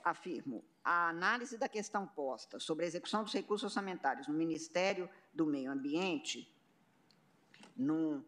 Afirmo, 0.04 0.64
a 0.84 1.08
análise 1.08 1.58
da 1.58 1.68
questão 1.68 2.06
posta 2.06 2.60
sobre 2.60 2.84
a 2.84 2.88
execução 2.88 3.24
dos 3.24 3.32
recursos 3.32 3.64
orçamentários 3.64 4.28
no 4.28 4.34
Ministério 4.34 5.10
do 5.32 5.46
Meio 5.46 5.70
Ambiente, 5.70 6.52
num 7.76 8.24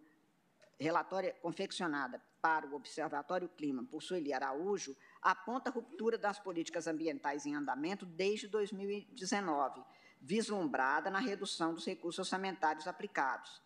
relatório 0.78 1.32
confeccionada 1.40 2.20
para 2.44 2.66
o 2.66 2.74
Observatório 2.74 3.48
Clima 3.48 3.82
por 3.90 4.02
Sueli 4.02 4.30
Araújo, 4.30 4.94
aponta 5.22 5.70
a 5.70 5.72
ruptura 5.72 6.18
das 6.18 6.38
políticas 6.38 6.86
ambientais 6.86 7.46
em 7.46 7.54
andamento 7.54 8.04
desde 8.04 8.46
2019, 8.48 9.82
vislumbrada 10.20 11.10
na 11.10 11.20
redução 11.20 11.72
dos 11.72 11.86
recursos 11.86 12.18
orçamentários 12.18 12.86
aplicados. 12.86 13.62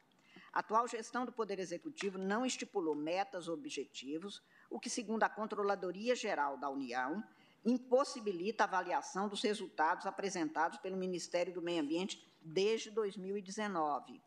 A 0.53 0.61
atual 0.61 0.87
gestão 0.87 1.27
do 1.27 1.33
Poder 1.33 1.59
Executivo 1.59 2.19
não 2.19 2.47
estipulou 2.47 2.95
metas 2.95 3.49
ou 3.49 3.55
objetivos, 3.55 4.41
o 4.71 4.79
que, 4.79 4.89
segundo 4.89 5.25
a 5.25 5.29
Controladoria 5.29 6.15
Geral 6.15 6.57
da 6.57 6.71
União, 6.71 7.25
impossibilita 7.65 8.63
a 8.63 8.69
avaliação 8.69 9.29
dos 9.29 9.43
resultados 9.43 10.07
apresentados 10.07 10.79
pelo 10.79 10.97
Ministério 10.97 11.53
do 11.53 11.61
Meio 11.61 11.83
Ambiente 11.83 12.25
desde 12.41 12.93
2019. 12.93 14.23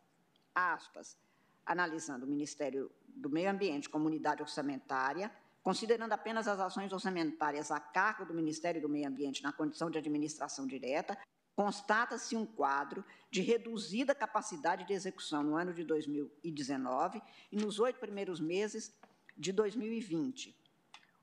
Aspas, 0.54 1.16
analisando 1.64 2.26
o 2.26 2.28
Ministério 2.28 2.92
do 3.14 3.30
Meio 3.30 3.50
Ambiente 3.50 3.88
como 3.88 4.06
unidade 4.06 4.42
orçamentária, 4.42 5.30
considerando 5.62 6.12
apenas 6.12 6.48
as 6.48 6.58
ações 6.58 6.92
orçamentárias 6.92 7.70
a 7.70 7.78
cargo 7.78 8.24
do 8.24 8.34
Ministério 8.34 8.80
do 8.80 8.88
Meio 8.88 9.08
Ambiente 9.08 9.42
na 9.42 9.52
condição 9.52 9.90
de 9.90 9.98
administração 9.98 10.66
direta, 10.66 11.16
constata-se 11.54 12.34
um 12.34 12.46
quadro 12.46 13.04
de 13.30 13.42
reduzida 13.42 14.14
capacidade 14.14 14.86
de 14.86 14.92
execução 14.92 15.42
no 15.42 15.56
ano 15.56 15.72
de 15.72 15.84
2019 15.84 17.22
e 17.50 17.56
nos 17.56 17.78
oito 17.78 18.00
primeiros 18.00 18.40
meses 18.40 18.92
de 19.36 19.52
2020. 19.52 20.56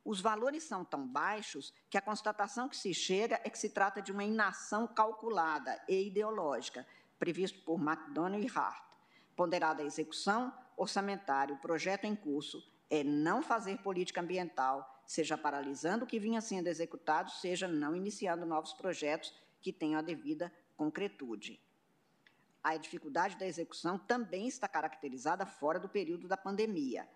Os 0.03 0.22
valores 0.22 0.64
são 0.64 0.86
tão 0.86 1.06
baixos 1.06 1.74
que 1.90 1.98
a 1.98 2.02
constatação 2.02 2.70
que 2.70 2.78
se 2.78 2.94
chega 2.94 3.40
é 3.44 3.49
que 3.49 3.60
se 3.60 3.70
trata 3.70 4.02
de 4.02 4.11
uma 4.11 4.24
inação 4.24 4.88
calculada 4.88 5.80
e 5.88 6.07
ideológica, 6.07 6.88
previsto 7.20 7.61
por 7.64 7.80
McDonnell 7.80 8.41
e 8.41 8.49
Hart. 8.49 8.84
Ponderada 9.36 9.84
a 9.84 9.86
execução, 9.86 10.53
orçamentário, 10.80 11.57
projeto 11.57 12.06
em 12.06 12.15
curso, 12.15 12.65
é 12.89 13.03
não 13.03 13.43
fazer 13.43 13.77
política 13.80 14.22
ambiental, 14.22 15.03
seja 15.06 15.38
paralisando 15.38 16.06
o 16.06 16.07
que 16.07 16.19
vinha 16.19 16.41
sendo 16.41 16.68
executado, 16.68 17.30
seja 17.31 17.68
não 17.68 17.95
iniciando 17.95 18.45
novos 18.45 18.73
projetos 18.73 19.34
que 19.61 19.73
tenham 19.73 19.99
a 19.99 20.03
devida 20.03 20.51
concretude. 20.77 21.60
A 22.64 22.77
dificuldade 22.77 23.38
da 23.38 23.45
execução 23.45 23.97
também 23.97 24.47
está 24.47 24.68
caracterizada 24.68 25.45
fora 25.45 25.80
do 25.80 25.89
período 25.89 26.27
da 26.27 26.38
pandemia, 26.38 27.07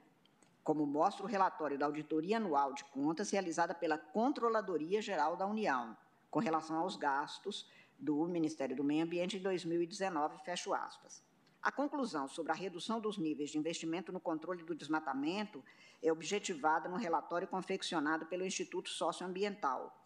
como 0.64 0.86
mostra 0.86 1.26
o 1.26 1.28
relatório 1.28 1.78
da 1.78 1.86
Auditoria 1.86 2.38
Anual 2.38 2.74
de 2.74 2.84
Contas 2.86 3.32
realizada 3.32 3.74
pela 3.74 3.98
Controladoria 3.98 5.02
Geral 5.02 5.36
da 5.36 5.48
União, 5.48 5.98
com 6.30 6.40
relação 6.40 6.78
aos 6.78 6.96
gastos 6.96 7.70
do 7.98 8.26
Ministério 8.28 8.76
do 8.76 8.84
Meio 8.84 9.04
Ambiente 9.04 9.38
em 9.38 9.42
2019, 9.42 10.38
fecho 10.44 10.74
aspas. 10.74 11.24
A 11.64 11.72
conclusão 11.72 12.28
sobre 12.28 12.52
a 12.52 12.56
redução 12.56 13.00
dos 13.00 13.18
níveis 13.18 13.50
de 13.50 13.58
investimento 13.58 14.12
no 14.12 14.20
controle 14.20 14.64
do 14.66 14.76
desmatamento 14.76 15.64
é 16.02 16.12
objetivada 16.12 16.90
no 16.90 16.98
relatório 16.98 17.48
confeccionado 17.48 18.26
pelo 18.26 18.46
Instituto 18.46 18.90
Socioambiental. 18.90 20.04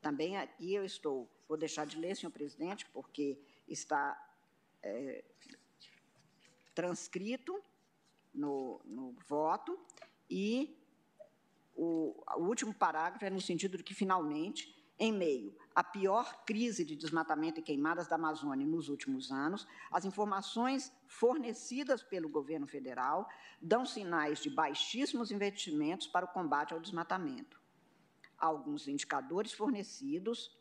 Também 0.00 0.38
aqui 0.38 0.72
eu 0.72 0.86
estou, 0.86 1.30
vou 1.46 1.58
deixar 1.58 1.84
de 1.84 1.98
ler, 1.98 2.16
senhor 2.16 2.32
presidente, 2.32 2.86
porque 2.86 3.38
está 3.68 4.18
é, 4.82 5.22
transcrito 6.74 7.62
no, 8.32 8.80
no, 8.86 9.12
voto, 9.28 9.78
e 10.30 10.74
o, 11.76 12.14
o 12.36 12.44
último 12.44 12.72
parágrafo 12.72 13.26
é 13.26 13.28
no 13.28 13.42
sentido 13.42 13.76
de 13.76 13.84
que, 13.84 13.94
finalmente, 13.94 14.77
em 14.98 15.12
meio 15.12 15.54
à 15.74 15.84
pior 15.84 16.44
crise 16.44 16.84
de 16.84 16.96
desmatamento 16.96 17.60
e 17.60 17.62
queimadas 17.62 18.08
da 18.08 18.16
Amazônia 18.16 18.66
nos 18.66 18.88
últimos 18.88 19.30
anos, 19.30 19.66
as 19.92 20.04
informações 20.04 20.92
fornecidas 21.06 22.02
pelo 22.02 22.28
governo 22.28 22.66
federal 22.66 23.28
dão 23.62 23.86
sinais 23.86 24.40
de 24.40 24.50
baixíssimos 24.50 25.30
investimentos 25.30 26.06
para 26.06 26.26
o 26.26 26.28
combate 26.28 26.74
ao 26.74 26.80
desmatamento. 26.80 27.60
Alguns 28.36 28.88
indicadores 28.88 29.52
fornecidos 29.52 30.58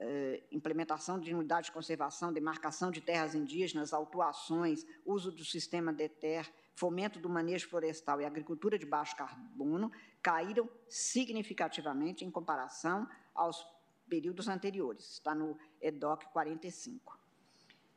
eh, 0.00 0.44
implementação 0.52 1.18
de 1.18 1.34
unidades 1.34 1.66
de 1.66 1.72
conservação, 1.72 2.32
demarcação 2.32 2.88
de 2.88 3.00
terras 3.00 3.34
indígenas, 3.34 3.92
autuações, 3.92 4.86
uso 5.04 5.32
do 5.32 5.44
sistema 5.44 5.92
DETER, 5.92 6.48
fomento 6.72 7.18
do 7.18 7.28
manejo 7.28 7.68
florestal 7.68 8.20
e 8.20 8.24
agricultura 8.24 8.78
de 8.78 8.86
baixo 8.86 9.16
carbono, 9.16 9.90
caíram 10.22 10.70
significativamente 10.88 12.24
em 12.24 12.30
comparação 12.30 13.08
aos 13.38 13.66
períodos 14.08 14.48
anteriores. 14.48 15.12
Está 15.12 15.34
no 15.34 15.56
EDOC 15.80 16.26
45. 16.32 17.18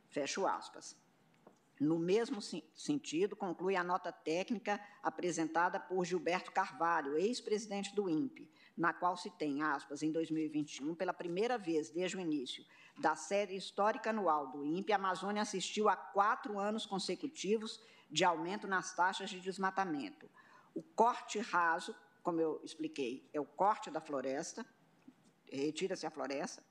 Fecho 0.10 0.46
aspas. 0.46 0.96
No 1.80 1.98
mesmo 1.98 2.40
sentido, 2.76 3.36
conclui 3.36 3.76
a 3.76 3.84
nota 3.84 4.12
técnica 4.12 4.80
apresentada 5.02 5.80
por 5.80 6.06
Gilberto 6.06 6.52
Carvalho, 6.52 7.18
ex-presidente 7.18 7.96
do 7.96 8.08
INPE, 8.08 8.48
na 8.78 8.94
qual 8.94 9.18
se 9.18 9.32
tem, 9.32 9.64
aspas, 9.64 10.04
em 10.04 10.12
2021, 10.12 10.94
pela 10.94 11.12
primeira 11.12 11.58
vez 11.58 11.90
desde 11.90 12.18
o 12.18 12.20
início 12.20 12.64
da 13.00 13.16
série 13.16 13.56
histórica 13.56 14.12
anual 14.12 14.52
do 14.52 14.64
INPE, 14.64 14.94
a 14.94 14.98
Amazônia 14.98 15.42
assistiu 15.42 15.90
a 15.90 15.96
quatro 15.96 16.60
anos 16.60 16.86
consecutivos 16.86 17.82
de 18.12 18.24
aumento 18.24 18.68
nas 18.68 18.96
taxas 18.96 19.32
de 19.32 19.40
desmatamento. 19.40 20.30
O 20.76 20.84
corte 20.84 21.40
raso, 21.40 21.96
como 22.22 22.40
eu 22.40 22.62
expliquei, 22.64 23.28
é 23.34 23.42
o 23.42 23.46
corte 23.46 23.90
da 23.90 24.00
floresta, 24.00 24.64
retira-se 25.58 26.06
a 26.06 26.12
floresta, 26.12 26.64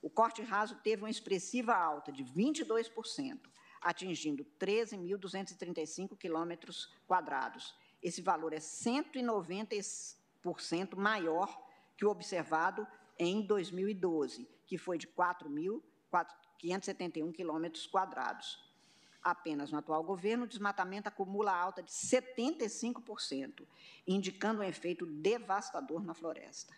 o 0.00 0.08
corte 0.08 0.42
raso 0.42 0.76
teve 0.76 1.02
uma 1.02 1.10
expressiva 1.10 1.74
alta 1.74 2.12
de 2.12 2.24
22%, 2.24 3.40
atingindo 3.80 4.46
13.235 4.60 6.16
quilômetros 6.16 6.86
quadrados. 7.06 7.74
Esse 8.02 8.20
valor 8.22 8.52
é 8.52 8.58
190% 8.58 10.96
maior 10.96 11.66
que 11.96 12.04
o 12.04 12.10
observado 12.10 12.86
em 13.18 13.44
2012, 13.44 14.48
que 14.66 14.78
foi 14.78 14.98
de 14.98 15.08
4.571 15.08 17.32
quilômetros 17.32 17.86
quadrados. 17.86 18.64
Apenas 19.20 19.72
no 19.72 19.78
atual 19.78 20.04
governo, 20.04 20.44
o 20.44 20.48
desmatamento 20.48 21.08
acumula 21.08 21.52
alta 21.52 21.82
de 21.82 21.90
75%, 21.90 23.66
indicando 24.06 24.60
um 24.60 24.64
efeito 24.64 25.04
devastador 25.04 26.04
na 26.04 26.14
floresta. 26.14 26.72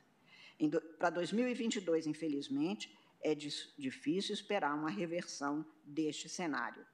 Para 0.98 1.10
2022, 1.10 2.06
infelizmente, 2.06 2.94
é 3.22 3.34
difícil 3.34 4.34
esperar 4.34 4.74
uma 4.74 4.90
reversão 4.90 5.64
deste 5.84 6.28
cenário. 6.28 6.84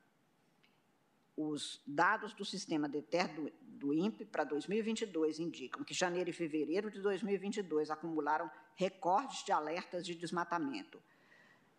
Os 1.36 1.82
dados 1.86 2.32
do 2.32 2.44
sistema 2.44 2.88
DETER 2.88 3.34
do, 3.34 3.52
do 3.60 3.94
INPE 3.94 4.24
para 4.24 4.44
2022 4.44 5.38
indicam 5.38 5.84
que 5.84 5.92
janeiro 5.92 6.30
e 6.30 6.32
fevereiro 6.32 6.90
de 6.90 7.00
2022 7.00 7.90
acumularam 7.90 8.50
recordes 8.74 9.44
de 9.44 9.52
alertas 9.52 10.06
de 10.06 10.14
desmatamento. 10.14 11.02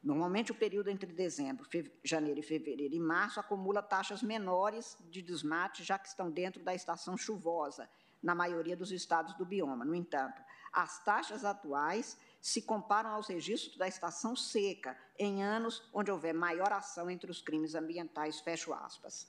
Normalmente, 0.03 0.51
o 0.51 0.55
período 0.55 0.89
entre 0.89 1.11
dezembro, 1.11 1.67
janeiro 2.03 2.39
e 2.39 2.43
fevereiro 2.43 2.93
e 2.93 2.99
março 2.99 3.39
acumula 3.39 3.81
taxas 3.81 4.21
menores 4.21 4.95
de 5.09 5.21
desmate, 5.21 5.83
já 5.83 5.97
que 5.97 6.07
estão 6.07 6.29
dentro 6.29 6.63
da 6.63 6.75
estação 6.75 7.17
chuvosa, 7.17 7.89
na 8.21 8.35
maioria 8.35 8.77
dos 8.77 8.91
estados 8.91 9.33
do 9.35 9.45
bioma. 9.45 9.83
No 9.83 9.95
entanto, 9.95 10.41
as 10.77 10.99
taxas 11.03 11.43
atuais 11.43 12.15
se 12.39 12.61
comparam 12.61 13.09
aos 13.09 13.25
registros 13.25 13.75
da 13.77 13.87
estação 13.87 14.35
seca, 14.35 14.95
em 15.17 15.43
anos 15.43 15.81
onde 15.91 16.11
houver 16.11 16.35
maior 16.35 16.71
ação 16.71 17.09
entre 17.09 17.31
os 17.31 17.41
crimes 17.41 17.73
ambientais, 17.73 18.39
fecho 18.39 18.71
aspas. 18.71 19.27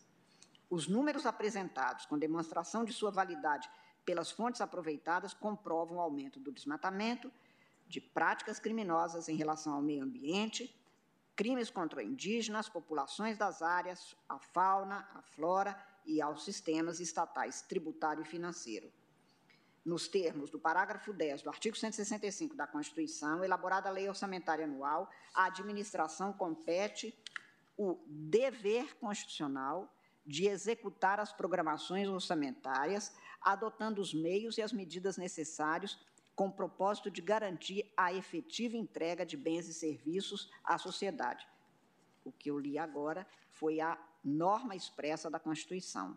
Os 0.69 0.87
números 0.87 1.25
apresentados, 1.25 2.05
com 2.05 2.19
demonstração 2.19 2.85
de 2.85 2.93
sua 2.93 3.11
validade 3.11 3.71
pelas 4.05 4.31
fontes 4.31 4.61
aproveitadas, 4.61 5.33
comprovam 5.33 5.97
o 5.97 6.01
aumento 6.03 6.39
do 6.39 6.53
desmatamento, 6.53 7.33
de 7.87 7.99
práticas 7.99 8.59
criminosas 8.59 9.27
em 9.31 9.35
relação 9.35 9.73
ao 9.73 9.81
meio 9.81 10.05
ambiente, 10.05 10.79
crimes 11.35 11.71
contra 11.71 12.03
indígenas, 12.03 12.69
populações 12.69 13.39
das 13.39 13.63
áreas, 13.63 14.15
a 14.29 14.39
fauna, 14.39 15.09
a 15.15 15.23
flora 15.23 15.75
e 16.05 16.21
aos 16.21 16.45
sistemas 16.45 17.01
estatais 17.01 17.63
tributário 17.63 18.21
e 18.23 18.27
financeiro 18.27 18.93
nos 19.85 20.09
termos 20.09 20.51
do 20.51 20.59
parágrafo 20.59 21.13
10 21.13 21.43
do 21.43 21.51
artigo 21.51 21.77
165 21.77 22.55
da 22.55 22.67
Constituição, 22.67 23.45
elaborada 23.45 23.89
a 23.89 23.93
lei 23.93 24.09
orçamentária 24.09 24.65
anual, 24.65 25.11
a 25.35 25.47
administração 25.47 26.33
compete 26.33 27.15
o 27.77 27.99
dever 28.07 28.97
constitucional 28.97 29.93
de 30.27 30.47
executar 30.47 31.19
as 31.21 31.33
programações 31.33 32.09
orçamentárias, 32.09 33.15
adotando 33.41 34.03
os 34.03 34.13
meios 34.13 34.59
e 34.59 34.63
as 34.63 34.73
medidas 34.73 35.17
necessários 35.17 35.99
com 36.37 36.49
o 36.49 36.53
propósito 36.53 37.11
de 37.11 37.23
garantir 37.23 37.91
a 37.97 38.13
efetiva 38.13 38.77
entrega 38.77 39.25
de 39.25 39.37
bens 39.37 39.67
e 39.69 39.75
serviços 39.75 40.51
à 40.63 40.77
sociedade. 40.77 41.49
O 42.25 42.31
que 42.31 42.51
eu 42.51 42.59
li 42.59 42.79
agora 42.79 43.27
foi 43.51 43.81
a 43.81 43.99
norma 44.23 44.77
expressa 44.77 45.31
da 45.31 45.41
Constituição. 45.41 46.17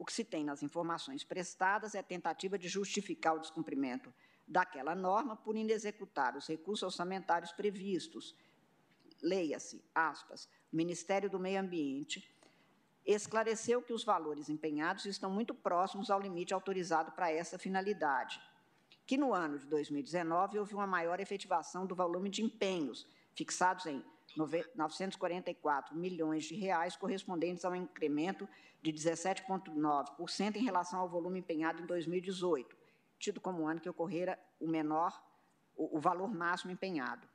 O 0.00 0.04
que 0.06 0.14
se 0.14 0.24
tem 0.24 0.42
nas 0.42 0.62
informações 0.62 1.22
prestadas 1.22 1.94
é 1.94 1.98
a 1.98 2.02
tentativa 2.02 2.58
de 2.58 2.68
justificar 2.68 3.36
o 3.36 3.38
descumprimento 3.38 4.10
daquela 4.48 4.94
norma 4.94 5.36
por 5.36 5.54
inexecutar 5.54 6.38
os 6.38 6.46
recursos 6.46 6.84
orçamentários 6.84 7.52
previstos. 7.52 8.34
Leia-se, 9.20 9.84
aspas, 9.94 10.48
o 10.72 10.76
Ministério 10.76 11.28
do 11.28 11.38
Meio 11.38 11.60
Ambiente 11.60 12.34
esclareceu 13.04 13.82
que 13.82 13.92
os 13.92 14.02
valores 14.02 14.48
empenhados 14.48 15.04
estão 15.04 15.30
muito 15.30 15.54
próximos 15.54 16.10
ao 16.10 16.18
limite 16.18 16.54
autorizado 16.54 17.12
para 17.12 17.30
essa 17.30 17.58
finalidade, 17.58 18.40
que 19.06 19.18
no 19.18 19.34
ano 19.34 19.58
de 19.58 19.66
2019 19.66 20.60
houve 20.60 20.72
uma 20.72 20.86
maior 20.86 21.20
efetivação 21.20 21.84
do 21.84 21.94
volume 21.94 22.30
de 22.30 22.42
empenhos, 22.42 23.06
fixados 23.34 23.84
em 23.84 24.02
944 24.36 25.96
milhões 25.96 26.44
de 26.44 26.54
reais, 26.54 26.96
correspondentes 26.96 27.64
a 27.64 27.70
um 27.70 27.76
incremento 27.76 28.48
de 28.82 28.92
17,9% 28.92 30.56
em 30.56 30.64
relação 30.64 31.00
ao 31.00 31.08
volume 31.08 31.40
empenhado 31.40 31.82
em 31.82 31.86
2018, 31.86 32.76
tido 33.18 33.40
como 33.40 33.66
ano 33.66 33.80
que 33.80 33.88
ocorrera 33.88 34.38
o 34.58 34.68
menor, 34.68 35.22
o, 35.76 35.98
o 35.98 36.00
valor 36.00 36.32
máximo 36.32 36.70
empenhado. 36.70 37.28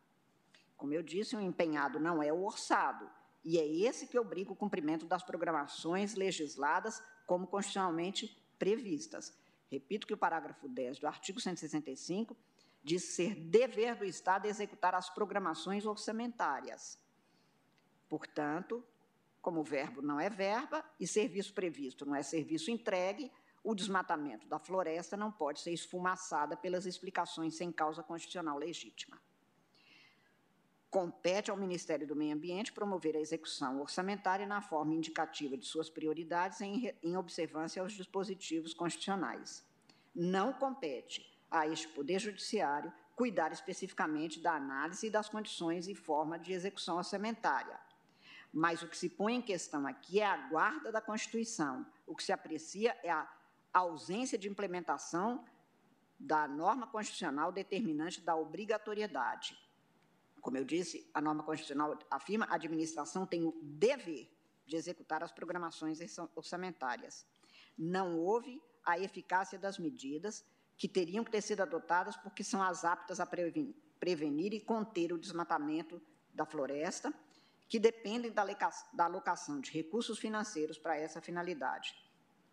Como 0.76 0.94
eu 0.94 1.04
disse, 1.04 1.36
o 1.36 1.42
empenhado 1.42 2.00
não 2.00 2.22
é 2.22 2.34
o 2.34 2.44
orçado, 2.44 3.10
e 3.44 3.60
é 3.60 3.68
esse 3.68 4.08
que 4.08 4.18
obriga 4.18 4.52
o 4.52 4.56
cumprimento 4.56 5.06
das 5.06 5.24
programações 5.24 6.16
legisladas 6.16 7.02
como 7.28 7.46
constitucionalmente 7.46 8.36
previstas. 8.58 9.38
Repito 9.70 10.08
que 10.08 10.14
o 10.14 10.18
parágrafo 10.18 10.68
10 10.68 11.00
do 11.00 11.08
artigo 11.08 11.40
165 11.40 12.36
diz 12.86 13.04
ser 13.04 13.34
dever 13.34 13.96
do 13.96 14.06
Estado 14.06 14.46
executar 14.46 14.94
as 14.94 15.10
programações 15.10 15.88
orçamentárias. 15.88 17.00
Portanto, 18.08 18.86
como 19.42 19.64
verbo 19.64 20.04
não 20.04 20.20
é 20.20 20.30
verba 20.30 20.86
e 21.00 21.08
serviço 21.08 21.52
previsto 21.52 22.06
não 22.06 22.16
é 22.16 22.22
serviço 22.22 22.70
entregue, 22.70 23.32
o 23.64 23.74
desmatamento 23.74 24.48
da 24.48 24.60
floresta 24.60 25.18
não 25.18 25.32
pode 25.32 25.62
ser 25.62 25.72
esfumaçada 25.72 26.56
pelas 26.56 26.86
explicações 26.86 27.56
sem 27.56 27.72
causa 27.72 28.04
constitucional 28.04 28.60
legítima. 28.60 29.20
Compete 30.92 31.50
ao 31.50 31.58
Ministério 31.58 32.06
do 32.06 32.16
Meio 32.16 32.36
Ambiente 32.36 32.72
promover 32.72 33.18
a 33.18 33.20
execução 33.20 33.82
orçamentária 33.82 34.46
na 34.46 34.62
forma 34.62 34.94
indicativa 34.94 35.58
de 35.58 35.66
suas 35.66 35.90
prioridades 35.90 36.62
em, 36.62 36.96
em 37.02 37.18
observância 37.18 37.82
aos 37.82 37.94
dispositivos 37.94 38.76
constitucionais. 38.76 39.66
Não 40.14 40.54
compete 40.54 41.35
a 41.60 41.68
este 41.68 41.88
Poder 41.88 42.20
Judiciário 42.20 42.92
cuidar 43.16 43.52
especificamente 43.52 44.40
da 44.40 44.56
análise 44.56 45.10
das 45.10 45.30
condições 45.30 45.88
e 45.88 45.96
forma 45.96 46.38
de 46.38 46.52
execução 46.52 46.98
orçamentária. 46.98 47.80
Mas 48.52 48.82
o 48.82 48.88
que 48.88 48.98
se 48.98 49.10
põe 49.10 49.36
em 49.36 49.42
questão 49.42 49.88
aqui 49.88 50.20
é 50.20 50.26
a 50.26 50.38
guarda 50.48 50.92
da 50.92 51.02
Constituição. 51.02 51.86
O 52.06 52.16
que 52.16 52.24
se 52.24 52.32
aprecia 52.32 52.98
é 53.04 53.12
a 53.12 53.28
ausência 53.74 54.38
de 54.38 54.50
implementação 54.50 55.46
da 56.20 56.48
norma 56.48 56.88
constitucional 56.88 57.52
determinante 57.52 58.22
da 58.22 58.36
obrigatoriedade. 58.36 59.58
Como 60.42 60.58
eu 60.58 60.64
disse, 60.64 61.10
a 61.14 61.20
norma 61.20 61.44
constitucional 61.44 61.98
afirma 62.10 62.46
a 62.46 62.56
administração 62.56 63.26
tem 63.26 63.44
o 63.44 63.60
dever 63.62 64.32
de 64.66 64.76
executar 64.76 65.24
as 65.24 65.32
programações 65.32 66.00
orçamentárias. 66.36 67.26
Não 67.78 68.18
houve 68.18 68.62
a 68.86 69.00
eficácia 69.00 69.60
das 69.60 69.78
medidas 69.78 70.46
que 70.78 70.88
teriam 70.88 71.24
que 71.24 71.32
ter 71.32 71.42
sido 71.42 71.62
adotadas 71.62 72.18
porque 72.18 72.44
são 72.44 72.62
as 72.62 72.84
aptas 72.84 73.20
a 73.20 73.26
prevenir 73.26 74.54
e 74.54 74.60
conter 74.60 75.14
o 75.14 75.18
desmatamento 75.18 76.02
da 76.34 76.46
floresta, 76.46 77.14
que 77.68 77.80
dependem 77.80 78.32
da 78.32 79.06
alocação 79.06 79.60
de 79.60 79.72
recursos 79.72 80.20
financeiros 80.20 80.78
para 80.78 80.98
essa 80.98 81.22
finalidade. 81.22 81.96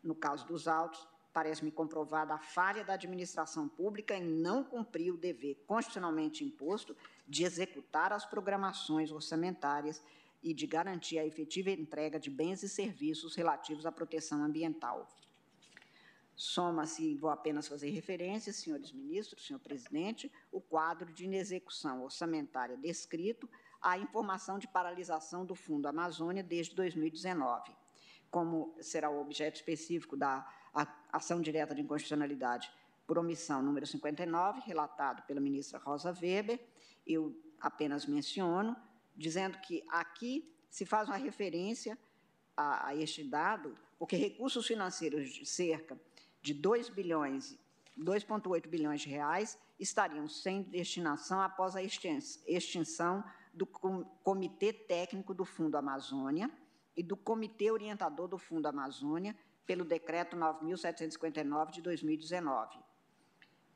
No 0.03 0.15
caso 0.15 0.47
dos 0.47 0.67
autos, 0.67 1.07
parece-me 1.33 1.71
comprovada 1.71 2.35
a 2.35 2.39
falha 2.39 2.85
da 2.85 2.95
administração 2.95 3.69
pública 3.69 4.15
em 4.15 4.25
não 4.25 4.63
cumprir 4.63 5.13
o 5.13 5.17
dever 5.17 5.63
constitucionalmente 5.67 6.45
imposto 6.45 6.97
de 7.27 7.45
executar 7.45 8.13
as 8.13 8.25
programações 8.25 9.11
orçamentárias 9.11 10.03
e 10.43 10.53
de 10.53 10.67
garantir 10.67 11.19
a 11.19 11.27
efetiva 11.27 11.71
entrega 11.71 12.19
de 12.19 12.29
bens 12.29 12.63
e 12.63 12.69
serviços 12.69 13.35
relativos 13.35 13.87
à 13.87 13.93
proteção 13.93 14.43
ambiental. 14.43 15.09
Soma-se, 16.35 17.15
vou 17.17 17.31
apenas 17.31 17.69
fazer 17.69 17.91
referência, 17.91 18.53
senhores 18.53 18.91
ministros, 18.93 19.47
senhor 19.47 19.61
presidente, 19.61 20.33
o 20.51 20.61
quadro 20.61 21.13
de 21.13 21.25
inexecução 21.25 22.03
orçamentária 22.03 22.77
descrito, 22.77 23.49
à 23.81 23.99
informação 23.99 24.59
de 24.59 24.67
paralisação 24.67 25.45
do 25.45 25.55
Fundo 25.55 25.87
Amazônia 25.87 26.43
desde 26.43 26.75
2019. 26.75 27.73
Como 28.31 28.75
será 28.81 29.11
o 29.11 29.21
objeto 29.21 29.57
específico 29.57 30.17
da 30.17 30.49
ação 31.13 31.41
direta 31.41 31.75
de 31.75 31.83
inconstitucionalidade 31.83 32.73
por 33.07 33.19
omissão 33.19 33.63
número 33.63 33.87
59, 33.87 34.61
relatado 34.65 35.23
pela 35.27 35.41
ministra 35.41 35.79
Rosa 35.79 36.17
Weber, 36.19 36.59
eu 37.07 37.37
apenas 37.61 38.07
menciono, 38.07 38.77
dizendo 39.15 39.59
que 39.59 39.85
aqui 39.89 40.51
se 40.71 40.87
faz 40.87 41.09
uma 41.09 41.17
referência 41.17 41.99
a, 42.57 42.89
a 42.89 42.97
este 42.97 43.23
dado, 43.23 43.77
porque 43.99 44.17
recursos 44.17 44.67
financeiros 44.67 45.31
de 45.31 45.45
cerca 45.45 46.01
de 46.43 46.53
2 46.53 46.89
bilhões, 46.89 47.57
2,8 47.99 48.67
bilhões 48.69 49.01
de 49.01 49.09
reais 49.09 49.59
estariam 49.79 50.29
sem 50.29 50.63
destinação 50.63 51.41
após 51.41 51.77
a 51.77 51.83
extinção 51.83 53.25
do 53.53 53.67
Comitê 53.67 54.73
Técnico 54.73 55.33
do 55.33 55.45
Fundo 55.45 55.77
Amazônia 55.77 56.51
e 56.97 57.03
do 57.03 57.17
Comitê 57.17 57.71
Orientador 57.71 58.29
do 58.29 58.39
Fundo 58.39 58.67
Amazônia 58.67 59.37
pelo 59.67 59.85
Decreto 59.85 60.37
9.759 60.37 61.71
de 61.71 61.83
2019. 61.83 62.79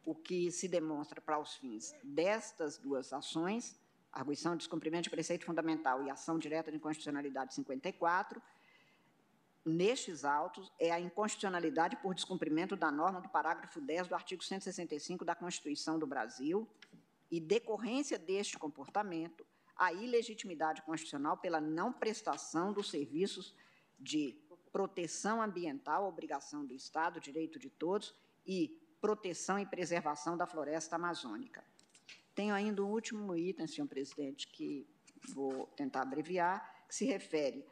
O 0.05 0.14
que 0.14 0.51
se 0.51 0.68
demonstra 0.68 1.20
para 1.20 1.38
os 1.38 1.55
fins 1.55 1.94
destas 2.02 2.78
duas 2.78 3.12
ações, 3.12 3.78
arguição 4.12 4.52
de 4.52 4.59
descumprimento 4.59 5.05
de 5.05 5.10
preceito 5.10 5.44
fundamental 5.44 6.02
e 6.02 6.10
ação 6.10 6.38
direta 6.38 6.70
de 6.70 6.76
inconstitucionalidade 6.76 7.55
54, 7.55 8.40
nestes 9.66 10.24
autos 10.24 10.72
é 10.78 10.93
a 10.93 11.01
inconstitucionalidade 11.01 11.97
por 11.97 12.14
descumprimento 12.14 12.76
da 12.76 12.90
norma 12.90 13.20
do 13.20 13.28
parágrafo 13.28 13.80
10 13.80 14.09
do 14.09 14.14
artigo 14.14 14.43
165 14.43 15.24
da 15.24 15.34
Constituição 15.34 15.98
do 15.98 16.06
Brasil 16.06 16.68
e 17.30 17.40
decorrência 17.40 18.18
deste 18.18 18.56
comportamento, 18.56 19.44
a 19.76 19.93
ilegitimidade 19.93 20.82
constitucional 20.82 21.36
pela 21.36 21.60
não 21.60 21.93
prestação 21.93 22.72
dos 22.72 22.88
serviços 22.88 23.55
de 23.98 24.38
proteção 24.70 25.43
ambiental, 25.43 26.06
obrigação 26.06 26.64
do 26.64 26.72
Estado, 26.72 27.20
direito 27.20 27.59
de 27.59 27.68
todos, 27.68 28.14
e 28.47 28.80
proteção 29.01 29.59
e 29.59 29.66
preservação 29.66 30.36
da 30.36 30.47
floresta 30.47 30.97
amazônica. 30.97 31.64
Tenho 32.34 32.55
ainda 32.55 32.84
um 32.84 32.90
último 32.90 33.34
item, 33.34 33.66
senhor 33.66 33.88
presidente, 33.88 34.47
que 34.48 34.86
vou 35.30 35.66
tentar 35.68 36.02
abreviar, 36.02 36.86
que 36.86 36.94
se 36.94 37.05
refere 37.05 37.66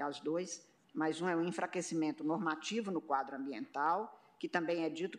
aos 0.00 0.20
dois 0.20 0.67
mas 0.94 1.20
um 1.20 1.28
é 1.28 1.36
o 1.36 1.42
enfraquecimento 1.42 2.24
normativo 2.24 2.90
no 2.90 3.00
quadro 3.00 3.36
ambiental, 3.36 4.18
que 4.38 4.48
também 4.48 4.84
é 4.84 4.90
dito 4.90 5.18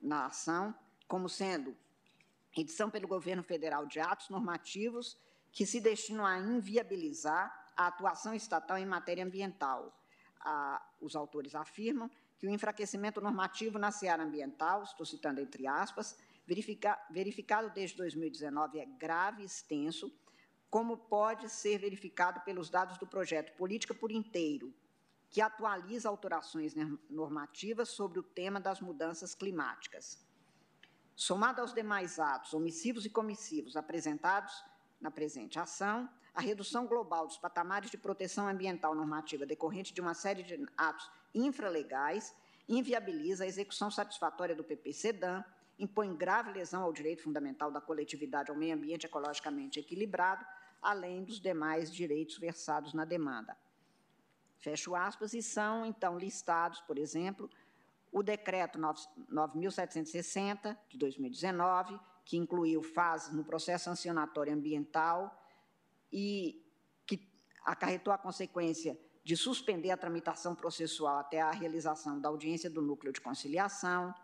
na 0.00 0.26
ação 0.26 0.74
como 1.06 1.28
sendo 1.28 1.76
edição 2.56 2.90
pelo 2.90 3.08
governo 3.08 3.42
federal 3.42 3.86
de 3.86 4.00
atos 4.00 4.28
normativos 4.28 5.18
que 5.52 5.64
se 5.66 5.80
destinam 5.80 6.26
a 6.26 6.38
inviabilizar 6.38 7.72
a 7.76 7.86
atuação 7.86 8.34
estatal 8.34 8.78
em 8.78 8.86
matéria 8.86 9.24
ambiental. 9.24 9.96
Os 11.00 11.14
autores 11.14 11.54
afirmam 11.54 12.10
que 12.38 12.46
o 12.46 12.50
enfraquecimento 12.50 13.20
normativo 13.20 13.78
na 13.78 13.90
seara 13.90 14.22
ambiental, 14.22 14.82
estou 14.82 15.04
citando 15.04 15.40
entre 15.40 15.66
aspas, 15.66 16.16
verifica, 16.46 16.98
verificado 17.10 17.70
desde 17.70 17.96
2019 17.96 18.78
é 18.78 18.86
grave 18.86 19.42
e 19.42 19.46
extenso, 19.46 20.12
como 20.70 20.96
pode 20.96 21.48
ser 21.48 21.78
verificado 21.78 22.40
pelos 22.40 22.70
dados 22.70 22.98
do 22.98 23.06
projeto 23.06 23.56
Política 23.56 23.94
por 23.94 24.10
Inteiro, 24.10 24.72
que 25.30 25.40
atualiza 25.40 26.08
alterações 26.08 26.74
normativas 27.10 27.90
sobre 27.90 28.18
o 28.18 28.22
tema 28.22 28.60
das 28.60 28.80
mudanças 28.80 29.34
climáticas. 29.34 30.26
Somado 31.14 31.60
aos 31.60 31.74
demais 31.74 32.18
atos 32.18 32.54
omissivos 32.54 33.04
e 33.04 33.10
comissivos 33.10 33.76
apresentados 33.76 34.64
na 35.00 35.10
presente 35.10 35.58
ação, 35.58 36.08
a 36.34 36.40
redução 36.40 36.86
global 36.86 37.26
dos 37.26 37.36
patamares 37.36 37.90
de 37.90 37.98
proteção 37.98 38.48
ambiental 38.48 38.94
normativa 38.94 39.44
decorrente 39.44 39.92
de 39.92 40.00
uma 40.00 40.14
série 40.14 40.42
de 40.42 40.66
atos 40.76 41.10
infralegais 41.34 42.34
inviabiliza 42.68 43.44
a 43.44 43.46
execução 43.46 43.90
satisfatória 43.90 44.54
do 44.54 44.64
PPCDAM, 44.64 45.44
impõe 45.78 46.14
grave 46.14 46.52
lesão 46.52 46.82
ao 46.82 46.92
direito 46.92 47.22
fundamental 47.22 47.70
da 47.70 47.80
coletividade 47.80 48.50
ao 48.50 48.56
meio 48.56 48.74
ambiente 48.74 49.06
ecologicamente 49.06 49.80
equilibrado, 49.80 50.44
além 50.80 51.24
dos 51.24 51.40
demais 51.40 51.92
direitos 51.92 52.38
versados 52.38 52.94
na 52.94 53.04
demanda 53.04 53.56
fecho 54.58 54.94
aspas, 54.94 55.32
e 55.34 55.42
são, 55.42 55.84
então, 55.86 56.18
listados, 56.18 56.80
por 56.82 56.98
exemplo, 56.98 57.48
o 58.10 58.22
Decreto 58.22 58.78
9.760, 58.78 60.76
de 60.88 60.96
2019, 60.98 61.98
que 62.24 62.36
incluiu 62.36 62.82
fases 62.82 63.34
no 63.34 63.44
processo 63.44 63.84
sancionatório 63.84 64.52
ambiental 64.52 65.40
e 66.12 66.60
que 67.06 67.26
acarretou 67.64 68.12
a 68.12 68.18
consequência 68.18 68.98
de 69.24 69.36
suspender 69.36 69.90
a 69.90 69.96
tramitação 69.96 70.54
processual 70.54 71.18
até 71.18 71.40
a 71.40 71.50
realização 71.50 72.20
da 72.20 72.28
audiência 72.28 72.70
do 72.70 72.80
núcleo 72.80 73.12
de 73.12 73.20
conciliação. 73.20 74.14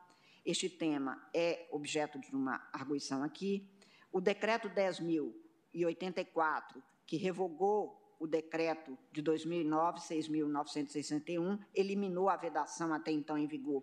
Este 0.45 0.69
tema 0.69 1.21
é 1.33 1.69
objeto 1.71 2.19
de 2.19 2.35
uma 2.35 2.67
arguição 2.73 3.23
aqui. 3.23 3.71
O 4.11 4.21
Decreto 4.21 4.69
10.084, 4.71 6.83
que 7.07 7.17
revogou 7.17 8.04
o 8.19 8.27
decreto 8.27 8.97
de 9.13 9.21
2009, 9.23 10.01
6.961, 10.01 11.59
eliminou 11.75 12.29
a 12.29 12.37
vedação 12.37 12.93
até 12.93 13.11
então 13.11 13.37
em 13.37 13.47
vigor 13.47 13.83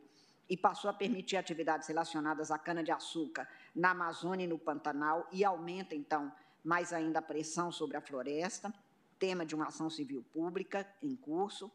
e 0.50 0.58
passou 0.58 0.90
a 0.90 0.94
permitir 0.94 1.38
atividades 1.38 1.88
relacionadas 1.88 2.52
à 2.52 2.58
cana-de-açúcar 2.58 3.48
na 3.74 3.92
Amazônia 3.92 4.44
e 4.44 4.48
no 4.48 4.60
Pantanal 4.60 5.28
e 5.32 5.46
aumenta, 5.46 5.96
então, 5.96 6.32
mais 6.64 6.92
ainda 6.92 7.20
a 7.20 7.22
pressão 7.22 7.72
sobre 7.72 7.96
a 7.96 8.02
floresta, 8.02 8.74
tema 9.18 9.46
de 9.46 9.56
uma 9.56 9.68
ação 9.68 9.90
civil 9.90 10.26
pública 10.34 10.86
em 11.02 11.16
curso. 11.16 11.72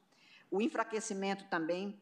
O 0.51 0.61
enfraquecimento 0.61 1.47
também 1.49 1.99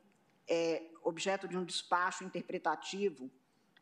é 0.48 0.82
objeto 1.02 1.47
de 1.47 1.56
um 1.56 1.64
despacho 1.64 2.24
interpretativo 2.24 3.31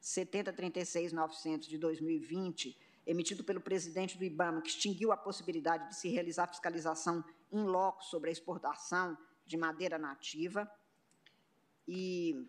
7036-900 0.03 1.61
de 1.61 1.79
2020, 1.79 2.77
emitido 3.07 3.43
pelo 3.43 3.61
presidente 3.61 4.17
do 4.17 4.25
IBAMA, 4.25 4.63
que 4.63 4.69
extinguiu 4.69 5.13
a 5.13 5.17
possibilidade 5.17 5.89
de 5.89 5.97
se 5.97 6.09
realizar 6.09 6.47
fiscalização 6.47 7.25
em 7.51 7.65
loco 7.65 8.05
sobre 8.05 8.31
a 8.31 8.33
exportação 8.33 9.17
de 9.45 9.57
madeira 9.57 9.99
nativa, 9.99 10.71
e 11.87 12.49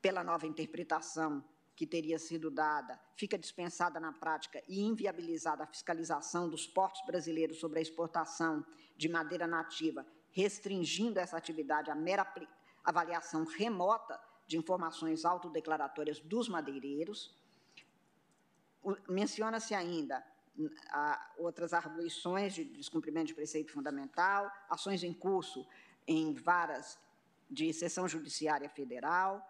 pela 0.00 0.24
nova 0.24 0.46
interpretação 0.46 1.44
que 1.74 1.86
teria 1.86 2.18
sido 2.18 2.50
dada, 2.50 3.00
fica 3.16 3.38
dispensada 3.38 3.98
na 3.98 4.12
prática 4.12 4.62
e 4.68 4.80
inviabilizada 4.82 5.64
a 5.64 5.66
fiscalização 5.66 6.48
dos 6.48 6.66
portos 6.66 7.04
brasileiros 7.06 7.58
sobre 7.58 7.78
a 7.78 7.82
exportação 7.82 8.64
de 8.96 9.08
madeira 9.08 9.46
nativa, 9.46 10.06
restringindo 10.30 11.18
essa 11.18 11.36
atividade 11.36 11.90
à 11.90 11.94
mera 11.94 12.26
avaliação 12.84 13.44
remota 13.44 14.20
de 14.46 14.56
informações 14.56 15.24
autodeclaratórias 15.24 16.20
dos 16.20 16.48
madeireiros. 16.48 17.34
Menciona-se 19.08 19.74
ainda 19.74 20.24
outras 21.38 21.72
arguições 21.72 22.54
de 22.54 22.64
descumprimento 22.64 23.28
de 23.28 23.34
preceito 23.34 23.72
fundamental, 23.72 24.50
ações 24.68 25.02
em 25.02 25.12
curso 25.12 25.66
em 26.06 26.34
varas 26.34 26.98
de 27.50 27.72
sessão 27.72 28.06
judiciária 28.08 28.68
federal, 28.68 29.40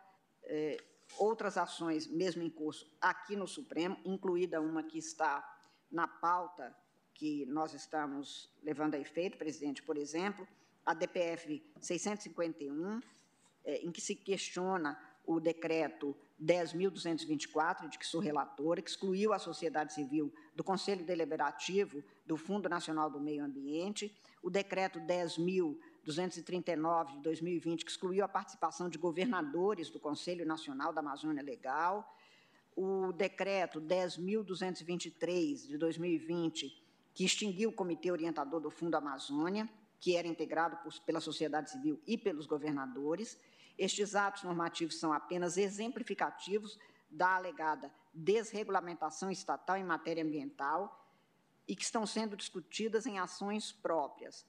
eh, 0.45 0.77
outras 1.19 1.57
ações, 1.57 2.07
mesmo 2.07 2.43
em 2.43 2.51
curso, 2.51 2.91
aqui 3.01 3.37
no 3.37 3.47
Supremo, 3.47 3.97
incluída 4.05 4.61
uma 4.61 4.83
que 4.83 4.99
está 4.99 5.45
na 5.91 6.07
pauta 6.07 6.75
que 7.15 7.47
nós 7.47 7.75
estamos 7.75 8.51
levando 8.63 8.95
a 8.95 8.99
efeito, 8.99 9.39
presidente, 9.39 9.83
por 9.83 9.97
exemplo, 9.97 10.47
a 10.85 10.95
DPF 10.95 11.63
651, 11.81 13.01
é, 13.65 13.77
em 13.77 13.93
que 13.93 14.01
se 14.01 14.17
questiona 14.17 14.99
o 15.25 15.39
decreto 15.39 16.17
10.224, 16.43 17.89
de 17.89 17.99
que 17.99 18.07
sou 18.07 18.21
relatora, 18.21 18.83
que 18.83 18.91
excluiu 18.91 19.33
a 19.33 19.39
sociedade 19.39 19.95
civil 19.95 20.35
do 20.57 20.65
Conselho 20.65 21.05
Deliberativo 21.05 22.03
do 22.27 22.37
Fundo 22.37 22.69
Nacional 22.69 23.09
do 23.09 23.21
Meio 23.21 23.45
Ambiente, 23.45 24.13
o 24.43 24.51
decreto 24.51 24.99
10.239 25.01 27.13
de 27.13 27.23
2020, 27.23 27.85
que 27.85 27.91
excluiu 27.91 28.25
a 28.25 28.29
participação 28.29 28.89
de 28.89 28.99
governadores 28.99 29.89
do 29.89 30.01
Conselho 30.01 30.45
Nacional 30.45 30.93
da 30.93 31.01
Amazônia 31.01 31.43
Legal, 31.43 32.17
o 32.75 33.13
decreto 33.13 33.81
10.223 33.81 35.69
de 35.69 35.79
2020, 35.79 36.83
que 37.15 37.25
extinguiu 37.25 37.71
o 37.71 37.73
Comitê 37.73 38.11
Orientador 38.11 38.61
do 38.61 38.71
Fundo 38.71 38.97
Amazônia, 38.97 39.69
que 40.01 40.17
era 40.17 40.27
integrado 40.27 40.77
por, 40.79 40.93
pela 41.05 41.21
sociedade 41.21 41.71
civil 41.71 42.03
e 42.05 42.19
pelos 42.19 42.47
governadores, 42.47 43.39
estes 43.79 44.15
atos 44.15 44.43
normativos 44.43 44.99
são 44.99 45.13
apenas 45.13 45.57
exemplificativos 45.57 46.79
da 47.11 47.37
alegada 47.37 47.93
desregulamentação 48.15 49.31
estatal 49.31 49.77
em 49.77 49.85
matéria 49.85 50.23
ambiental 50.23 51.09
e 51.67 51.75
que 51.75 51.83
estão 51.83 52.07
sendo 52.07 52.37
discutidas 52.37 53.07
em 53.07 53.19
ações 53.19 53.73
próprias. 53.73 54.45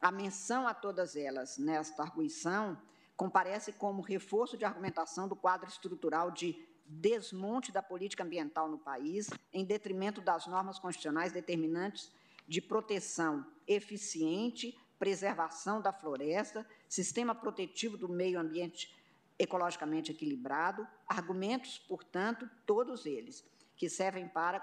A 0.00 0.12
menção 0.12 0.68
a 0.68 0.74
todas 0.74 1.16
elas 1.16 1.58
nesta 1.58 2.02
arguição 2.02 2.80
comparece 3.16 3.72
como 3.72 4.00
reforço 4.00 4.56
de 4.56 4.64
argumentação 4.64 5.26
do 5.26 5.34
quadro 5.34 5.68
estrutural 5.68 6.30
de 6.30 6.64
desmonte 6.86 7.72
da 7.72 7.82
política 7.82 8.22
ambiental 8.22 8.68
no 8.68 8.78
país, 8.78 9.28
em 9.52 9.64
detrimento 9.64 10.20
das 10.20 10.46
normas 10.46 10.78
constitucionais 10.78 11.32
determinantes 11.32 12.12
de 12.46 12.62
proteção 12.62 13.44
eficiente 13.66 14.78
preservação 14.98 15.80
da 15.80 15.92
floresta, 15.92 16.66
sistema 16.88 17.34
protetivo 17.34 17.96
do 17.96 18.08
meio 18.08 18.40
ambiente 18.40 18.96
ecologicamente 19.38 20.10
equilibrado, 20.10 20.86
argumentos, 21.06 21.78
portanto, 21.78 22.50
todos 22.66 23.06
eles, 23.06 23.44
que 23.76 23.88
servem 23.88 24.26
para 24.28 24.60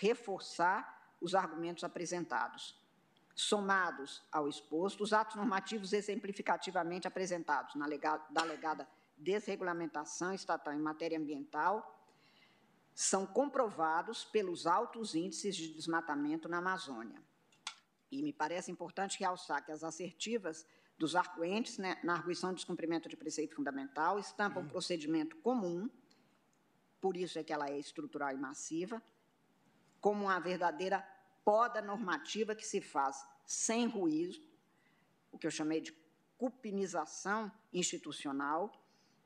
reforçar 0.00 1.14
os 1.20 1.34
argumentos 1.34 1.84
apresentados. 1.84 2.76
Somados 3.34 4.22
ao 4.32 4.48
exposto, 4.48 5.04
os 5.04 5.12
atos 5.12 5.36
normativos 5.36 5.92
exemplificativamente 5.92 7.06
apresentados 7.06 7.74
na 7.74 7.86
legada, 7.86 8.24
da 8.30 8.40
alegada 8.42 8.88
desregulamentação 9.16 10.32
estatal 10.34 10.74
em 10.74 10.80
matéria 10.80 11.18
ambiental 11.18 11.92
são 12.94 13.26
comprovados 13.26 14.24
pelos 14.24 14.66
altos 14.66 15.14
índices 15.14 15.54
de 15.54 15.68
desmatamento 15.68 16.48
na 16.48 16.58
Amazônia. 16.58 17.20
E 18.10 18.22
me 18.22 18.32
parece 18.32 18.70
importante 18.70 19.18
realçar 19.18 19.64
que 19.64 19.72
as 19.72 19.82
assertivas 19.82 20.66
dos 20.98 21.14
arguentes 21.14 21.78
né, 21.78 22.00
na 22.02 22.14
arguição 22.14 22.50
de 22.50 22.56
descumprimento 22.56 23.08
de 23.08 23.16
preceito 23.16 23.54
fundamental 23.54 24.18
estampam 24.18 24.62
um 24.62 24.68
procedimento 24.68 25.36
comum, 25.38 25.90
por 27.00 27.16
isso 27.16 27.38
é 27.38 27.44
que 27.44 27.52
ela 27.52 27.68
é 27.68 27.78
estrutural 27.78 28.32
e 28.32 28.36
massiva, 28.36 29.02
como 30.00 30.24
uma 30.24 30.38
verdadeira 30.38 31.06
poda 31.44 31.82
normativa 31.82 32.54
que 32.54 32.66
se 32.66 32.80
faz 32.80 33.24
sem 33.44 33.86
ruído, 33.86 34.38
o 35.30 35.38
que 35.38 35.46
eu 35.46 35.50
chamei 35.50 35.80
de 35.80 35.92
cupinização 36.38 37.50
institucional, 37.72 38.72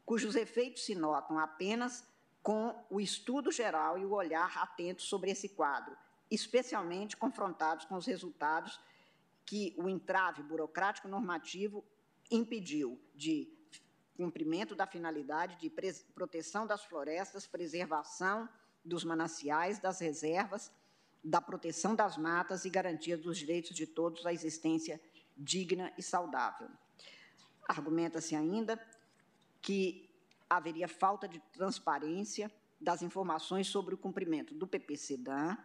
cujos 0.05 0.35
efeitos 0.35 0.85
se 0.85 0.95
notam 0.95 1.39
apenas 1.39 2.05
com 2.43 2.85
o 2.91 3.01
estudo 3.01 3.53
geral 3.53 3.99
e 3.99 4.05
o 4.05 4.13
olhar 4.13 4.59
atento 4.59 5.03
sobre 5.03 5.31
esse 5.31 5.49
quadro, 5.49 5.97
especialmente 6.31 7.17
confrontados 7.17 7.85
com 7.85 7.97
os 7.97 8.07
resultados 8.07 8.81
que 9.45 9.75
o 9.77 9.89
entrave 9.89 10.43
burocrático 10.43 11.09
normativo 11.09 11.85
impediu 12.31 13.01
de 13.15 13.49
cumprimento 14.17 14.75
da 14.75 14.87
finalidade 14.87 15.57
de 15.57 15.71
proteção 16.15 16.67
das 16.67 16.85
florestas, 16.85 17.47
preservação 17.47 18.49
dos 18.85 19.03
mananciais, 19.03 19.79
das 19.79 19.99
reservas, 20.01 20.71
da 21.23 21.41
proteção 21.41 21.95
das 21.95 22.17
matas 22.17 22.65
e 22.65 22.71
garantia 22.71 23.17
dos 23.17 23.39
direitos 23.39 23.75
de 23.75 23.87
todos 23.87 24.25
à 24.25 24.33
existência 24.33 25.01
digna 25.37 25.93
e 25.99 26.03
saudável. 26.03 26.69
Argumenta-se 27.69 28.35
ainda 28.35 28.81
que 29.61 30.09
haveria 30.49 30.89
falta 30.89 31.29
de 31.29 31.39
transparência 31.53 32.51
das 32.81 33.03
informações 33.03 33.67
sobre 33.67 33.95
o 33.95 33.99
cumprimento 33.99 34.55
do 34.55 34.67
PPCDAN, 34.67 35.57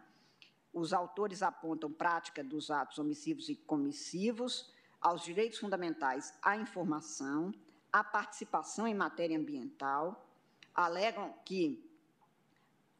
os 0.76 0.92
autores 0.92 1.42
apontam 1.42 1.90
prática 1.90 2.44
dos 2.44 2.70
atos 2.70 2.98
omissivos 2.98 3.48
e 3.48 3.56
comissivos, 3.56 4.70
aos 5.00 5.24
direitos 5.24 5.58
fundamentais 5.58 6.34
à 6.42 6.54
informação, 6.54 7.50
à 7.90 8.04
participação 8.04 8.86
em 8.86 8.94
matéria 8.94 9.38
ambiental, 9.38 10.28
alegam 10.74 11.34
que, 11.46 11.82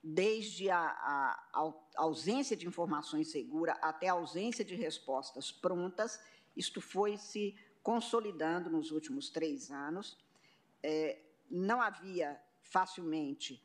desde 0.03 0.71
a, 0.71 0.81
a, 0.81 1.49
a 1.53 1.73
ausência 1.97 2.57
de 2.57 2.67
informações 2.67 3.31
seguras 3.31 3.77
até 3.83 4.09
a 4.09 4.15
ausência 4.15 4.65
de 4.65 4.75
respostas 4.75 5.53
prontas, 5.53 6.19
isto 6.57 6.81
foi 6.81 7.19
se 7.19 7.55
consolidando 7.83 8.71
nos 8.71 8.91
últimos 8.91 9.29
três 9.29 9.71
anos. 9.71 10.17
É, 10.83 11.21
não 11.51 11.83
havia 11.83 12.41
facilmente, 12.63 13.63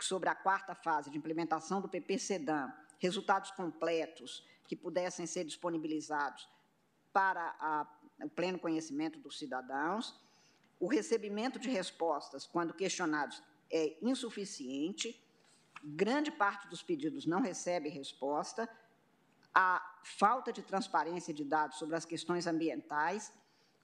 sobre 0.00 0.28
a 0.28 0.34
quarta 0.34 0.74
fase 0.74 1.10
de 1.10 1.16
implementação 1.16 1.80
do 1.80 1.88
PP-SEDAM, 1.88 2.74
resultados 2.98 3.50
completos 3.50 4.46
que 4.66 4.76
pudessem 4.76 5.26
ser 5.26 5.44
disponibilizados 5.44 6.48
para 7.12 7.56
a, 7.60 7.86
o 8.22 8.28
pleno 8.28 8.58
conhecimento 8.58 9.18
dos 9.18 9.38
cidadãos. 9.38 10.20
O 10.78 10.86
recebimento 10.86 11.58
de 11.58 11.70
respostas, 11.70 12.46
quando 12.46 12.74
questionados, 12.74 13.42
é 13.70 13.96
insuficiente. 14.02 15.22
Grande 15.82 16.30
parte 16.30 16.68
dos 16.68 16.82
pedidos 16.82 17.26
não 17.26 17.40
recebe 17.40 17.88
resposta. 17.88 18.68
A 19.54 20.00
falta 20.02 20.52
de 20.52 20.62
transparência 20.62 21.32
de 21.32 21.44
dados 21.44 21.78
sobre 21.78 21.96
as 21.96 22.04
questões 22.04 22.46
ambientais 22.46 23.32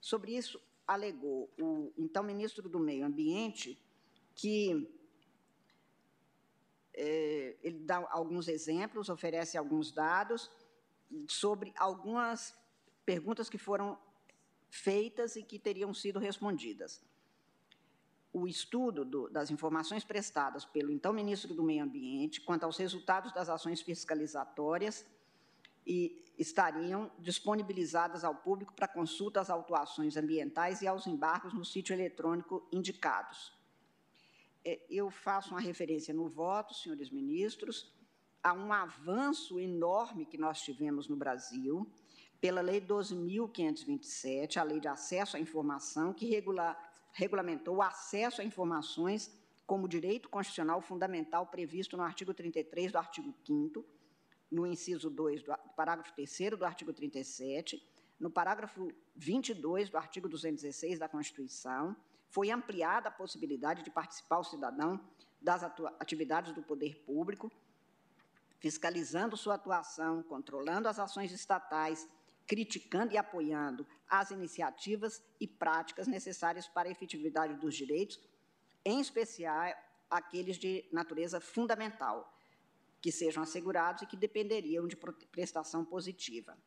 Sobre 0.03 0.35
isso, 0.35 0.61
alegou 0.85 1.49
o 1.57 1.93
então 1.97 2.21
ministro 2.23 2.67
do 2.67 2.77
Meio 2.77 3.05
Ambiente 3.05 3.81
que 4.35 5.02
é, 6.93 7.55
ele 7.63 7.79
dá 7.79 8.07
alguns 8.11 8.47
exemplos, 8.47 9.09
oferece 9.09 9.57
alguns 9.57 9.91
dados 9.91 10.51
sobre 11.27 11.73
algumas 11.77 12.55
perguntas 13.05 13.49
que 13.49 13.57
foram 13.57 13.97
feitas 14.69 15.35
e 15.35 15.43
que 15.43 15.59
teriam 15.59 15.93
sido 15.93 16.19
respondidas. 16.19 17.01
O 18.31 18.47
estudo 18.47 19.05
do, 19.05 19.29
das 19.29 19.51
informações 19.51 20.03
prestadas 20.03 20.65
pelo 20.65 20.91
então 20.91 21.13
ministro 21.13 21.53
do 21.53 21.63
Meio 21.63 21.83
Ambiente 21.83 22.41
quanto 22.41 22.63
aos 22.63 22.77
resultados 22.77 23.31
das 23.31 23.49
ações 23.49 23.81
fiscalizatórias 23.81 25.05
e 25.85 26.23
estariam 26.37 27.11
disponibilizadas 27.19 28.23
ao 28.23 28.33
público 28.33 28.73
para 28.73 28.87
consulta 28.87 29.39
às 29.39 29.49
autuações 29.49 30.17
ambientais 30.17 30.81
e 30.81 30.87
aos 30.87 31.05
embargos 31.05 31.53
no 31.53 31.63
sítio 31.63 31.93
eletrônico 31.93 32.67
indicados. 32.71 33.51
É, 34.65 34.79
eu 34.89 35.09
faço 35.09 35.51
uma 35.51 35.59
referência 35.59 36.13
no 36.13 36.27
voto, 36.27 36.73
senhores 36.73 37.09
ministros, 37.09 37.93
a 38.41 38.53
um 38.53 38.71
avanço 38.71 39.59
enorme 39.59 40.25
que 40.25 40.37
nós 40.37 40.61
tivemos 40.61 41.07
no 41.07 41.15
Brasil 41.15 41.89
pela 42.39 42.61
Lei 42.61 42.81
12.527, 42.81 44.57
a 44.57 44.63
Lei 44.63 44.79
de 44.79 44.87
Acesso 44.87 45.37
à 45.37 45.39
Informação, 45.39 46.13
que 46.13 46.25
regula, 46.25 46.77
regulamentou 47.13 47.77
o 47.77 47.81
acesso 47.81 48.41
a 48.41 48.43
informações 48.43 49.31
como 49.65 49.87
direito 49.87 50.27
constitucional 50.27 50.81
fundamental 50.81 51.47
previsto 51.47 51.95
no 51.95 52.03
artigo 52.03 52.33
33 52.33 52.91
do 52.91 52.97
artigo 52.97 53.33
5 53.45 53.85
no 54.51 54.67
inciso 54.67 55.09
2 55.09 55.41
do 55.41 55.53
parágrafo 55.75 56.13
3 56.13 56.51
do 56.57 56.65
artigo 56.65 56.93
37, 56.93 57.83
no 58.19 58.29
parágrafo 58.29 58.91
22 59.15 59.89
do 59.89 59.97
artigo 59.97 60.29
216 60.29 60.99
da 60.99 61.09
Constituição, 61.09 61.95
foi 62.33 62.49
ampliada 62.49 63.09
a 63.09 63.11
possibilidade 63.11 63.83
de 63.83 63.91
participar 63.91 64.39
o 64.39 64.43
cidadão 64.43 64.99
das 65.39 65.61
atividades 65.99 66.51
do 66.51 66.63
poder 66.63 66.97
público, 67.05 67.51
fiscalizando 68.57 69.37
sua 69.37 69.53
atuação, 69.53 70.23
controlando 70.23 70.87
as 70.87 70.97
ações 70.97 71.31
estatais, 71.31 72.07
criticando 72.47 73.13
e 73.13 73.19
apoiando 73.19 73.85
as 74.09 74.31
iniciativas 74.31 75.21
e 75.39 75.47
práticas 75.47 76.07
necessárias 76.07 76.67
para 76.67 76.89
a 76.89 76.91
efetividade 76.91 77.53
dos 77.55 77.75
direitos, 77.75 78.19
em 78.83 78.99
especial 78.99 79.71
aqueles 80.09 80.57
de 80.57 80.89
natureza 80.91 81.39
fundamental, 81.39 82.35
que 82.99 83.11
sejam 83.11 83.43
assegurados 83.43 84.01
e 84.01 84.07
que 84.07 84.17
dependeriam 84.17 84.87
de 84.87 84.95
prestação 84.95 85.85
positiva. 85.85 86.57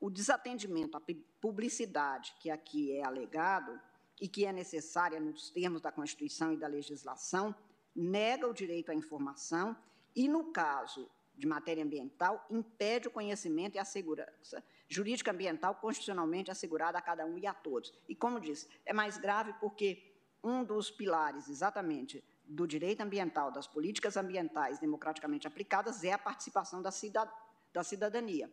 O 0.00 0.08
desatendimento 0.08 0.96
à 0.96 1.02
publicidade, 1.42 2.34
que 2.40 2.48
aqui 2.48 2.92
é 2.92 3.04
alegado 3.04 3.78
e 4.20 4.28
que 4.28 4.44
é 4.44 4.52
necessária 4.52 5.18
nos 5.18 5.50
termos 5.50 5.80
da 5.80 5.90
Constituição 5.90 6.52
e 6.52 6.56
da 6.56 6.66
legislação, 6.66 7.54
nega 7.94 8.46
o 8.46 8.52
direito 8.52 8.90
à 8.90 8.94
informação 8.94 9.76
e, 10.14 10.28
no 10.28 10.52
caso 10.52 11.08
de 11.34 11.46
matéria 11.46 11.82
ambiental, 11.82 12.44
impede 12.50 13.08
o 13.08 13.10
conhecimento 13.10 13.76
e 13.76 13.78
a 13.78 13.84
segurança 13.84 14.62
jurídica 14.88 15.30
ambiental 15.30 15.76
constitucionalmente 15.76 16.50
assegurada 16.50 16.98
a 16.98 17.02
cada 17.02 17.24
um 17.24 17.38
e 17.38 17.46
a 17.46 17.54
todos. 17.54 17.92
E, 18.08 18.14
como 18.14 18.40
disse, 18.40 18.68
é 18.84 18.92
mais 18.92 19.16
grave 19.16 19.52
porque 19.54 20.12
um 20.42 20.64
dos 20.64 20.90
pilares, 20.90 21.48
exatamente, 21.48 22.22
do 22.44 22.66
direito 22.66 23.00
ambiental, 23.00 23.50
das 23.50 23.66
políticas 23.66 24.16
ambientais 24.16 24.78
democraticamente 24.78 25.46
aplicadas, 25.46 26.02
é 26.02 26.12
a 26.12 26.18
participação 26.18 26.82
da, 26.82 26.90
da 27.72 27.84
cidadania. 27.84 28.52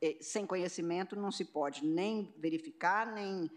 E, 0.00 0.22
sem 0.22 0.46
conhecimento 0.46 1.16
não 1.16 1.32
se 1.32 1.46
pode 1.46 1.84
nem 1.84 2.34
verificar, 2.36 3.10
nem 3.12 3.50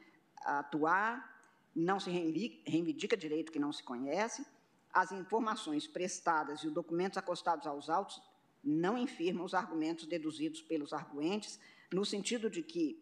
atuar, 0.47 1.35
não 1.75 1.99
se 1.99 2.09
reivindica 2.09 3.15
direito 3.15 3.51
que 3.51 3.59
não 3.59 3.71
se 3.71 3.83
conhece, 3.83 4.45
as 4.91 5.11
informações 5.11 5.85
prestadas 5.85 6.61
e 6.61 6.67
os 6.67 6.73
documentos 6.73 7.17
acostados 7.17 7.67
aos 7.67 7.89
autos 7.89 8.21
não 8.63 8.97
infirmam 8.97 9.45
os 9.45 9.53
argumentos 9.53 10.05
deduzidos 10.05 10.61
pelos 10.61 10.91
arguentes, 10.93 11.59
no 11.93 12.03
sentido 12.03 12.49
de 12.49 12.63
que 12.63 13.01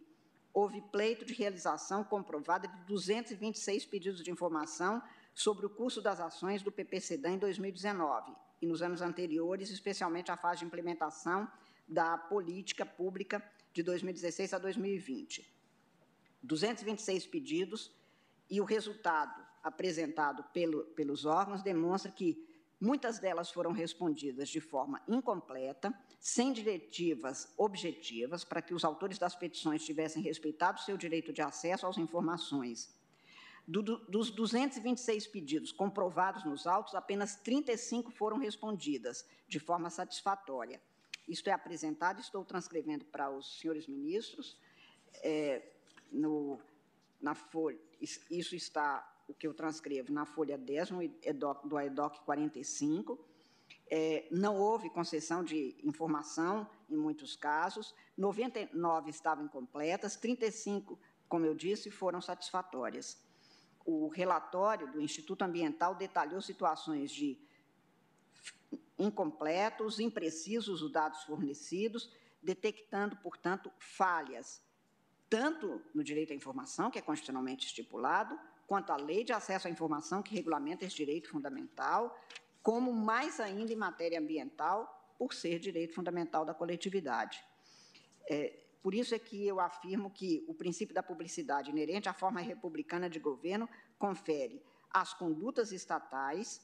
houve 0.53 0.81
pleito 0.91 1.25
de 1.25 1.33
realização 1.33 2.03
comprovada 2.03 2.67
de 2.67 2.77
226 2.85 3.85
pedidos 3.85 4.23
de 4.23 4.31
informação 4.31 5.01
sobre 5.33 5.65
o 5.65 5.69
curso 5.69 6.01
das 6.01 6.19
ações 6.19 6.61
do 6.61 6.71
PPCDAN 6.71 7.33
em 7.33 7.37
2019 7.37 8.33
e 8.61 8.65
nos 8.65 8.81
anos 8.81 9.01
anteriores, 9.01 9.69
especialmente 9.69 10.31
a 10.31 10.37
fase 10.37 10.59
de 10.59 10.65
implementação 10.65 11.49
da 11.87 12.17
política 12.17 12.85
pública 12.85 13.43
de 13.73 13.83
2016 13.83 14.53
a 14.53 14.57
2020. 14.57 15.54
226 16.45 17.27
pedidos 17.27 17.91
e 18.49 18.61
o 18.61 18.63
resultado 18.63 19.43
apresentado 19.63 20.43
pelo, 20.53 20.85
pelos 20.87 21.25
órgãos 21.25 21.63
demonstra 21.63 22.11
que 22.11 22.47
muitas 22.79 23.19
delas 23.19 23.49
foram 23.49 23.71
respondidas 23.71 24.49
de 24.49 24.59
forma 24.59 25.01
incompleta, 25.07 25.93
sem 26.19 26.53
diretivas 26.53 27.51
objetivas 27.57 28.43
para 28.43 28.61
que 28.61 28.73
os 28.73 28.85
autores 28.85 29.17
das 29.17 29.35
petições 29.35 29.83
tivessem 29.83 30.21
respeitado 30.21 30.81
seu 30.81 30.97
direito 30.97 31.33
de 31.33 31.41
acesso 31.41 31.87
às 31.87 31.97
informações 31.97 32.95
do, 33.67 33.81
dos 33.81 34.29
226 34.29 35.27
pedidos 35.27 35.71
comprovados 35.71 36.43
nos 36.45 36.67
autos, 36.67 36.93
apenas 36.93 37.35
35 37.35 38.11
foram 38.11 38.37
respondidas 38.37 39.27
de 39.47 39.59
forma 39.59 39.89
satisfatória. 39.89 40.79
Isto 41.27 41.49
é 41.49 41.53
apresentado, 41.53 42.19
estou 42.19 42.45
transcrevendo 42.45 43.05
para 43.05 43.31
os 43.31 43.59
senhores 43.59 43.87
ministros. 43.87 44.59
É, 45.23 45.74
no, 46.11 46.59
na 47.21 47.33
folha, 47.35 47.79
isso 47.99 48.55
está, 48.55 49.23
o 49.27 49.33
que 49.33 49.47
eu 49.47 49.53
transcrevo, 49.53 50.11
na 50.11 50.25
folha 50.25 50.57
10 50.57 50.91
no 50.91 51.01
EDOC, 51.01 51.67
do 51.67 51.79
EDOC 51.79 52.19
45. 52.21 53.19
É, 53.87 54.27
não 54.31 54.57
houve 54.57 54.89
concessão 54.89 55.43
de 55.43 55.75
informação 55.83 56.67
em 56.89 56.95
muitos 56.95 57.35
casos, 57.35 57.93
99 58.17 59.09
estavam 59.09 59.45
incompletas, 59.45 60.15
35, 60.15 60.99
como 61.27 61.45
eu 61.45 61.55
disse, 61.55 61.91
foram 61.91 62.21
satisfatórias. 62.21 63.17
O 63.85 64.07
relatório 64.07 64.91
do 64.91 65.01
Instituto 65.01 65.43
Ambiental 65.43 65.93
detalhou 65.95 66.41
situações 66.41 67.11
de 67.11 67.39
incompletos, 68.97 69.99
imprecisos 69.99 70.81
os 70.81 70.91
dados 70.91 71.23
fornecidos, 71.23 72.09
detectando, 72.41 73.15
portanto, 73.17 73.71
falhas, 73.77 74.61
tanto 75.35 75.81
no 75.93 76.01
direito 76.01 76.31
à 76.31 76.35
informação, 76.35 76.89
que 76.89 76.97
é 76.97 77.01
constitucionalmente 77.01 77.65
estipulado, 77.65 78.39
quanto 78.65 78.93
à 78.93 78.95
lei 78.95 79.21
de 79.21 79.33
acesso 79.33 79.67
à 79.67 79.69
informação, 79.69 80.23
que 80.23 80.33
regulamenta 80.33 80.85
esse 80.85 80.95
direito 80.95 81.27
fundamental, 81.29 82.17
como 82.63 82.93
mais 82.93 83.41
ainda 83.41 83.73
em 83.73 83.75
matéria 83.75 84.17
ambiental, 84.17 85.13
por 85.19 85.33
ser 85.33 85.59
direito 85.59 85.93
fundamental 85.93 86.45
da 86.45 86.53
coletividade. 86.53 87.43
É, 88.29 88.63
por 88.81 88.93
isso 88.93 89.13
é 89.13 89.19
que 89.19 89.45
eu 89.45 89.59
afirmo 89.59 90.09
que 90.09 90.45
o 90.47 90.53
princípio 90.53 90.95
da 90.95 91.03
publicidade 91.03 91.69
inerente 91.69 92.07
à 92.07 92.13
forma 92.13 92.39
republicana 92.39 93.09
de 93.09 93.19
governo 93.19 93.67
confere 93.99 94.63
às 94.89 95.13
condutas 95.13 95.73
estatais 95.73 96.61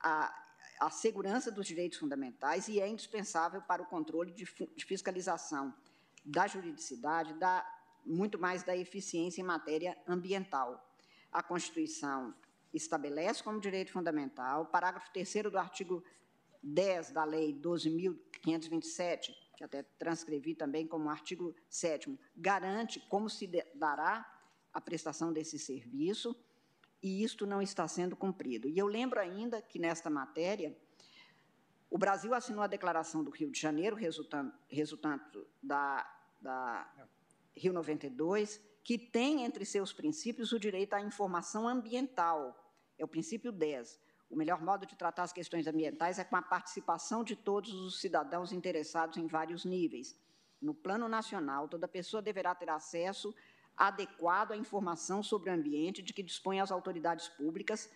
a, 0.00 0.34
a 0.80 0.88
segurança 0.88 1.50
dos 1.50 1.66
direitos 1.66 1.98
fundamentais 1.98 2.68
e 2.68 2.80
é 2.80 2.88
indispensável 2.88 3.60
para 3.60 3.82
o 3.82 3.86
controle 3.86 4.32
de, 4.32 4.46
de 4.74 4.84
fiscalização 4.86 5.74
da 6.24 6.46
juridicidade, 6.46 7.34
da, 7.34 7.77
muito 8.08 8.38
mais 8.38 8.62
da 8.62 8.76
eficiência 8.76 9.40
em 9.40 9.44
matéria 9.44 9.96
ambiental. 10.06 10.84
A 11.30 11.42
Constituição 11.42 12.34
estabelece 12.72 13.42
como 13.42 13.60
direito 13.60 13.92
fundamental, 13.92 14.66
parágrafo 14.66 15.10
3 15.12 15.44
do 15.50 15.58
artigo 15.58 16.02
10 16.62 17.12
da 17.12 17.24
Lei 17.24 17.54
12.527, 17.54 19.34
que 19.56 19.64
até 19.64 19.82
transcrevi 19.82 20.54
também 20.54 20.86
como 20.86 21.10
artigo 21.10 21.54
7 21.68 22.18
garante 22.36 23.00
como 23.08 23.28
se 23.28 23.48
dará 23.74 24.26
a 24.72 24.80
prestação 24.80 25.32
desse 25.32 25.58
serviço, 25.58 26.36
e 27.02 27.22
isto 27.22 27.46
não 27.46 27.62
está 27.62 27.86
sendo 27.86 28.16
cumprido. 28.16 28.68
E 28.68 28.76
eu 28.76 28.86
lembro 28.86 29.20
ainda 29.20 29.62
que, 29.62 29.78
nesta 29.78 30.10
matéria, 30.10 30.76
o 31.88 31.96
Brasil 31.96 32.34
assinou 32.34 32.62
a 32.62 32.66
Declaração 32.66 33.22
do 33.22 33.30
Rio 33.30 33.50
de 33.50 33.60
Janeiro, 33.60 33.94
resultando, 33.96 34.52
resultando 34.68 35.46
da, 35.62 36.04
da 36.40 37.08
Rio 37.58 37.72
92, 37.72 38.60
que 38.84 38.96
tem 38.96 39.44
entre 39.44 39.64
seus 39.64 39.92
princípios 39.92 40.52
o 40.52 40.58
direito 40.58 40.94
à 40.94 41.00
informação 41.00 41.68
ambiental, 41.68 42.56
é 42.96 43.04
o 43.04 43.08
princípio 43.08 43.52
10. 43.52 44.00
O 44.30 44.36
melhor 44.36 44.62
modo 44.62 44.86
de 44.86 44.96
tratar 44.96 45.24
as 45.24 45.32
questões 45.32 45.66
ambientais 45.66 46.18
é 46.18 46.24
com 46.24 46.36
a 46.36 46.42
participação 46.42 47.24
de 47.24 47.34
todos 47.34 47.72
os 47.72 48.00
cidadãos 48.00 48.52
interessados 48.52 49.16
em 49.16 49.26
vários 49.26 49.64
níveis. 49.64 50.16
No 50.60 50.74
plano 50.74 51.08
nacional, 51.08 51.68
toda 51.68 51.88
pessoa 51.88 52.22
deverá 52.22 52.54
ter 52.54 52.68
acesso 52.68 53.34
adequado 53.76 54.52
à 54.52 54.56
informação 54.56 55.22
sobre 55.22 55.50
o 55.50 55.52
ambiente 55.52 56.02
de 56.02 56.12
que 56.12 56.22
dispõem 56.22 56.60
as 56.60 56.72
autoridades 56.72 57.28
públicas, 57.28 57.90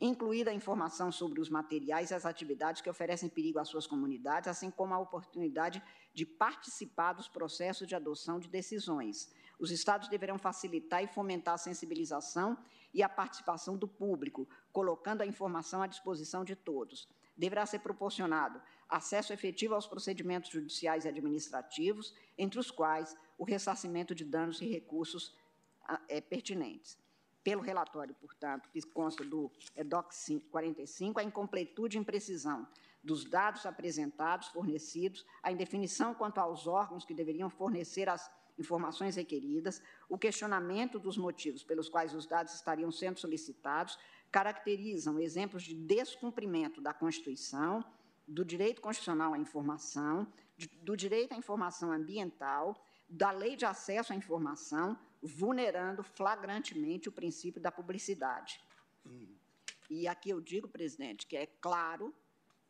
incluída 0.00 0.50
a 0.50 0.54
informação 0.54 1.12
sobre 1.12 1.40
os 1.40 1.50
materiais 1.50 2.10
e 2.10 2.14
as 2.14 2.24
atividades 2.24 2.80
que 2.80 2.88
oferecem 2.88 3.28
perigo 3.28 3.58
às 3.58 3.68
suas 3.68 3.86
comunidades, 3.86 4.48
assim 4.48 4.70
como 4.70 4.94
a 4.94 4.98
oportunidade 4.98 5.82
de 6.14 6.24
participar 6.24 7.12
dos 7.12 7.28
processos 7.28 7.86
de 7.86 7.94
adoção 7.94 8.40
de 8.40 8.48
decisões. 8.48 9.30
os 9.58 9.70
Estados 9.70 10.08
deverão 10.08 10.38
facilitar 10.38 11.04
e 11.04 11.06
fomentar 11.06 11.54
a 11.54 11.58
sensibilização 11.58 12.56
e 12.94 13.02
a 13.02 13.08
participação 13.08 13.76
do 13.76 13.86
público, 13.86 14.48
colocando 14.72 15.20
a 15.20 15.26
informação 15.26 15.82
à 15.82 15.86
disposição 15.86 16.44
de 16.44 16.56
todos. 16.56 17.06
Deverá 17.36 17.66
ser 17.66 17.80
proporcionado 17.80 18.60
acesso 18.88 19.32
efetivo 19.32 19.74
aos 19.74 19.86
procedimentos 19.86 20.50
judiciais 20.50 21.04
e 21.04 21.08
administrativos, 21.08 22.14
entre 22.36 22.58
os 22.58 22.70
quais 22.70 23.16
o 23.38 23.44
ressarcimento 23.44 24.14
de 24.14 24.24
danos 24.24 24.60
e 24.60 24.66
recursos 24.66 25.34
é, 26.08 26.20
pertinentes. 26.20 26.98
Pelo 27.42 27.62
relatório, 27.62 28.14
portanto, 28.14 28.68
que 28.70 28.82
consta 28.82 29.24
do 29.24 29.50
DOC 29.86 30.40
45, 30.50 31.18
a 31.18 31.24
incompletude 31.24 31.96
e 31.96 32.00
imprecisão 32.00 32.66
dos 33.02 33.24
dados 33.24 33.64
apresentados, 33.64 34.48
fornecidos, 34.48 35.24
a 35.42 35.50
indefinição 35.50 36.14
quanto 36.14 36.38
aos 36.38 36.66
órgãos 36.66 37.04
que 37.04 37.14
deveriam 37.14 37.48
fornecer 37.48 38.08
as 38.08 38.30
informações 38.58 39.16
requeridas, 39.16 39.82
o 40.08 40.18
questionamento 40.18 40.98
dos 40.98 41.16
motivos 41.16 41.64
pelos 41.64 41.88
quais 41.88 42.14
os 42.14 42.26
dados 42.26 42.54
estariam 42.54 42.92
sendo 42.92 43.18
solicitados, 43.18 43.98
caracterizam 44.30 45.18
exemplos 45.18 45.62
de 45.62 45.74
descumprimento 45.74 46.80
da 46.80 46.92
Constituição, 46.92 47.82
do 48.28 48.44
direito 48.44 48.80
constitucional 48.80 49.32
à 49.34 49.38
informação, 49.38 50.30
do 50.82 50.96
direito 50.96 51.32
à 51.32 51.36
informação 51.36 51.90
ambiental, 51.90 52.80
da 53.08 53.30
lei 53.30 53.56
de 53.56 53.64
acesso 53.64 54.12
à 54.12 54.16
informação, 54.16 54.96
vulnerando 55.22 56.02
flagrantemente 56.02 57.08
o 57.08 57.12
princípio 57.12 57.60
da 57.60 57.70
publicidade. 57.70 58.60
E 59.88 60.06
aqui 60.06 60.30
eu 60.30 60.40
digo, 60.40 60.68
presidente, 60.68 61.26
que 61.26 61.36
é 61.36 61.46
claro 61.46 62.14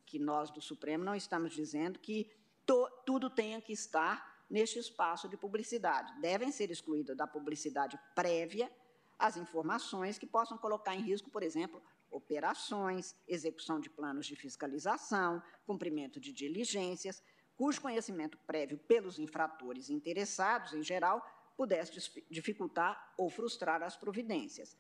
que 0.06 0.18
nós 0.18 0.51
do 0.51 0.60
Supremo 0.60 1.05
não 1.05 1.14
estamos 1.14 1.52
dizendo 1.52 1.98
que 1.98 2.31
to, 2.66 2.89
tudo 3.06 3.31
tenha 3.31 3.60
que 3.60 3.72
estar 3.72 4.44
neste 4.48 4.78
espaço 4.78 5.28
de 5.28 5.36
publicidade. 5.36 6.20
Devem 6.20 6.51
ser 6.51 6.70
excluídas 6.70 7.16
da 7.16 7.27
publicidade 7.27 7.98
prévia 8.14 8.70
as 9.18 9.36
informações 9.36 10.18
que 10.18 10.27
possam 10.27 10.56
colocar 10.56 10.94
em 10.97 11.02
risco, 11.02 11.31
por 11.31 11.43
exemplo, 11.43 11.81
operações, 12.10 13.14
execução 13.28 13.78
de 13.78 13.89
planos 13.89 14.27
de 14.27 14.35
fiscalização, 14.35 15.43
cumprimento 15.66 16.18
de 16.18 16.32
diligências, 16.32 17.22
cujo 17.55 17.81
conhecimento 17.81 18.39
prévio 18.39 18.78
pelos 18.78 19.18
infratores 19.18 19.90
interessados, 19.90 20.72
em 20.72 20.82
geral, 20.82 21.24
pudesse 21.61 22.24
dificultar 22.31 23.12
ou 23.19 23.28
frustrar 23.28 23.82
as 23.82 23.95
providências. 23.95 24.74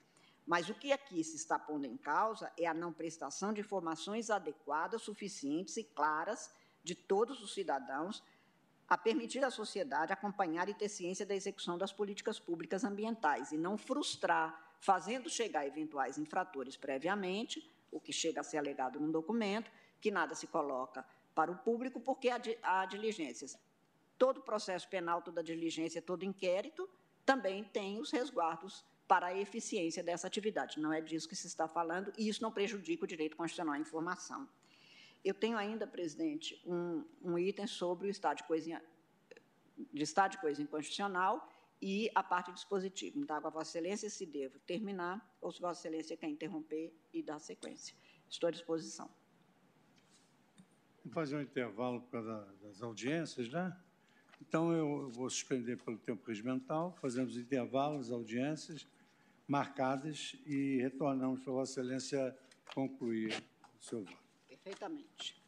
Mas 0.46 0.70
o 0.70 0.74
que 0.74 0.92
aqui 0.92 1.22
se 1.22 1.36
está 1.36 1.58
pondo 1.58 1.84
em 1.84 1.94
causa 1.94 2.50
é 2.56 2.64
a 2.64 2.72
não 2.72 2.90
prestação 2.90 3.52
de 3.52 3.60
informações 3.60 4.30
adequadas, 4.30 5.02
suficientes 5.02 5.76
e 5.76 5.84
claras 5.84 6.50
de 6.82 6.94
todos 6.94 7.42
os 7.42 7.52
cidadãos 7.52 8.22
a 8.88 8.96
permitir 8.96 9.44
à 9.44 9.50
sociedade 9.50 10.10
acompanhar 10.10 10.70
e 10.70 10.74
ter 10.74 10.88
ciência 10.88 11.26
da 11.26 11.34
execução 11.34 11.76
das 11.76 11.92
políticas 11.92 12.40
públicas 12.40 12.82
ambientais 12.82 13.52
e 13.52 13.58
não 13.58 13.76
frustrar, 13.76 14.74
fazendo 14.80 15.28
chegar 15.28 15.66
eventuais 15.66 16.16
infratores 16.16 16.78
previamente, 16.78 17.70
o 17.92 18.00
que 18.00 18.10
chega 18.10 18.40
a 18.40 18.42
ser 18.42 18.56
alegado 18.56 18.98
num 18.98 19.12
documento, 19.12 19.70
que 20.00 20.10
nada 20.10 20.34
se 20.34 20.46
coloca 20.46 21.06
para 21.34 21.52
o 21.52 21.58
público, 21.58 22.00
porque 22.00 22.30
há, 22.62 22.86
diligências. 22.86 23.58
Todo 24.20 24.42
processo 24.42 24.86
penal, 24.86 25.22
toda 25.22 25.42
diligência, 25.42 26.02
todo 26.02 26.26
inquérito 26.26 26.86
também 27.24 27.64
tem 27.64 27.98
os 27.98 28.10
resguardos 28.10 28.84
para 29.08 29.28
a 29.28 29.34
eficiência 29.34 30.02
dessa 30.02 30.26
atividade. 30.26 30.78
Não 30.78 30.92
é 30.92 31.00
disso 31.00 31.26
que 31.26 31.34
se 31.34 31.46
está 31.46 31.66
falando, 31.66 32.12
e 32.18 32.28
isso 32.28 32.42
não 32.42 32.52
prejudica 32.52 33.04
o 33.04 33.08
direito 33.08 33.34
constitucional 33.34 33.76
à 33.76 33.78
informação. 33.78 34.46
Eu 35.24 35.32
tenho 35.32 35.56
ainda, 35.56 35.86
presidente, 35.86 36.60
um, 36.66 37.02
um 37.22 37.38
item 37.38 37.66
sobre 37.66 38.08
o 38.08 38.10
estado 38.10 38.36
de 38.36 38.44
coisa, 38.44 38.82
de 39.90 40.02
estado 40.02 40.32
de 40.32 40.38
coisa 40.38 40.60
inconstitucional 40.60 41.50
e 41.80 42.10
a 42.14 42.22
parte 42.22 42.52
dispositiva. 42.52 43.18
Então, 43.18 43.36
a 43.36 43.40
Vossa 43.40 43.70
Excelência, 43.70 44.10
se 44.10 44.26
devo 44.26 44.58
terminar, 44.60 45.16
ou 45.40 45.50
se 45.50 45.62
Vossa 45.62 45.80
Excelência 45.80 46.14
quer 46.14 46.28
interromper 46.28 46.92
e 47.10 47.22
dar 47.22 47.38
sequência. 47.38 47.96
Estou 48.28 48.48
à 48.48 48.50
disposição. 48.50 49.10
Vamos 50.98 51.14
fazer 51.14 51.36
um 51.36 51.40
intervalo 51.40 52.02
causa 52.02 52.54
das 52.60 52.82
audiências, 52.82 53.48
né? 53.48 53.74
Então, 54.40 54.72
eu 54.72 55.08
vou 55.10 55.28
suspender 55.28 55.76
pelo 55.76 55.98
tempo 55.98 56.26
regimental, 56.26 56.96
fazemos 57.00 57.36
intervalos, 57.36 58.10
audiências 58.10 58.86
marcadas 59.46 60.36
e 60.46 60.78
retornamos 60.80 61.40
para 61.40 61.52
Vossa 61.52 61.80
Excelência 61.80 62.36
concluir 62.72 63.42
o 63.80 63.84
seu 63.84 64.04
voto 64.04 64.30
perfeitamente. 64.48 65.40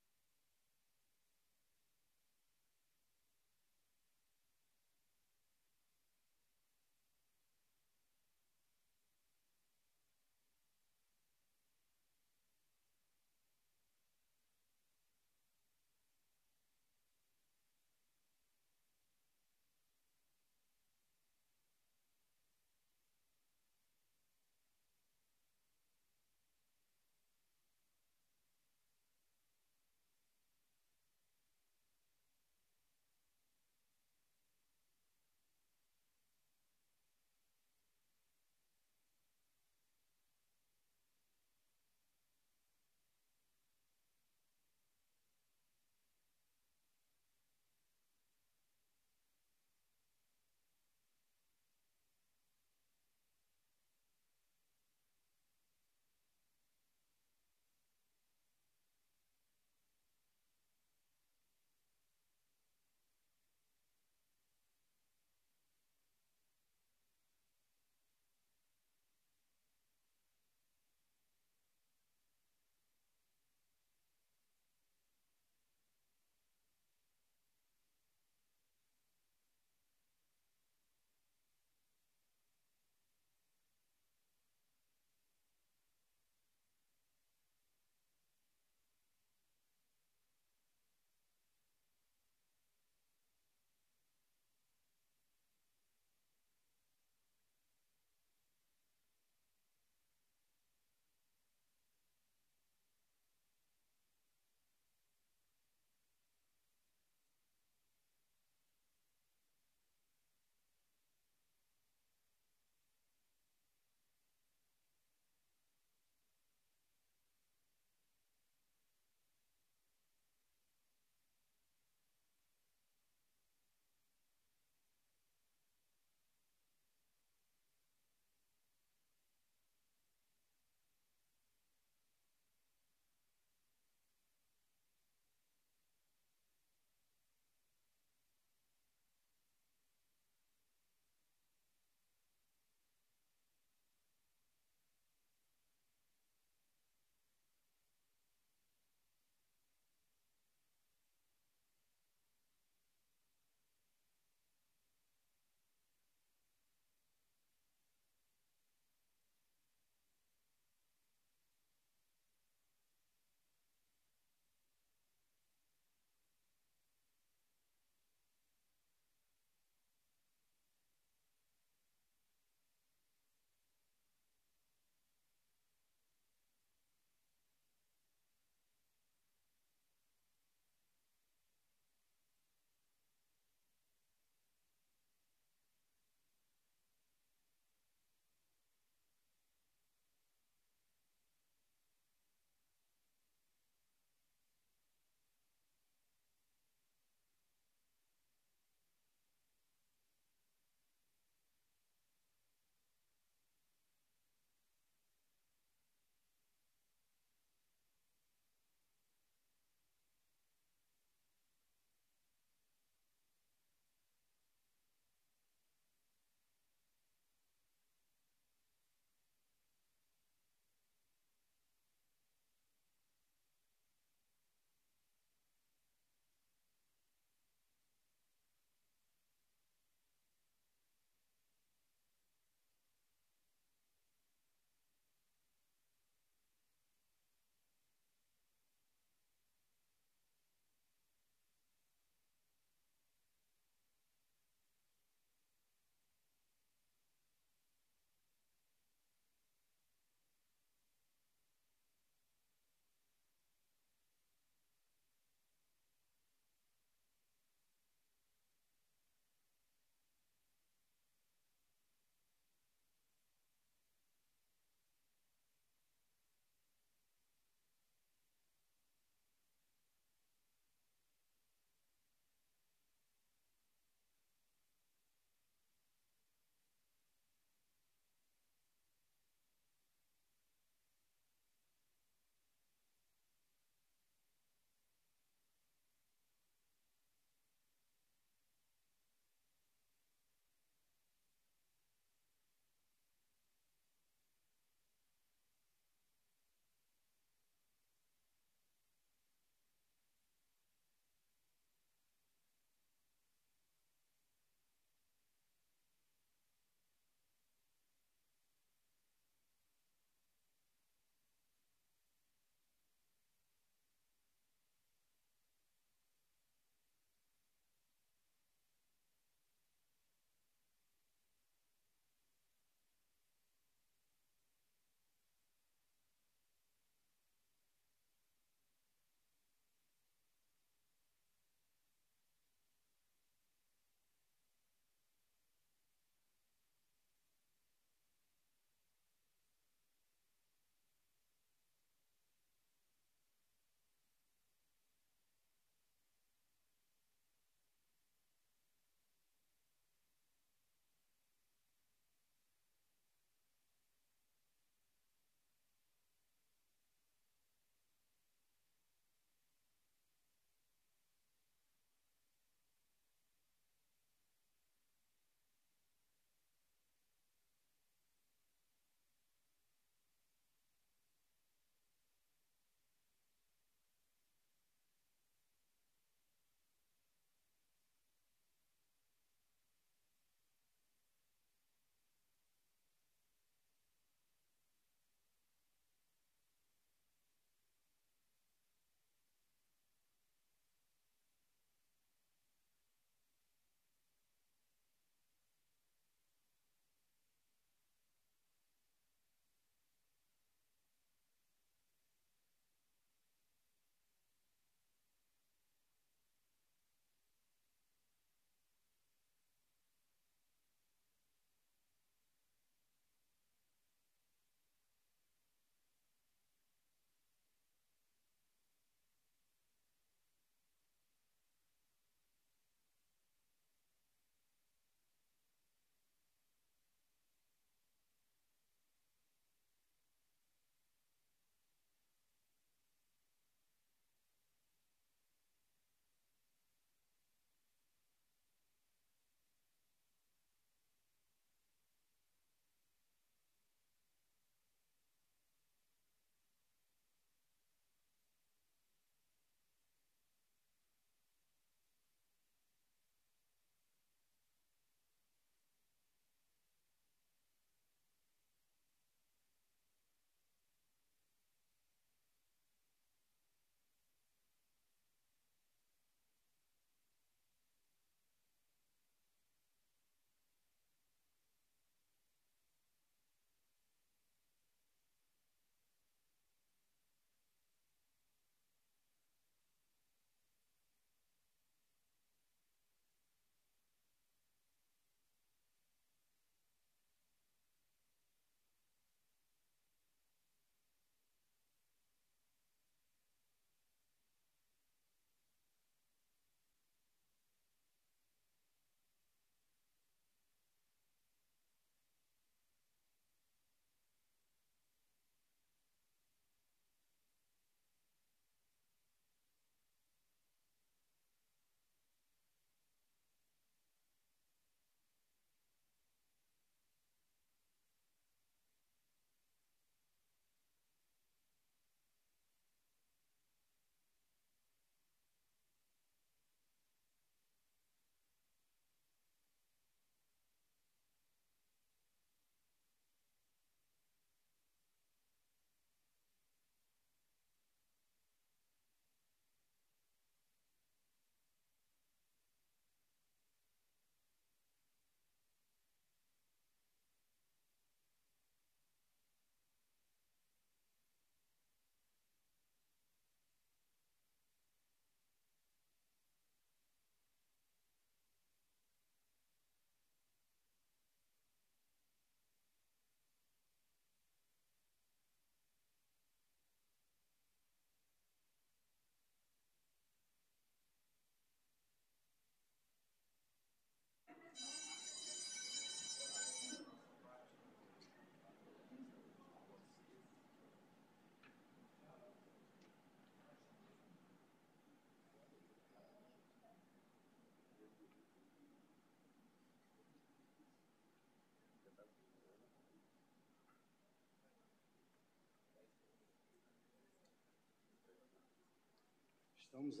Estamos 599.76 600.00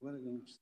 Agora 0.00 0.18
vamos. 0.18 0.60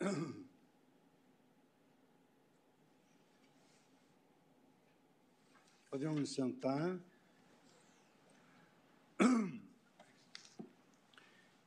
Podemos 6.00 6.30
sentar. 6.30 6.98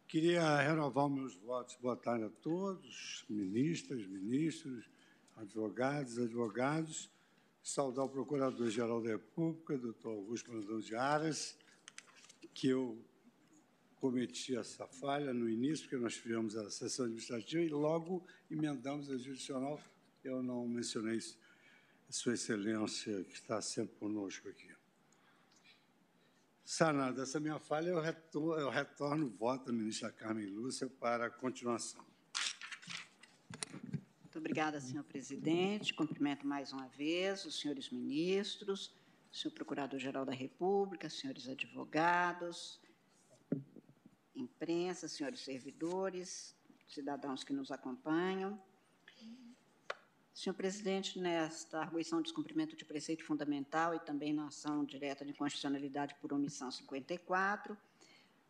Queria 0.08 0.60
renovar 0.60 1.08
meus 1.08 1.36
votos. 1.36 1.76
Boa 1.76 1.96
tarde 1.96 2.24
a 2.24 2.30
todos, 2.42 3.24
ministras, 3.30 4.08
ministros, 4.08 4.90
advogados, 5.36 6.18
advogados. 6.18 7.12
Saudar 7.62 8.06
o 8.06 8.10
Procurador-Geral 8.10 9.04
da 9.04 9.10
República, 9.10 9.78
doutor 9.78 10.16
Augusto 10.16 10.50
Brandão 10.50 10.80
de 10.80 10.96
Aras, 10.96 11.56
que 12.56 12.70
eu 12.70 12.98
cometi 13.98 14.56
essa 14.56 14.88
falha 14.88 15.32
no 15.32 15.48
início, 15.48 15.88
porque 15.88 16.04
nós 16.04 16.16
tivemos 16.16 16.56
a 16.56 16.72
sessão 16.72 17.06
administrativa 17.06 17.62
e 17.62 17.70
logo 17.70 18.26
emendamos 18.50 19.12
a 19.12 19.18
judicial. 19.20 19.80
Eu 20.24 20.42
não 20.42 20.68
mencionei 20.68 21.20
Sua 22.14 22.36
Excelência, 22.36 23.24
que 23.24 23.34
está 23.34 23.60
sempre 23.60 23.96
conosco 23.96 24.48
aqui. 24.48 24.70
Sanada 26.64 27.24
essa 27.24 27.40
minha 27.40 27.58
falha, 27.58 27.90
eu 27.90 28.00
retorno, 28.00 28.62
eu 28.62 28.70
retorno 28.70 29.28
voto 29.32 29.66
da 29.66 29.74
ministra 29.74 30.12
Carmen 30.12 30.46
Lúcia 30.46 30.88
para 30.88 31.26
a 31.26 31.30
continuação. 31.32 32.06
Muito 34.22 34.38
obrigada, 34.38 34.80
senhor 34.80 35.04
presidente. 35.06 35.92
Cumprimento 35.92 36.46
mais 36.46 36.72
uma 36.72 36.88
vez 36.90 37.46
os 37.46 37.60
senhores 37.60 37.90
ministros, 37.90 38.96
o 39.32 39.36
senhor 39.36 39.52
procurador-geral 39.56 40.24
da 40.24 40.34
República, 40.34 41.10
senhores 41.10 41.50
advogados, 41.50 42.80
imprensa, 44.36 45.08
senhores 45.08 45.40
servidores, 45.40 46.56
cidadãos 46.88 47.44
que 47.44 47.54
nos 47.54 47.72
acompanham. 47.72 48.62
Senhor 50.34 50.56
presidente, 50.56 51.20
nesta 51.20 51.80
arguição 51.80 52.18
de 52.18 52.24
descumprimento 52.24 52.76
de 52.76 52.84
preceito 52.84 53.24
fundamental 53.24 53.94
e 53.94 54.00
também 54.00 54.34
na 54.34 54.48
ação 54.48 54.84
direta 54.84 55.24
de 55.24 55.32
constitucionalidade 55.32 56.16
por 56.16 56.34
omissão 56.34 56.72
54, 56.72 57.78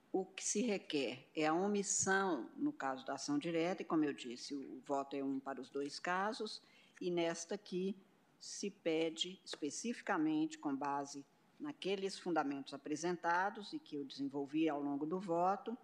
o 0.09 0.23
que 0.23 0.41
se 0.41 0.61
requer 0.61 1.27
é 1.35 1.45
a 1.45 1.53
omissão 1.53 2.49
no 2.55 2.71
caso 2.71 3.05
da 3.05 3.15
ação 3.15 3.37
direta, 3.37 3.81
e 3.81 3.85
como 3.85 4.05
eu 4.05 4.13
disse, 4.13 4.55
o 4.55 4.79
voto 4.85 5.17
é 5.17 5.21
um 5.21 5.41
para 5.41 5.59
os 5.59 5.69
dois 5.69 5.99
casos, 5.99 6.61
e 7.01 7.11
nesta 7.11 7.55
aqui 7.55 7.97
se 8.39 8.71
pede 8.71 9.41
especificamente, 9.43 10.57
com 10.57 10.73
base 10.73 11.25
naqueles 11.59 12.17
fundamentos 12.17 12.73
apresentados 12.73 13.73
e 13.73 13.79
que 13.79 13.97
eu 13.97 14.05
desenvolvi 14.05 14.69
ao 14.69 14.81
longo 14.81 15.05
do 15.05 15.19
voto, 15.19 15.77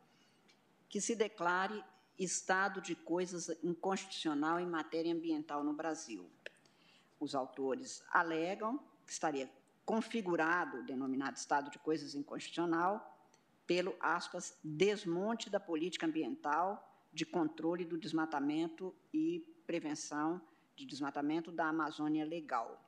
que 0.88 1.02
se 1.02 1.14
declare 1.14 1.84
estado 2.20 2.82
de 2.82 2.96
coisas 2.96 3.50
inconstitucional 3.64 4.60
em 4.60 4.68
matéria 4.68 5.14
ambiental 5.14 5.64
no 5.64 5.74
Brasil. 5.74 6.30
Os 7.20 7.34
autores 7.34 8.04
alegam 8.12 8.78
que 9.06 9.12
estaria 9.12 9.50
configurado 9.86 10.80
o 10.80 10.84
denominado 10.84 11.38
estado 11.38 11.72
de 11.72 11.80
coisas 11.80 12.14
inconstitucional 12.14 13.18
pelo, 13.66 13.96
aspas, 14.00 14.58
desmonte 14.64 15.50
da 15.50 15.60
política 15.60 16.06
ambiental 16.06 16.86
de 17.14 17.26
controle 17.26 17.86
do 17.86 17.98
desmatamento 17.98 18.96
e 19.14 19.46
prevenção 19.66 20.42
de 20.76 20.86
desmatamento 20.86 21.52
da 21.52 21.68
Amazônia 21.68 22.26
legal. 22.26 22.84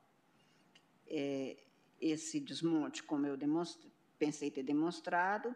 É, 1.07 1.57
esse 1.99 2.39
desmonte, 2.39 3.03
como 3.03 3.25
eu 3.25 3.37
pensei 4.17 4.49
ter 4.49 4.63
demonstrado, 4.63 5.55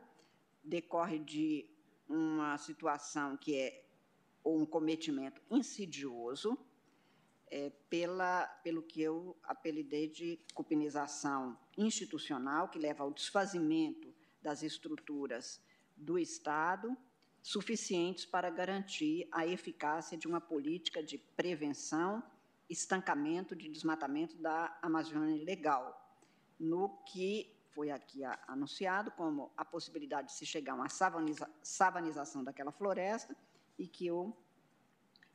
decorre 0.64 1.20
de 1.20 1.66
uma 2.08 2.58
situação 2.58 3.38
que 3.38 3.56
é 3.56 3.86
um 4.44 4.66
cometimento 4.66 5.42
insidioso, 5.50 6.58
é, 7.50 7.72
pela, 7.90 8.46
pelo 8.64 8.84
que 8.84 9.02
eu 9.02 9.38
apelidei 9.44 10.08
de 10.08 10.40
cupinização 10.54 11.58
institucional, 11.78 12.70
que 12.70 12.80
leva 12.80 13.04
ao 13.04 13.12
desfazimento 13.12 14.14
das 14.42 14.62
estruturas 14.62 15.62
do 15.96 16.20
Estado, 16.20 16.96
suficientes 17.42 18.26
para 18.26 18.50
garantir 18.50 19.28
a 19.32 19.46
eficácia 19.46 20.18
de 20.18 20.28
uma 20.28 20.42
política 20.42 21.04
de 21.04 21.18
prevenção, 21.18 22.24
estancamento 22.70 23.56
de 23.56 23.70
desmatamento 23.70 24.36
da 24.38 24.78
Amazônia 24.82 25.44
legal, 25.44 26.02
no 26.60 26.90
que 27.06 27.55
foi 27.76 27.92
aqui 27.92 28.24
anunciado 28.48 29.12
como 29.12 29.52
a 29.58 29.66
possibilidade 29.66 30.30
de 30.30 30.34
se 30.34 30.46
chegar 30.46 30.72
a 30.72 30.76
uma 30.76 30.90
savaniza, 30.90 31.48
savanização 31.62 32.42
daquela 32.42 32.72
floresta 32.72 33.36
e 33.78 33.86
que 33.86 34.08
eu 34.08 34.36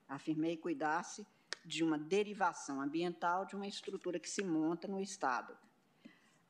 afirmei 0.09 0.57
cuidasse 0.57 1.27
de 1.63 1.85
uma 1.85 1.99
derivação 1.99 2.81
ambiental 2.81 3.45
de 3.45 3.55
uma 3.55 3.67
estrutura 3.67 4.19
que 4.19 4.29
se 4.29 4.43
monta 4.43 4.89
no 4.89 4.99
Estado. 4.99 5.55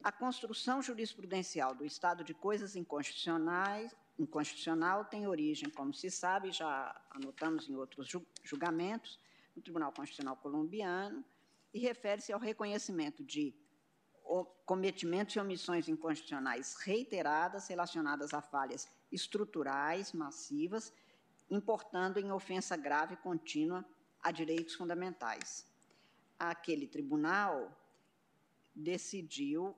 A 0.02 0.12
construção 0.12 0.80
jurisprudencial 0.80 1.74
do 1.74 1.84
estado 1.84 2.22
de 2.22 2.32
coisas 2.32 2.76
inconstitucionais, 2.76 3.94
inconstitucional 4.16 5.04
tem 5.04 5.26
origem, 5.26 5.68
como 5.68 5.92
se 5.92 6.08
sabe, 6.08 6.52
já 6.52 6.98
anotamos 7.10 7.68
em 7.68 7.74
outros 7.74 8.08
julgamentos, 8.44 9.18
no 9.54 9.60
Tribunal 9.60 9.92
Constitucional 9.92 10.36
Colombiano, 10.36 11.24
e 11.74 11.80
refere-se 11.80 12.32
ao 12.32 12.40
reconhecimento 12.40 13.22
de 13.24 13.54
cometimentos 14.64 15.34
e 15.34 15.40
omissões 15.40 15.88
inconstitucionais 15.88 16.76
reiteradas 16.76 17.66
relacionadas 17.66 18.32
a 18.32 18.40
falhas 18.40 18.88
estruturais 19.10 20.12
massivas, 20.12 20.92
importando 21.50 22.20
em 22.20 22.30
ofensa 22.30 22.76
grave 22.76 23.14
e 23.14 23.16
contínua 23.16 23.84
a 24.22 24.30
direitos 24.30 24.74
fundamentais. 24.74 25.66
Aquele 26.38 26.86
tribunal 26.86 27.76
decidiu 28.74 29.76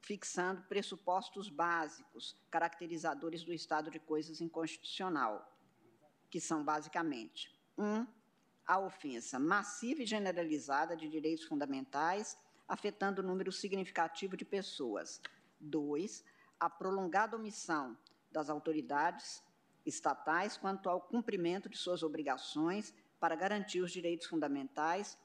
fixando 0.00 0.62
pressupostos 0.62 1.48
básicos 1.48 2.34
caracterizadores 2.50 3.44
do 3.44 3.52
estado 3.52 3.90
de 3.90 4.00
coisas 4.00 4.40
inconstitucional, 4.40 5.56
que 6.28 6.40
são 6.40 6.64
basicamente: 6.64 7.56
um, 7.76 8.04
a 8.66 8.78
ofensa 8.80 9.38
massiva 9.38 10.02
e 10.02 10.06
generalizada 10.06 10.96
de 10.96 11.08
direitos 11.08 11.44
fundamentais 11.44 12.36
afetando 12.68 13.22
o 13.22 13.24
número 13.24 13.50
significativo 13.50 14.36
de 14.36 14.44
pessoas. 14.44 15.20
Dois, 15.58 16.22
a 16.60 16.68
prolongada 16.68 17.36
omissão 17.36 17.96
das 18.30 18.50
autoridades 18.50 19.42
estatais 19.86 20.56
quanto 20.56 20.88
ao 20.88 21.00
cumprimento 21.00 21.68
de 21.68 21.78
suas 21.78 22.02
obrigações 22.02 22.92
para 23.18 23.34
garantir 23.34 23.80
os 23.80 23.90
direitos 23.90 24.26
fundamentais 24.26 25.18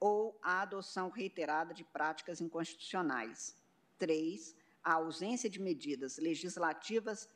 ou 0.00 0.38
a 0.42 0.62
adoção 0.62 1.10
reiterada 1.10 1.72
de 1.72 1.84
práticas 1.84 2.40
inconstitucionais. 2.40 3.54
Três, 3.98 4.56
a 4.82 4.94
ausência 4.94 5.48
de 5.48 5.60
medidas 5.60 6.16
legislativas 6.16 7.28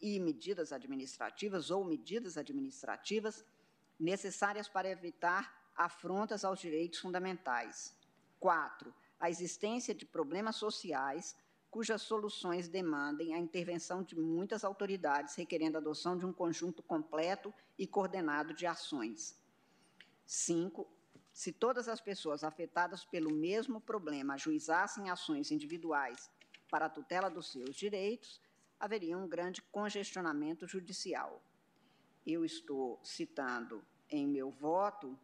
e 0.00 0.18
medidas 0.18 0.72
administrativas 0.72 1.70
ou 1.70 1.84
medidas 1.84 2.38
administrativas 2.38 3.44
necessárias 3.98 4.66
para 4.66 4.88
evitar 4.88 5.70
afrontas 5.76 6.44
aos 6.44 6.60
direitos 6.60 7.00
fundamentais. 7.00 7.94
Quatro, 8.40 8.92
a 9.20 9.28
existência 9.28 9.94
de 9.94 10.06
problemas 10.06 10.56
sociais 10.56 11.36
cujas 11.70 12.02
soluções 12.02 12.68
demandem 12.68 13.34
a 13.34 13.38
intervenção 13.38 14.02
de 14.02 14.18
muitas 14.18 14.64
autoridades, 14.64 15.36
requerendo 15.36 15.76
a 15.76 15.80
adoção 15.80 16.16
de 16.16 16.26
um 16.26 16.32
conjunto 16.32 16.82
completo 16.82 17.54
e 17.78 17.86
coordenado 17.86 18.52
de 18.52 18.66
ações. 18.66 19.38
Cinco, 20.26 20.88
se 21.32 21.52
todas 21.52 21.86
as 21.88 22.00
pessoas 22.00 22.42
afetadas 22.42 23.04
pelo 23.04 23.30
mesmo 23.30 23.80
problema 23.80 24.34
ajuizassem 24.34 25.10
ações 25.10 25.50
individuais 25.50 26.30
para 26.68 26.86
a 26.86 26.90
tutela 26.90 27.30
dos 27.30 27.52
seus 27.52 27.76
direitos, 27.76 28.40
haveria 28.78 29.16
um 29.16 29.28
grande 29.28 29.62
congestionamento 29.62 30.66
judicial. 30.66 31.40
Eu 32.26 32.44
estou 32.44 32.98
citando 33.02 33.84
em 34.08 34.26
meu 34.26 34.50
voto 34.50 35.16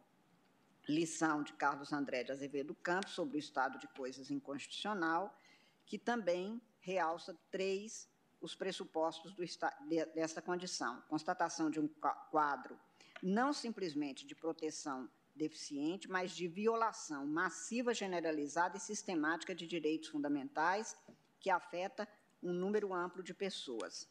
lição 0.87 1.43
de 1.43 1.53
Carlos 1.53 1.91
André 1.91 2.23
de 2.23 2.31
Azevedo 2.31 2.73
Campos 2.75 3.11
sobre 3.11 3.37
o 3.37 3.39
estado 3.39 3.77
de 3.77 3.87
coisas 3.89 4.31
inconstitucional, 4.31 5.37
que 5.85 5.97
também 5.97 6.61
realça 6.79 7.37
três 7.51 8.09
os 8.39 8.55
pressupostos 8.55 9.33
do, 9.33 9.43
de, 9.43 10.05
desta 10.13 10.41
condição: 10.41 11.01
constatação 11.09 11.69
de 11.69 11.79
um 11.79 11.87
quadro 12.31 12.79
não 13.21 13.53
simplesmente 13.53 14.25
de 14.25 14.35
proteção 14.35 15.09
deficiente, 15.35 16.09
mas 16.09 16.31
de 16.31 16.47
violação 16.47 17.25
massiva, 17.25 17.93
generalizada 17.93 18.77
e 18.77 18.79
sistemática 18.79 19.53
de 19.53 19.67
direitos 19.67 20.09
fundamentais 20.09 20.95
que 21.39 21.49
afeta 21.49 22.07
um 22.41 22.51
número 22.51 22.93
amplo 22.93 23.21
de 23.21 23.33
pessoas. 23.33 24.09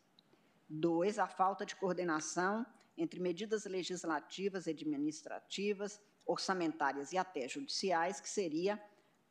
Dois, 0.68 1.18
a 1.18 1.26
falta 1.26 1.64
de 1.64 1.76
coordenação 1.76 2.66
entre 2.96 3.20
medidas 3.20 3.64
legislativas, 3.64 4.66
administrativas, 4.66 6.00
orçamentárias 6.26 7.12
e 7.12 7.18
até 7.18 7.48
judiciais, 7.48 8.20
que 8.20 8.28
seria 8.28 8.82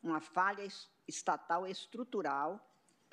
uma 0.02 0.20
falha 0.20 0.66
estatal 1.06 1.66
estrutural, 1.66 2.60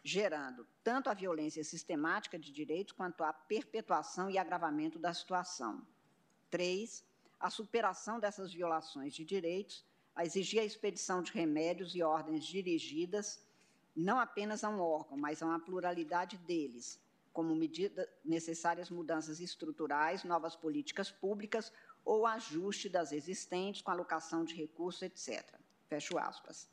gerando 0.04 0.66
tanto 0.84 1.10
a 1.10 1.14
violência 1.14 1.64
sistemática 1.64 2.40
de 2.40 2.52
direitos 2.52 2.94
quanto 2.94 3.24
a 3.24 3.34
perpetuação 3.34 4.30
e 4.30 4.38
agravamento 4.38 4.98
da 4.98 5.14
situação. 5.14 5.86
Três, 6.50 7.06
a 7.40 7.50
superação 7.50 8.20
dessas 8.20 8.54
violações 8.54 9.14
de 9.14 9.26
direitos 9.26 9.86
a 10.16 10.24
exigir 10.24 10.60
a 10.62 10.66
expedição 10.66 11.22
de 11.22 11.32
remédios 11.32 11.96
e 11.96 12.04
ordens 12.04 12.46
dirigidas 12.46 13.44
não 13.96 14.20
apenas 14.20 14.64
a 14.64 14.70
um 14.70 14.80
órgão, 14.80 15.18
mas 15.18 15.42
a 15.42 15.46
uma 15.46 15.60
pluralidade 15.60 16.38
deles, 16.38 17.00
como 17.32 17.56
medida 17.56 18.08
necessárias 18.24 18.90
mudanças 18.90 19.40
estruturais, 19.40 20.24
novas 20.24 20.56
políticas 20.56 21.12
públicas 21.12 21.72
ou 22.04 22.26
ajuste 22.26 22.90
das 22.90 23.12
existentes 23.12 23.82
com 23.82 23.92
alocação 23.92 24.44
de 24.44 24.56
recursos, 24.56 25.02
etc. 25.02 25.58
Fecho 25.88 26.18
aspas. 26.18 26.70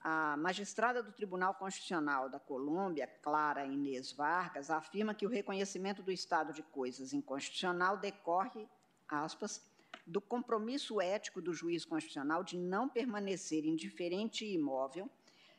A 0.00 0.36
magistrada 0.36 1.02
do 1.02 1.12
Tribunal 1.12 1.54
Constitucional 1.54 2.28
da 2.28 2.38
Colômbia, 2.38 3.06
Clara 3.22 3.64
Inês 3.64 4.12
Vargas, 4.12 4.70
afirma 4.70 5.14
que 5.14 5.26
o 5.26 5.30
reconhecimento 5.30 6.02
do 6.02 6.12
estado 6.12 6.52
de 6.52 6.62
coisas 6.62 7.14
inconstitucional 7.14 7.96
decorre, 7.96 8.68
aspas, 9.08 9.62
do 10.06 10.20
compromisso 10.20 11.00
ético 11.00 11.40
do 11.40 11.54
juiz 11.54 11.84
constitucional 11.84 12.44
de 12.44 12.58
não 12.58 12.88
permanecer 12.88 13.64
indiferente 13.64 14.44
e 14.44 14.54
imóvel 14.54 15.10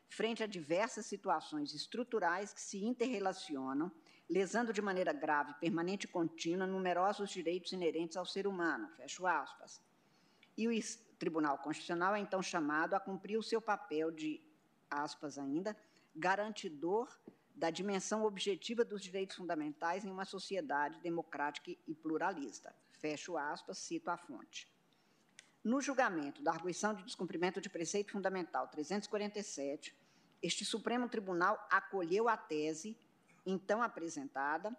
frente 0.07 0.43
a 0.43 0.47
diversas 0.47 1.05
situações 1.07 1.73
estruturais 1.73 2.53
que 2.53 2.61
se 2.61 2.83
interrelacionam, 2.85 3.91
lesando 4.29 4.73
de 4.73 4.81
maneira 4.81 5.13
grave, 5.13 5.53
permanente 5.55 6.05
e 6.05 6.09
contínua 6.09 6.65
numerosos 6.65 7.29
direitos 7.29 7.71
inerentes 7.71 8.17
ao 8.17 8.25
ser 8.25 8.47
humano. 8.47 8.89
Fecho 8.95 9.25
aspas. 9.27 9.81
E 10.57 10.67
o 10.67 10.71
Tribunal 11.17 11.57
Constitucional 11.59 12.15
é 12.15 12.19
então 12.19 12.41
chamado 12.41 12.93
a 12.93 12.99
cumprir 12.99 13.37
o 13.37 13.43
seu 13.43 13.61
papel 13.61 14.11
de, 14.11 14.41
aspas 14.89 15.37
ainda, 15.37 15.75
garantidor 16.15 17.09
da 17.53 17.69
dimensão 17.69 18.23
objetiva 18.23 18.83
dos 18.83 19.01
direitos 19.01 19.37
fundamentais 19.37 20.03
em 20.03 20.11
uma 20.11 20.25
sociedade 20.25 20.99
democrática 20.99 21.71
e 21.87 21.95
pluralista. 21.95 22.75
Fecho 22.91 23.37
aspas, 23.37 23.77
cito 23.77 24.09
a 24.09 24.17
fonte. 24.17 24.67
No 25.63 25.81
julgamento 25.81 26.43
da 26.43 26.51
arguição 26.51 26.93
de 26.93 27.03
descumprimento 27.03 27.59
de 27.59 27.69
preceito 27.69 28.11
fundamental 28.11 28.67
347, 28.67 29.95
este 30.41 30.63
Supremo 30.65 31.09
Tribunal 31.09 31.65
acolheu 31.71 32.27
a 32.27 32.37
tese 32.37 32.97
então 33.45 33.81
apresentada 33.81 34.75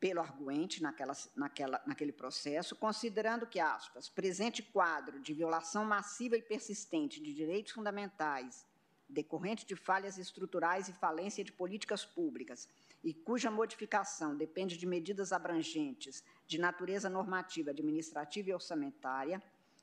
pelo 0.00 0.20
arguente 0.20 0.82
naquela, 0.82 1.14
naquela, 1.34 1.82
naquele 1.84 2.12
processo, 2.12 2.76
considerando 2.76 3.46
que, 3.46 3.58
aspas, 3.58 4.08
presente 4.08 4.62
quadro 4.62 5.20
de 5.20 5.34
violação 5.34 5.84
massiva 5.84 6.36
e 6.36 6.42
persistente 6.42 7.20
de 7.20 7.34
direitos 7.34 7.72
fundamentais, 7.72 8.64
decorrente 9.08 9.66
de 9.66 9.74
falhas 9.74 10.18
estruturais 10.18 10.88
e 10.88 10.92
falência 10.92 11.42
de 11.42 11.50
políticas 11.50 12.04
públicas, 12.04 12.68
e 13.02 13.12
cuja 13.12 13.50
modificação 13.50 14.36
depende 14.36 14.76
de 14.76 14.86
medidas 14.86 15.32
abrangentes 15.32 16.22
de 16.46 16.58
natureza 16.58 17.08
normativa, 17.08 17.70
administrativa 17.70 18.50
e 18.50 18.54
orçamentária, 18.54 19.42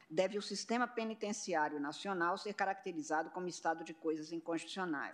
deve 0.10 0.38
o 0.38 0.42
sistema 0.42 0.88
penitenciário 0.88 1.80
nacional 1.80 2.38
ser 2.38 2.54
caracterizado 2.54 3.32
como 3.32 3.48
estado 3.48 3.84
de 3.84 3.94
coisas 3.94 4.32
inconstitucional. 4.32 5.14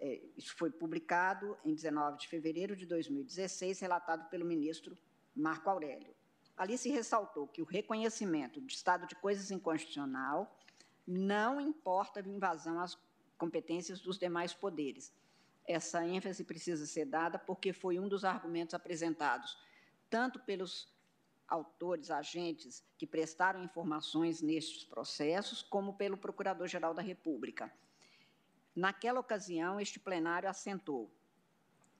É, 0.00 0.20
isso 0.36 0.54
foi 0.56 0.70
publicado 0.70 1.56
em 1.64 1.74
19 1.74 2.18
de 2.18 2.28
fevereiro 2.28 2.76
de 2.76 2.86
2016, 2.86 3.80
relatado 3.80 4.28
pelo 4.28 4.44
ministro 4.44 4.96
Marco 5.34 5.68
Aurélio. 5.70 6.14
Ali 6.56 6.78
se 6.78 6.88
ressaltou 6.90 7.48
que 7.48 7.62
o 7.62 7.64
reconhecimento 7.64 8.60
de 8.60 8.72
estado 8.72 9.06
de 9.06 9.14
coisas 9.16 9.50
inconstitucional 9.50 10.56
não 11.06 11.60
importa 11.60 12.20
a 12.20 12.22
invasão 12.22 12.80
às 12.80 12.98
competências 13.36 14.00
dos 14.00 14.18
demais 14.18 14.54
poderes. 14.54 15.12
Essa 15.66 16.06
ênfase 16.06 16.44
precisa 16.44 16.86
ser 16.86 17.06
dada 17.06 17.38
porque 17.38 17.72
foi 17.72 17.98
um 17.98 18.08
dos 18.08 18.24
argumentos 18.24 18.74
apresentados 18.74 19.58
tanto 20.08 20.38
pelos 20.38 20.94
autores, 21.48 22.10
agentes 22.10 22.84
que 22.96 23.06
prestaram 23.06 23.64
informações 23.64 24.40
nestes 24.40 24.84
processos, 24.84 25.60
como 25.60 25.94
pelo 25.94 26.16
Procurador-Geral 26.16 26.94
da 26.94 27.02
República. 27.02 27.72
Naquela 28.74 29.20
ocasião, 29.20 29.80
este 29.80 30.00
plenário 30.00 30.48
assentou: 30.48 31.10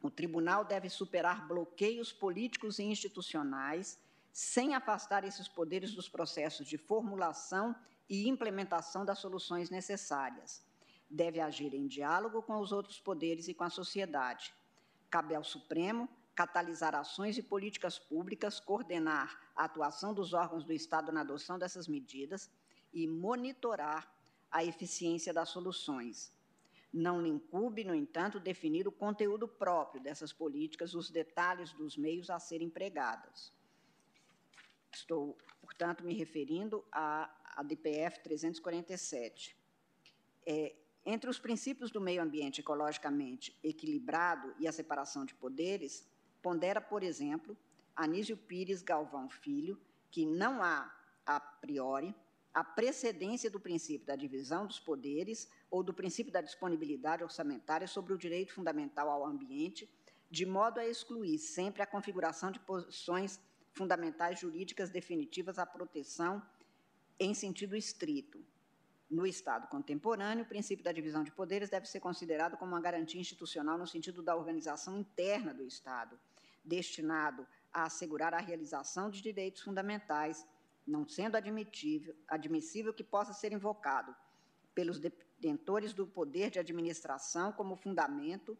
o 0.02 0.10
tribunal 0.10 0.64
deve 0.64 0.90
superar 0.90 1.48
bloqueios 1.48 2.12
políticos 2.12 2.78
e 2.78 2.82
institucionais, 2.82 3.98
sem 4.32 4.74
afastar 4.74 5.24
esses 5.24 5.48
poderes 5.48 5.94
dos 5.94 6.08
processos 6.08 6.66
de 6.66 6.76
formulação 6.76 7.74
e 8.06 8.28
implementação 8.28 9.04
das 9.04 9.18
soluções 9.18 9.70
necessárias. 9.70 10.62
Deve 11.08 11.40
agir 11.40 11.72
em 11.72 11.86
diálogo 11.86 12.42
com 12.42 12.58
os 12.58 12.72
outros 12.72 13.00
poderes 13.00 13.48
e 13.48 13.54
com 13.54 13.64
a 13.64 13.70
sociedade. 13.70 14.52
Cabe 15.08 15.34
ao 15.34 15.44
Supremo 15.44 16.08
catalisar 16.34 16.94
ações 16.96 17.38
e 17.38 17.42
políticas 17.42 17.96
públicas, 17.96 18.58
coordenar 18.58 19.40
a 19.54 19.64
atuação 19.64 20.12
dos 20.12 20.32
órgãos 20.32 20.64
do 20.64 20.72
Estado 20.72 21.12
na 21.12 21.20
adoção 21.20 21.58
dessas 21.58 21.86
medidas 21.86 22.50
e 22.92 23.06
monitorar 23.06 24.12
a 24.50 24.64
eficiência 24.64 25.32
das 25.32 25.48
soluções. 25.48 26.33
Não 26.96 27.20
lhe 27.20 27.28
incube, 27.28 27.82
no 27.82 27.92
entanto, 27.92 28.38
definir 28.38 28.86
o 28.86 28.92
conteúdo 28.92 29.48
próprio 29.48 30.00
dessas 30.00 30.32
políticas, 30.32 30.94
os 30.94 31.10
detalhes 31.10 31.72
dos 31.72 31.96
meios 31.96 32.30
a 32.30 32.38
serem 32.38 32.68
empregados. 32.68 33.52
Estou, 34.92 35.36
portanto, 35.60 36.04
me 36.04 36.14
referindo 36.14 36.84
à, 36.92 37.28
à 37.56 37.64
DPF 37.64 38.20
347. 38.20 39.56
É, 40.46 40.76
entre 41.04 41.28
os 41.28 41.40
princípios 41.40 41.90
do 41.90 42.00
meio 42.00 42.22
ambiente 42.22 42.60
ecologicamente 42.60 43.58
equilibrado 43.60 44.54
e 44.60 44.68
a 44.68 44.72
separação 44.72 45.24
de 45.24 45.34
poderes, 45.34 46.08
Pondera, 46.40 46.80
por 46.80 47.02
exemplo, 47.02 47.56
Anísio 47.96 48.36
Pires 48.36 48.82
Galvão 48.82 49.28
Filho, 49.28 49.80
que 50.12 50.24
não 50.24 50.62
há, 50.62 50.94
a 51.26 51.40
priori, 51.40 52.14
a 52.54 52.62
precedência 52.62 53.50
do 53.50 53.58
princípio 53.58 54.06
da 54.06 54.14
divisão 54.14 54.64
dos 54.64 54.78
poderes 54.78 55.48
ou 55.68 55.82
do 55.82 55.92
princípio 55.92 56.32
da 56.32 56.40
disponibilidade 56.40 57.24
orçamentária 57.24 57.88
sobre 57.88 58.12
o 58.12 58.18
direito 58.18 58.54
fundamental 58.54 59.10
ao 59.10 59.26
ambiente, 59.26 59.90
de 60.30 60.46
modo 60.46 60.78
a 60.78 60.86
excluir 60.86 61.38
sempre 61.38 61.82
a 61.82 61.86
configuração 61.86 62.52
de 62.52 62.60
posições 62.60 63.40
fundamentais 63.72 64.38
jurídicas 64.38 64.88
definitivas 64.88 65.58
à 65.58 65.66
proteção 65.66 66.40
em 67.18 67.34
sentido 67.34 67.76
estrito. 67.76 68.44
No 69.10 69.26
Estado 69.26 69.66
contemporâneo, 69.68 70.44
o 70.44 70.48
princípio 70.48 70.84
da 70.84 70.92
divisão 70.92 71.24
de 71.24 71.32
poderes 71.32 71.68
deve 71.68 71.86
ser 71.86 72.00
considerado 72.00 72.56
como 72.56 72.72
uma 72.72 72.80
garantia 72.80 73.20
institucional 73.20 73.76
no 73.76 73.86
sentido 73.86 74.22
da 74.22 74.36
organização 74.36 74.96
interna 74.96 75.52
do 75.52 75.64
Estado, 75.64 76.18
destinado 76.64 77.46
a 77.72 77.84
assegurar 77.84 78.32
a 78.32 78.38
realização 78.38 79.10
de 79.10 79.20
direitos 79.20 79.62
fundamentais, 79.62 80.46
não 80.86 81.06
sendo 81.08 81.36
admitível, 81.36 82.14
admissível 82.28 82.92
que 82.92 83.04
possa 83.04 83.32
ser 83.32 83.52
invocado 83.52 84.14
pelos 84.74 84.98
detentores 84.98 85.92
do 85.92 86.06
poder 86.06 86.50
de 86.50 86.58
administração 86.58 87.52
como 87.52 87.76
fundamento, 87.76 88.58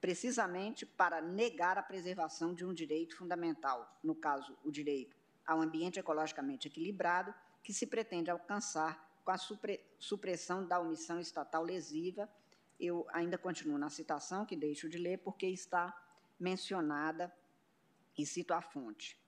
precisamente 0.00 0.86
para 0.86 1.20
negar 1.20 1.76
a 1.76 1.82
preservação 1.82 2.54
de 2.54 2.64
um 2.64 2.72
direito 2.72 3.16
fundamental, 3.16 3.98
no 4.02 4.14
caso, 4.14 4.56
o 4.64 4.70
direito 4.70 5.16
ao 5.46 5.60
ambiente 5.60 5.98
ecologicamente 5.98 6.68
equilibrado, 6.68 7.34
que 7.62 7.72
se 7.72 7.86
pretende 7.86 8.30
alcançar 8.30 9.20
com 9.24 9.30
a 9.30 9.38
supressão 9.98 10.66
da 10.66 10.80
omissão 10.80 11.20
estatal 11.20 11.62
lesiva. 11.62 12.28
Eu 12.78 13.06
ainda 13.12 13.36
continuo 13.36 13.76
na 13.76 13.90
citação, 13.90 14.46
que 14.46 14.56
deixo 14.56 14.88
de 14.88 14.96
ler, 14.96 15.18
porque 15.18 15.46
está 15.46 15.94
mencionada, 16.38 17.32
e 18.16 18.24
cito 18.24 18.54
a 18.54 18.60
fonte. 18.60 19.18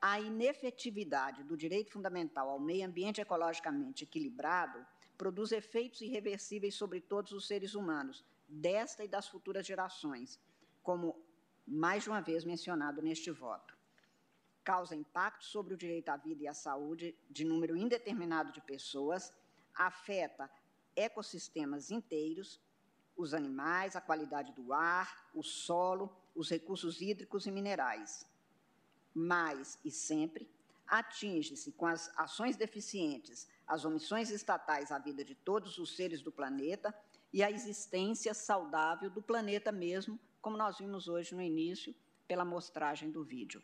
A 0.00 0.20
inefetividade 0.20 1.42
do 1.42 1.56
direito 1.56 1.90
fundamental 1.90 2.48
ao 2.48 2.60
meio 2.60 2.86
ambiente 2.86 3.20
ecologicamente 3.20 4.04
equilibrado 4.04 4.86
produz 5.16 5.50
efeitos 5.50 6.00
irreversíveis 6.00 6.76
sobre 6.76 7.00
todos 7.00 7.32
os 7.32 7.48
seres 7.48 7.74
humanos, 7.74 8.24
desta 8.48 9.04
e 9.04 9.08
das 9.08 9.26
futuras 9.26 9.66
gerações, 9.66 10.38
como 10.82 11.20
mais 11.66 12.04
de 12.04 12.10
uma 12.10 12.20
vez 12.20 12.44
mencionado 12.44 13.02
neste 13.02 13.30
voto. 13.32 13.76
Causa 14.62 14.94
impacto 14.94 15.44
sobre 15.44 15.74
o 15.74 15.76
direito 15.76 16.10
à 16.10 16.16
vida 16.16 16.44
e 16.44 16.48
à 16.48 16.54
saúde 16.54 17.16
de 17.28 17.44
número 17.44 17.76
indeterminado 17.76 18.52
de 18.52 18.60
pessoas, 18.60 19.32
afeta 19.74 20.48
ecossistemas 20.94 21.90
inteiros, 21.90 22.60
os 23.16 23.34
animais, 23.34 23.96
a 23.96 24.00
qualidade 24.00 24.52
do 24.52 24.72
ar, 24.72 25.28
o 25.34 25.42
solo, 25.42 26.14
os 26.36 26.48
recursos 26.48 27.00
hídricos 27.00 27.46
e 27.46 27.50
minerais. 27.50 28.24
Mais 29.14 29.78
e 29.84 29.90
sempre, 29.90 30.48
atinge-se 30.86 31.72
com 31.72 31.86
as 31.86 32.10
ações 32.16 32.56
deficientes 32.56 33.48
as 33.68 33.84
omissões 33.84 34.30
estatais 34.30 34.90
à 34.90 34.98
vida 34.98 35.22
de 35.22 35.34
todos 35.34 35.76
os 35.78 35.94
seres 35.94 36.22
do 36.22 36.32
planeta 36.32 36.94
e 37.30 37.42
a 37.42 37.50
existência 37.50 38.32
saudável 38.32 39.10
do 39.10 39.20
planeta 39.20 39.70
mesmo, 39.70 40.18
como 40.40 40.56
nós 40.56 40.78
vimos 40.78 41.06
hoje 41.06 41.34
no 41.34 41.42
início, 41.42 41.94
pela 42.26 42.46
mostragem 42.46 43.10
do 43.10 43.22
vídeo. 43.22 43.62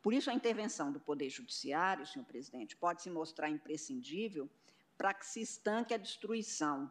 Por 0.00 0.14
isso, 0.14 0.30
a 0.30 0.34
intervenção 0.34 0.92
do 0.92 1.00
Poder 1.00 1.28
Judiciário, 1.30 2.06
senhor 2.06 2.24
presidente, 2.24 2.76
pode 2.76 3.02
se 3.02 3.10
mostrar 3.10 3.50
imprescindível 3.50 4.48
para 4.96 5.12
que 5.12 5.26
se 5.26 5.40
estanque 5.40 5.92
a 5.92 5.98
destruição, 5.98 6.88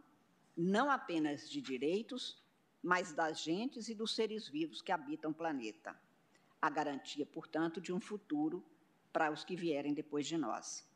não 0.57 0.91
apenas 0.91 1.49
de 1.49 1.61
direitos, 1.61 2.43
mas 2.81 3.13
das 3.13 3.39
gentes 3.39 3.87
e 3.87 3.95
dos 3.95 4.13
seres 4.13 4.49
vivos 4.49 4.81
que 4.81 4.91
habitam 4.91 5.31
o 5.31 5.33
planeta. 5.33 5.97
A 6.63 6.69
garantia, 6.69 7.25
portanto, 7.25 7.81
de 7.81 7.91
um 7.91 7.99
futuro 7.99 8.63
para 9.11 9.29
os 9.29 9.43
que 9.43 9.53
vierem 9.53 9.93
depois 9.93 10.25
de 10.25 10.37
nós. 10.37 10.87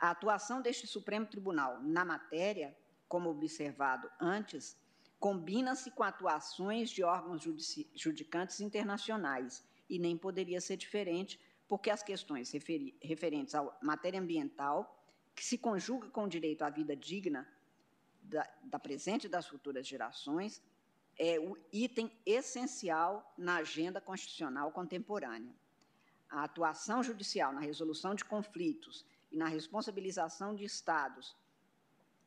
A 0.00 0.10
atuação 0.10 0.60
deste 0.60 0.84
Supremo 0.84 1.26
Tribunal 1.26 1.80
na 1.80 2.04
matéria, 2.04 2.76
como 3.06 3.30
observado 3.30 4.10
antes, 4.20 4.76
combina-se 5.20 5.92
com 5.92 6.02
atuações 6.02 6.90
de 6.90 7.04
órgãos 7.04 7.44
judicantes 7.94 8.60
internacionais 8.60 9.64
e 9.88 9.96
nem 9.96 10.18
poderia 10.18 10.60
ser 10.60 10.76
diferente, 10.76 11.40
porque 11.68 11.88
as 11.88 12.02
questões 12.02 12.50
referentes 13.00 13.54
à 13.54 13.78
matéria 13.80 14.18
ambiental, 14.20 15.08
que 15.36 15.44
se 15.44 15.56
conjuga 15.56 16.10
com 16.10 16.24
o 16.24 16.28
direito 16.28 16.62
à 16.62 16.68
vida 16.68 16.96
digna 16.96 17.46
da, 18.20 18.44
da 18.64 18.78
presente 18.80 19.26
e 19.26 19.30
das 19.30 19.46
futuras 19.46 19.86
gerações, 19.86 20.60
é 21.18 21.38
o 21.38 21.56
item 21.72 22.10
essencial 22.24 23.34
na 23.36 23.56
agenda 23.56 24.00
constitucional 24.00 24.70
contemporânea. 24.70 25.54
A 26.28 26.44
atuação 26.44 27.02
judicial 27.02 27.52
na 27.52 27.60
resolução 27.60 28.14
de 28.14 28.24
conflitos 28.24 29.06
e 29.30 29.36
na 29.36 29.46
responsabilização 29.46 30.54
de 30.54 30.64
Estados 30.64 31.36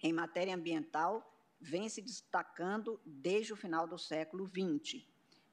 em 0.02 0.14
matéria 0.14 0.56
ambiental 0.56 1.36
vem 1.60 1.90
se 1.90 2.02
destacando 2.02 3.00
desde 3.06 3.52
o 3.52 3.58
final 3.58 3.86
do 3.86 3.98
século 3.98 4.48
XX. 4.48 5.04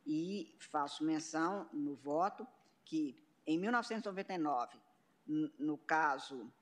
E 0.07 0.55
faço 0.59 1.05
menção 1.05 1.69
no 1.73 1.97
voto 1.97 2.47
que, 2.85 3.21
em 3.45 3.59
1999, 3.59 4.79
no 5.27 5.77
caso 5.79 6.53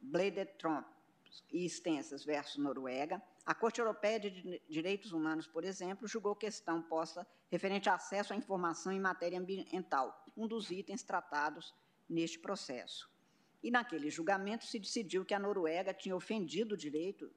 Bladed 0.00 0.52
Trump 0.58 0.84
e 1.52 1.64
Extensas 1.64 2.24
versus 2.24 2.56
Noruega, 2.56 3.22
a 3.46 3.54
Corte 3.54 3.80
Europeia 3.80 4.18
de 4.18 4.60
Direitos 4.68 5.12
Humanos, 5.12 5.46
por 5.46 5.62
exemplo, 5.62 6.08
julgou 6.08 6.34
questão 6.34 6.82
posta 6.82 7.24
referente 7.48 7.88
a 7.88 7.94
acesso 7.94 8.32
à 8.32 8.36
informação 8.36 8.90
em 8.92 8.98
matéria 8.98 9.38
ambiental, 9.38 10.26
um 10.36 10.48
dos 10.48 10.72
itens 10.72 11.04
tratados 11.04 11.72
neste 12.08 12.40
processo. 12.40 13.08
E 13.62 13.70
naquele 13.70 14.10
julgamento 14.10 14.66
se 14.66 14.80
decidiu 14.80 15.24
que 15.24 15.32
a 15.32 15.38
Noruega 15.38 15.94
tinha 15.94 16.16
ofendido 16.16 16.74
o 16.74 16.76
direito, 16.76 17.30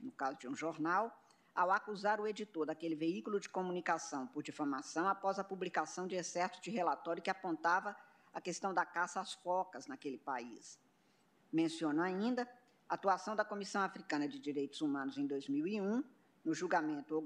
no 0.00 0.10
caso 0.10 0.36
de 0.36 0.48
um 0.48 0.54
jornal, 0.54 1.16
ao 1.54 1.70
acusar 1.70 2.20
o 2.20 2.26
editor 2.26 2.66
daquele 2.66 2.96
veículo 2.96 3.38
de 3.38 3.48
comunicação 3.48 4.26
por 4.26 4.42
difamação 4.42 5.06
após 5.06 5.38
a 5.38 5.44
publicação 5.44 6.08
de 6.08 6.16
excerto 6.16 6.60
de 6.60 6.72
relatório 6.72 7.22
que 7.22 7.30
apontava 7.30 7.96
a 8.32 8.40
questão 8.40 8.74
da 8.74 8.84
caça 8.84 9.20
às 9.20 9.32
focas 9.32 9.86
naquele 9.86 10.18
país. 10.18 10.76
Menciono 11.52 12.02
ainda 12.02 12.48
atuação 12.94 13.34
da 13.34 13.44
Comissão 13.44 13.80
Africana 13.80 14.28
de 14.28 14.38
Direitos 14.38 14.82
Humanos 14.82 15.16
em 15.16 15.26
2001, 15.26 16.04
no 16.44 16.54
julgamento 16.54 17.16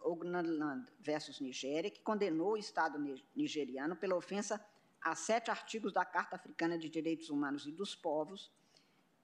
Ognaland 0.00 0.90
versus 1.00 1.38
Nigéria, 1.38 1.90
que 1.90 2.00
condenou 2.00 2.52
o 2.52 2.56
Estado 2.56 2.98
nigeriano 3.36 3.94
pela 3.94 4.16
ofensa 4.16 4.64
a 5.02 5.14
sete 5.14 5.50
artigos 5.50 5.92
da 5.92 6.04
Carta 6.04 6.36
Africana 6.36 6.78
de 6.78 6.88
Direitos 6.88 7.28
Humanos 7.28 7.66
e 7.66 7.72
dos 7.72 7.94
Povos, 7.94 8.50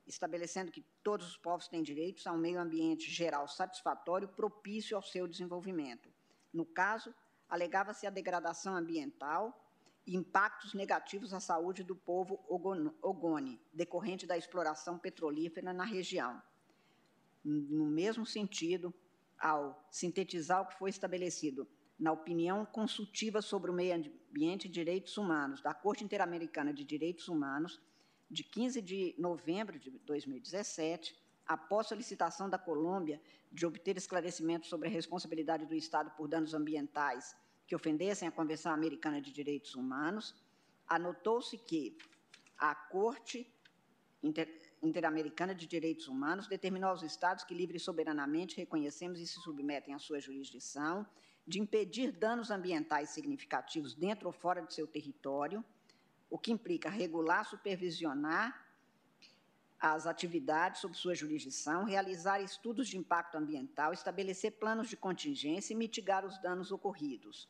estabelecendo 0.07 0.70
que 0.70 0.84
todos 1.02 1.26
os 1.26 1.36
povos 1.36 1.68
têm 1.68 1.83
direitos 1.83 2.26
a 2.26 2.33
um 2.33 2.39
meio 2.39 2.60
ambiente 2.60 3.10
geral 3.10 3.47
satisfatório 3.47 4.28
propício 4.28 4.97
ao 4.97 5.02
seu 5.02 5.26
desenvolvimento. 5.26 6.10
No 6.52 6.67
caso, 6.67 7.15
alegava-se 7.49 8.07
a 8.07 8.10
degradação 8.10 8.75
ambiental 8.76 9.68
impactos 10.15 10.75
negativos 10.75 11.35
à 11.35 11.41
saúde 11.41 11.83
do 11.83 11.95
povo 11.95 12.41
Ogoni, 12.49 13.61
decorrente 13.73 14.27
da 14.27 14.37
exploração 14.37 14.99
petrolífera 14.99 15.73
na 15.73 15.85
região. 15.85 16.41
No 17.45 17.87
mesmo 17.87 18.25
sentido, 18.27 18.93
ao 19.39 19.87
sintetizar 19.91 20.62
o 20.62 20.67
que 20.67 20.78
foi 20.78 20.91
estabelecido 20.91 21.69
na 21.99 22.12
opinião 22.12 22.65
consultiva 22.65 23.43
sobre 23.43 23.70
o 23.70 23.75
meio 23.75 23.95
ambiente 23.95 24.67
e 24.67 24.70
direitos 24.70 25.17
humanos 25.17 25.61
da 25.61 25.75
Corte 25.75 26.05
Interamericana 26.05 26.73
de 26.73 26.85
Direitos 26.85 27.28
Humanos, 27.28 27.81
de 28.31 28.45
15 28.45 28.81
de 28.83 29.15
novembro 29.19 29.78
de 29.78 29.91
2017, 29.91 31.17
após 31.47 31.87
solicitação 31.87 32.49
da 32.49 32.59
Colômbia 32.59 33.20
de 33.51 33.67
obter 33.67 33.97
esclarecimentos 33.97 34.69
sobre 34.69 34.89
a 34.89 34.91
responsabilidade 34.91 35.67
do 35.67 35.75
Estado 35.75 36.11
por 36.11 36.28
danos 36.28 36.55
ambientais 36.55 37.35
que 37.69 37.77
ofendessem 37.77 38.27
a 38.27 38.33
Convenção 38.33 38.73
Americana 38.73 39.21
de 39.21 39.31
Direitos 39.31 39.75
Humanos, 39.75 40.35
anotou-se 40.89 41.59
que 41.59 41.99
a 42.57 42.75
Corte 42.75 43.47
Interamericana 44.83 45.55
de 45.55 45.67
Direitos 45.67 46.09
Humanos 46.09 46.49
determinou 46.49 46.89
aos 46.89 47.03
Estados 47.03 47.45
que 47.45 47.55
livre 47.55 47.77
e 47.77 47.81
soberanamente 47.81 48.57
reconhecemos 48.57 49.21
e 49.21 49.27
se 49.27 49.39
submetem 49.41 49.93
à 49.95 49.99
sua 49.99 50.19
jurisdição 50.19 51.07
de 51.47 51.61
impedir 51.61 52.11
danos 52.11 52.51
ambientais 52.51 53.11
significativos 53.11 53.95
dentro 53.95 54.27
ou 54.29 54.33
fora 54.33 54.63
de 54.63 54.73
seu 54.73 54.87
território, 54.87 55.63
o 56.31 56.39
que 56.39 56.51
implica 56.51 56.89
regular, 56.89 57.45
supervisionar 57.45 58.67
as 59.79 60.07
atividades 60.07 60.81
sob 60.81 60.97
sua 60.97 61.15
jurisdição, 61.15 61.85
realizar 61.85 62.41
estudos 62.41 62.89
de 62.89 62.97
impacto 62.97 63.37
ambiental, 63.37 63.93
estabelecer 63.93 64.53
planos 64.53 64.89
de 64.89 64.97
contingência 64.97 65.75
e 65.75 65.77
mitigar 65.77 66.25
os 66.25 66.39
danos 66.41 66.73
ocorridos. 66.73 67.49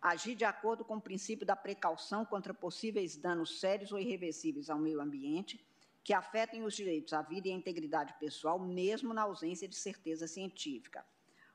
Agir 0.00 0.34
de 0.34 0.44
acordo 0.44 0.82
com 0.82 0.96
o 0.96 1.00
princípio 1.00 1.44
da 1.44 1.54
precaução 1.54 2.24
contra 2.24 2.54
possíveis 2.54 3.16
danos 3.16 3.60
sérios 3.60 3.92
ou 3.92 3.98
irreversíveis 3.98 4.70
ao 4.70 4.78
meio 4.78 5.00
ambiente 5.00 5.62
que 6.02 6.14
afetem 6.14 6.62
os 6.64 6.74
direitos 6.74 7.12
à 7.12 7.20
vida 7.20 7.48
e 7.48 7.52
à 7.52 7.54
integridade 7.54 8.14
pessoal, 8.18 8.58
mesmo 8.58 9.12
na 9.12 9.22
ausência 9.22 9.68
de 9.68 9.76
certeza 9.76 10.26
científica. 10.26 11.04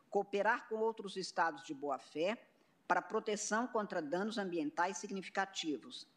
Cooperar 0.09 0.69
com 0.69 0.75
outros 0.75 1.17
estados 1.17 1.63
de 1.63 1.73
boa-fé 1.73 2.37
para 2.87 3.01
proteção 3.01 3.65
contra 3.65 4.01
danos 4.01 4.37
ambientais 4.37 4.97
significativos, 4.97 6.07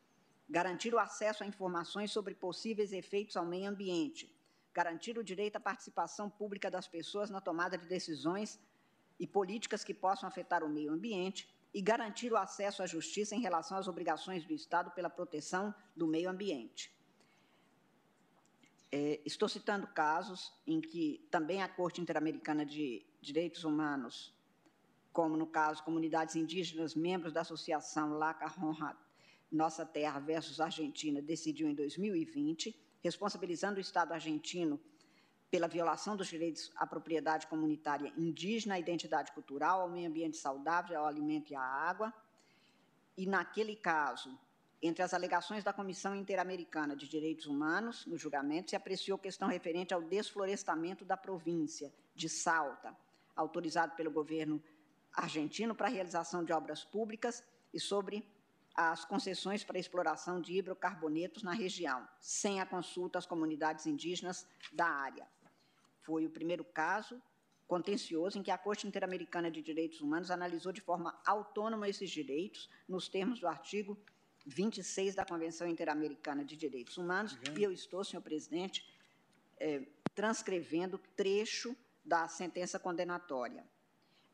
garantir 0.48 0.94
o 0.94 0.98
acesso 0.98 1.42
a 1.42 1.46
informações 1.46 2.10
sobre 2.10 2.34
possíveis 2.34 2.92
efeitos 2.92 3.38
ao 3.38 3.46
meio 3.46 3.70
ambiente, 3.70 4.30
garantir 4.74 5.18
o 5.18 5.24
direito 5.24 5.56
à 5.56 5.60
participação 5.60 6.28
pública 6.28 6.70
das 6.70 6.86
pessoas 6.86 7.30
na 7.30 7.40
tomada 7.40 7.78
de 7.78 7.86
decisões 7.86 8.60
e 9.18 9.26
políticas 9.26 9.82
que 9.82 9.94
possam 9.94 10.28
afetar 10.28 10.62
o 10.62 10.68
meio 10.68 10.92
ambiente 10.92 11.48
e 11.72 11.82
garantir 11.82 12.32
o 12.32 12.36
acesso 12.36 12.82
à 12.82 12.86
justiça 12.86 13.34
em 13.34 13.40
relação 13.40 13.76
às 13.76 13.88
obrigações 13.88 14.44
do 14.44 14.52
Estado 14.52 14.90
pela 14.92 15.10
proteção 15.10 15.74
do 15.94 16.06
meio 16.06 16.30
ambiente. 16.30 16.92
É, 18.90 19.20
estou 19.24 19.48
citando 19.48 19.86
casos 19.86 20.52
em 20.66 20.80
que 20.80 21.26
também 21.30 21.62
a 21.62 21.68
Corte 21.68 22.00
Interamericana 22.00 22.64
de 22.64 23.04
Direitos 23.20 23.64
Humanos, 23.64 24.34
como 25.12 25.36
no 25.36 25.46
caso 25.46 25.82
comunidades 25.82 26.36
indígenas, 26.36 26.94
membros 26.94 27.32
da 27.32 27.42
associação 27.42 28.14
Laca 28.14 28.50
Honra 28.58 28.96
Nossa 29.52 29.84
Terra 29.84 30.18
versus 30.20 30.58
Argentina, 30.58 31.20
decidiu 31.20 31.68
em 31.68 31.74
2020, 31.74 32.74
responsabilizando 33.02 33.76
o 33.76 33.80
Estado 33.80 34.12
argentino 34.12 34.80
pela 35.50 35.66
violação 35.66 36.16
dos 36.16 36.28
direitos 36.28 36.70
à 36.76 36.86
propriedade 36.86 37.46
comunitária 37.46 38.12
indígena, 38.16 38.74
à 38.74 38.78
identidade 38.78 39.32
cultural, 39.32 39.80
ao 39.80 39.88
meio 39.88 40.08
ambiente 40.08 40.36
saudável, 40.36 40.98
ao 40.98 41.06
alimento 41.06 41.52
e 41.52 41.56
à 41.56 41.62
água. 41.62 42.12
E, 43.16 43.26
naquele 43.26 43.74
caso, 43.74 44.38
entre 44.80 45.02
as 45.02 45.12
alegações 45.12 45.64
da 45.64 45.72
Comissão 45.72 46.14
Interamericana 46.14 46.94
de 46.94 47.08
Direitos 47.08 47.46
Humanos, 47.46 48.06
no 48.06 48.16
julgamento, 48.16 48.70
se 48.70 48.76
apreciou 48.76 49.18
questão 49.18 49.48
referente 49.48 49.92
ao 49.92 50.02
desflorestamento 50.02 51.04
da 51.04 51.16
província 51.16 51.92
de 52.14 52.28
Salta, 52.28 52.96
autorizado 53.34 53.96
pelo 53.96 54.10
governo 54.10 54.62
argentino 55.14 55.74
para 55.74 55.88
a 55.88 55.90
realização 55.90 56.44
de 56.44 56.52
obras 56.52 56.84
públicas 56.84 57.42
e 57.72 57.80
sobre 57.80 58.24
as 58.74 59.04
concessões 59.04 59.64
para 59.64 59.78
exploração 59.78 60.40
de 60.40 60.56
hidrocarbonetos 60.56 61.42
na 61.42 61.52
região, 61.52 62.06
sem 62.20 62.60
a 62.60 62.66
consulta 62.66 63.18
às 63.18 63.26
comunidades 63.26 63.86
indígenas 63.86 64.46
da 64.72 64.86
área. 64.86 65.26
Foi 66.08 66.24
o 66.24 66.30
primeiro 66.30 66.64
caso 66.64 67.20
contencioso 67.66 68.38
em 68.38 68.42
que 68.42 68.50
a 68.50 68.56
Corte 68.56 68.86
Interamericana 68.86 69.50
de 69.50 69.60
Direitos 69.60 70.00
Humanos 70.00 70.30
analisou 70.30 70.72
de 70.72 70.80
forma 70.80 71.20
autônoma 71.26 71.86
esses 71.86 72.08
direitos, 72.08 72.70
nos 72.88 73.10
termos 73.10 73.40
do 73.40 73.46
artigo 73.46 73.94
26 74.46 75.14
da 75.14 75.26
Convenção 75.26 75.68
Interamericana 75.68 76.42
de 76.42 76.56
Direitos 76.56 76.96
Humanos, 76.96 77.34
uhum. 77.34 77.58
e 77.58 77.62
eu 77.62 77.70
estou, 77.70 78.02
senhor 78.02 78.22
presidente, 78.22 78.82
é, 79.60 79.86
transcrevendo 80.14 80.96
trecho 81.14 81.76
da 82.02 82.26
sentença 82.26 82.78
condenatória. 82.78 83.62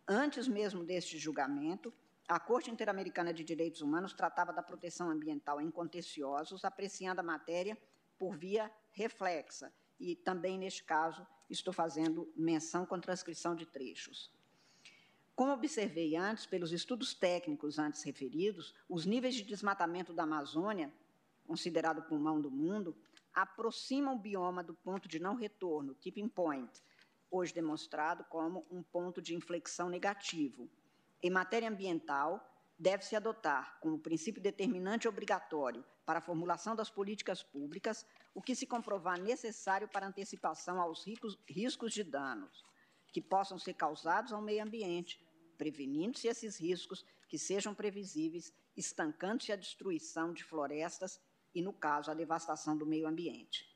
Antes 0.07 0.47
mesmo 0.47 0.85
deste 0.85 1.19
julgamento, 1.19 1.93
a 2.29 2.39
Corte 2.39 2.71
Interamericana 2.71 3.35
de 3.35 3.43
Direitos 3.43 3.81
Humanos 3.81 4.13
tratava 4.13 4.53
da 4.53 4.63
proteção 4.63 5.11
ambiental 5.11 5.61
em 5.61 5.73
contenciosos, 5.73 6.65
apreciando 6.65 7.21
a 7.21 7.25
matéria 7.25 7.77
por 8.17 8.37
via 8.37 8.71
reflexa, 8.93 9.73
e 9.99 10.17
também, 10.17 10.59
neste 10.59 10.85
caso, 10.85 11.27
estou 11.49 11.73
fazendo 11.73 12.33
menção 12.37 12.85
com 12.87 12.99
transcrição 13.01 13.55
de 13.55 13.67
trechos. 13.67 14.31
Como 15.35 15.53
observei 15.53 16.17
antes, 16.17 16.47
pelos 16.47 16.73
estudos 16.73 17.13
técnicos 17.13 17.79
antes 17.79 18.03
referidos, 18.03 18.75
os 18.89 19.05
níveis 19.05 19.35
de 19.35 19.43
desmatamento 19.43 20.13
da 20.13 20.23
Amazônia, 20.23 20.93
considerado 21.47 22.03
pulmão 22.03 22.41
do 22.41 22.51
mundo, 22.51 22.97
aproximam 23.33 24.15
o 24.15 24.19
bioma 24.19 24.63
do 24.63 24.75
ponto 24.75 25.09
de 25.09 25.19
não 25.19 25.35
retorno, 25.35 25.95
tipping 25.95 26.29
point, 26.29 26.71
hoje 27.29 27.53
demonstrado 27.53 28.23
como 28.25 28.65
um 28.71 28.83
ponto 28.83 29.21
de 29.21 29.35
inflexão 29.35 29.89
negativo. 29.89 30.71
Em 31.21 31.31
matéria 31.31 31.69
ambiental, 31.69 32.49
deve-se 32.79 33.17
adotar 33.17 33.79
como 33.81 33.99
princípio 33.99 34.41
determinante 34.41 35.09
obrigatório 35.09 35.85
para 36.07 36.19
a 36.19 36.23
formulação 36.23 36.77
das 36.77 36.91
políticas 36.91 37.43
públicas 37.43 38.07
o 38.35 38.43
que 38.43 38.55
se 38.55 38.67
comprovar 38.67 39.19
necessário 39.19 39.89
para 39.89 40.07
antecipação 40.07 40.81
aos 40.81 41.07
riscos 41.49 41.93
de 41.93 42.03
danos 42.03 42.65
que 43.15 43.21
possam 43.21 43.57
ser 43.61 43.75
causados 43.75 44.33
ao 44.33 44.43
meio 44.43 44.65
ambiente, 44.65 45.25
prevenindo-se 45.57 46.27
esses 46.27 46.59
riscos 46.59 47.07
que 47.29 47.39
sejam 47.39 47.73
previsíveis, 47.73 48.53
estancando-se 48.77 49.53
a 49.53 49.57
destruição 49.57 50.33
de 50.33 50.43
florestas 50.43 51.21
e, 51.55 51.63
no 51.63 51.73
caso, 51.73 52.11
a 52.11 52.15
devastação 52.15 52.77
do 52.77 52.85
meio 52.85 53.07
ambiente. 53.07 53.73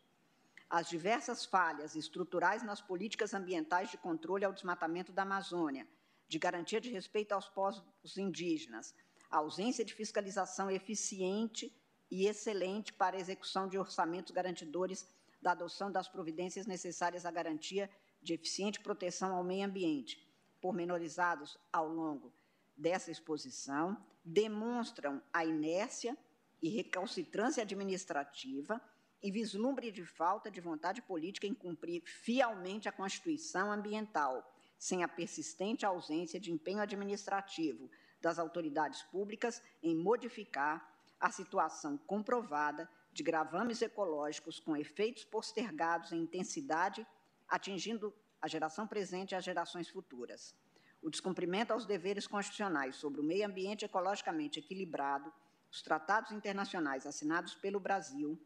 As 0.68 0.88
diversas 0.88 1.46
falhas 1.46 1.94
estruturais 1.94 2.64
nas 2.64 2.80
políticas 2.80 3.32
ambientais 3.32 3.92
de 3.92 3.96
controle 3.96 4.44
ao 4.44 4.52
desmatamento 4.52 5.12
da 5.12 5.22
Amazônia, 5.22 5.86
de 6.26 6.36
garantia 6.36 6.80
de 6.80 6.90
respeito 6.90 7.30
aos 7.30 7.48
povos 7.48 8.18
indígenas, 8.18 8.92
a 9.30 9.38
ausência 9.38 9.84
de 9.84 9.94
fiscalização 9.94 10.68
eficiente 10.68 11.72
e 12.10 12.26
excelente 12.26 12.92
para 12.92 13.16
a 13.16 13.20
execução 13.20 13.68
de 13.68 13.78
orçamentos 13.78 14.32
garantidores 14.32 15.06
da 15.40 15.52
adoção 15.52 15.90
das 15.90 16.08
providências 16.08 16.66
necessárias 16.66 17.24
à 17.24 17.30
garantia 17.30 17.90
de 18.22 18.34
eficiente 18.34 18.80
proteção 18.80 19.34
ao 19.34 19.44
meio 19.44 19.66
ambiente, 19.66 20.26
pormenorizados 20.60 21.58
ao 21.72 21.88
longo 21.88 22.32
dessa 22.76 23.10
exposição, 23.10 23.96
demonstram 24.24 25.22
a 25.32 25.44
inércia 25.44 26.16
e 26.60 26.68
recalcitrância 26.68 27.62
administrativa 27.62 28.80
e 29.22 29.30
vislumbre 29.30 29.90
de 29.90 30.04
falta 30.04 30.50
de 30.50 30.60
vontade 30.60 31.02
política 31.02 31.46
em 31.46 31.54
cumprir 31.54 32.02
fielmente 32.04 32.88
a 32.88 32.92
Constituição 32.92 33.70
ambiental, 33.70 34.48
sem 34.78 35.02
a 35.02 35.08
persistente 35.08 35.84
ausência 35.84 36.38
de 36.38 36.52
empenho 36.52 36.80
administrativo 36.80 37.90
das 38.20 38.38
autoridades 38.38 39.02
públicas 39.02 39.62
em 39.82 39.94
modificar 39.94 40.97
a 41.20 41.30
situação 41.30 41.96
comprovada 41.98 42.88
de 43.12 43.22
gravames 43.22 43.82
ecológicos 43.82 44.60
com 44.60 44.76
efeitos 44.76 45.24
postergados 45.24 46.12
em 46.12 46.20
intensidade, 46.20 47.06
atingindo 47.48 48.14
a 48.40 48.46
geração 48.46 48.86
presente 48.86 49.32
e 49.32 49.34
as 49.34 49.44
gerações 49.44 49.88
futuras. 49.88 50.54
O 51.02 51.10
descumprimento 51.10 51.72
aos 51.72 51.86
deveres 51.86 52.26
constitucionais 52.26 52.96
sobre 52.96 53.20
o 53.20 53.24
meio 53.24 53.46
ambiente 53.46 53.84
ecologicamente 53.84 54.58
equilibrado, 54.58 55.32
os 55.70 55.82
tratados 55.82 56.32
internacionais 56.32 57.06
assinados 57.06 57.54
pelo 57.54 57.80
Brasil, 57.80 58.40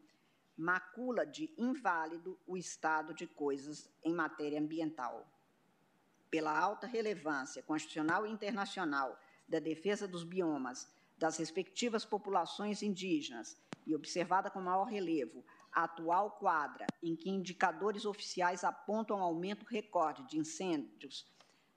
macula 0.55 1.25
de 1.25 1.51
inválido 1.57 2.39
o 2.45 2.55
estado 2.57 3.13
de 3.13 3.25
coisas 3.25 3.89
em 4.03 4.13
matéria 4.13 4.59
ambiental. 4.59 5.27
Pela 6.29 6.57
alta 6.57 6.85
relevância 6.87 7.63
constitucional 7.63 8.25
e 8.25 8.31
internacional 8.31 9.19
da 9.47 9.59
defesa 9.59 10.07
dos 10.07 10.23
biomas 10.23 10.91
das 11.23 11.37
respectivas 11.37 12.03
populações 12.03 12.83
indígenas 12.83 13.55
e 13.87 13.95
observada 13.95 14.49
com 14.49 14.59
maior 14.59 14.83
relevo 14.83 15.41
a 15.71 15.85
atual 15.85 16.31
quadra 16.31 16.85
em 17.01 17.15
que 17.15 17.29
indicadores 17.29 18.03
oficiais 18.03 18.65
apontam 18.65 19.21
aumento 19.21 19.65
recorde 19.65 20.27
de 20.27 20.37
incêndios 20.37 21.25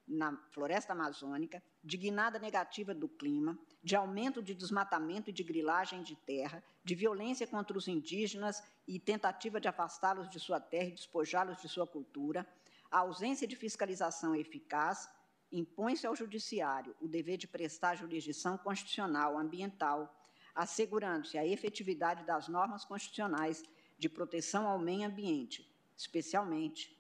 na 0.05 0.37
floresta 0.51 0.95
amazônica, 0.95 1.63
de 1.83 1.97
guinada 1.97 2.41
negativa 2.41 2.93
do 2.93 3.09
clima, 3.09 3.57
de 3.85 3.95
aumento 3.95 4.43
de 4.43 4.53
desmatamento 4.53 5.31
e 5.31 5.33
de 5.33 5.45
grilagem 5.45 6.03
de 6.03 6.17
terra, 6.17 6.61
de 6.83 6.97
violência 6.97 7.47
contra 7.47 7.79
os 7.79 7.87
indígenas 7.87 8.65
e 8.85 8.99
tentativa 8.99 9.61
de 9.61 9.69
afastá-los 9.69 10.29
de 10.29 10.41
sua 10.41 10.59
terra 10.59 10.89
e 10.89 10.95
despojá-los 10.95 11.63
de 11.63 11.69
sua 11.69 11.87
cultura, 11.87 12.45
a 12.91 12.99
ausência 12.99 13.47
de 13.47 13.55
fiscalização 13.55 14.35
eficaz 14.35 15.09
impõe-se 15.53 16.07
ao 16.07 16.17
Judiciário 16.17 16.95
o 17.01 17.09
dever 17.09 17.37
de 17.37 17.47
prestar 17.47 17.97
jurisdição 17.97 18.59
constitucional 18.59 19.39
ambiental, 19.39 20.15
assegurando-se 20.55 21.39
a 21.39 21.47
efetividade 21.47 22.25
das 22.25 22.49
normas 22.49 22.85
constitucionais 22.85 23.63
de 23.99 24.09
proteção 24.09 24.67
ao 24.69 24.79
meio 24.79 25.07
ambiente, 25.07 25.71
especialmente 25.97 26.97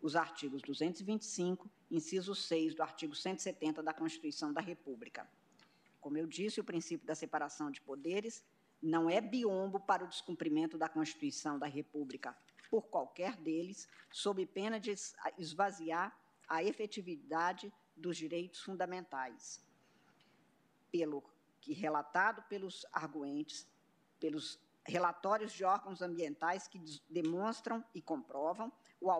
os 0.00 0.16
artigos 0.16 0.60
225, 0.62 1.70
inciso 1.90 2.34
6 2.34 2.74
do 2.74 2.82
artigo 2.82 3.14
170 3.14 3.82
da 3.82 3.94
Constituição 3.94 4.52
da 4.52 4.60
República. 4.60 5.28
Como 6.00 6.18
eu 6.18 6.26
disse, 6.26 6.60
o 6.60 6.64
princípio 6.64 7.06
da 7.06 7.14
separação 7.14 7.70
de 7.70 7.80
poderes 7.80 8.44
não 8.82 9.08
é 9.08 9.20
biombo 9.20 9.80
para 9.80 10.04
o 10.04 10.08
descumprimento 10.08 10.76
da 10.76 10.88
Constituição 10.88 11.58
da 11.58 11.66
República 11.66 12.36
por 12.70 12.88
qualquer 12.88 13.36
deles, 13.36 13.88
sob 14.10 14.44
pena 14.46 14.78
de 14.78 14.92
esvaziar 15.38 16.14
a 16.48 16.62
efetividade 16.62 17.72
dos 17.96 18.16
direitos 18.16 18.60
fundamentais. 18.60 19.62
Pelo 20.90 21.22
que 21.60 21.72
relatado 21.72 22.42
pelos 22.48 22.86
arguentes, 22.92 23.66
pelos 24.20 24.58
relatórios 24.86 25.52
de 25.52 25.64
órgãos 25.64 26.02
ambientais 26.02 26.68
que 26.68 26.78
demonstram 27.08 27.82
e 27.94 28.02
comprovam 28.02 28.72
o, 29.00 29.10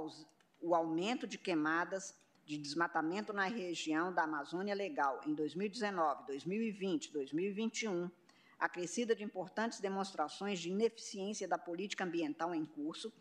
o 0.60 0.74
aumento 0.74 1.26
de 1.26 1.38
queimadas 1.38 2.14
de 2.44 2.58
desmatamento 2.58 3.32
na 3.32 3.44
região 3.44 4.12
da 4.12 4.24
Amazônia 4.24 4.74
Legal 4.74 5.20
em 5.26 5.34
2019, 5.34 6.26
2020, 6.26 7.10
2021, 7.12 8.10
acrescida 8.58 9.14
de 9.14 9.24
importantes 9.24 9.80
demonstrações 9.80 10.58
de 10.60 10.70
ineficiência 10.70 11.48
da 11.48 11.56
política 11.56 12.04
ambiental 12.04 12.54
em 12.54 12.64
curso, 12.64 13.12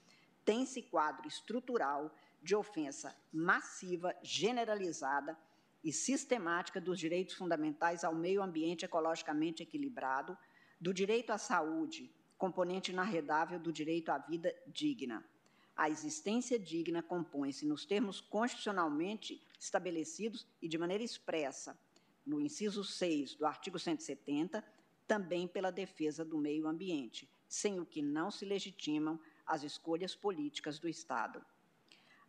tem-se 0.43 0.81
quadro 0.81 1.27
estrutural 1.27 2.13
de 2.43 2.55
ofensa 2.55 3.15
massiva, 3.31 4.13
generalizada 4.21 5.37
e 5.83 5.91
sistemática 5.91 6.79
dos 6.81 6.99
direitos 6.99 7.35
fundamentais 7.35 8.03
ao 8.03 8.13
meio 8.13 8.43
ambiente 8.43 8.85
ecologicamente 8.85 9.63
equilibrado, 9.63 10.37
do 10.79 10.93
direito 10.93 11.31
à 11.31 11.37
saúde, 11.37 12.13
componente 12.37 12.91
inarredável 12.91 13.57
do 13.57 13.71
direito 13.71 14.09
à 14.09 14.17
vida 14.17 14.53
digna. 14.67 15.25
A 15.75 15.89
existência 15.89 16.59
digna 16.59 17.01
compõe-se 17.01 17.65
nos 17.65 17.85
termos 17.85 18.19
constitucionalmente 18.19 19.41
estabelecidos 19.59 20.45
e 20.61 20.67
de 20.67 20.77
maneira 20.77 21.03
expressa, 21.03 21.79
no 22.25 22.39
inciso 22.39 22.83
6 22.83 23.35
do 23.35 23.45
artigo 23.45 23.79
170, 23.79 24.63
também 25.07 25.47
pela 25.47 25.71
defesa 25.71 26.23
do 26.23 26.37
meio 26.37 26.67
ambiente, 26.67 27.29
sem 27.47 27.79
o 27.79 27.85
que 27.85 28.01
não 28.01 28.29
se 28.29 28.45
legitimam 28.45 29.19
as 29.45 29.63
escolhas 29.63 30.15
políticas 30.15 30.79
do 30.79 30.87
Estado. 30.87 31.43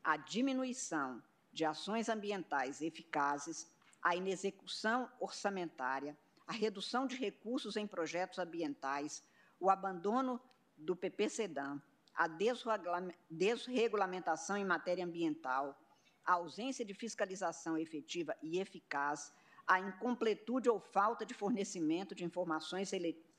A 0.04 0.18
diminuição 0.18 1.22
de 1.50 1.64
ações 1.64 2.10
ambientais 2.10 2.82
eficazes, 2.82 3.66
a 4.02 4.14
inexecução 4.14 5.10
orçamentária, 5.18 6.14
a 6.46 6.52
redução 6.52 7.06
de 7.06 7.16
recursos 7.16 7.74
em 7.74 7.86
projetos 7.86 8.38
ambientais, 8.38 9.22
o 9.58 9.70
abandono 9.70 10.38
do 10.76 10.94
PPCDAM, 10.94 11.80
a 12.14 12.28
desregulamentação 13.30 14.58
em 14.58 14.64
matéria 14.64 15.06
ambiental, 15.06 15.74
a 16.22 16.34
ausência 16.34 16.84
de 16.84 16.92
fiscalização 16.92 17.78
efetiva 17.78 18.36
e 18.42 18.60
eficaz, 18.60 19.32
a 19.66 19.80
incompletude 19.80 20.68
ou 20.68 20.78
falta 20.78 21.24
de 21.24 21.32
fornecimento 21.32 22.14
de 22.14 22.24
informações 22.24 22.90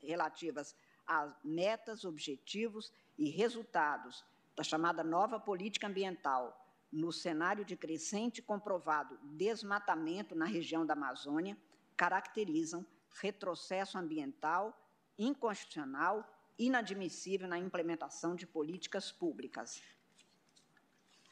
relativas 0.02 0.74
a 1.06 1.32
metas, 1.44 2.04
objetivos 2.04 2.92
e 3.16 3.30
resultados 3.30 4.24
da 4.56 4.62
chamada 4.62 5.04
nova 5.04 5.38
política 5.38 5.86
ambiental 5.86 6.66
no 6.90 7.12
cenário 7.12 7.64
de 7.64 7.76
crescente 7.76 8.40
comprovado 8.40 9.18
desmatamento 9.22 10.34
na 10.34 10.46
região 10.46 10.86
da 10.86 10.94
Amazônia 10.94 11.56
caracterizam 11.96 12.84
retrocesso 13.20 13.98
ambiental 13.98 14.74
inconstitucional 15.18 16.26
inadmissível 16.58 17.46
na 17.46 17.58
implementação 17.58 18.34
de 18.34 18.46
políticas 18.46 19.12
públicas. 19.12 19.82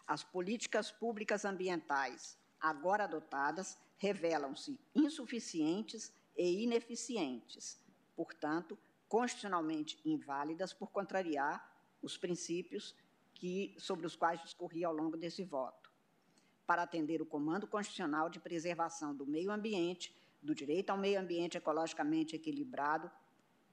As 0.06 0.22
políticas 0.22 0.90
públicas 0.90 1.46
ambientais 1.46 2.38
agora 2.60 3.04
adotadas 3.04 3.78
revelam-se 3.96 4.78
insuficientes 4.94 6.12
e 6.36 6.62
ineficientes, 6.62 7.80
portanto, 8.14 8.78
constitucionalmente 9.08 9.98
inválidas 10.04 10.74
por 10.74 10.90
contrariar 10.90 11.72
os 12.02 12.18
princípios 12.18 12.94
que, 13.34 13.74
sobre 13.78 14.06
os 14.06 14.16
quais 14.16 14.40
discorri 14.40 14.84
ao 14.84 14.94
longo 14.94 15.16
desse 15.16 15.42
voto. 15.42 15.90
Para 16.66 16.82
atender 16.82 17.20
o 17.20 17.26
comando 17.26 17.66
constitucional 17.66 18.30
de 18.30 18.40
preservação 18.40 19.14
do 19.14 19.26
meio 19.26 19.50
ambiente, 19.50 20.16
do 20.40 20.54
direito 20.54 20.90
ao 20.90 20.96
meio 20.96 21.20
ambiente 21.20 21.58
ecologicamente 21.58 22.36
equilibrado, 22.36 23.10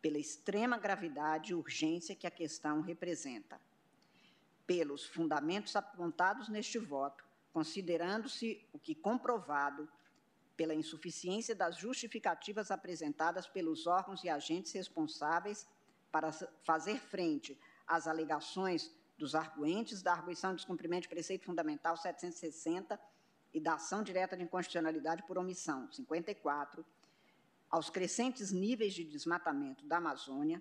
pela 0.02 0.18
extrema 0.18 0.78
gravidade 0.78 1.52
e 1.52 1.56
urgência 1.56 2.16
que 2.16 2.26
a 2.26 2.32
questão 2.32 2.82
representa. 2.82 3.62
Pelos 4.66 5.06
fundamentos 5.06 5.76
apontados 5.76 6.50
neste 6.50 6.80
voto, 6.80 7.24
considerando-se 7.54 8.66
o 8.74 8.80
que 8.80 8.96
comprovado 8.96 9.88
pela 10.58 10.74
insuficiência 10.74 11.56
das 11.56 11.78
justificativas 11.78 12.72
apresentadas 12.72 13.48
pelos 13.48 13.88
órgãos 13.88 14.24
e 14.24 14.30
agentes 14.30 14.72
responsáveis 14.72 15.68
para 16.12 16.32
fazer 16.64 17.00
frente 17.00 17.58
às 17.88 18.08
alegações 18.08 18.92
dos 19.22 19.36
arguentes 19.36 20.02
da 20.02 20.14
arguição 20.14 20.50
de 20.50 20.56
descumprimento 20.56 21.04
de 21.04 21.10
preceito 21.10 21.46
fundamental 21.46 21.96
760 21.96 23.00
e 23.54 23.60
da 23.60 23.76
ação 23.76 24.02
direta 24.02 24.36
de 24.36 24.42
inconstitucionalidade 24.42 25.22
por 25.28 25.38
omissão 25.38 25.92
54, 25.92 26.84
aos 27.70 27.88
crescentes 27.88 28.52
níveis 28.52 28.96
de 28.96 29.04
desmatamento 29.04 29.86
da 29.86 29.98
Amazônia, 29.98 30.60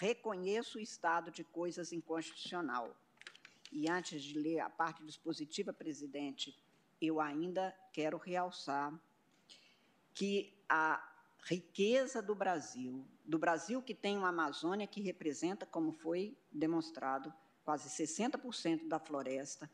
reconheço 0.00 0.78
o 0.78 0.80
estado 0.80 1.30
de 1.30 1.44
coisas 1.44 1.92
inconstitucional. 1.92 2.96
E 3.70 3.90
antes 3.90 4.22
de 4.22 4.38
ler 4.38 4.60
a 4.60 4.70
parte 4.70 5.04
dispositiva, 5.04 5.70
presidente, 5.70 6.56
eu 6.98 7.20
ainda 7.20 7.76
quero 7.92 8.16
realçar 8.16 8.98
que 10.14 10.58
a 10.66 11.06
riqueza 11.44 12.22
do 12.22 12.34
Brasil, 12.34 13.06
do 13.22 13.38
Brasil 13.38 13.82
que 13.82 13.94
tem 13.94 14.16
uma 14.16 14.30
Amazônia 14.30 14.86
que 14.86 15.02
representa, 15.02 15.66
como 15.66 15.92
foi 15.92 16.34
demonstrado, 16.50 17.30
quase 17.66 17.88
60% 17.88 18.86
da 18.86 19.00
floresta 19.00 19.68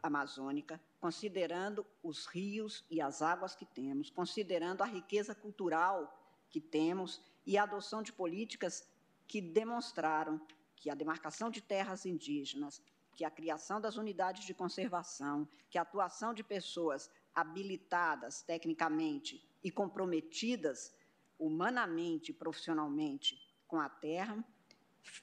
amazônica, 0.00 0.80
considerando 1.00 1.84
os 2.00 2.26
rios 2.26 2.84
e 2.88 3.00
as 3.00 3.22
águas 3.22 3.56
que 3.56 3.66
temos, 3.66 4.08
considerando 4.08 4.82
a 4.82 4.86
riqueza 4.86 5.34
cultural 5.34 6.16
que 6.48 6.60
temos 6.60 7.20
e 7.44 7.58
a 7.58 7.64
adoção 7.64 8.04
de 8.04 8.12
políticas 8.12 8.88
que 9.26 9.40
demonstraram 9.40 10.40
que 10.76 10.88
a 10.88 10.94
demarcação 10.94 11.50
de 11.50 11.60
terras 11.60 12.06
indígenas, 12.06 12.80
que 13.16 13.24
a 13.24 13.30
criação 13.30 13.80
das 13.80 13.96
unidades 13.96 14.46
de 14.46 14.54
conservação, 14.54 15.48
que 15.68 15.76
a 15.76 15.82
atuação 15.82 16.32
de 16.32 16.44
pessoas 16.44 17.10
habilitadas 17.34 18.42
tecnicamente 18.42 19.44
e 19.64 19.72
comprometidas 19.72 20.94
humanamente 21.36 22.30
e 22.30 22.34
profissionalmente 22.34 23.42
com 23.66 23.80
a 23.80 23.88
terra, 23.88 24.44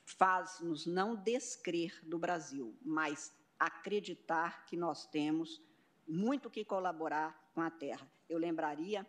faz-nos 0.06 0.86
não 0.86 1.16
descrer 1.16 2.00
do 2.04 2.18
Brasil, 2.18 2.78
mas 2.82 3.34
acreditar 3.60 4.66
que 4.66 4.78
nós 4.78 5.06
temos 5.08 5.62
muito 6.08 6.50
que 6.50 6.64
colaborar 6.64 7.52
com 7.54 7.62
a 7.62 7.70
terra. 7.70 8.10
Eu 8.30 8.38
lembraria 8.38 9.06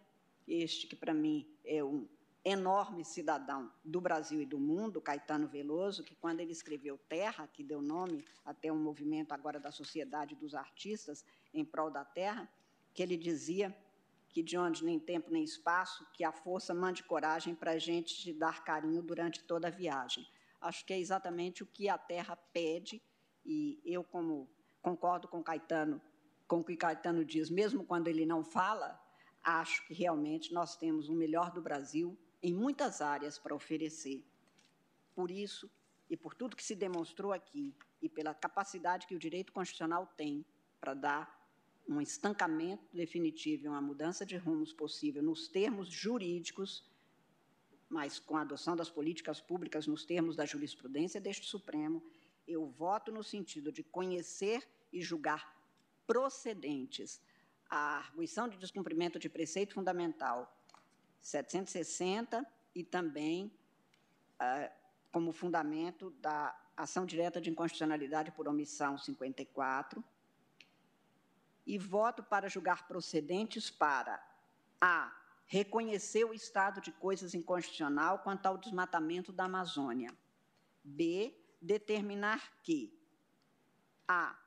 este 0.47 0.87
que 0.87 0.97
para 0.97 1.15
mim 1.15 1.47
é 1.65 1.83
um 1.85 2.09
enorme 2.45 3.05
cidadão 3.05 3.73
do 3.85 4.01
Brasil 4.01 4.41
e 4.41 4.47
do 4.47 4.59
mundo, 4.59 5.01
Caetano 5.01 5.47
Veloso, 5.47 6.03
que 6.03 6.15
quando 6.17 6.41
ele 6.41 6.51
escreveu 6.51 6.99
Terra, 7.09 7.47
que 7.47 7.63
deu 7.63 7.81
nome 7.81 8.25
até 8.45 8.73
um 8.73 8.83
movimento 8.83 9.33
agora 9.33 9.61
da 9.61 9.71
Sociedade 9.71 10.35
dos 10.35 10.55
Artistas 10.55 11.25
em 11.55 11.65
prol 11.65 11.91
da 11.91 12.05
Terra, 12.05 12.49
que 12.93 13.03
ele 13.03 13.17
dizia 13.17 13.75
que 14.29 14.43
de 14.43 14.59
onde 14.59 14.85
nem 14.85 14.99
tempo 14.99 15.31
nem 15.31 15.45
espaço, 15.45 16.07
que 16.13 16.25
a 16.25 16.33
força 16.33 16.75
mande 16.75 17.05
coragem 17.05 17.55
para 17.55 17.73
a 17.73 17.79
gente 17.79 18.17
te 18.17 18.33
dar 18.33 18.65
carinho 18.65 19.03
durante 19.03 19.45
toda 19.45 19.69
a 19.69 19.71
viagem. 19.71 20.27
Acho 20.63 20.87
que 20.87 20.93
é 20.93 20.99
exatamente 20.99 21.63
o 21.63 21.67
que 21.67 21.89
a 21.89 21.99
Terra 21.99 22.37
pede, 22.37 23.03
e 23.45 23.81
eu, 23.85 24.05
como 24.05 24.49
concordo 24.81 25.27
com 25.27 25.43
Caetano, 25.43 26.01
com 26.47 26.61
o 26.61 26.65
que 26.65 26.77
Caetano 26.77 27.25
diz, 27.25 27.51
mesmo 27.51 27.85
quando 27.85 28.07
ele 28.07 28.25
não 28.25 28.45
fala, 28.45 29.01
acho 29.43 29.85
que 29.87 29.93
realmente 29.93 30.55
nós 30.55 30.77
temos 30.77 31.09
o 31.09 31.15
melhor 31.15 31.51
do 31.51 31.61
Brasil 31.61 32.17
em 32.41 32.55
muitas 32.55 33.01
áreas 33.01 33.39
para 33.39 33.55
oferecer. 33.55 34.25
Por 35.15 35.31
isso, 35.33 35.69
e 36.09 36.17
por 36.17 36.35
tudo 36.35 36.57
que 36.57 36.63
se 36.63 36.77
demonstrou 36.77 37.33
aqui, 37.33 37.75
e 38.01 38.09
pela 38.09 38.33
capacidade 38.33 39.07
que 39.07 39.15
o 39.15 39.19
direito 39.19 39.53
constitucional 39.53 40.07
tem 40.17 40.45
para 40.81 40.95
dar 40.95 41.43
um 41.89 42.01
estancamento 42.01 42.85
definitivo 42.95 43.65
e 43.65 43.69
uma 43.69 43.81
mudança 43.81 44.25
de 44.25 44.37
rumos 44.37 44.73
possível 44.73 45.23
nos 45.23 45.49
termos 45.49 45.89
jurídicos, 45.89 46.89
mas 47.93 48.19
com 48.19 48.39
a 48.39 48.41
adoção 48.41 48.75
das 48.75 48.89
políticas 48.89 49.39
públicas 49.39 49.87
nos 49.87 50.03
termos 50.03 50.35
da 50.35 50.47
jurisprudência 50.47 51.21
deste 51.21 51.47
Supremo, 51.47 52.03
eu 52.49 52.67
voto 52.67 53.13
no 53.13 53.23
sentido 53.23 53.71
de 53.71 53.83
conhecer 53.83 54.67
e 54.91 55.03
julgar 55.03 55.55
procedentes 56.07 57.21
a 57.69 57.99
arguição 57.99 58.49
de 58.49 58.57
descumprimento 58.57 59.19
de 59.19 59.29
preceito 59.29 59.75
fundamental 59.75 60.51
760 61.21 62.45
e 62.75 62.83
também 62.83 63.53
uh, 64.41 64.73
como 65.13 65.31
fundamento 65.31 66.11
da 66.13 66.59
ação 66.75 67.05
direta 67.05 67.43
de 67.43 67.51
inconstitucionalidade 67.51 68.33
por 68.33 68.49
omissão 68.49 68.97
54 68.97 70.03
e 71.67 71.77
voto 71.77 72.23
para 72.23 72.49
julgar 72.49 72.89
procedentes 72.89 73.71
para 73.71 74.19
a 74.81 75.22
reconhecer 75.47 76.25
o 76.25 76.35
estado 76.35 76.81
de 76.81 76.93
coisas 76.93 77.35
inconstitucional 77.35 78.21
quanto 78.21 78.47
ao 78.47 78.59
desmatamento 78.59 79.33
da 79.33 79.45
Amazônia. 79.45 80.11
B, 80.83 81.35
determinar 81.61 82.53
que 82.63 82.93
a 84.07 84.39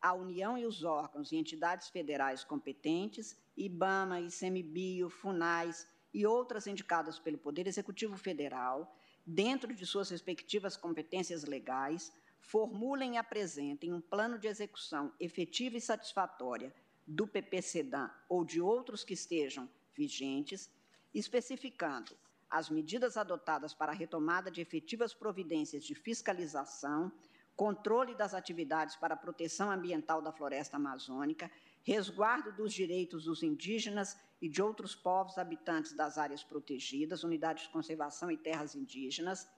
a 0.00 0.12
União 0.12 0.56
e 0.56 0.64
os 0.64 0.84
órgãos 0.84 1.32
e 1.32 1.36
entidades 1.36 1.88
federais 1.88 2.44
competentes, 2.44 3.36
IBAMA, 3.56 4.20
ICMBio, 4.20 5.10
FUNAIS, 5.10 5.86
e 6.14 6.24
outras 6.24 6.66
indicadas 6.66 7.18
pelo 7.18 7.38
Poder 7.38 7.66
Executivo 7.66 8.16
Federal, 8.16 8.96
dentro 9.26 9.74
de 9.74 9.84
suas 9.84 10.08
respectivas 10.08 10.76
competências 10.76 11.44
legais, 11.44 12.12
formulem 12.40 13.14
e 13.14 13.18
apresentem 13.18 13.92
um 13.92 14.00
plano 14.00 14.38
de 14.38 14.48
execução 14.48 15.12
efetiva 15.20 15.76
e 15.76 15.80
satisfatória 15.80 16.72
do 17.06 17.26
PPCDAN 17.26 18.10
ou 18.28 18.44
de 18.44 18.60
outros 18.60 19.04
que 19.04 19.12
estejam 19.12 19.68
vigentes, 19.98 20.70
especificando 21.12 22.16
as 22.48 22.70
medidas 22.70 23.16
adotadas 23.16 23.74
para 23.74 23.92
a 23.92 23.94
retomada 23.94 24.50
de 24.50 24.60
efetivas 24.60 25.12
providências 25.12 25.82
de 25.84 25.94
fiscalização, 25.94 27.12
controle 27.56 28.14
das 28.14 28.32
atividades 28.32 28.94
para 28.94 29.14
a 29.14 29.16
proteção 29.24 29.70
ambiental 29.70 30.22
da 30.22 30.32
floresta 30.32 30.76
amazônica, 30.76 31.50
resguardo 31.82 32.52
dos 32.52 32.72
direitos 32.72 33.24
dos 33.24 33.42
indígenas 33.42 34.16
e 34.40 34.48
de 34.48 34.62
outros 34.62 34.94
povos 34.94 35.36
habitantes 35.36 35.92
das 35.92 36.16
áreas 36.16 36.44
protegidas, 36.44 37.24
unidades 37.24 37.64
de 37.64 37.70
conservação 37.70 38.30
e 38.30 38.36
terras 38.36 38.76
indígenas, 38.76 39.48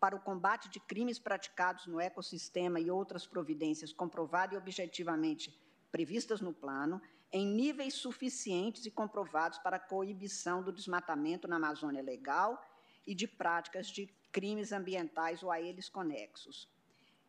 para 0.00 0.16
o 0.16 0.20
combate 0.20 0.68
de 0.68 0.80
crimes 0.80 1.18
praticados 1.18 1.86
no 1.86 2.00
ecossistema 2.00 2.80
e 2.80 2.90
outras 2.90 3.26
providências 3.26 3.92
comprovadas 3.92 4.54
e 4.54 4.58
objetivamente 4.58 5.56
previstas 5.90 6.40
no 6.40 6.52
plano, 6.52 7.00
em 7.32 7.46
níveis 7.46 7.94
suficientes 7.94 8.86
e 8.86 8.90
comprovados 8.90 9.58
para 9.58 9.76
a 9.76 9.80
coibição 9.80 10.62
do 10.62 10.72
desmatamento 10.72 11.48
na 11.48 11.56
Amazônia 11.56 12.02
legal 12.02 12.62
e 13.06 13.14
de 13.14 13.26
práticas 13.26 13.88
de 13.88 14.06
crimes 14.32 14.72
ambientais 14.72 15.42
ou 15.42 15.50
a 15.50 15.60
eles 15.60 15.88
conexos. 15.88 16.68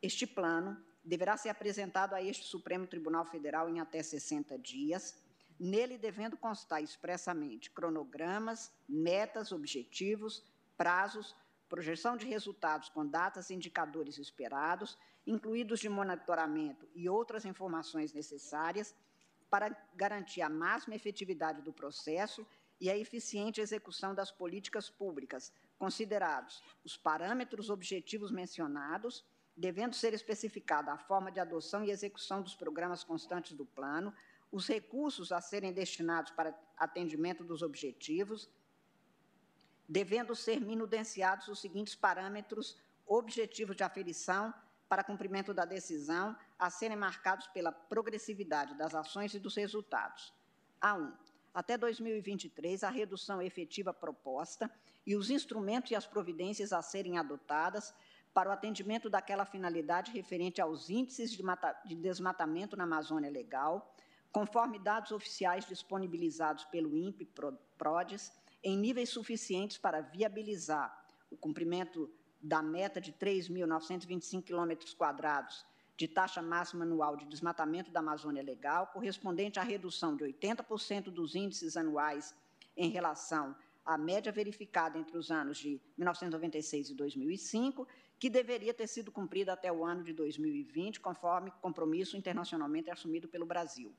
Este 0.01 0.27
plano 0.27 0.77
deverá 1.03 1.37
ser 1.37 1.49
apresentado 1.49 2.13
a 2.13 2.21
este 2.21 2.45
Supremo 2.45 2.85
Tribunal 2.85 3.25
Federal 3.25 3.69
em 3.69 3.79
até 3.79 4.03
60 4.03 4.57
dias, 4.59 5.17
nele 5.59 5.97
devendo 5.97 6.37
constar 6.37 6.83
expressamente 6.83 7.71
cronogramas, 7.71 8.71
metas, 8.87 9.51
objetivos, 9.51 10.43
prazos, 10.77 11.35
projeção 11.67 12.15
de 12.15 12.25
resultados 12.25 12.89
com 12.89 13.05
datas 13.05 13.49
e 13.49 13.55
indicadores 13.55 14.17
esperados, 14.17 14.97
incluídos 15.25 15.79
de 15.79 15.89
monitoramento 15.89 16.87
e 16.95 17.09
outras 17.09 17.45
informações 17.45 18.13
necessárias 18.13 18.93
para 19.49 19.75
garantir 19.95 20.41
a 20.41 20.49
máxima 20.49 20.95
efetividade 20.95 21.61
do 21.61 21.73
processo 21.73 22.45
e 22.79 22.89
a 22.89 22.97
eficiente 22.97 23.61
execução 23.61 24.13
das 24.13 24.31
políticas 24.31 24.89
públicas, 24.89 25.51
considerados 25.77 26.61
os 26.83 26.97
parâmetros 26.97 27.69
objetivos 27.69 28.31
mencionados, 28.31 29.25
devendo 29.55 29.95
ser 29.95 30.13
especificada 30.13 30.91
a 30.91 30.97
forma 30.97 31.31
de 31.31 31.39
adoção 31.39 31.83
e 31.83 31.89
execução 31.89 32.41
dos 32.41 32.55
programas 32.55 33.03
constantes 33.03 33.53
do 33.53 33.65
plano, 33.65 34.13
os 34.51 34.67
recursos 34.67 35.31
a 35.31 35.41
serem 35.41 35.73
destinados 35.73 36.31
para 36.31 36.57
atendimento 36.77 37.43
dos 37.43 37.61
objetivos, 37.61 38.49
devendo 39.89 40.35
ser 40.35 40.59
minudenciados 40.59 41.47
os 41.47 41.59
seguintes 41.59 41.95
parâmetros 41.95 42.77
objetivos 43.05 43.75
de 43.75 43.83
aferição 43.83 44.53
para 44.87 45.03
cumprimento 45.03 45.53
da 45.53 45.65
decisão, 45.65 46.37
a 46.59 46.69
serem 46.69 46.97
marcados 46.97 47.47
pela 47.47 47.71
progressividade 47.71 48.75
das 48.75 48.95
ações 48.95 49.33
e 49.33 49.39
dos 49.39 49.55
resultados. 49.55 50.33
A1. 50.81 51.13
Até 51.53 51.77
2023, 51.77 52.83
a 52.83 52.89
redução 52.89 53.41
efetiva 53.41 53.93
proposta 53.93 54.69
e 55.05 55.15
os 55.15 55.29
instrumentos 55.29 55.91
e 55.91 55.95
as 55.95 56.05
providências 56.05 56.71
a 56.71 56.81
serem 56.81 57.17
adotadas 57.17 57.93
para 58.33 58.49
o 58.49 58.51
atendimento 58.51 59.09
daquela 59.09 59.45
finalidade 59.45 60.11
referente 60.11 60.61
aos 60.61 60.89
índices 60.89 61.31
de, 61.31 61.41
de 61.85 61.95
desmatamento 61.95 62.77
na 62.77 62.83
Amazônia 62.83 63.31
Legal, 63.31 63.95
conforme 64.31 64.77
dados 64.77 65.11
oficiais 65.11 65.65
disponibilizados 65.65 66.65
pelo 66.65 66.95
INPE-PRODES, 66.95 68.31
em 68.63 68.77
níveis 68.77 69.09
suficientes 69.09 69.77
para 69.77 70.01
viabilizar 70.01 71.05
o 71.31 71.37
cumprimento 71.37 72.07
da 72.39 72.61
meta 72.61 73.01
de 73.01 73.11
3.925 73.13 74.43
quilômetros 74.43 74.93
quadrados 74.93 75.65
de 75.97 76.07
taxa 76.07 76.43
máxima 76.43 76.85
anual 76.85 77.17
de 77.17 77.25
desmatamento 77.25 77.91
da 77.91 77.99
Amazônia 77.99 78.43
Legal, 78.43 78.87
correspondente 78.87 79.59
à 79.59 79.63
redução 79.63 80.15
de 80.15 80.23
80% 80.23 81.05
dos 81.05 81.33
índices 81.33 81.75
anuais 81.75 82.35
em 82.75 82.89
relação 82.89 83.55
à 83.83 83.97
média 83.97 84.31
verificada 84.31 84.99
entre 84.99 85.17
os 85.17 85.31
anos 85.31 85.57
de 85.57 85.81
1996 85.97 86.91
e 86.91 86.93
2005, 86.93 87.87
que 88.19 88.29
deveria 88.29 88.73
ter 88.73 88.85
sido 88.85 89.11
cumprida 89.11 89.53
até 89.53 89.71
o 89.71 89.83
ano 89.83 90.03
de 90.03 90.13
2020, 90.13 90.99
conforme 90.99 91.51
compromisso 91.61 92.15
internacionalmente 92.15 92.91
assumido 92.91 93.27
pelo 93.27 93.45
Brasil. 93.45 93.91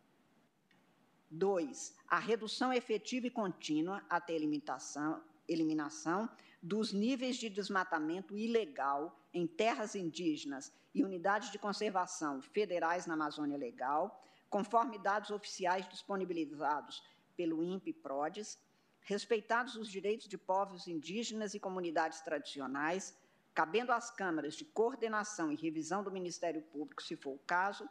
Dois, 1.29 1.97
a 2.07 2.19
redução 2.19 2.73
efetiva 2.73 3.27
e 3.27 3.31
contínua 3.31 4.03
até 4.09 4.35
eliminação, 4.35 5.21
eliminação 5.49 6.29
dos 6.63 6.93
níveis 6.93 7.37
de 7.37 7.49
desmatamento 7.49 8.37
ilegal 8.37 9.18
em 9.33 9.47
terras 9.47 9.95
indígenas 9.95 10.73
e 10.95 11.05
unidades 11.05 11.51
de 11.51 11.59
conservação 11.59 12.41
federais 12.41 13.07
na 13.07 13.15
Amazônia 13.15 13.59
Legal, 13.59 14.23
conforme 14.49 14.99
dados 14.99 15.31
oficiais 15.31 15.87
disponibilizados 15.89 17.03
pelo 17.37 17.63
INPE-PRODES, 17.63 18.59
respeitados 19.01 19.77
os 19.77 19.89
direitos 19.89 20.29
de 20.29 20.37
povos 20.37 20.87
indígenas 20.87 21.55
e 21.55 21.61
comunidades 21.61 22.21
tradicionais, 22.21 23.17
cabendo 23.55 23.93
às 23.93 24.11
câmaras 24.11 24.55
de 24.55 24.65
coordenação 24.65 25.51
e 25.51 25.57
revisão 25.57 26.03
do 26.03 26.11
Ministério 26.11 26.63
Público, 26.63 27.03
se 27.03 27.17
for 27.17 27.35
o 27.35 27.39
caso, 27.47 27.89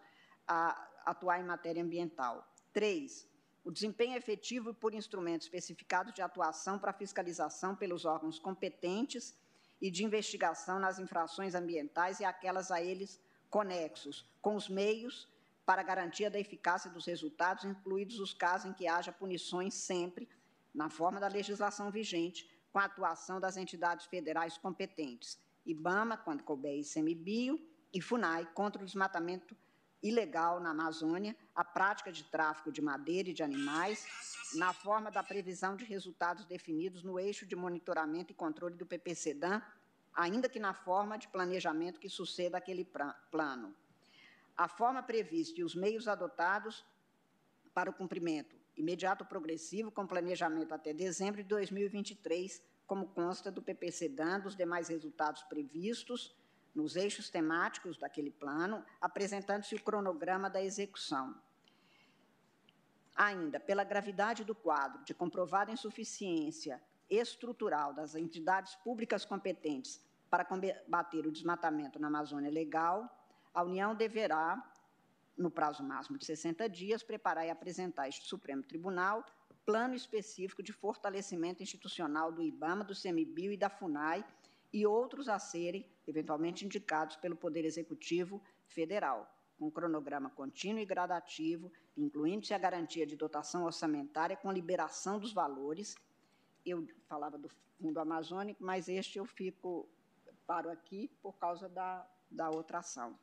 a 0.48 0.88
atuar 1.06 1.40
em 1.40 1.44
matéria 1.44 1.84
ambiental. 1.84 2.48
Três, 2.72 3.28
o 3.64 3.72
desempenho 3.72 4.16
efetivo 4.16 4.74
por 4.74 4.94
instrumentos 4.94 5.48
especificados 5.48 6.14
de 6.14 6.22
atuação 6.22 6.80
para 6.80 6.94
fiscalização 6.94 7.76
pelos 7.76 8.06
órgãos 8.06 8.40
competentes 8.40 9.38
e 9.82 9.92
de 9.92 10.04
investigação 10.04 10.80
nas 10.80 11.00
infrações 11.00 11.56
ambientais 11.56 12.20
e 12.20 12.26
aquelas 12.26 12.72
a 12.72 12.82
eles 12.82 13.22
conexos, 13.50 14.26
com 14.42 14.56
os 14.56 14.68
meios 14.68 15.28
para 15.66 15.84
garantia 15.84 16.30
da 16.30 16.40
eficácia 16.40 16.90
dos 16.90 17.06
resultados, 17.06 17.66
incluídos 17.66 18.20
os 18.20 18.34
casos 18.34 18.70
em 18.70 18.74
que 18.74 18.88
haja 18.88 19.12
punições 19.12 19.74
sempre, 19.74 20.28
na 20.74 20.90
forma 20.90 21.20
da 21.20 21.28
legislação 21.28 21.92
vigente, 21.92 22.50
com 22.72 22.80
a 22.80 22.86
atuação 22.86 23.40
das 23.40 23.58
entidades 23.58 24.06
federais 24.06 24.58
competentes, 24.58 25.40
IBAMA, 25.66 26.18
quando 26.18 26.44
couber 26.44 26.80
ICMBio, 26.80 27.60
e 27.94 28.02
FUNAI, 28.02 28.46
contra 28.54 28.82
o 28.82 28.86
desmatamento 28.86 29.56
ilegal 30.02 30.60
na 30.60 30.72
Amazônia 30.72 31.36
a 31.56 31.64
prática 31.64 32.12
de 32.12 32.24
tráfico 32.24 32.72
de 32.72 32.82
madeira 32.82 33.30
e 33.30 33.34
de 33.34 33.44
animais, 33.44 34.06
na 34.56 34.74
forma 34.74 35.10
da 35.12 35.24
previsão 35.24 35.76
de 35.76 35.86
resultados 35.86 36.46
definidos 36.46 37.04
no 37.04 37.20
eixo 37.20 37.46
de 37.46 37.56
monitoramento 37.56 38.32
e 38.32 38.36
controle 38.36 38.76
do 38.76 38.86
PPCDAM, 38.86 39.62
ainda 40.14 40.50
que 40.50 40.60
na 40.60 40.74
forma 40.74 41.18
de 41.18 41.28
planejamento 41.28 42.00
que 42.00 42.10
suceda 42.10 42.58
aquele 42.58 42.88
plano. 43.32 43.76
A 44.56 44.68
forma 44.68 45.04
prevista 45.04 45.60
e 45.60 45.64
os 45.64 45.76
meios 45.76 46.08
adotados 46.08 46.86
para 47.74 47.90
o 47.90 47.94
cumprimento 47.94 48.56
imediato 48.76 49.26
progressivo 49.26 49.92
com 49.92 50.06
planejamento 50.06 50.74
até 50.74 50.94
dezembro 50.94 51.42
de 51.42 51.50
2023, 51.50 52.62
como 52.86 53.08
consta 53.08 53.52
do 53.52 53.62
PPCDAM, 53.62 54.40
dos 54.42 54.56
demais 54.56 54.88
resultados 54.88 55.42
previstos 55.44 56.36
nos 56.74 56.96
eixos 56.96 57.30
temáticos 57.30 57.98
daquele 57.98 58.32
plano, 58.32 58.84
apresentando-se 59.02 59.76
o 59.76 59.82
cronograma 59.82 60.50
da 60.50 60.62
execução. 60.62 61.36
Ainda, 63.16 63.60
pela 63.60 63.84
gravidade 63.84 64.44
do 64.44 64.54
quadro 64.54 65.04
de 65.04 65.14
comprovada 65.14 65.72
insuficiência 65.72 66.82
estrutural 67.10 67.94
das 67.94 68.14
entidades 68.16 68.76
públicas 68.76 69.26
competentes 69.26 70.00
para 70.30 70.46
combater 70.46 71.26
o 71.26 71.32
desmatamento 71.32 72.00
na 72.00 72.08
Amazônia 72.08 72.52
Legal, 72.52 73.10
a 73.54 73.64
União 73.64 73.96
deverá, 73.96 74.62
no 75.36 75.50
prazo 75.50 75.84
máximo 75.84 76.18
de 76.18 76.26
60 76.26 76.70
dias, 76.70 77.02
preparar 77.02 77.46
e 77.46 77.50
apresentar 77.50 78.04
a 78.04 78.10
este 78.10 78.28
Supremo 78.28 78.62
Tribunal 78.62 79.26
plano 79.68 79.94
específico 79.94 80.64
de 80.64 80.72
fortalecimento 80.72 81.62
institucional 81.62 82.32
do 82.32 82.42
IBAMA, 82.42 82.86
do 82.86 82.96
CMBio 82.96 83.52
e 83.52 83.58
da 83.58 83.70
FUNAI 83.70 84.24
e 84.72 84.88
outros 84.88 85.28
a 85.28 85.38
serem 85.38 85.86
eventualmente 86.08 86.66
indicados 86.66 87.16
pelo 87.18 87.36
Poder 87.36 87.66
Executivo 87.66 88.42
Federal, 88.66 89.32
com 89.58 89.70
cronograma 89.70 90.30
contínuo 90.30 90.80
e 90.80 90.86
gradativo, 90.86 91.72
incluindo-se 91.96 92.54
a 92.54 92.58
garantia 92.58 93.06
de 93.06 93.16
dotação 93.16 93.66
orçamentária 93.66 94.38
com 94.38 94.52
liberação 94.52 95.20
dos 95.20 95.34
valores. 95.34 95.96
Eu 96.66 96.88
falava 97.08 97.38
do 97.38 97.50
Fundo 97.80 98.00
Amazônico, 98.00 98.64
mas 98.64 98.88
este 98.88 99.18
eu 99.18 99.26
fico, 99.26 99.88
paro 100.46 100.70
aqui 100.70 101.10
por 101.22 101.38
causa 101.38 101.68
da, 101.68 102.08
da 102.30 102.50
outra 102.50 102.80
ação. 102.80 103.18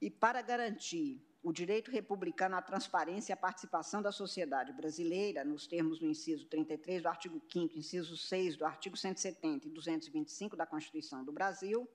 E 0.00 0.10
para 0.10 0.42
garantir 0.42 1.20
o 1.44 1.52
direito 1.52 1.90
republicano 1.90 2.56
à 2.56 2.62
transparência 2.62 3.30
e 3.30 3.34
à 3.34 3.36
participação 3.36 4.00
da 4.00 4.10
sociedade 4.10 4.72
brasileira, 4.72 5.44
nos 5.44 5.66
termos 5.66 5.98
do 5.98 6.06
inciso 6.06 6.46
33 6.46 7.02
do 7.02 7.08
artigo 7.08 7.40
5 7.52 7.78
inciso 7.78 8.16
6 8.16 8.56
do 8.56 8.64
artigo 8.64 8.96
170 8.96 9.68
e 9.68 9.70
225 9.70 10.56
da 10.56 10.64
Constituição 10.64 11.22
do 11.22 11.30
Brasil, 11.30 11.86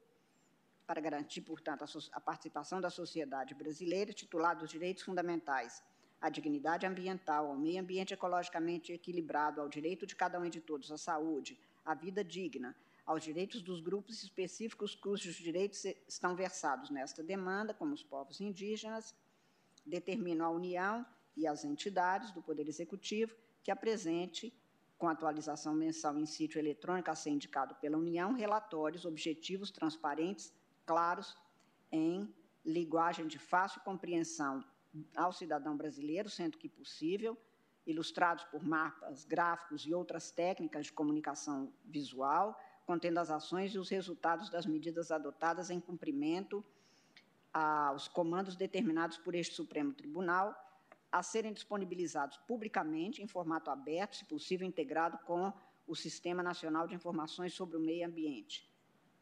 para 0.85 1.01
garantir, 1.01 1.41
portanto, 1.41 1.83
a, 2.11 2.19
participação 2.19 2.79
da 2.79 2.91
sociedade 2.91 3.55
brasileira, 3.55 4.13
titulada 4.13 4.59
dos 4.59 4.69
direitos 4.69 5.03
fundamentais 5.03 5.81
à 6.21 6.29
dignidade 6.29 6.85
ambiental, 6.85 7.47
ao 7.47 7.57
meio 7.57 7.81
ambiente 7.81 8.13
ecologicamente 8.13 8.93
equilibrado, 8.93 9.61
ao 9.61 9.67
direito 9.67 10.05
de 10.05 10.15
cada 10.15 10.39
um 10.39 10.45
e 10.45 10.49
de 10.51 10.61
todos 10.61 10.91
à 10.91 10.97
saúde, 10.97 11.59
à 11.83 11.95
vida 11.95 12.23
digna, 12.23 12.75
aos 13.03 13.23
direitos 13.23 13.63
dos 13.63 13.79
grupos 13.81 14.21
específicos 14.21 14.93
cujos 14.93 15.33
direitos 15.33 15.85
estão 16.07 16.35
versados 16.35 16.91
nesta 16.91 17.23
demanda, 17.23 17.73
como 17.73 17.95
os 17.95 18.03
povos 18.03 18.39
indígenas, 18.39 19.15
determina 19.89 20.45
a 20.45 20.49
União 20.49 21.05
e 21.35 21.47
as 21.47 21.65
entidades 21.65 22.31
do 22.31 22.41
Poder 22.41 22.67
Executivo 22.67 23.35
que 23.63 23.71
apresente, 23.71 24.53
com 24.97 25.07
atualização 25.07 25.73
mensal 25.73 26.17
em 26.17 26.25
sítio 26.25 26.59
eletrônico 26.59 27.09
a 27.09 27.15
ser 27.15 27.29
indicado 27.29 27.75
pela 27.75 27.97
União, 27.97 28.33
relatórios 28.33 29.05
objetivos, 29.05 29.71
transparentes, 29.71 30.53
claros, 30.85 31.37
em 31.91 32.33
linguagem 32.65 33.27
de 33.27 33.39
fácil 33.39 33.81
compreensão 33.81 34.63
ao 35.15 35.31
cidadão 35.31 35.75
brasileiro, 35.77 36.29
sendo 36.29 36.57
que 36.57 36.67
possível, 36.67 37.37
ilustrados 37.85 38.43
por 38.45 38.63
mapas, 38.63 39.23
gráficos 39.23 39.85
e 39.85 39.93
outras 39.93 40.31
técnicas 40.31 40.87
de 40.87 40.93
comunicação 40.93 41.71
visual, 41.85 42.59
contendo 42.85 43.19
as 43.19 43.29
ações 43.29 43.73
e 43.73 43.79
os 43.79 43.89
resultados 43.89 44.49
das 44.49 44.65
medidas 44.65 45.11
adotadas 45.11 45.69
em 45.69 45.79
cumprimento 45.79 46.63
aos 47.53 48.07
comandos 48.07 48.55
determinados 48.55 49.17
por 49.17 49.35
este 49.35 49.55
Supremo 49.55 49.93
Tribunal 49.93 50.55
a 51.11 51.23
serem 51.23 51.53
disponibilizados 51.53 52.37
publicamente 52.37 53.21
em 53.21 53.27
formato 53.27 53.69
aberto, 53.69 54.15
se 54.15 54.25
possível 54.25 54.67
integrado 54.67 55.17
com 55.19 55.51
o 55.87 55.95
Sistema 55.95 56.43
Nacional 56.43 56.87
de 56.87 56.93
Informações 56.93 57.53
sobre 57.53 57.77
o 57.77 57.79
Meio 57.79 58.05
Ambiente, 58.05 58.69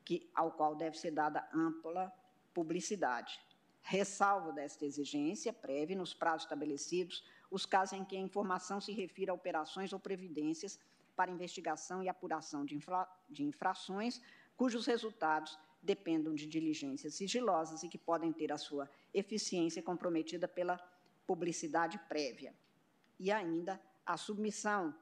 que, 0.04 0.30
ao 0.36 0.52
qual 0.52 0.76
deve 0.76 0.98
ser 0.98 1.12
dada 1.12 1.48
ampla 1.54 2.12
publicidade. 2.54 3.40
Ressalvo 3.82 4.52
desta 4.52 4.86
exigência 4.86 5.54
prévia, 5.54 5.96
nos 5.96 6.14
prazos 6.14 6.44
estabelecidos, 6.44 7.24
os 7.50 7.66
casos 7.66 7.98
em 7.98 8.04
que 8.04 8.18
a 8.18 8.20
informação 8.20 8.82
se 8.82 8.92
refira 8.92 9.32
a 9.32 9.36
operações 9.36 9.94
ou 9.94 10.00
previdências 10.00 10.78
para 11.16 11.32
investigação 11.32 12.04
e 12.04 12.10
apuração 12.10 12.66
de, 12.66 12.76
infra 12.76 13.08
de 13.30 13.44
infrações, 13.44 14.22
cujos 14.58 14.86
resultados 14.86 15.58
dependam 15.88 16.36
de 16.36 16.46
diligências 16.46 17.16
sigilosas 17.16 17.82
e 17.82 17.88
que 17.88 17.98
podem 17.98 18.32
ter 18.34 18.52
a 18.52 18.58
sua 18.58 18.90
eficiência 19.14 19.82
comprometida 19.82 20.48
pela 20.48 20.78
publicidade 21.26 21.98
prévia. 22.10 22.54
E 23.18 23.32
ainda 23.32 23.82
a 24.06 24.18
submissão 24.18 24.94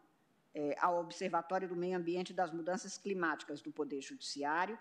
é, 0.53 0.75
ao 0.79 0.99
Observatório 0.99 1.67
do 1.67 1.75
Meio 1.75 1.97
Ambiente 1.97 2.31
das 2.33 2.51
Mudanças 2.51 2.97
Climáticas 2.97 3.61
do 3.61 3.71
Poder 3.71 4.01
Judiciário, 4.01 4.77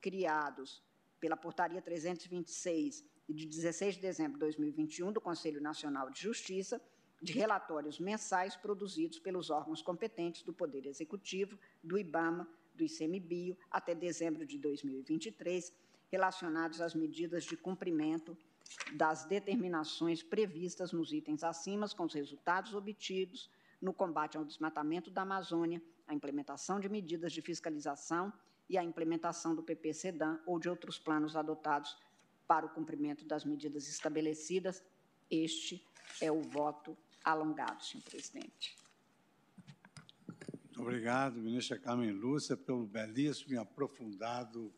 criados 0.00 0.82
pela 1.20 1.36
Portaria 1.36 1.80
326 1.80 3.04
de 3.28 3.46
16 3.46 3.94
de 3.94 4.00
dezembro 4.02 4.34
de 4.34 4.40
2021 4.40 5.12
do 5.12 5.20
Conselho 5.20 5.60
Nacional 5.62 6.10
de 6.10 6.20
Justiça, 6.20 6.82
de 7.22 7.32
relatórios 7.32 7.98
mensais 7.98 8.54
produzidos 8.54 9.18
pelos 9.18 9.48
órgãos 9.48 9.80
competentes 9.80 10.42
do 10.42 10.52
Poder 10.52 10.84
Executivo, 10.84 11.58
do 11.82 11.96
IBAMA, 11.96 12.46
do 12.74 12.84
ICMBio 12.84 13.56
até 13.70 13.94
dezembro 13.94 14.44
de 14.46 14.58
2023, 14.58 15.72
relacionados 16.10 16.80
às 16.80 16.94
medidas 16.94 17.44
de 17.44 17.56
cumprimento 17.56 18.36
das 18.94 19.24
determinações 19.24 20.22
previstas 20.22 20.92
nos 20.92 21.12
itens 21.12 21.42
acima, 21.42 21.88
com 21.88 22.04
os 22.04 22.14
resultados 22.14 22.74
obtidos 22.74 23.50
no 23.80 23.92
combate 23.92 24.36
ao 24.36 24.44
desmatamento 24.44 25.10
da 25.10 25.22
Amazônia, 25.22 25.82
a 26.06 26.14
implementação 26.14 26.80
de 26.80 26.88
medidas 26.88 27.32
de 27.32 27.42
fiscalização 27.42 28.32
e 28.68 28.78
a 28.78 28.84
implementação 28.84 29.54
do 29.54 29.62
PPCDAM 29.62 30.40
ou 30.46 30.58
de 30.58 30.68
outros 30.68 30.98
planos 30.98 31.36
adotados 31.36 31.96
para 32.46 32.66
o 32.66 32.68
cumprimento 32.68 33.24
das 33.24 33.44
medidas 33.44 33.88
estabelecidas, 33.88 34.82
este 35.30 35.84
é 36.20 36.30
o 36.30 36.42
voto 36.42 36.96
alongado, 37.24 37.82
senhor 37.82 38.04
presidente. 38.04 38.83
Obrigado, 40.76 41.40
ministra 41.40 41.78
Carmen 41.78 42.10
Lúcia, 42.10 42.56
pelo 42.56 42.84
belíssimo 42.84 43.54
e 43.54 43.56
aprofundado 43.56 44.72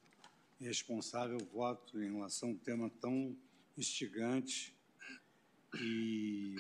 e 0.60 0.64
responsável 0.64 1.38
voto 1.38 2.02
em 2.02 2.12
relação 2.12 2.50
a 2.50 2.52
um 2.52 2.56
tema 2.56 2.90
tão 3.00 3.34
instigante. 3.78 4.76
E 5.80 6.54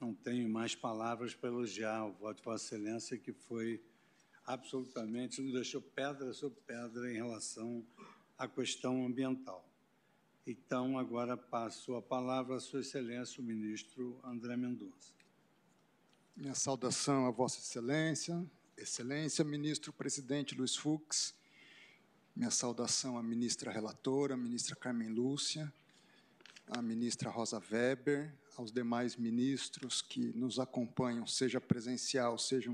não 0.00 0.14
tenho 0.14 0.48
mais 0.48 0.76
palavras 0.76 1.34
para 1.34 1.48
elogiar 1.48 2.06
o 2.06 2.12
voto 2.12 2.36
de 2.36 2.44
Vossa 2.44 2.76
Excelência, 2.76 3.18
que 3.18 3.32
foi 3.32 3.82
absolutamente, 4.46 5.42
não 5.42 5.52
deixou 5.52 5.80
pedra 5.80 6.32
sobre 6.32 6.60
pedra 6.60 7.12
em 7.12 7.16
relação 7.16 7.84
à 8.38 8.46
questão 8.46 9.06
ambiental. 9.06 9.68
Então, 10.46 10.96
agora 10.96 11.36
passo 11.36 11.96
a 11.96 12.02
palavra 12.02 12.56
a 12.56 12.60
Sua 12.60 12.80
Excelência, 12.80 13.40
o 13.40 13.44
ministro 13.44 14.20
André 14.22 14.56
Mendonça. 14.56 15.19
Minha 16.36 16.54
saudação 16.54 17.26
a 17.26 17.30
Vossa 17.30 17.58
Excelência, 17.58 18.42
Excelência, 18.76 19.44
ministro 19.44 19.92
presidente 19.92 20.54
Luiz 20.54 20.74
Fux, 20.74 21.34
minha 22.34 22.50
saudação 22.50 23.18
à 23.18 23.22
ministra 23.22 23.70
relatora, 23.70 24.36
ministra 24.36 24.74
Carmen 24.74 25.08
Lúcia, 25.08 25.70
à 26.68 26.80
ministra 26.80 27.28
Rosa 27.28 27.60
Weber, 27.70 28.32
aos 28.56 28.72
demais 28.72 29.16
ministros 29.16 30.00
que 30.00 30.32
nos 30.32 30.58
acompanham, 30.58 31.26
seja 31.26 31.60
presencial, 31.60 32.38
seja, 32.38 32.72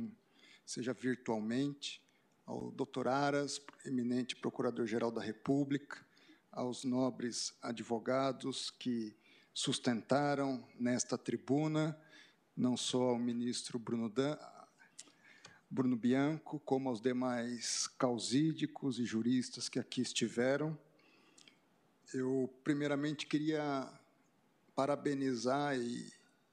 seja 0.64 0.92
virtualmente, 0.92 2.00
ao 2.44 2.70
doutor 2.70 3.08
Aras, 3.08 3.60
eminente 3.84 4.36
Procurador-Geral 4.36 5.10
da 5.10 5.22
República, 5.22 6.04
aos 6.52 6.84
nobres 6.84 7.52
advogados 7.60 8.70
que 8.70 9.16
sustentaram 9.52 10.64
nesta 10.78 11.18
tribuna, 11.18 11.98
não 12.56 12.76
só 12.76 13.10
ao 13.10 13.18
ministro 13.18 13.78
Bruno, 13.78 14.08
Dan, 14.08 14.38
Bruno 15.68 15.96
Bianco, 15.96 16.58
como 16.60 16.88
aos 16.88 17.00
demais 17.00 17.86
causídicos 17.98 18.98
e 18.98 19.04
juristas 19.04 19.68
que 19.68 19.78
aqui 19.78 20.00
estiveram. 20.00 20.78
Eu, 22.14 22.50
primeiramente, 22.64 23.26
queria 23.26 23.92
parabenizar 24.74 25.78
e 25.78 26.10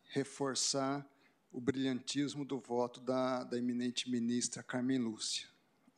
reforçar 0.09 1.07
o 1.51 1.61
brilhantismo 1.61 2.43
do 2.43 2.59
voto 2.59 2.99
da, 2.99 3.43
da 3.43 3.57
eminente 3.57 4.09
ministra 4.09 4.61
Carmen 4.61 4.97
Lúcia. 4.97 5.47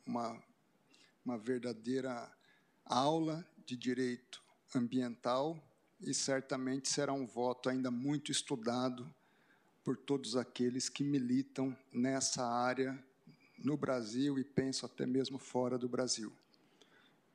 Uma, 0.06 0.40
uma 1.24 1.36
verdadeira 1.36 2.30
aula 2.84 3.44
de 3.64 3.76
direito 3.76 4.40
ambiental 4.74 5.58
e 6.00 6.14
certamente 6.14 6.88
será 6.88 7.12
um 7.12 7.26
voto 7.26 7.68
ainda 7.68 7.90
muito 7.90 8.30
estudado 8.30 9.12
por 9.86 9.96
todos 9.96 10.34
aqueles 10.34 10.88
que 10.88 11.04
militam 11.04 11.78
nessa 11.92 12.44
área 12.44 13.00
no 13.56 13.76
Brasil 13.76 14.36
e 14.36 14.42
penso 14.42 14.84
até 14.84 15.06
mesmo 15.06 15.38
fora 15.38 15.78
do 15.78 15.88
Brasil. 15.88 16.32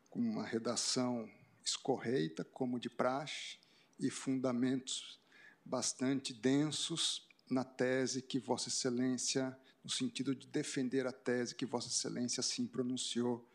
Com 0.09 0.19
uma 0.19 0.45
redação 0.45 1.31
escorreita, 1.63 2.43
como 2.43 2.77
de 2.77 2.89
praxe, 2.89 3.57
e 3.97 4.09
fundamentos 4.09 5.17
bastante 5.63 6.33
densos 6.33 7.25
na 7.49 7.63
tese 7.63 8.21
que 8.21 8.37
Vossa 8.37 8.67
Excelência, 8.67 9.57
no 9.81 9.89
sentido 9.89 10.35
de 10.35 10.45
defender 10.45 11.07
a 11.07 11.13
tese 11.13 11.55
que 11.55 11.65
Vossa 11.65 11.87
Excelência 11.87 12.41
assim 12.41 12.67
pronunciou 12.67 13.47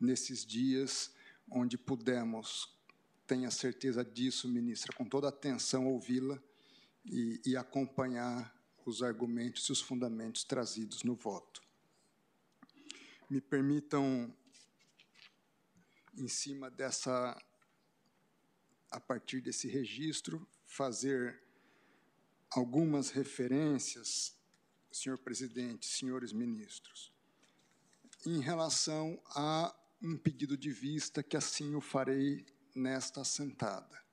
nesses 0.00 0.46
dias 0.46 1.12
onde 1.50 1.76
pudemos, 1.76 2.74
tenha 3.26 3.50
certeza 3.50 4.02
disso, 4.02 4.48
ministra, 4.48 4.96
com 4.96 5.04
toda 5.04 5.28
atenção 5.28 5.86
ouvi-la 5.86 6.42
e, 7.04 7.40
e 7.44 7.56
acompanhar 7.56 8.54
os 8.84 9.02
argumentos 9.02 9.66
e 9.68 9.72
os 9.72 9.80
fundamentos 9.80 10.44
trazidos 10.44 11.02
no 11.02 11.14
voto. 11.14 11.62
Me 13.28 13.40
permitam, 13.40 14.34
em 16.16 16.28
cima 16.28 16.70
dessa, 16.70 17.38
a 18.90 18.98
partir 18.98 19.42
desse 19.42 19.68
registro, 19.68 20.48
fazer 20.64 21.42
algumas 22.50 23.10
referências, 23.10 24.34
senhor 24.90 25.18
presidente, 25.18 25.86
senhores 25.86 26.32
ministros, 26.32 27.12
em 28.26 28.40
relação 28.40 29.20
a 29.26 29.74
um 30.02 30.16
pedido 30.16 30.56
de 30.56 30.72
vista 30.72 31.22
que 31.22 31.36
assim 31.36 31.74
o 31.74 31.80
farei 31.80 32.46
nesta 32.74 33.20
assentada. 33.20 34.07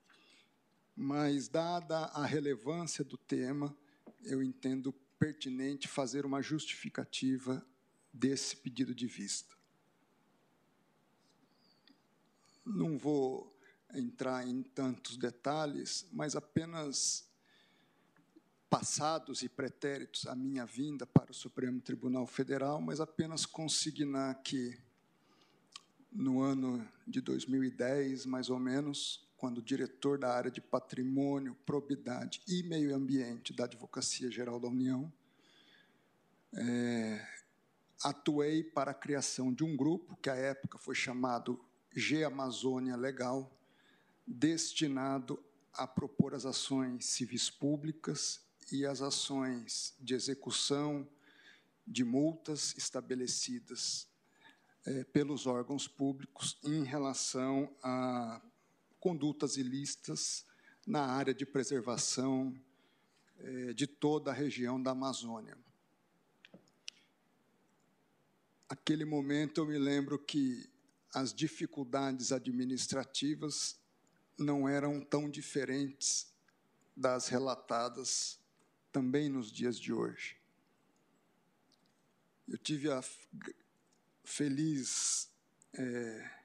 Mas, 0.95 1.47
dada 1.49 2.05
a 2.05 2.25
relevância 2.25 3.03
do 3.03 3.17
tema, 3.17 3.75
eu 4.23 4.41
entendo 4.41 4.93
pertinente 5.19 5.87
fazer 5.87 6.25
uma 6.25 6.41
justificativa 6.41 7.65
desse 8.13 8.55
pedido 8.55 8.95
de 8.95 9.07
vista. 9.07 9.55
Não 12.65 12.97
vou 12.97 13.55
entrar 13.93 14.47
em 14.47 14.63
tantos 14.63 15.17
detalhes, 15.17 16.07
mas 16.11 16.35
apenas 16.35 17.29
passados 18.69 19.41
e 19.41 19.49
pretéritos 19.49 20.25
à 20.27 20.35
minha 20.35 20.65
vinda 20.65 21.05
para 21.05 21.31
o 21.31 21.33
Supremo 21.33 21.79
Tribunal 21.79 22.25
Federal, 22.25 22.81
mas 22.81 22.99
apenas 22.99 23.45
consignar 23.45 24.41
que 24.41 24.77
no 26.11 26.41
ano 26.41 26.87
de 27.05 27.21
2010, 27.21 28.25
mais 28.25 28.49
ou 28.49 28.59
menos, 28.59 29.24
quando 29.45 29.61
diretor 29.61 30.17
da 30.17 30.33
área 30.33 30.49
de 30.49 30.59
patrimônio, 30.59 31.53
probidade 31.67 32.41
e 32.47 32.63
meio 32.63 32.95
ambiente 32.95 33.53
da 33.53 33.65
Advocacia 33.65 34.31
Geral 34.31 34.59
da 34.59 34.67
União, 34.67 35.13
é, 36.51 37.23
atuei 38.03 38.63
para 38.63 38.89
a 38.89 38.93
criação 38.95 39.53
de 39.53 39.63
um 39.63 39.77
grupo 39.77 40.17
que 40.17 40.31
à 40.31 40.35
época 40.35 40.79
foi 40.79 40.95
chamado 40.95 41.63
G 41.95 42.23
Amazônia 42.23 42.95
Legal, 42.95 43.55
destinado 44.25 45.39
a 45.73 45.85
propor 45.85 46.33
as 46.33 46.47
ações 46.47 47.05
civis 47.05 47.47
públicas 47.47 48.41
e 48.71 48.83
as 48.83 48.99
ações 48.99 49.93
de 49.99 50.15
execução 50.15 51.07
de 51.85 52.03
multas 52.03 52.73
estabelecidas 52.75 54.07
é, 54.87 55.03
pelos 55.03 55.45
órgãos 55.45 55.87
públicos 55.87 56.57
em 56.63 56.83
relação 56.83 57.71
a 57.83 58.41
condutas 59.05 59.55
ilícitas 59.55 60.43
na 60.83 61.05
área 61.05 61.31
de 61.31 61.45
preservação 61.45 62.59
é, 63.37 63.71
de 63.71 63.85
toda 63.85 64.31
a 64.31 64.33
região 64.33 64.81
da 64.81 64.89
Amazônia. 64.89 65.55
Aquele 68.67 69.05
momento 69.05 69.61
eu 69.61 69.67
me 69.67 69.77
lembro 69.77 70.17
que 70.17 70.67
as 71.13 71.31
dificuldades 71.31 72.31
administrativas 72.31 73.79
não 74.39 74.67
eram 74.67 74.99
tão 74.99 75.29
diferentes 75.29 76.33
das 76.97 77.27
relatadas 77.27 78.39
também 78.91 79.29
nos 79.29 79.51
dias 79.51 79.79
de 79.79 79.93
hoje. 79.93 80.35
Eu 82.47 82.57
tive 82.57 82.89
a 82.89 83.03
feliz 84.23 85.29
é, 85.73 86.44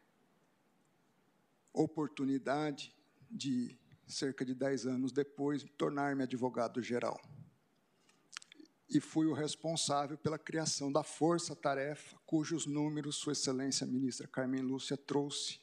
oportunidade 1.73 2.94
de, 3.31 3.78
cerca 4.07 4.44
de 4.44 4.55
dez 4.55 4.86
anos 4.86 5.12
depois, 5.12 5.65
tornar-me 5.76 6.23
advogado 6.23 6.82
geral. 6.82 7.20
E 8.89 9.00
fui 9.00 9.26
o 9.26 9.32
responsável 9.32 10.18
pela 10.18 10.39
criação 10.39 10.90
da 10.90 11.05
força-tarefa, 11.05 12.16
cujos 12.26 12.66
números 12.66 13.16
Sua 13.16 13.32
Excelência 13.32 13.86
Ministra 13.86 14.26
Carmen 14.26 14.62
Lúcia 14.62 14.97
trouxe 14.97 15.60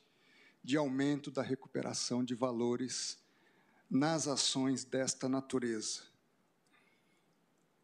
de 0.63 0.77
aumento 0.77 1.29
da 1.29 1.41
recuperação 1.41 2.23
de 2.23 2.33
valores 2.33 3.17
nas 3.89 4.27
ações 4.27 4.83
desta 4.83 5.27
natureza. 5.27 6.03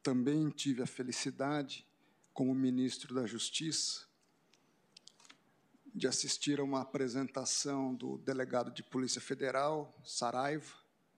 Também 0.01 0.49
tive 0.49 0.81
a 0.81 0.87
felicidade, 0.87 1.85
como 2.33 2.53
ministro 2.53 3.13
da 3.13 3.25
Justiça, 3.25 4.05
de 5.93 6.07
assistir 6.07 6.59
a 6.59 6.63
uma 6.63 6.81
apresentação 6.81 7.93
do 7.93 8.17
delegado 8.17 8.71
de 8.71 8.81
Polícia 8.81 9.21
Federal, 9.21 9.95
Saraiva, 10.03 10.73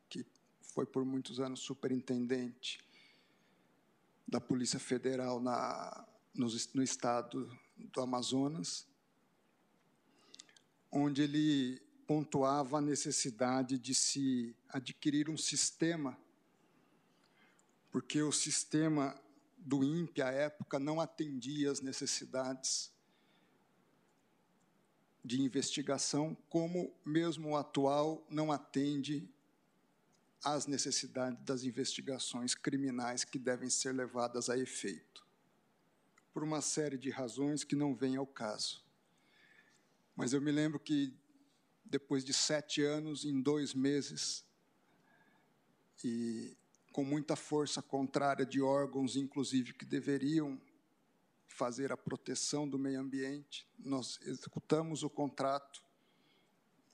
que 0.09 0.25
foi 0.59 0.85
por 0.85 1.05
muitos 1.05 1.39
anos 1.39 1.61
superintendente 1.61 2.83
da 4.27 4.41
Polícia 4.41 4.79
Federal 4.79 5.39
na, 5.39 6.05
no, 6.33 6.47
no 6.73 6.83
estado 6.83 7.49
do 7.77 8.01
Amazonas, 8.01 8.85
onde 10.91 11.21
ele 11.21 11.81
pontuava 12.05 12.79
a 12.79 12.81
necessidade 12.81 13.79
de 13.79 13.95
se 13.95 14.55
adquirir 14.67 15.29
um 15.29 15.37
sistema, 15.37 16.17
porque 17.91 18.21
o 18.21 18.31
sistema 18.31 19.19
do 19.57 19.83
INPE, 19.83 20.21
à 20.21 20.31
época, 20.31 20.77
não 20.79 20.99
atendia 20.99 21.71
às 21.71 21.79
necessidades 21.79 22.94
de 25.25 25.41
investigação, 25.41 26.37
como 26.47 26.93
mesmo 27.03 27.49
o 27.49 27.57
atual 27.57 28.23
não 28.29 28.51
atende 28.51 29.27
às 30.43 30.67
necessidades 30.67 31.43
das 31.43 31.63
investigações 31.63 32.53
criminais 32.53 33.23
que 33.23 33.39
devem 33.39 33.67
ser 33.67 33.91
levadas 33.91 34.51
a 34.51 34.57
efeito, 34.57 35.25
por 36.31 36.43
uma 36.43 36.61
série 36.61 36.95
de 36.95 37.09
razões 37.09 37.63
que 37.63 37.75
não 37.75 37.95
vêm 37.95 38.17
ao 38.17 38.27
caso. 38.27 38.85
Mas 40.15 40.31
eu 40.31 40.39
me 40.39 40.51
lembro 40.51 40.79
que, 40.79 41.11
depois 41.83 42.23
de 42.23 42.31
sete 42.31 42.83
anos, 42.83 43.25
em 43.25 43.41
dois 43.41 43.73
meses, 43.73 44.45
e 46.03 46.55
com 46.91 47.03
muita 47.03 47.35
força 47.35 47.81
contrária 47.81 48.45
de 48.45 48.61
órgãos, 48.61 49.15
inclusive, 49.15 49.73
que 49.73 49.85
deveriam 49.85 50.61
fazer 51.47 51.91
a 51.91 51.97
proteção 51.97 52.67
do 52.67 52.77
meio 52.77 52.99
ambiente, 52.99 53.67
nós 53.77 54.19
executamos 54.23 55.03
o 55.03 55.09
contrato 55.09 55.83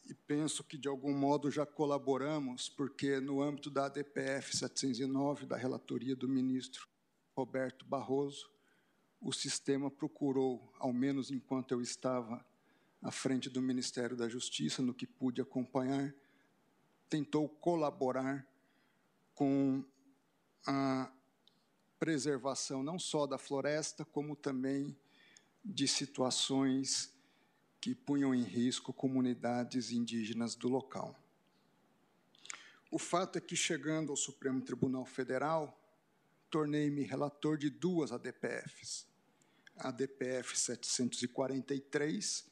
e 0.06 0.14
penso 0.14 0.64
que, 0.64 0.78
de 0.78 0.88
algum 0.88 1.14
modo, 1.14 1.50
já 1.50 1.66
colaboramos, 1.66 2.68
porque, 2.68 3.20
no 3.20 3.42
âmbito 3.42 3.70
da 3.70 3.86
ADPF 3.86 4.58
709, 4.58 5.46
da 5.46 5.56
relatoria 5.56 6.16
do 6.16 6.28
ministro 6.28 6.88
Roberto 7.36 7.86
Barroso, 7.86 8.52
o 9.22 9.32
sistema 9.32 9.90
procurou, 9.90 10.74
ao 10.80 10.92
menos 10.92 11.32
enquanto 11.32 11.72
eu 11.72 11.82
estava 11.82 12.44
à 13.02 13.12
frente 13.12 13.50
do 13.50 13.62
Ministério 13.62 14.18
da 14.18 14.28
Justiça, 14.28 14.82
no 14.82 14.94
que 14.94 15.08
pude 15.08 15.42
acompanhar, 15.42 16.14
tentou 17.10 17.48
colaborar 17.48 18.46
com 19.34 19.84
a 20.66 21.12
preservação 22.02 22.82
não 22.82 22.98
só 22.98 23.28
da 23.28 23.38
floresta, 23.38 24.04
como 24.04 24.36
também 24.36 24.98
de 25.64 25.88
situações 25.88 27.14
que 27.80 27.94
punham 27.94 28.34
em 28.34 28.42
risco 28.42 28.92
comunidades 28.92 29.92
indígenas 29.92 30.56
do 30.56 30.68
local. 30.68 31.16
O 32.90 32.98
fato 32.98 33.38
é 33.38 33.42
que, 33.42 33.56
chegando 33.56 34.10
ao 34.10 34.16
Supremo 34.16 34.62
Tribunal 34.62 35.06
Federal, 35.06 35.80
tornei-me 36.50 37.04
relator 37.04 37.56
de 37.56 37.70
duas 37.70 38.12
ADPFs. 38.12 39.06
A 39.78 39.90
ADPF 39.90 40.58
743, 40.58 42.48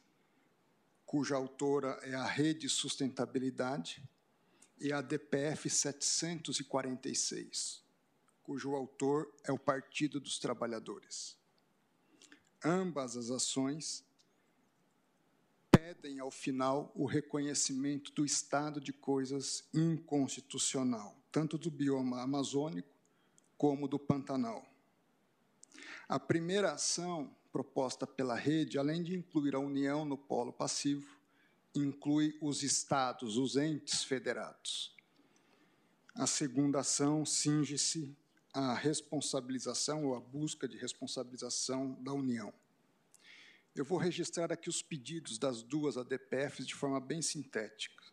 cuja 1.07 1.35
autora 1.35 1.99
é 2.03 2.13
a 2.13 2.27
Rede 2.27 2.69
Sustentabilidade, 2.69 4.07
e 4.79 4.93
a 4.93 4.99
ADPF 4.99 5.71
746, 5.71 7.88
cujo 8.49 8.73
autor 8.73 9.31
é 9.43 9.51
o 9.51 9.59
Partido 9.59 10.19
dos 10.19 10.39
Trabalhadores. 10.39 11.37
Ambas 12.65 13.15
as 13.15 13.29
ações 13.29 14.03
pedem, 15.69 16.19
ao 16.19 16.31
final, 16.31 16.91
o 16.95 17.05
reconhecimento 17.05 18.11
do 18.11 18.25
estado 18.25 18.81
de 18.81 18.91
coisas 18.91 19.69
inconstitucional, 19.71 21.15
tanto 21.31 21.59
do 21.59 21.69
bioma 21.69 22.23
amazônico 22.23 22.89
como 23.55 23.87
do 23.87 23.99
Pantanal. 23.99 24.67
A 26.07 26.19
primeira 26.19 26.71
ação 26.71 27.31
proposta 27.51 28.07
pela 28.07 28.33
rede, 28.33 28.79
além 28.79 29.03
de 29.03 29.15
incluir 29.15 29.53
a 29.53 29.59
União 29.59 30.03
no 30.03 30.17
polo 30.17 30.51
passivo, 30.51 31.19
inclui 31.75 32.35
os 32.41 32.63
estados, 32.63 33.37
os 33.37 33.55
entes 33.55 34.03
federados. 34.03 34.97
A 36.15 36.25
segunda 36.25 36.79
ação 36.79 37.23
cinge-se 37.27 38.17
à 38.59 38.73
responsabilização 38.73 40.05
ou 40.05 40.15
à 40.15 40.19
busca 40.19 40.67
de 40.67 40.77
responsabilização 40.77 41.93
da 42.03 42.11
União. 42.11 42.53
Eu 43.73 43.85
vou 43.85 43.97
registrar 43.97 44.51
aqui 44.51 44.67
os 44.67 44.81
pedidos 44.81 45.37
das 45.37 45.63
duas 45.63 45.95
ADPFs 45.97 46.67
de 46.67 46.75
forma 46.75 46.99
bem 46.99 47.21
sintética. 47.21 48.03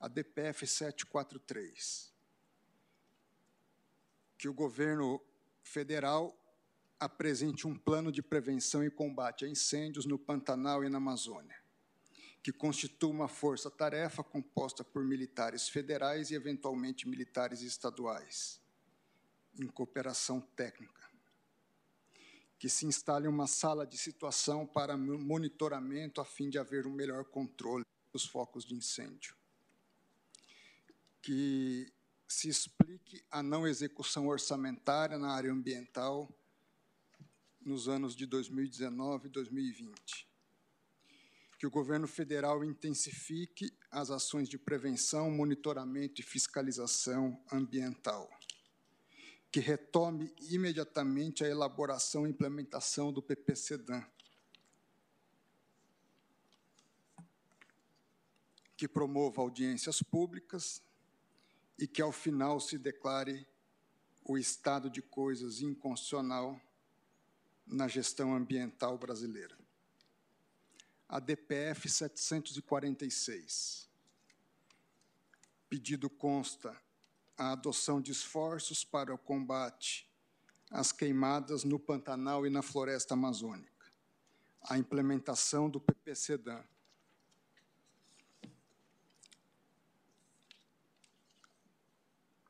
A 0.00 0.08
DPF 0.08 0.66
743, 0.66 2.12
que 4.38 4.48
o 4.48 4.54
governo 4.54 5.20
federal 5.62 6.34
apresente 6.98 7.66
um 7.66 7.76
plano 7.76 8.10
de 8.10 8.22
prevenção 8.22 8.82
e 8.84 8.90
combate 8.90 9.44
a 9.44 9.48
incêndios 9.48 10.06
no 10.06 10.18
Pantanal 10.18 10.84
e 10.84 10.88
na 10.88 10.98
Amazônia, 10.98 11.56
que 12.42 12.52
constitua 12.52 13.10
uma 13.10 13.28
força-tarefa 13.28 14.22
composta 14.22 14.82
por 14.82 15.04
militares 15.04 15.68
federais 15.68 16.30
e, 16.30 16.34
eventualmente, 16.34 17.08
militares 17.08 17.60
estaduais, 17.60 18.60
em 19.58 19.66
cooperação 19.66 20.40
técnica 20.40 20.98
que 22.58 22.68
se 22.68 22.86
instale 22.86 23.28
uma 23.28 23.46
sala 23.46 23.86
de 23.86 23.96
situação 23.96 24.66
para 24.66 24.96
monitoramento 24.96 26.20
a 26.20 26.24
fim 26.24 26.50
de 26.50 26.58
haver 26.58 26.86
um 26.86 26.92
melhor 26.92 27.24
controle 27.24 27.84
dos 28.12 28.26
focos 28.26 28.64
de 28.64 28.74
incêndio. 28.74 29.36
Que 31.22 31.92
se 32.26 32.48
explique 32.48 33.24
a 33.30 33.42
não 33.42 33.66
execução 33.66 34.26
orçamentária 34.26 35.16
na 35.16 35.32
área 35.32 35.52
ambiental 35.52 36.28
nos 37.60 37.88
anos 37.88 38.16
de 38.16 38.26
2019 38.26 39.28
e 39.28 39.30
2020. 39.30 40.28
Que 41.58 41.66
o 41.66 41.70
governo 41.70 42.08
federal 42.08 42.64
intensifique 42.64 43.72
as 43.90 44.10
ações 44.10 44.48
de 44.48 44.58
prevenção, 44.58 45.30
monitoramento 45.30 46.20
e 46.20 46.24
fiscalização 46.24 47.40
ambiental 47.52 48.28
que 49.50 49.60
retome 49.60 50.32
imediatamente 50.50 51.42
a 51.42 51.48
elaboração 51.48 52.26
e 52.26 52.30
implementação 52.30 53.12
do 53.12 53.22
PPCDAN, 53.22 54.04
que 58.76 58.86
promova 58.86 59.40
audiências 59.40 60.02
públicas 60.02 60.82
e 61.78 61.86
que, 61.86 62.02
ao 62.02 62.12
final, 62.12 62.60
se 62.60 62.78
declare 62.78 63.46
o 64.24 64.36
estado 64.36 64.90
de 64.90 65.00
coisas 65.00 65.62
inconstitucional 65.62 66.60
na 67.66 67.88
gestão 67.88 68.34
ambiental 68.34 68.98
brasileira. 68.98 69.56
A 71.08 71.18
DPF 71.18 71.88
746. 71.88 73.88
Pedido 75.68 76.10
consta 76.10 76.78
a 77.38 77.52
adoção 77.52 78.00
de 78.00 78.10
esforços 78.10 78.84
para 78.84 79.14
o 79.14 79.16
combate 79.16 80.10
às 80.70 80.90
queimadas 80.90 81.62
no 81.62 81.78
Pantanal 81.78 82.44
e 82.44 82.50
na 82.50 82.62
floresta 82.62 83.14
amazônica, 83.14 83.86
a 84.68 84.76
implementação 84.76 85.70
do 85.70 85.80
PPCDAN, 85.80 86.64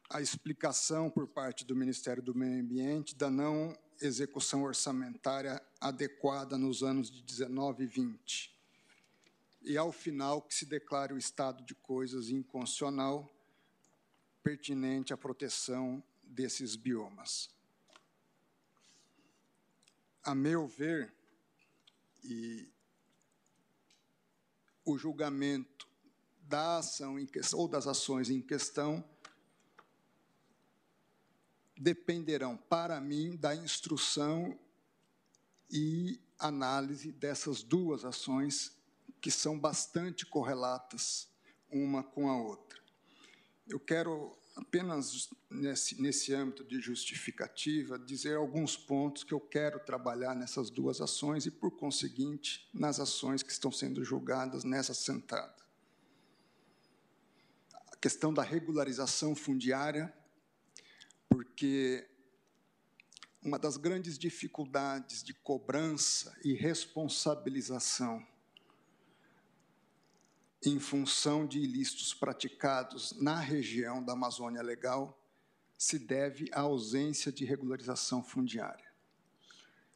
a 0.08 0.22
explicação 0.22 1.10
por 1.10 1.28
parte 1.28 1.66
do 1.66 1.76
Ministério 1.76 2.22
do 2.22 2.34
Meio 2.34 2.62
Ambiente 2.62 3.14
da 3.14 3.30
não 3.30 3.76
execução 4.00 4.62
orçamentária 4.62 5.62
adequada 5.78 6.56
nos 6.56 6.82
anos 6.82 7.10
de 7.10 7.22
19 7.22 7.84
e 7.84 7.86
20. 7.86 8.58
E, 9.60 9.76
ao 9.76 9.92
final, 9.92 10.40
que 10.40 10.54
se 10.54 10.64
declare 10.64 11.12
o 11.12 11.18
estado 11.18 11.62
de 11.64 11.74
coisas 11.74 12.30
inconstitucional 12.30 13.30
pertinente 14.48 15.12
à 15.12 15.16
proteção 15.16 16.02
desses 16.22 16.74
biomas. 16.74 17.50
A 20.24 20.34
meu 20.34 20.66
ver, 20.66 21.12
e 22.24 22.66
o 24.86 24.96
julgamento 24.96 25.86
da 26.40 26.78
ação 26.78 27.18
em 27.18 27.26
questão, 27.26 27.58
ou 27.58 27.68
das 27.68 27.86
ações 27.86 28.30
em 28.30 28.40
questão 28.40 29.04
dependerão, 31.76 32.56
para 32.56 32.98
mim, 33.02 33.36
da 33.36 33.54
instrução 33.54 34.58
e 35.70 36.18
análise 36.38 37.12
dessas 37.12 37.62
duas 37.62 38.02
ações 38.02 38.74
que 39.20 39.30
são 39.30 39.58
bastante 39.60 40.24
correlatas 40.24 41.28
uma 41.70 42.02
com 42.02 42.30
a 42.30 42.36
outra. 42.42 42.80
Eu 43.68 43.78
quero 43.78 44.37
apenas 44.58 45.30
nesse, 45.48 46.00
nesse 46.00 46.34
âmbito 46.34 46.64
de 46.64 46.80
justificativa, 46.80 47.98
dizer 47.98 48.36
alguns 48.36 48.76
pontos 48.76 49.22
que 49.22 49.32
eu 49.32 49.40
quero 49.40 49.78
trabalhar 49.78 50.34
nessas 50.34 50.68
duas 50.68 51.00
ações 51.00 51.46
e, 51.46 51.50
por 51.50 51.70
conseguinte, 51.70 52.68
nas 52.74 52.98
ações 52.98 53.42
que 53.42 53.52
estão 53.52 53.70
sendo 53.70 54.04
julgadas 54.04 54.64
nessa 54.64 54.92
sentada. 54.92 55.56
A 57.92 57.96
questão 57.96 58.34
da 58.34 58.42
regularização 58.42 59.34
fundiária, 59.34 60.12
porque 61.28 62.08
uma 63.42 63.58
das 63.58 63.76
grandes 63.76 64.18
dificuldades 64.18 65.22
de 65.22 65.32
cobrança 65.32 66.36
e 66.44 66.52
responsabilização 66.52 68.26
em 70.64 70.78
função 70.78 71.46
de 71.46 71.58
ilícitos 71.58 72.12
praticados 72.12 73.12
na 73.20 73.38
região 73.38 74.02
da 74.02 74.12
Amazônia 74.12 74.62
Legal 74.62 75.18
se 75.76 75.98
deve 75.98 76.50
à 76.52 76.60
ausência 76.60 77.30
de 77.30 77.44
regularização 77.44 78.22
fundiária. 78.22 78.88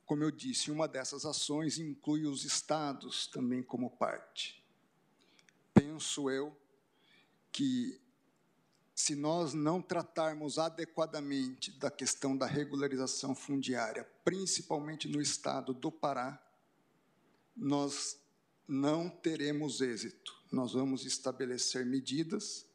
Como 0.06 0.22
eu 0.22 0.30
disse, 0.30 0.70
uma 0.70 0.86
dessas 0.86 1.24
ações 1.24 1.78
inclui 1.78 2.26
os 2.26 2.44
estados 2.44 3.26
também 3.26 3.62
como 3.62 3.90
parte. 3.90 4.62
Penso 5.74 6.30
eu 6.30 6.56
que 7.50 8.00
se 8.94 9.16
nós 9.16 9.54
não 9.54 9.82
tratarmos 9.82 10.58
adequadamente 10.58 11.72
da 11.72 11.90
questão 11.90 12.36
da 12.36 12.46
regularização 12.46 13.34
fundiária, 13.34 14.04
principalmente 14.24 15.08
no 15.08 15.20
estado 15.20 15.74
do 15.74 15.90
Pará, 15.90 16.40
nós 17.56 18.18
não 18.68 19.08
teremos 19.08 19.80
êxito. 19.80 20.41
Nós 20.52 20.74
vamos 20.74 21.06
estabelecer 21.06 21.86
medidas 21.86 22.66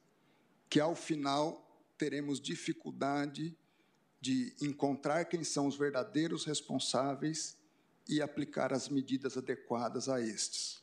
que, 0.67 0.79
ao 0.79 0.95
final, 0.95 1.63
teremos 1.95 2.41
dificuldade 2.41 3.55
de 4.19 4.55
encontrar 4.59 5.25
quem 5.25 5.43
são 5.43 5.67
os 5.67 5.77
verdadeiros 5.77 6.43
responsáveis 6.43 7.55
e 8.09 8.19
aplicar 8.19 8.73
as 8.73 8.89
medidas 8.89 9.37
adequadas 9.37 10.09
a 10.09 10.19
estes. 10.19 10.81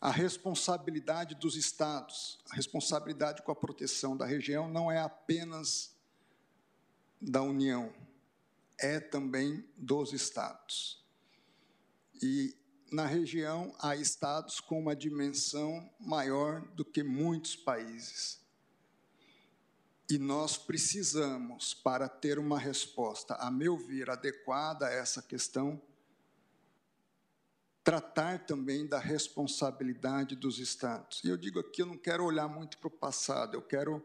A 0.00 0.10
responsabilidade 0.10 1.34
dos 1.34 1.56
estados, 1.56 2.38
a 2.50 2.54
responsabilidade 2.54 3.42
com 3.42 3.52
a 3.52 3.56
proteção 3.56 4.16
da 4.16 4.24
região 4.24 4.66
não 4.66 4.90
é 4.90 4.98
apenas 4.98 5.94
da 7.20 7.42
União, 7.42 7.92
é 8.78 8.98
também 8.98 9.62
dos 9.76 10.14
estados. 10.14 11.04
E 12.22 12.56
na 12.90 13.06
região 13.06 13.74
há 13.78 13.96
estados 13.96 14.60
com 14.60 14.78
uma 14.78 14.94
dimensão 14.94 15.88
maior 15.98 16.60
do 16.68 16.84
que 16.84 17.02
muitos 17.02 17.56
países. 17.56 18.40
E 20.08 20.18
nós 20.18 20.56
precisamos, 20.56 21.74
para 21.74 22.08
ter 22.08 22.38
uma 22.38 22.58
resposta, 22.58 23.34
a 23.34 23.50
meu 23.50 23.76
ver, 23.76 24.08
adequada 24.08 24.86
a 24.86 24.92
essa 24.92 25.20
questão, 25.20 25.82
tratar 27.82 28.46
também 28.46 28.86
da 28.86 28.98
responsabilidade 28.98 30.36
dos 30.36 30.58
Estados. 30.58 31.22
E 31.24 31.28
eu 31.28 31.36
digo 31.36 31.58
aqui, 31.58 31.82
eu 31.82 31.86
não 31.86 31.96
quero 31.96 32.24
olhar 32.24 32.48
muito 32.48 32.78
para 32.78 32.88
o 32.88 32.90
passado, 32.90 33.54
eu 33.54 33.62
quero 33.62 34.04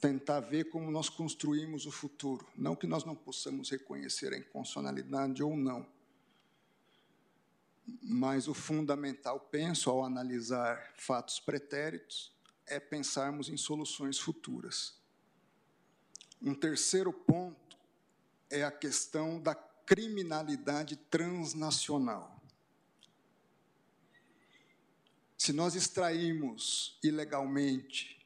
tentar 0.00 0.40
ver 0.40 0.64
como 0.64 0.90
nós 0.90 1.08
construímos 1.08 1.86
o 1.86 1.92
futuro. 1.92 2.44
Não 2.56 2.74
que 2.74 2.86
nós 2.86 3.04
não 3.04 3.14
possamos 3.14 3.70
reconhecer 3.70 4.32
a 4.32 4.36
inconstitucionalidade 4.36 5.40
ou 5.40 5.56
não. 5.56 5.86
Mas 8.02 8.48
o 8.48 8.54
fundamental, 8.54 9.40
penso, 9.40 9.90
ao 9.90 10.04
analisar 10.04 10.92
fatos 10.96 11.40
pretéritos, 11.40 12.32
é 12.66 12.78
pensarmos 12.78 13.48
em 13.48 13.56
soluções 13.56 14.18
futuras. 14.18 14.94
Um 16.40 16.54
terceiro 16.54 17.12
ponto 17.12 17.76
é 18.50 18.64
a 18.64 18.70
questão 18.70 19.40
da 19.40 19.54
criminalidade 19.54 20.96
transnacional. 20.96 22.40
Se 25.36 25.52
nós 25.52 25.74
extrairmos 25.74 26.98
ilegalmente 27.02 28.24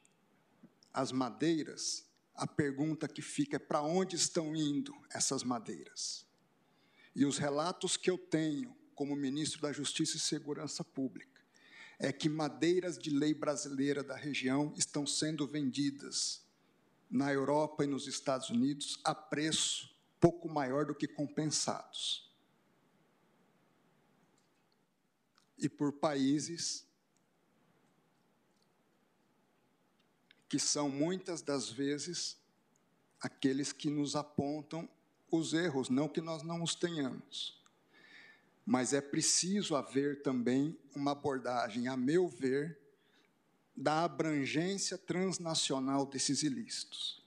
as 0.93 1.11
madeiras, 1.11 2.05
a 2.35 2.45
pergunta 2.45 3.07
que 3.07 3.21
fica 3.21 3.55
é 3.55 3.59
para 3.59 3.81
onde 3.81 4.15
estão 4.15 4.55
indo 4.55 4.93
essas 5.11 5.43
madeiras? 5.43 6.25
E 7.15 7.25
os 7.25 7.39
relatos 7.39 7.97
que 7.97 8.11
eu 8.11 8.17
tenho 8.17 8.75
como 8.97 9.15
ministro 9.15 9.61
da 9.61 9.71
Justiça 9.71 10.17
e 10.17 10.19
Segurança 10.19 10.83
Pública 10.83 11.39
é 11.99 12.11
que 12.11 12.27
madeiras 12.27 12.97
de 12.97 13.11
lei 13.11 13.31
brasileira 13.31 14.03
da 14.03 14.15
região 14.15 14.73
estão 14.75 15.05
sendo 15.05 15.45
vendidas 15.47 16.43
na 17.07 17.31
Europa 17.31 17.83
e 17.83 17.87
nos 17.87 18.07
Estados 18.07 18.49
Unidos 18.49 18.99
a 19.03 19.13
preço 19.13 19.95
pouco 20.19 20.49
maior 20.49 20.83
do 20.83 20.95
que 20.95 21.07
compensados. 21.07 22.27
E 25.59 25.69
por 25.69 25.93
países 25.93 26.83
que 30.49 30.57
são 30.57 30.89
muitas 30.89 31.43
das 31.43 31.69
vezes 31.69 32.35
aqueles 33.21 33.71
que 33.71 33.91
nos 33.91 34.15
apontam 34.15 34.89
os 35.31 35.53
erros, 35.53 35.87
não 35.87 36.09
que 36.09 36.21
nós 36.21 36.41
não 36.41 36.63
os 36.63 36.73
tenhamos. 36.73 37.56
Mas 38.69 38.91
é 38.91 38.99
preciso 38.99 39.77
haver 39.77 40.21
também 40.21 40.77
uma 40.93 41.11
abordagem, 41.11 41.87
a 41.87 41.95
meu 41.95 42.27
ver, 42.27 42.77
da 43.73 44.03
abrangência 44.03 44.97
transnacional 44.97 46.05
desses 46.05 46.43
ilícitos. 46.43 47.25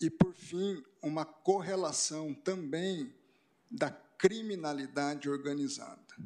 E, 0.00 0.08
por 0.08 0.32
fim, 0.32 0.82
uma 1.02 1.26
correlação 1.26 2.32
também 2.32 3.14
da 3.70 3.90
criminalidade 3.90 5.28
organizada. 5.28 6.16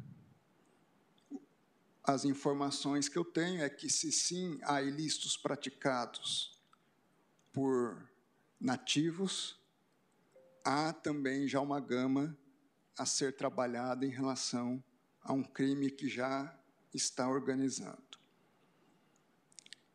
As 2.01 2.23
informações 2.23 3.09
que 3.09 3.17
eu 3.17 3.25
tenho 3.25 3.61
é 3.61 3.69
que, 3.69 3.89
se 3.89 4.13
sim 4.13 4.59
há 4.63 4.81
ilícitos 4.81 5.35
praticados 5.35 6.57
por 7.51 8.09
nativos, 8.57 9.60
há 10.63 10.93
também 10.93 11.47
já 11.47 11.59
uma 11.59 11.79
gama 11.79 12.37
a 12.97 13.05
ser 13.05 13.35
trabalhada 13.35 14.05
em 14.05 14.09
relação 14.09 14.83
a 15.21 15.33
um 15.33 15.43
crime 15.43 15.89
que 15.89 16.07
já 16.07 16.57
está 16.93 17.27
organizado. 17.29 18.19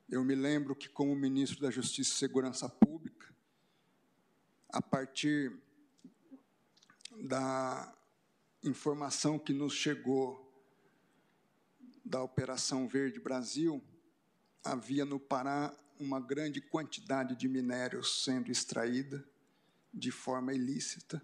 Eu 0.09 0.25
me 0.25 0.35
lembro 0.35 0.75
que, 0.75 0.89
como 0.89 1.15
ministro 1.17 1.61
da 1.61 1.71
Justiça 1.71 2.11
e 2.11 2.19
Segurança 2.19 2.69
Pública, 2.69 3.35
a 4.69 4.81
partir 4.81 5.53
da 7.23 7.93
informação 8.63 9.39
que 9.39 9.53
nos 9.53 9.73
chegou 9.73 10.43
da 12.05 12.23
Operação 12.23 12.87
Verde 12.87 13.19
Brasil, 13.19 13.83
havia 14.63 15.05
no 15.05 15.19
Pará 15.19 15.77
uma 15.99 16.21
grande 16.21 16.61
quantidade 16.61 17.35
de 17.35 17.49
minérios 17.49 18.23
sendo 18.23 18.51
extraída 18.51 19.27
de 19.97 20.11
forma 20.11 20.53
ilícita. 20.53 21.23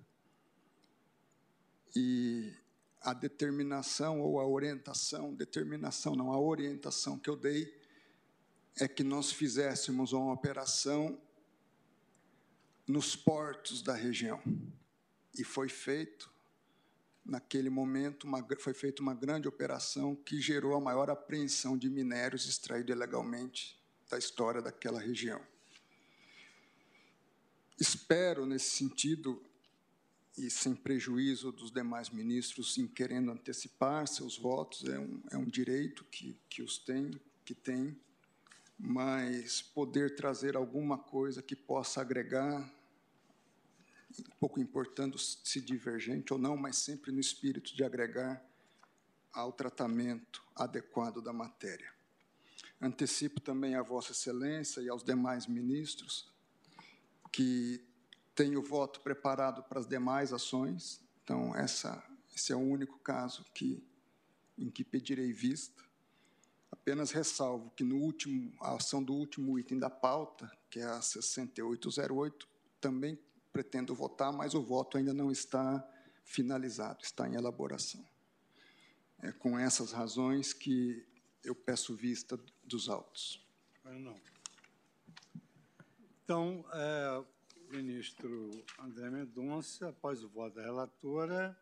E 1.95 2.55
a 3.03 3.13
determinação 3.13 4.21
ou 4.21 4.41
a 4.41 4.47
orientação, 4.47 5.35
determinação 5.35 6.17
não, 6.17 6.33
a 6.33 6.41
orientação 6.41 7.19
que 7.19 7.29
eu 7.29 7.37
dei 7.37 7.79
é 8.77 8.89
que 8.89 9.05
nós 9.05 9.31
fizéssemos 9.31 10.15
uma 10.15 10.33
operação 10.33 11.21
nos 12.89 13.15
portos 13.15 13.83
da 13.83 13.95
região. 13.95 14.43
E 15.39 15.45
foi 15.45 15.69
feito, 15.69 16.33
naquele 17.25 17.69
momento, 17.69 18.25
uma, 18.25 18.45
foi 18.59 18.73
feita 18.73 19.03
uma 19.03 19.15
grande 19.15 19.47
operação 19.47 20.17
que 20.17 20.41
gerou 20.41 20.75
a 20.75 20.81
maior 20.81 21.11
apreensão 21.11 21.77
de 21.77 21.91
minérios 21.91 22.49
extraídos 22.49 22.95
ilegalmente 22.95 23.79
da 24.09 24.17
história 24.17 24.63
daquela 24.63 25.01
região. 25.01 25.52
Espero, 27.83 28.47
nesse 28.47 28.77
sentido, 28.77 29.43
e 30.39 30.49
sem 30.49 30.73
prejuízo 30.73 31.51
dos 31.51 31.73
demais 31.73 32.11
ministros 32.11 32.79
em 32.79 32.87
querendo 32.87 33.33
antecipar 33.33 34.07
seus 34.07 34.39
votos, 34.39 34.85
é 34.85 35.01
um, 35.01 35.21
é 35.33 35.37
um 35.37 35.45
direito 35.45 36.05
que, 36.05 36.39
que 36.49 36.63
os 36.63 36.79
tem, 36.79 37.11
que 37.45 37.57
tem, 37.57 37.99
mas 38.79 39.63
poder 39.63 40.15
trazer 40.15 40.55
alguma 40.57 40.97
coisa 40.97 41.43
que 41.43 41.57
possa 41.57 42.01
agregar, 42.01 42.73
pouco 44.39 44.61
importando 44.61 45.19
se 45.19 45.61
divergente 45.61 46.33
ou 46.33 46.39
não, 46.39 46.57
mas 46.57 46.77
sempre 46.77 47.11
no 47.11 47.19
espírito 47.19 47.75
de 47.75 47.83
agregar 47.83 48.41
ao 49.33 49.53
tratamento 49.53 50.41
adequado 50.55 51.21
da 51.21 51.33
matéria. 51.33 51.93
Antecipo 52.81 53.41
também 53.41 53.75
a 53.75 53.83
Vossa 53.83 54.13
Excelência 54.13 54.81
e 54.81 54.89
aos 54.89 55.03
demais 55.03 55.49
ministros 55.49 56.32
que 57.33 57.83
tenho 58.35 58.63
voto 58.63 59.01
preparado 59.01 59.63
para 59.65 59.81
as 59.81 59.87
demais 59.87 60.33
ações, 60.33 61.01
então 61.25 61.57
essa, 61.57 62.03
esse 62.35 62.53
é 62.53 62.57
o 62.57 62.61
único 62.61 62.99
caso 62.99 63.45
que, 63.55 63.83
em 64.59 64.71
que 64.71 64.85
pedirei 64.85 65.33
vista. 65.33 65.83
Apenas 66.71 67.11
ressalvo 67.11 67.71
que 67.71 67.83
no 67.83 67.97
último, 67.97 68.53
a 68.61 68.75
ação 68.75 69.03
do 69.03 69.15
último 69.15 69.59
item 69.59 69.79
da 69.79 69.91
pauta, 69.91 70.51
que 70.71 70.81
é 70.81 70.85
a 70.85 71.01
6808, 71.01 72.49
também 72.81 73.19
pretendo 73.53 73.95
votar, 73.95 74.33
mas 74.33 74.55
o 74.55 74.63
voto 74.63 74.99
ainda 74.99 75.13
não 75.13 75.31
está 75.31 75.87
finalizado, 76.25 77.03
está 77.03 77.29
em 77.29 77.35
elaboração. 77.35 78.05
É 79.19 79.31
com 79.33 79.59
essas 79.59 79.93
razões 79.93 80.53
que 80.53 81.07
eu 81.45 81.55
peço 81.55 81.95
vista 81.95 82.39
dos 82.65 82.89
autos. 82.89 83.47
Não. 83.85 84.32
Então, 86.33 86.65
é, 86.73 87.77
ministro 87.77 88.65
André 88.79 89.11
Mendonça, 89.11 89.91
após 89.91 90.25
o 90.25 90.31
voto 90.31 90.55
da 90.55 90.63
relatora, 90.63 91.55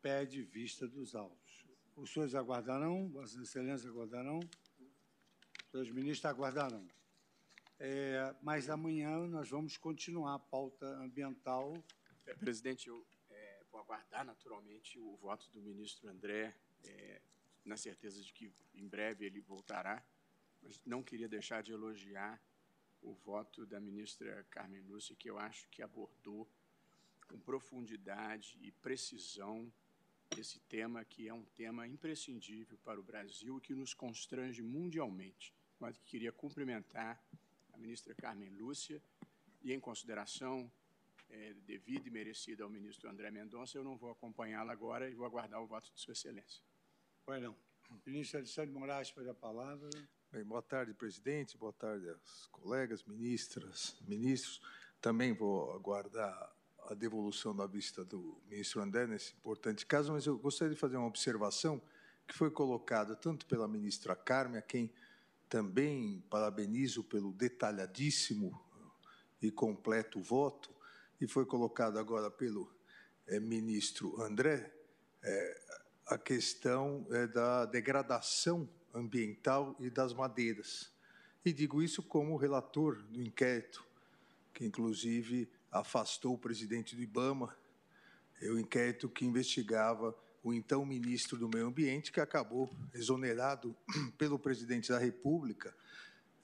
pede 0.00 0.40
vista 0.40 0.86
dos 0.86 1.16
autos. 1.16 1.66
Os 1.96 2.12
senhores 2.12 2.36
aguardarão, 2.36 3.08
Vossas 3.08 3.42
Excelências 3.42 3.90
aguardarão, 3.90 4.38
os 4.38 5.70
senhores 5.72 5.90
ministros 5.90 6.24
aguardarão. 6.26 6.86
É, 7.80 8.36
mas 8.40 8.70
amanhã 8.70 9.26
nós 9.26 9.50
vamos 9.50 9.76
continuar 9.76 10.36
a 10.36 10.38
pauta 10.38 10.86
ambiental. 11.00 11.74
É, 12.24 12.34
presidente, 12.34 12.86
eu 12.86 13.04
é, 13.30 13.64
vou 13.68 13.80
aguardar 13.80 14.24
naturalmente 14.24 14.96
o 14.96 15.16
voto 15.16 15.50
do 15.50 15.60
ministro 15.60 16.08
André 16.08 16.56
é, 16.84 17.20
na 17.64 17.76
certeza 17.76 18.22
de 18.22 18.32
que 18.32 18.54
em 18.74 18.86
breve 18.86 19.26
ele 19.26 19.40
voltará, 19.40 20.00
mas 20.62 20.80
não 20.86 21.02
queria 21.02 21.28
deixar 21.28 21.64
de 21.64 21.72
elogiar 21.72 22.40
o 23.02 23.12
voto 23.12 23.64
da 23.66 23.80
ministra 23.80 24.44
Carmen 24.50 24.82
Lúcia, 24.82 25.16
que 25.16 25.30
eu 25.30 25.38
acho 25.38 25.68
que 25.68 25.82
abordou 25.82 26.48
com 27.26 27.38
profundidade 27.38 28.58
e 28.60 28.72
precisão 28.72 29.72
esse 30.36 30.60
tema, 30.60 31.04
que 31.04 31.28
é 31.28 31.32
um 31.32 31.44
tema 31.44 31.86
imprescindível 31.86 32.78
para 32.84 33.00
o 33.00 33.02
Brasil 33.02 33.58
e 33.58 33.60
que 33.60 33.74
nos 33.74 33.94
constrange 33.94 34.62
mundialmente. 34.62 35.54
Mas 35.78 35.96
queria 36.04 36.32
cumprimentar 36.32 37.22
a 37.72 37.78
ministra 37.78 38.14
Carmen 38.14 38.50
Lúcia 38.50 39.02
e, 39.62 39.72
em 39.72 39.80
consideração 39.80 40.70
é, 41.30 41.54
devida 41.66 42.08
e 42.08 42.10
merecida 42.10 42.64
ao 42.64 42.70
ministro 42.70 43.08
André 43.08 43.30
Mendonça, 43.30 43.76
eu 43.76 43.84
não 43.84 43.96
vou 43.96 44.10
acompanhá-la 44.10 44.72
agora 44.72 45.08
e 45.08 45.14
vou 45.14 45.26
aguardar 45.26 45.62
o 45.62 45.66
voto 45.66 45.92
de 45.92 46.00
Sua 46.00 46.12
Excelência. 46.12 46.62
Pois 47.24 47.42
não. 47.42 47.56
Ministro 48.06 48.38
Alexandre 48.38 48.72
Moraes, 48.72 49.10
para 49.10 49.30
a 49.30 49.34
palavra. 49.34 49.88
Bem, 50.30 50.44
boa 50.44 50.60
tarde, 50.60 50.92
presidente. 50.92 51.56
Boa 51.56 51.72
tarde 51.72 52.06
aos 52.06 52.46
colegas, 52.52 53.02
ministras, 53.02 53.96
ministros. 54.06 54.60
Também 55.00 55.32
vou 55.32 55.72
aguardar 55.72 56.54
a 56.86 56.92
devolução 56.92 57.56
da 57.56 57.66
vista 57.66 58.04
do 58.04 58.38
ministro 58.46 58.82
André 58.82 59.06
nesse 59.06 59.32
importante 59.32 59.86
caso, 59.86 60.12
mas 60.12 60.26
eu 60.26 60.36
gostaria 60.36 60.74
de 60.74 60.78
fazer 60.78 60.98
uma 60.98 61.06
observação 61.06 61.80
que 62.26 62.34
foi 62.34 62.50
colocada 62.50 63.16
tanto 63.16 63.46
pela 63.46 63.66
ministra 63.66 64.14
Carmen, 64.14 64.58
a 64.58 64.62
quem 64.62 64.92
também 65.48 66.22
parabenizo 66.28 67.02
pelo 67.02 67.32
detalhadíssimo 67.32 68.62
e 69.40 69.50
completo 69.50 70.20
voto, 70.20 70.70
e 71.18 71.26
foi 71.26 71.46
colocado 71.46 71.98
agora 71.98 72.30
pelo 72.30 72.70
é, 73.26 73.40
ministro 73.40 74.20
André, 74.20 74.74
é, 75.22 75.60
a 76.06 76.18
questão 76.18 77.06
é, 77.12 77.26
da 77.26 77.64
degradação 77.64 78.68
ambiental 78.94 79.76
e 79.78 79.90
das 79.90 80.12
madeiras. 80.12 80.90
E 81.44 81.52
digo 81.52 81.82
isso 81.82 82.02
como 82.02 82.36
relator 82.36 83.02
do 83.04 83.22
inquérito, 83.22 83.84
que 84.52 84.64
inclusive 84.64 85.48
afastou 85.70 86.34
o 86.34 86.38
presidente 86.38 86.96
do 86.96 87.02
IBAMA, 87.02 87.56
é 88.40 88.48
o 88.50 88.58
inquérito 88.58 89.08
que 89.08 89.24
investigava 89.24 90.14
o 90.42 90.52
então 90.52 90.84
ministro 90.84 91.36
do 91.36 91.48
Meio 91.48 91.66
Ambiente, 91.66 92.12
que 92.12 92.20
acabou 92.20 92.70
exonerado 92.94 93.76
pelo 94.16 94.38
presidente 94.38 94.90
da 94.90 94.98
República. 94.98 95.74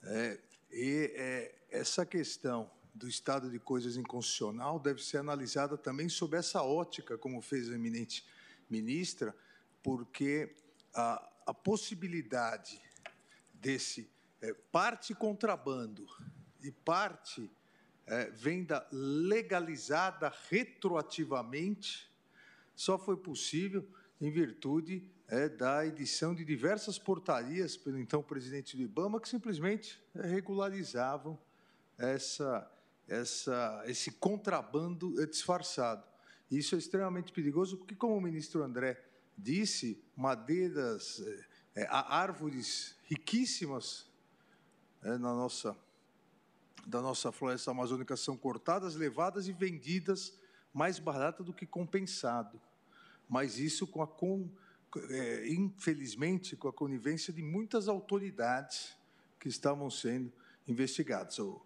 É, 0.03 0.39
e 0.71 1.11
é, 1.15 1.55
essa 1.69 2.05
questão 2.05 2.69
do 2.93 3.07
estado 3.07 3.49
de 3.49 3.59
coisas 3.59 3.97
inconstitucional 3.97 4.79
deve 4.79 5.03
ser 5.03 5.17
analisada 5.17 5.77
também 5.77 6.07
sob 6.07 6.37
essa 6.37 6.61
ótica, 6.61 7.17
como 7.17 7.41
fez 7.41 7.69
a 7.69 7.75
eminente 7.75 8.25
ministra, 8.69 9.35
porque 9.83 10.55
a, 10.93 11.29
a 11.45 11.53
possibilidade 11.53 12.81
desse 13.53 14.09
é, 14.41 14.53
parte 14.71 15.13
contrabando 15.13 16.05
e 16.61 16.71
parte 16.71 17.49
é, 18.07 18.29
venda 18.31 18.87
legalizada 18.91 20.33
retroativamente 20.49 22.09
só 22.75 22.97
foi 22.97 23.17
possível 23.17 23.87
em 24.19 24.31
virtude 24.31 25.09
é, 25.27 25.49
da 25.49 25.85
edição 25.85 26.35
de 26.35 26.45
diversas 26.45 26.99
portarias 26.99 27.75
pelo 27.75 27.99
então 27.99 28.21
presidente 28.21 28.75
do 28.75 28.83
IBAMA 28.83 29.19
que 29.19 29.29
simplesmente 29.29 29.99
regularizavam 30.13 31.39
essa 31.97 32.71
essa, 33.07 33.83
esse 33.85 34.11
contrabando 34.11 35.13
disfarçado. 35.27 36.03
Isso 36.49 36.75
é 36.75 36.77
extremamente 36.77 37.31
perigoso, 37.31 37.77
porque, 37.77 37.95
como 37.95 38.15
o 38.15 38.21
ministro 38.21 38.63
André 38.63 39.03
disse, 39.37 40.01
madeiras, 40.15 41.23
é, 41.75 41.87
árvores 41.89 42.95
riquíssimas 43.03 44.07
é, 45.03 45.17
na 45.17 45.33
nossa, 45.33 45.77
da 46.85 47.01
nossa 47.01 47.31
floresta 47.31 47.71
amazônica 47.71 48.15
são 48.15 48.37
cortadas, 48.37 48.95
levadas 48.95 49.47
e 49.47 49.53
vendidas 49.53 50.33
mais 50.73 50.99
barata 50.99 51.43
do 51.43 51.53
que 51.53 51.65
compensado. 51.65 52.59
Mas 53.27 53.57
isso 53.57 53.87
com 53.87 54.01
a 54.01 54.07
com, 54.07 54.49
é, 55.09 55.47
infelizmente 55.49 56.55
com 56.55 56.67
a 56.67 56.73
conivência 56.73 57.33
de 57.33 57.41
muitas 57.41 57.87
autoridades 57.87 58.95
que 59.39 59.47
estavam 59.47 59.89
sendo 59.89 60.31
investigadas. 60.67 61.39
O, 61.39 61.61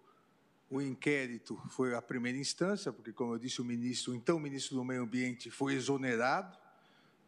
o 0.70 0.80
inquérito 0.80 1.60
foi 1.70 1.94
a 1.94 2.02
primeira 2.02 2.38
instância, 2.38 2.92
porque, 2.92 3.12
como 3.12 3.34
eu 3.34 3.38
disse, 3.38 3.60
o 3.60 3.64
ministro, 3.64 4.14
então 4.14 4.36
o 4.36 4.40
ministro 4.40 4.76
do 4.76 4.84
Meio 4.84 5.02
Ambiente, 5.02 5.50
foi 5.50 5.74
exonerado, 5.74 6.56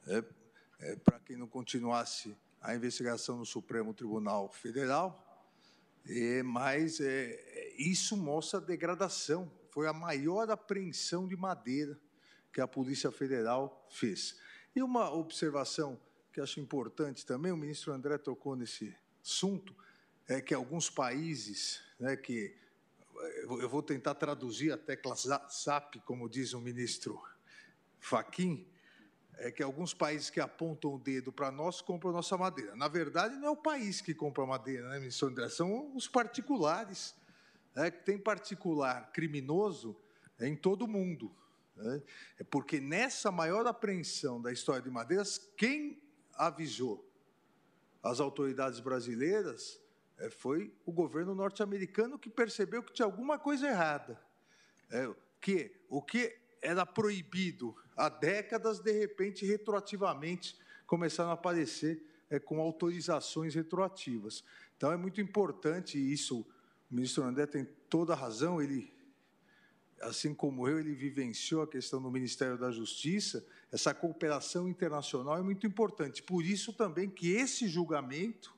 é, 0.07 0.25
é, 0.81 0.97
para 0.97 1.19
que 1.21 1.37
não 1.37 1.47
continuasse 1.47 2.37
a 2.61 2.75
investigação 2.75 3.37
no 3.37 3.47
Supremo 3.47 3.95
Tribunal 3.95 4.51
Federal. 4.51 5.29
É, 6.07 6.43
mas 6.43 7.01
é, 7.01 7.75
isso 7.77 8.17
mostra 8.17 8.59
a 8.59 8.63
degradação. 8.63 9.51
Foi 9.71 9.87
a 9.87 9.93
maior 9.93 10.51
apreensão 10.51 11.27
de 11.27 11.37
madeira 11.37 11.99
que 12.53 12.61
a 12.61 12.69
Polícia 12.69 13.11
Federal 13.11 13.87
fez. 13.91 14.39
E 14.75 14.83
uma 14.83 15.13
observação 15.13 16.01
que 16.33 16.41
acho 16.41 16.61
importante 16.61 17.27
também, 17.27 17.53
o 17.53 17.57
ministro 17.57 17.93
André 17.93 18.19
tocou 18.19 18.57
nesse 18.57 18.95
assunto, 19.23 19.75
é 20.27 20.41
que 20.41 20.55
alguns 20.55 20.89
países 20.89 21.81
né, 21.99 22.17
que 22.17 22.57
eu 23.47 23.69
vou 23.69 23.83
tentar 23.83 24.15
traduzir 24.15 24.73
a 24.73 24.79
tecla 24.79 25.15
SAP, 25.17 25.97
como 26.05 26.29
diz 26.29 26.55
o 26.55 26.61
ministro 26.61 27.23
Faquim, 28.01 28.67
é 29.43 29.51
que 29.51 29.61
alguns 29.61 29.93
países 29.93 30.31
que 30.31 30.39
apontam 30.39 30.95
o 30.95 30.99
dedo 31.01 31.33
para 31.33 31.51
nós 31.51 31.81
compram 31.83 32.13
nossa 32.13 32.39
madeira. 32.39 32.77
Na 32.77 32.87
verdade, 32.87 33.35
não 33.35 33.49
é 33.49 33.51
o 33.51 33.57
país 33.57 34.01
que 34.01 34.15
compra 34.15 34.47
madeira, 34.47 34.89
né, 34.89 35.01
ministro 35.01 35.27
André? 35.27 35.49
São 35.49 35.95
os 35.97 36.07
particulares. 36.07 37.13
Né, 37.75 37.91
tem 37.91 38.17
particular 38.17 39.11
criminoso 39.11 39.97
em 40.41 40.55
todo 40.55 40.83
o 40.83 40.89
mundo. 40.89 41.35
Né? 41.75 42.01
É 42.39 42.45
porque 42.45 42.81
nessa 42.81 43.33
maior 43.33 43.67
apreensão 43.67 44.41
da 44.41 44.53
história 44.53 44.81
de 44.81 44.91
madeiras, 44.91 45.39
quem 45.57 46.01
avisou 46.35 47.05
as 48.01 48.21
autoridades 48.21 48.79
brasileiras 48.79 49.81
é, 50.19 50.31
foi 50.31 50.73
o 50.87 50.93
governo 50.93 51.35
norte-americano 51.35 52.17
que 52.17 52.31
percebeu 52.31 52.81
que 52.81 52.93
tinha 52.93 53.07
alguma 53.07 53.41
coisa 53.41 53.67
errada. 53.67 54.23
É, 54.89 55.13
que 55.41 55.75
o 55.89 56.01
que 56.01 56.39
era 56.61 56.87
proibido 56.87 57.75
há 57.97 58.09
décadas, 58.09 58.81
de 58.81 58.93
repente, 58.93 59.45
retroativamente, 59.47 60.57
começaram 60.87 61.31
a 61.31 61.35
aparecer 61.35 62.03
é, 62.31 62.39
com 62.39 62.61
autorizações 62.61 63.55
retroativas. 63.55 64.45
Então, 64.77 64.93
é 64.93 64.97
muito 64.97 65.21
importante 65.21 65.99
isso. 65.99 66.41
O 66.91 66.95
ministro 66.95 67.23
André 67.23 67.47
tem 67.47 67.65
toda 67.89 68.13
a 68.13 68.17
razão, 68.17 68.61
ele, 68.61 68.93
assim 70.01 70.35
como 70.35 70.69
eu, 70.69 70.79
ele 70.79 70.95
vivenciou 70.95 71.63
a 71.63 71.69
questão 71.69 72.01
do 72.01 72.11
Ministério 72.11 72.59
da 72.59 72.71
Justiça, 72.71 73.47
essa 73.71 73.95
cooperação 73.95 74.69
internacional 74.69 75.39
é 75.39 75.43
muito 75.43 75.67
importante. 75.67 76.23
Por 76.23 76.45
isso 76.45 76.73
também 76.73 77.09
que 77.09 77.31
esse 77.33 77.67
julgamento, 77.67 78.55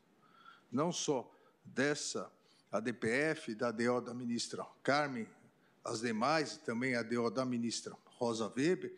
não 0.73 0.91
só 0.91 1.33
dessa 1.65 2.31
ADPF, 2.73 3.55
da 3.55 3.71
DO 3.71 4.01
da 4.01 4.13
ministra 4.13 4.67
Carmen, 4.83 5.29
as 5.85 6.01
demais, 6.01 6.55
e 6.55 6.61
também 6.61 6.97
a 6.97 7.03
DO 7.03 7.31
da 7.31 7.45
ministra 7.45 7.97
Rosa 8.07 8.53
Weber, 8.57 8.93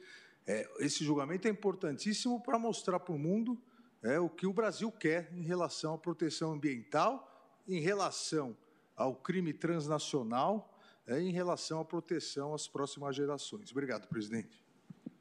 é, 0.46 0.68
esse 0.78 1.04
julgamento 1.04 1.48
é 1.48 1.50
importantíssimo 1.50 2.40
para 2.40 2.58
mostrar 2.58 3.00
para 3.00 3.14
o 3.14 3.18
mundo 3.18 3.60
é, 4.02 4.20
o 4.20 4.28
que 4.28 4.46
o 4.46 4.52
Brasil 4.52 4.92
quer 4.92 5.32
em 5.32 5.42
relação 5.42 5.94
à 5.94 5.98
proteção 5.98 6.52
ambiental, 6.52 7.62
em 7.66 7.80
relação 7.80 8.56
ao 8.94 9.16
crime 9.16 9.52
transnacional, 9.52 10.72
é, 11.06 11.20
em 11.20 11.32
relação 11.32 11.80
à 11.80 11.84
proteção 11.84 12.54
às 12.54 12.68
próximas 12.68 13.16
gerações. 13.16 13.70
Obrigado, 13.72 14.06
presidente. 14.06 14.64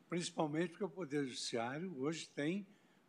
Principalmente 0.08 0.70
porque 0.70 0.84
o 0.84 0.90
Poder 0.90 1.24
Judiciário 1.26 1.96
hoje 2.00 2.30
tem 2.30 2.68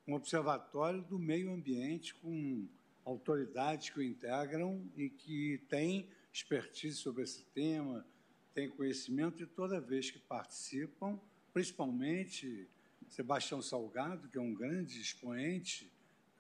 um 0.09 0.15
observatório 0.15 1.03
do 1.03 1.19
meio 1.19 1.53
ambiente 1.53 2.15
com 2.15 2.67
autoridades 3.05 3.91
que 3.91 3.99
o 3.99 4.03
integram 4.03 4.83
e 4.97 5.11
que 5.11 5.59
têm 5.69 6.09
expertise 6.33 6.97
sobre 6.97 7.23
esse 7.23 7.45
tema, 7.47 8.07
têm 8.55 8.71
conhecimento 8.71 9.43
e 9.43 9.47
toda 9.47 9.81
vez 9.81 10.11
que 10.11 10.19
participam, 10.19 11.21
principalmente 11.57 12.69
Sebastião 13.09 13.63
Salgado, 13.63 14.29
que 14.29 14.37
é 14.37 14.41
um 14.43 14.53
grande 14.53 15.01
expoente 15.01 15.91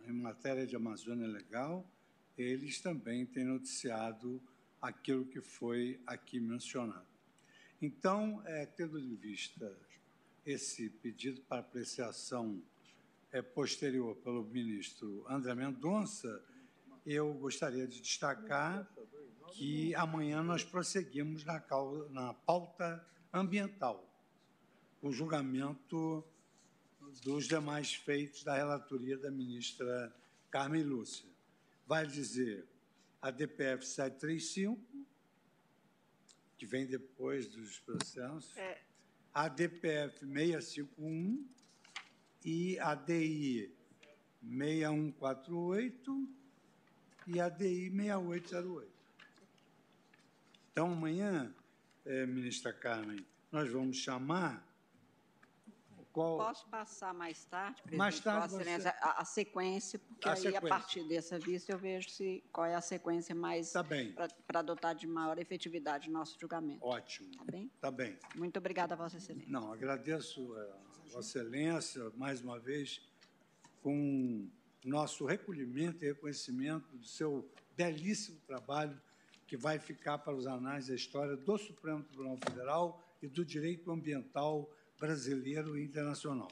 em 0.07 0.13
matéria 0.13 0.67
de 0.67 0.77
Amazônia 0.77 1.27
Legal, 1.27 1.91
eles 2.37 2.83
também 2.83 3.25
têm 3.25 3.43
noticiado 3.43 4.43
aquilo 4.79 5.25
que 5.25 5.41
foi 5.41 5.99
aqui 6.07 6.39
mencionado. 6.39 7.07
Então, 7.81 8.43
é, 8.45 8.67
tendo 8.67 9.01
em 9.01 9.15
vista 9.15 9.75
esse 10.45 10.91
pedido 10.91 11.41
para 11.41 11.61
apreciação 11.61 12.63
é, 13.33 13.41
posterior 13.41 14.17
pelo 14.17 14.45
ministro 14.45 15.25
André 15.31 15.55
Mendonça, 15.55 16.45
eu 17.07 17.33
gostaria 17.33 17.87
de 17.87 18.03
destacar 18.03 18.87
que 19.55 19.95
amanhã 19.95 20.43
nós 20.43 20.63
prosseguimos 20.63 21.43
na, 21.43 21.59
causa, 21.59 22.07
na 22.11 22.35
pauta 22.35 23.03
ambiental, 23.33 24.06
o 25.03 25.13
julgamento 25.13 26.25
dos 27.23 27.47
demais 27.47 27.95
feitos 27.95 28.43
da 28.43 28.55
relatoria 28.57 29.17
da 29.17 29.31
ministra 29.31 30.15
Carmen 30.51 30.83
Lúcia. 30.83 31.29
Vai 31.87 32.07
dizer 32.07 32.67
a 33.23 33.31
DPF 33.31 33.85
735, 33.87 34.81
que 36.59 36.67
vem 36.67 36.87
depois 36.87 37.47
dos 37.49 37.79
processos, 37.81 38.57
É. 38.57 38.81
a 39.33 39.49
DPF 39.49 40.19
651 40.27 41.47
e 42.45 42.79
a 42.81 42.95
DI 42.95 43.73
6148 44.43 46.29
e 47.27 47.41
a 47.41 47.49
DI 47.49 47.91
6808. 47.91 48.91
Então, 50.73 50.93
amanhã, 50.93 51.55
eh, 52.05 52.27
ministra 52.27 52.73
Carmen, 52.73 53.25
nós 53.51 53.71
vamos 53.71 53.97
chamar 53.97 54.66
qual... 56.17 56.39
Posso 56.39 56.67
passar 56.69 57.13
mais 57.13 57.45
tarde, 57.45 57.83
presidente? 57.83 57.99
Mais 57.99 58.21
tarde 58.21 58.55
você- 58.55 58.89
a, 59.03 59.21
a 59.21 59.25
sequência, 59.27 59.99
porque 59.99 60.27
A 60.27 60.33
aí, 60.33 60.37
sequência. 60.39 60.59
a 60.67 60.69
partir 60.69 61.05
dessa 61.07 61.39
vista, 61.39 61.73
eu 61.73 61.79
vejo 61.79 62.09
se, 62.09 62.43
qual 62.51 62.65
é 62.67 62.75
a 62.75 62.81
sequência 62.81 63.35
mais 63.35 63.71
Tá 63.71 63.85
para 64.47 64.61
adotar 64.61 64.95
de 64.95 65.07
maior 65.07 65.39
efetividade 65.39 66.09
o 66.09 66.13
nosso 66.13 66.39
julgamento. 66.41 66.83
ótimo, 66.85 67.31
Tá 67.37 67.45
bem? 67.45 67.71
tá 67.83 67.91
bem. 67.91 68.19
Muito 68.35 68.59
obrigada, 68.59 68.97
Vossa 68.97 69.19
Excelência. 69.19 69.51
Não, 69.53 69.71
agradeço 69.71 70.41
a 70.57 71.13
Vossa 71.13 71.39
Excelência, 71.39 72.11
mais 72.17 72.41
uma 72.41 72.59
vez, 72.59 73.03
com 73.83 74.49
nosso 74.85 75.27
recolhimento 75.27 76.03
e 76.03 76.09
reconhecimento 76.09 76.97
do 76.97 77.05
seu 77.07 77.47
belíssimo 77.77 78.41
trabalho 78.47 78.99
que 79.47 79.57
vai 79.57 79.79
ficar 79.79 80.17
para 80.19 80.35
os 80.35 80.47
anais 80.47 80.87
da 80.87 80.95
história 80.95 81.37
do 81.37 81.59
Supremo 81.59 82.03
Tribunal 82.03 82.37
Federal 82.39 83.03
e 83.23 83.29
do 83.29 83.45
direito 83.45 83.91
ambiental 83.93 84.69
brasileiro 84.99 85.79
e 85.79 85.85
internacional. 85.85 86.51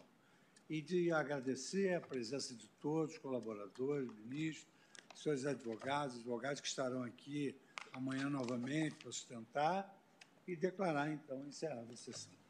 E 0.68 0.80
de 0.80 1.12
agradecer 1.12 1.94
a 1.94 2.00
presença 2.00 2.54
de 2.54 2.66
todos, 2.80 3.18
colaboradores, 3.18 4.08
ministros, 4.24 4.66
seus 5.14 5.44
advogados, 5.44 6.16
advogados 6.16 6.60
que 6.60 6.68
estarão 6.68 7.02
aqui 7.02 7.54
amanhã 7.92 8.28
novamente 8.28 8.96
para 8.96 9.12
sustentar 9.12 10.00
e 10.46 10.56
declarar, 10.56 11.10
então, 11.10 11.46
encerrada 11.46 11.92
a 11.92 11.96
sessão. 11.96 12.43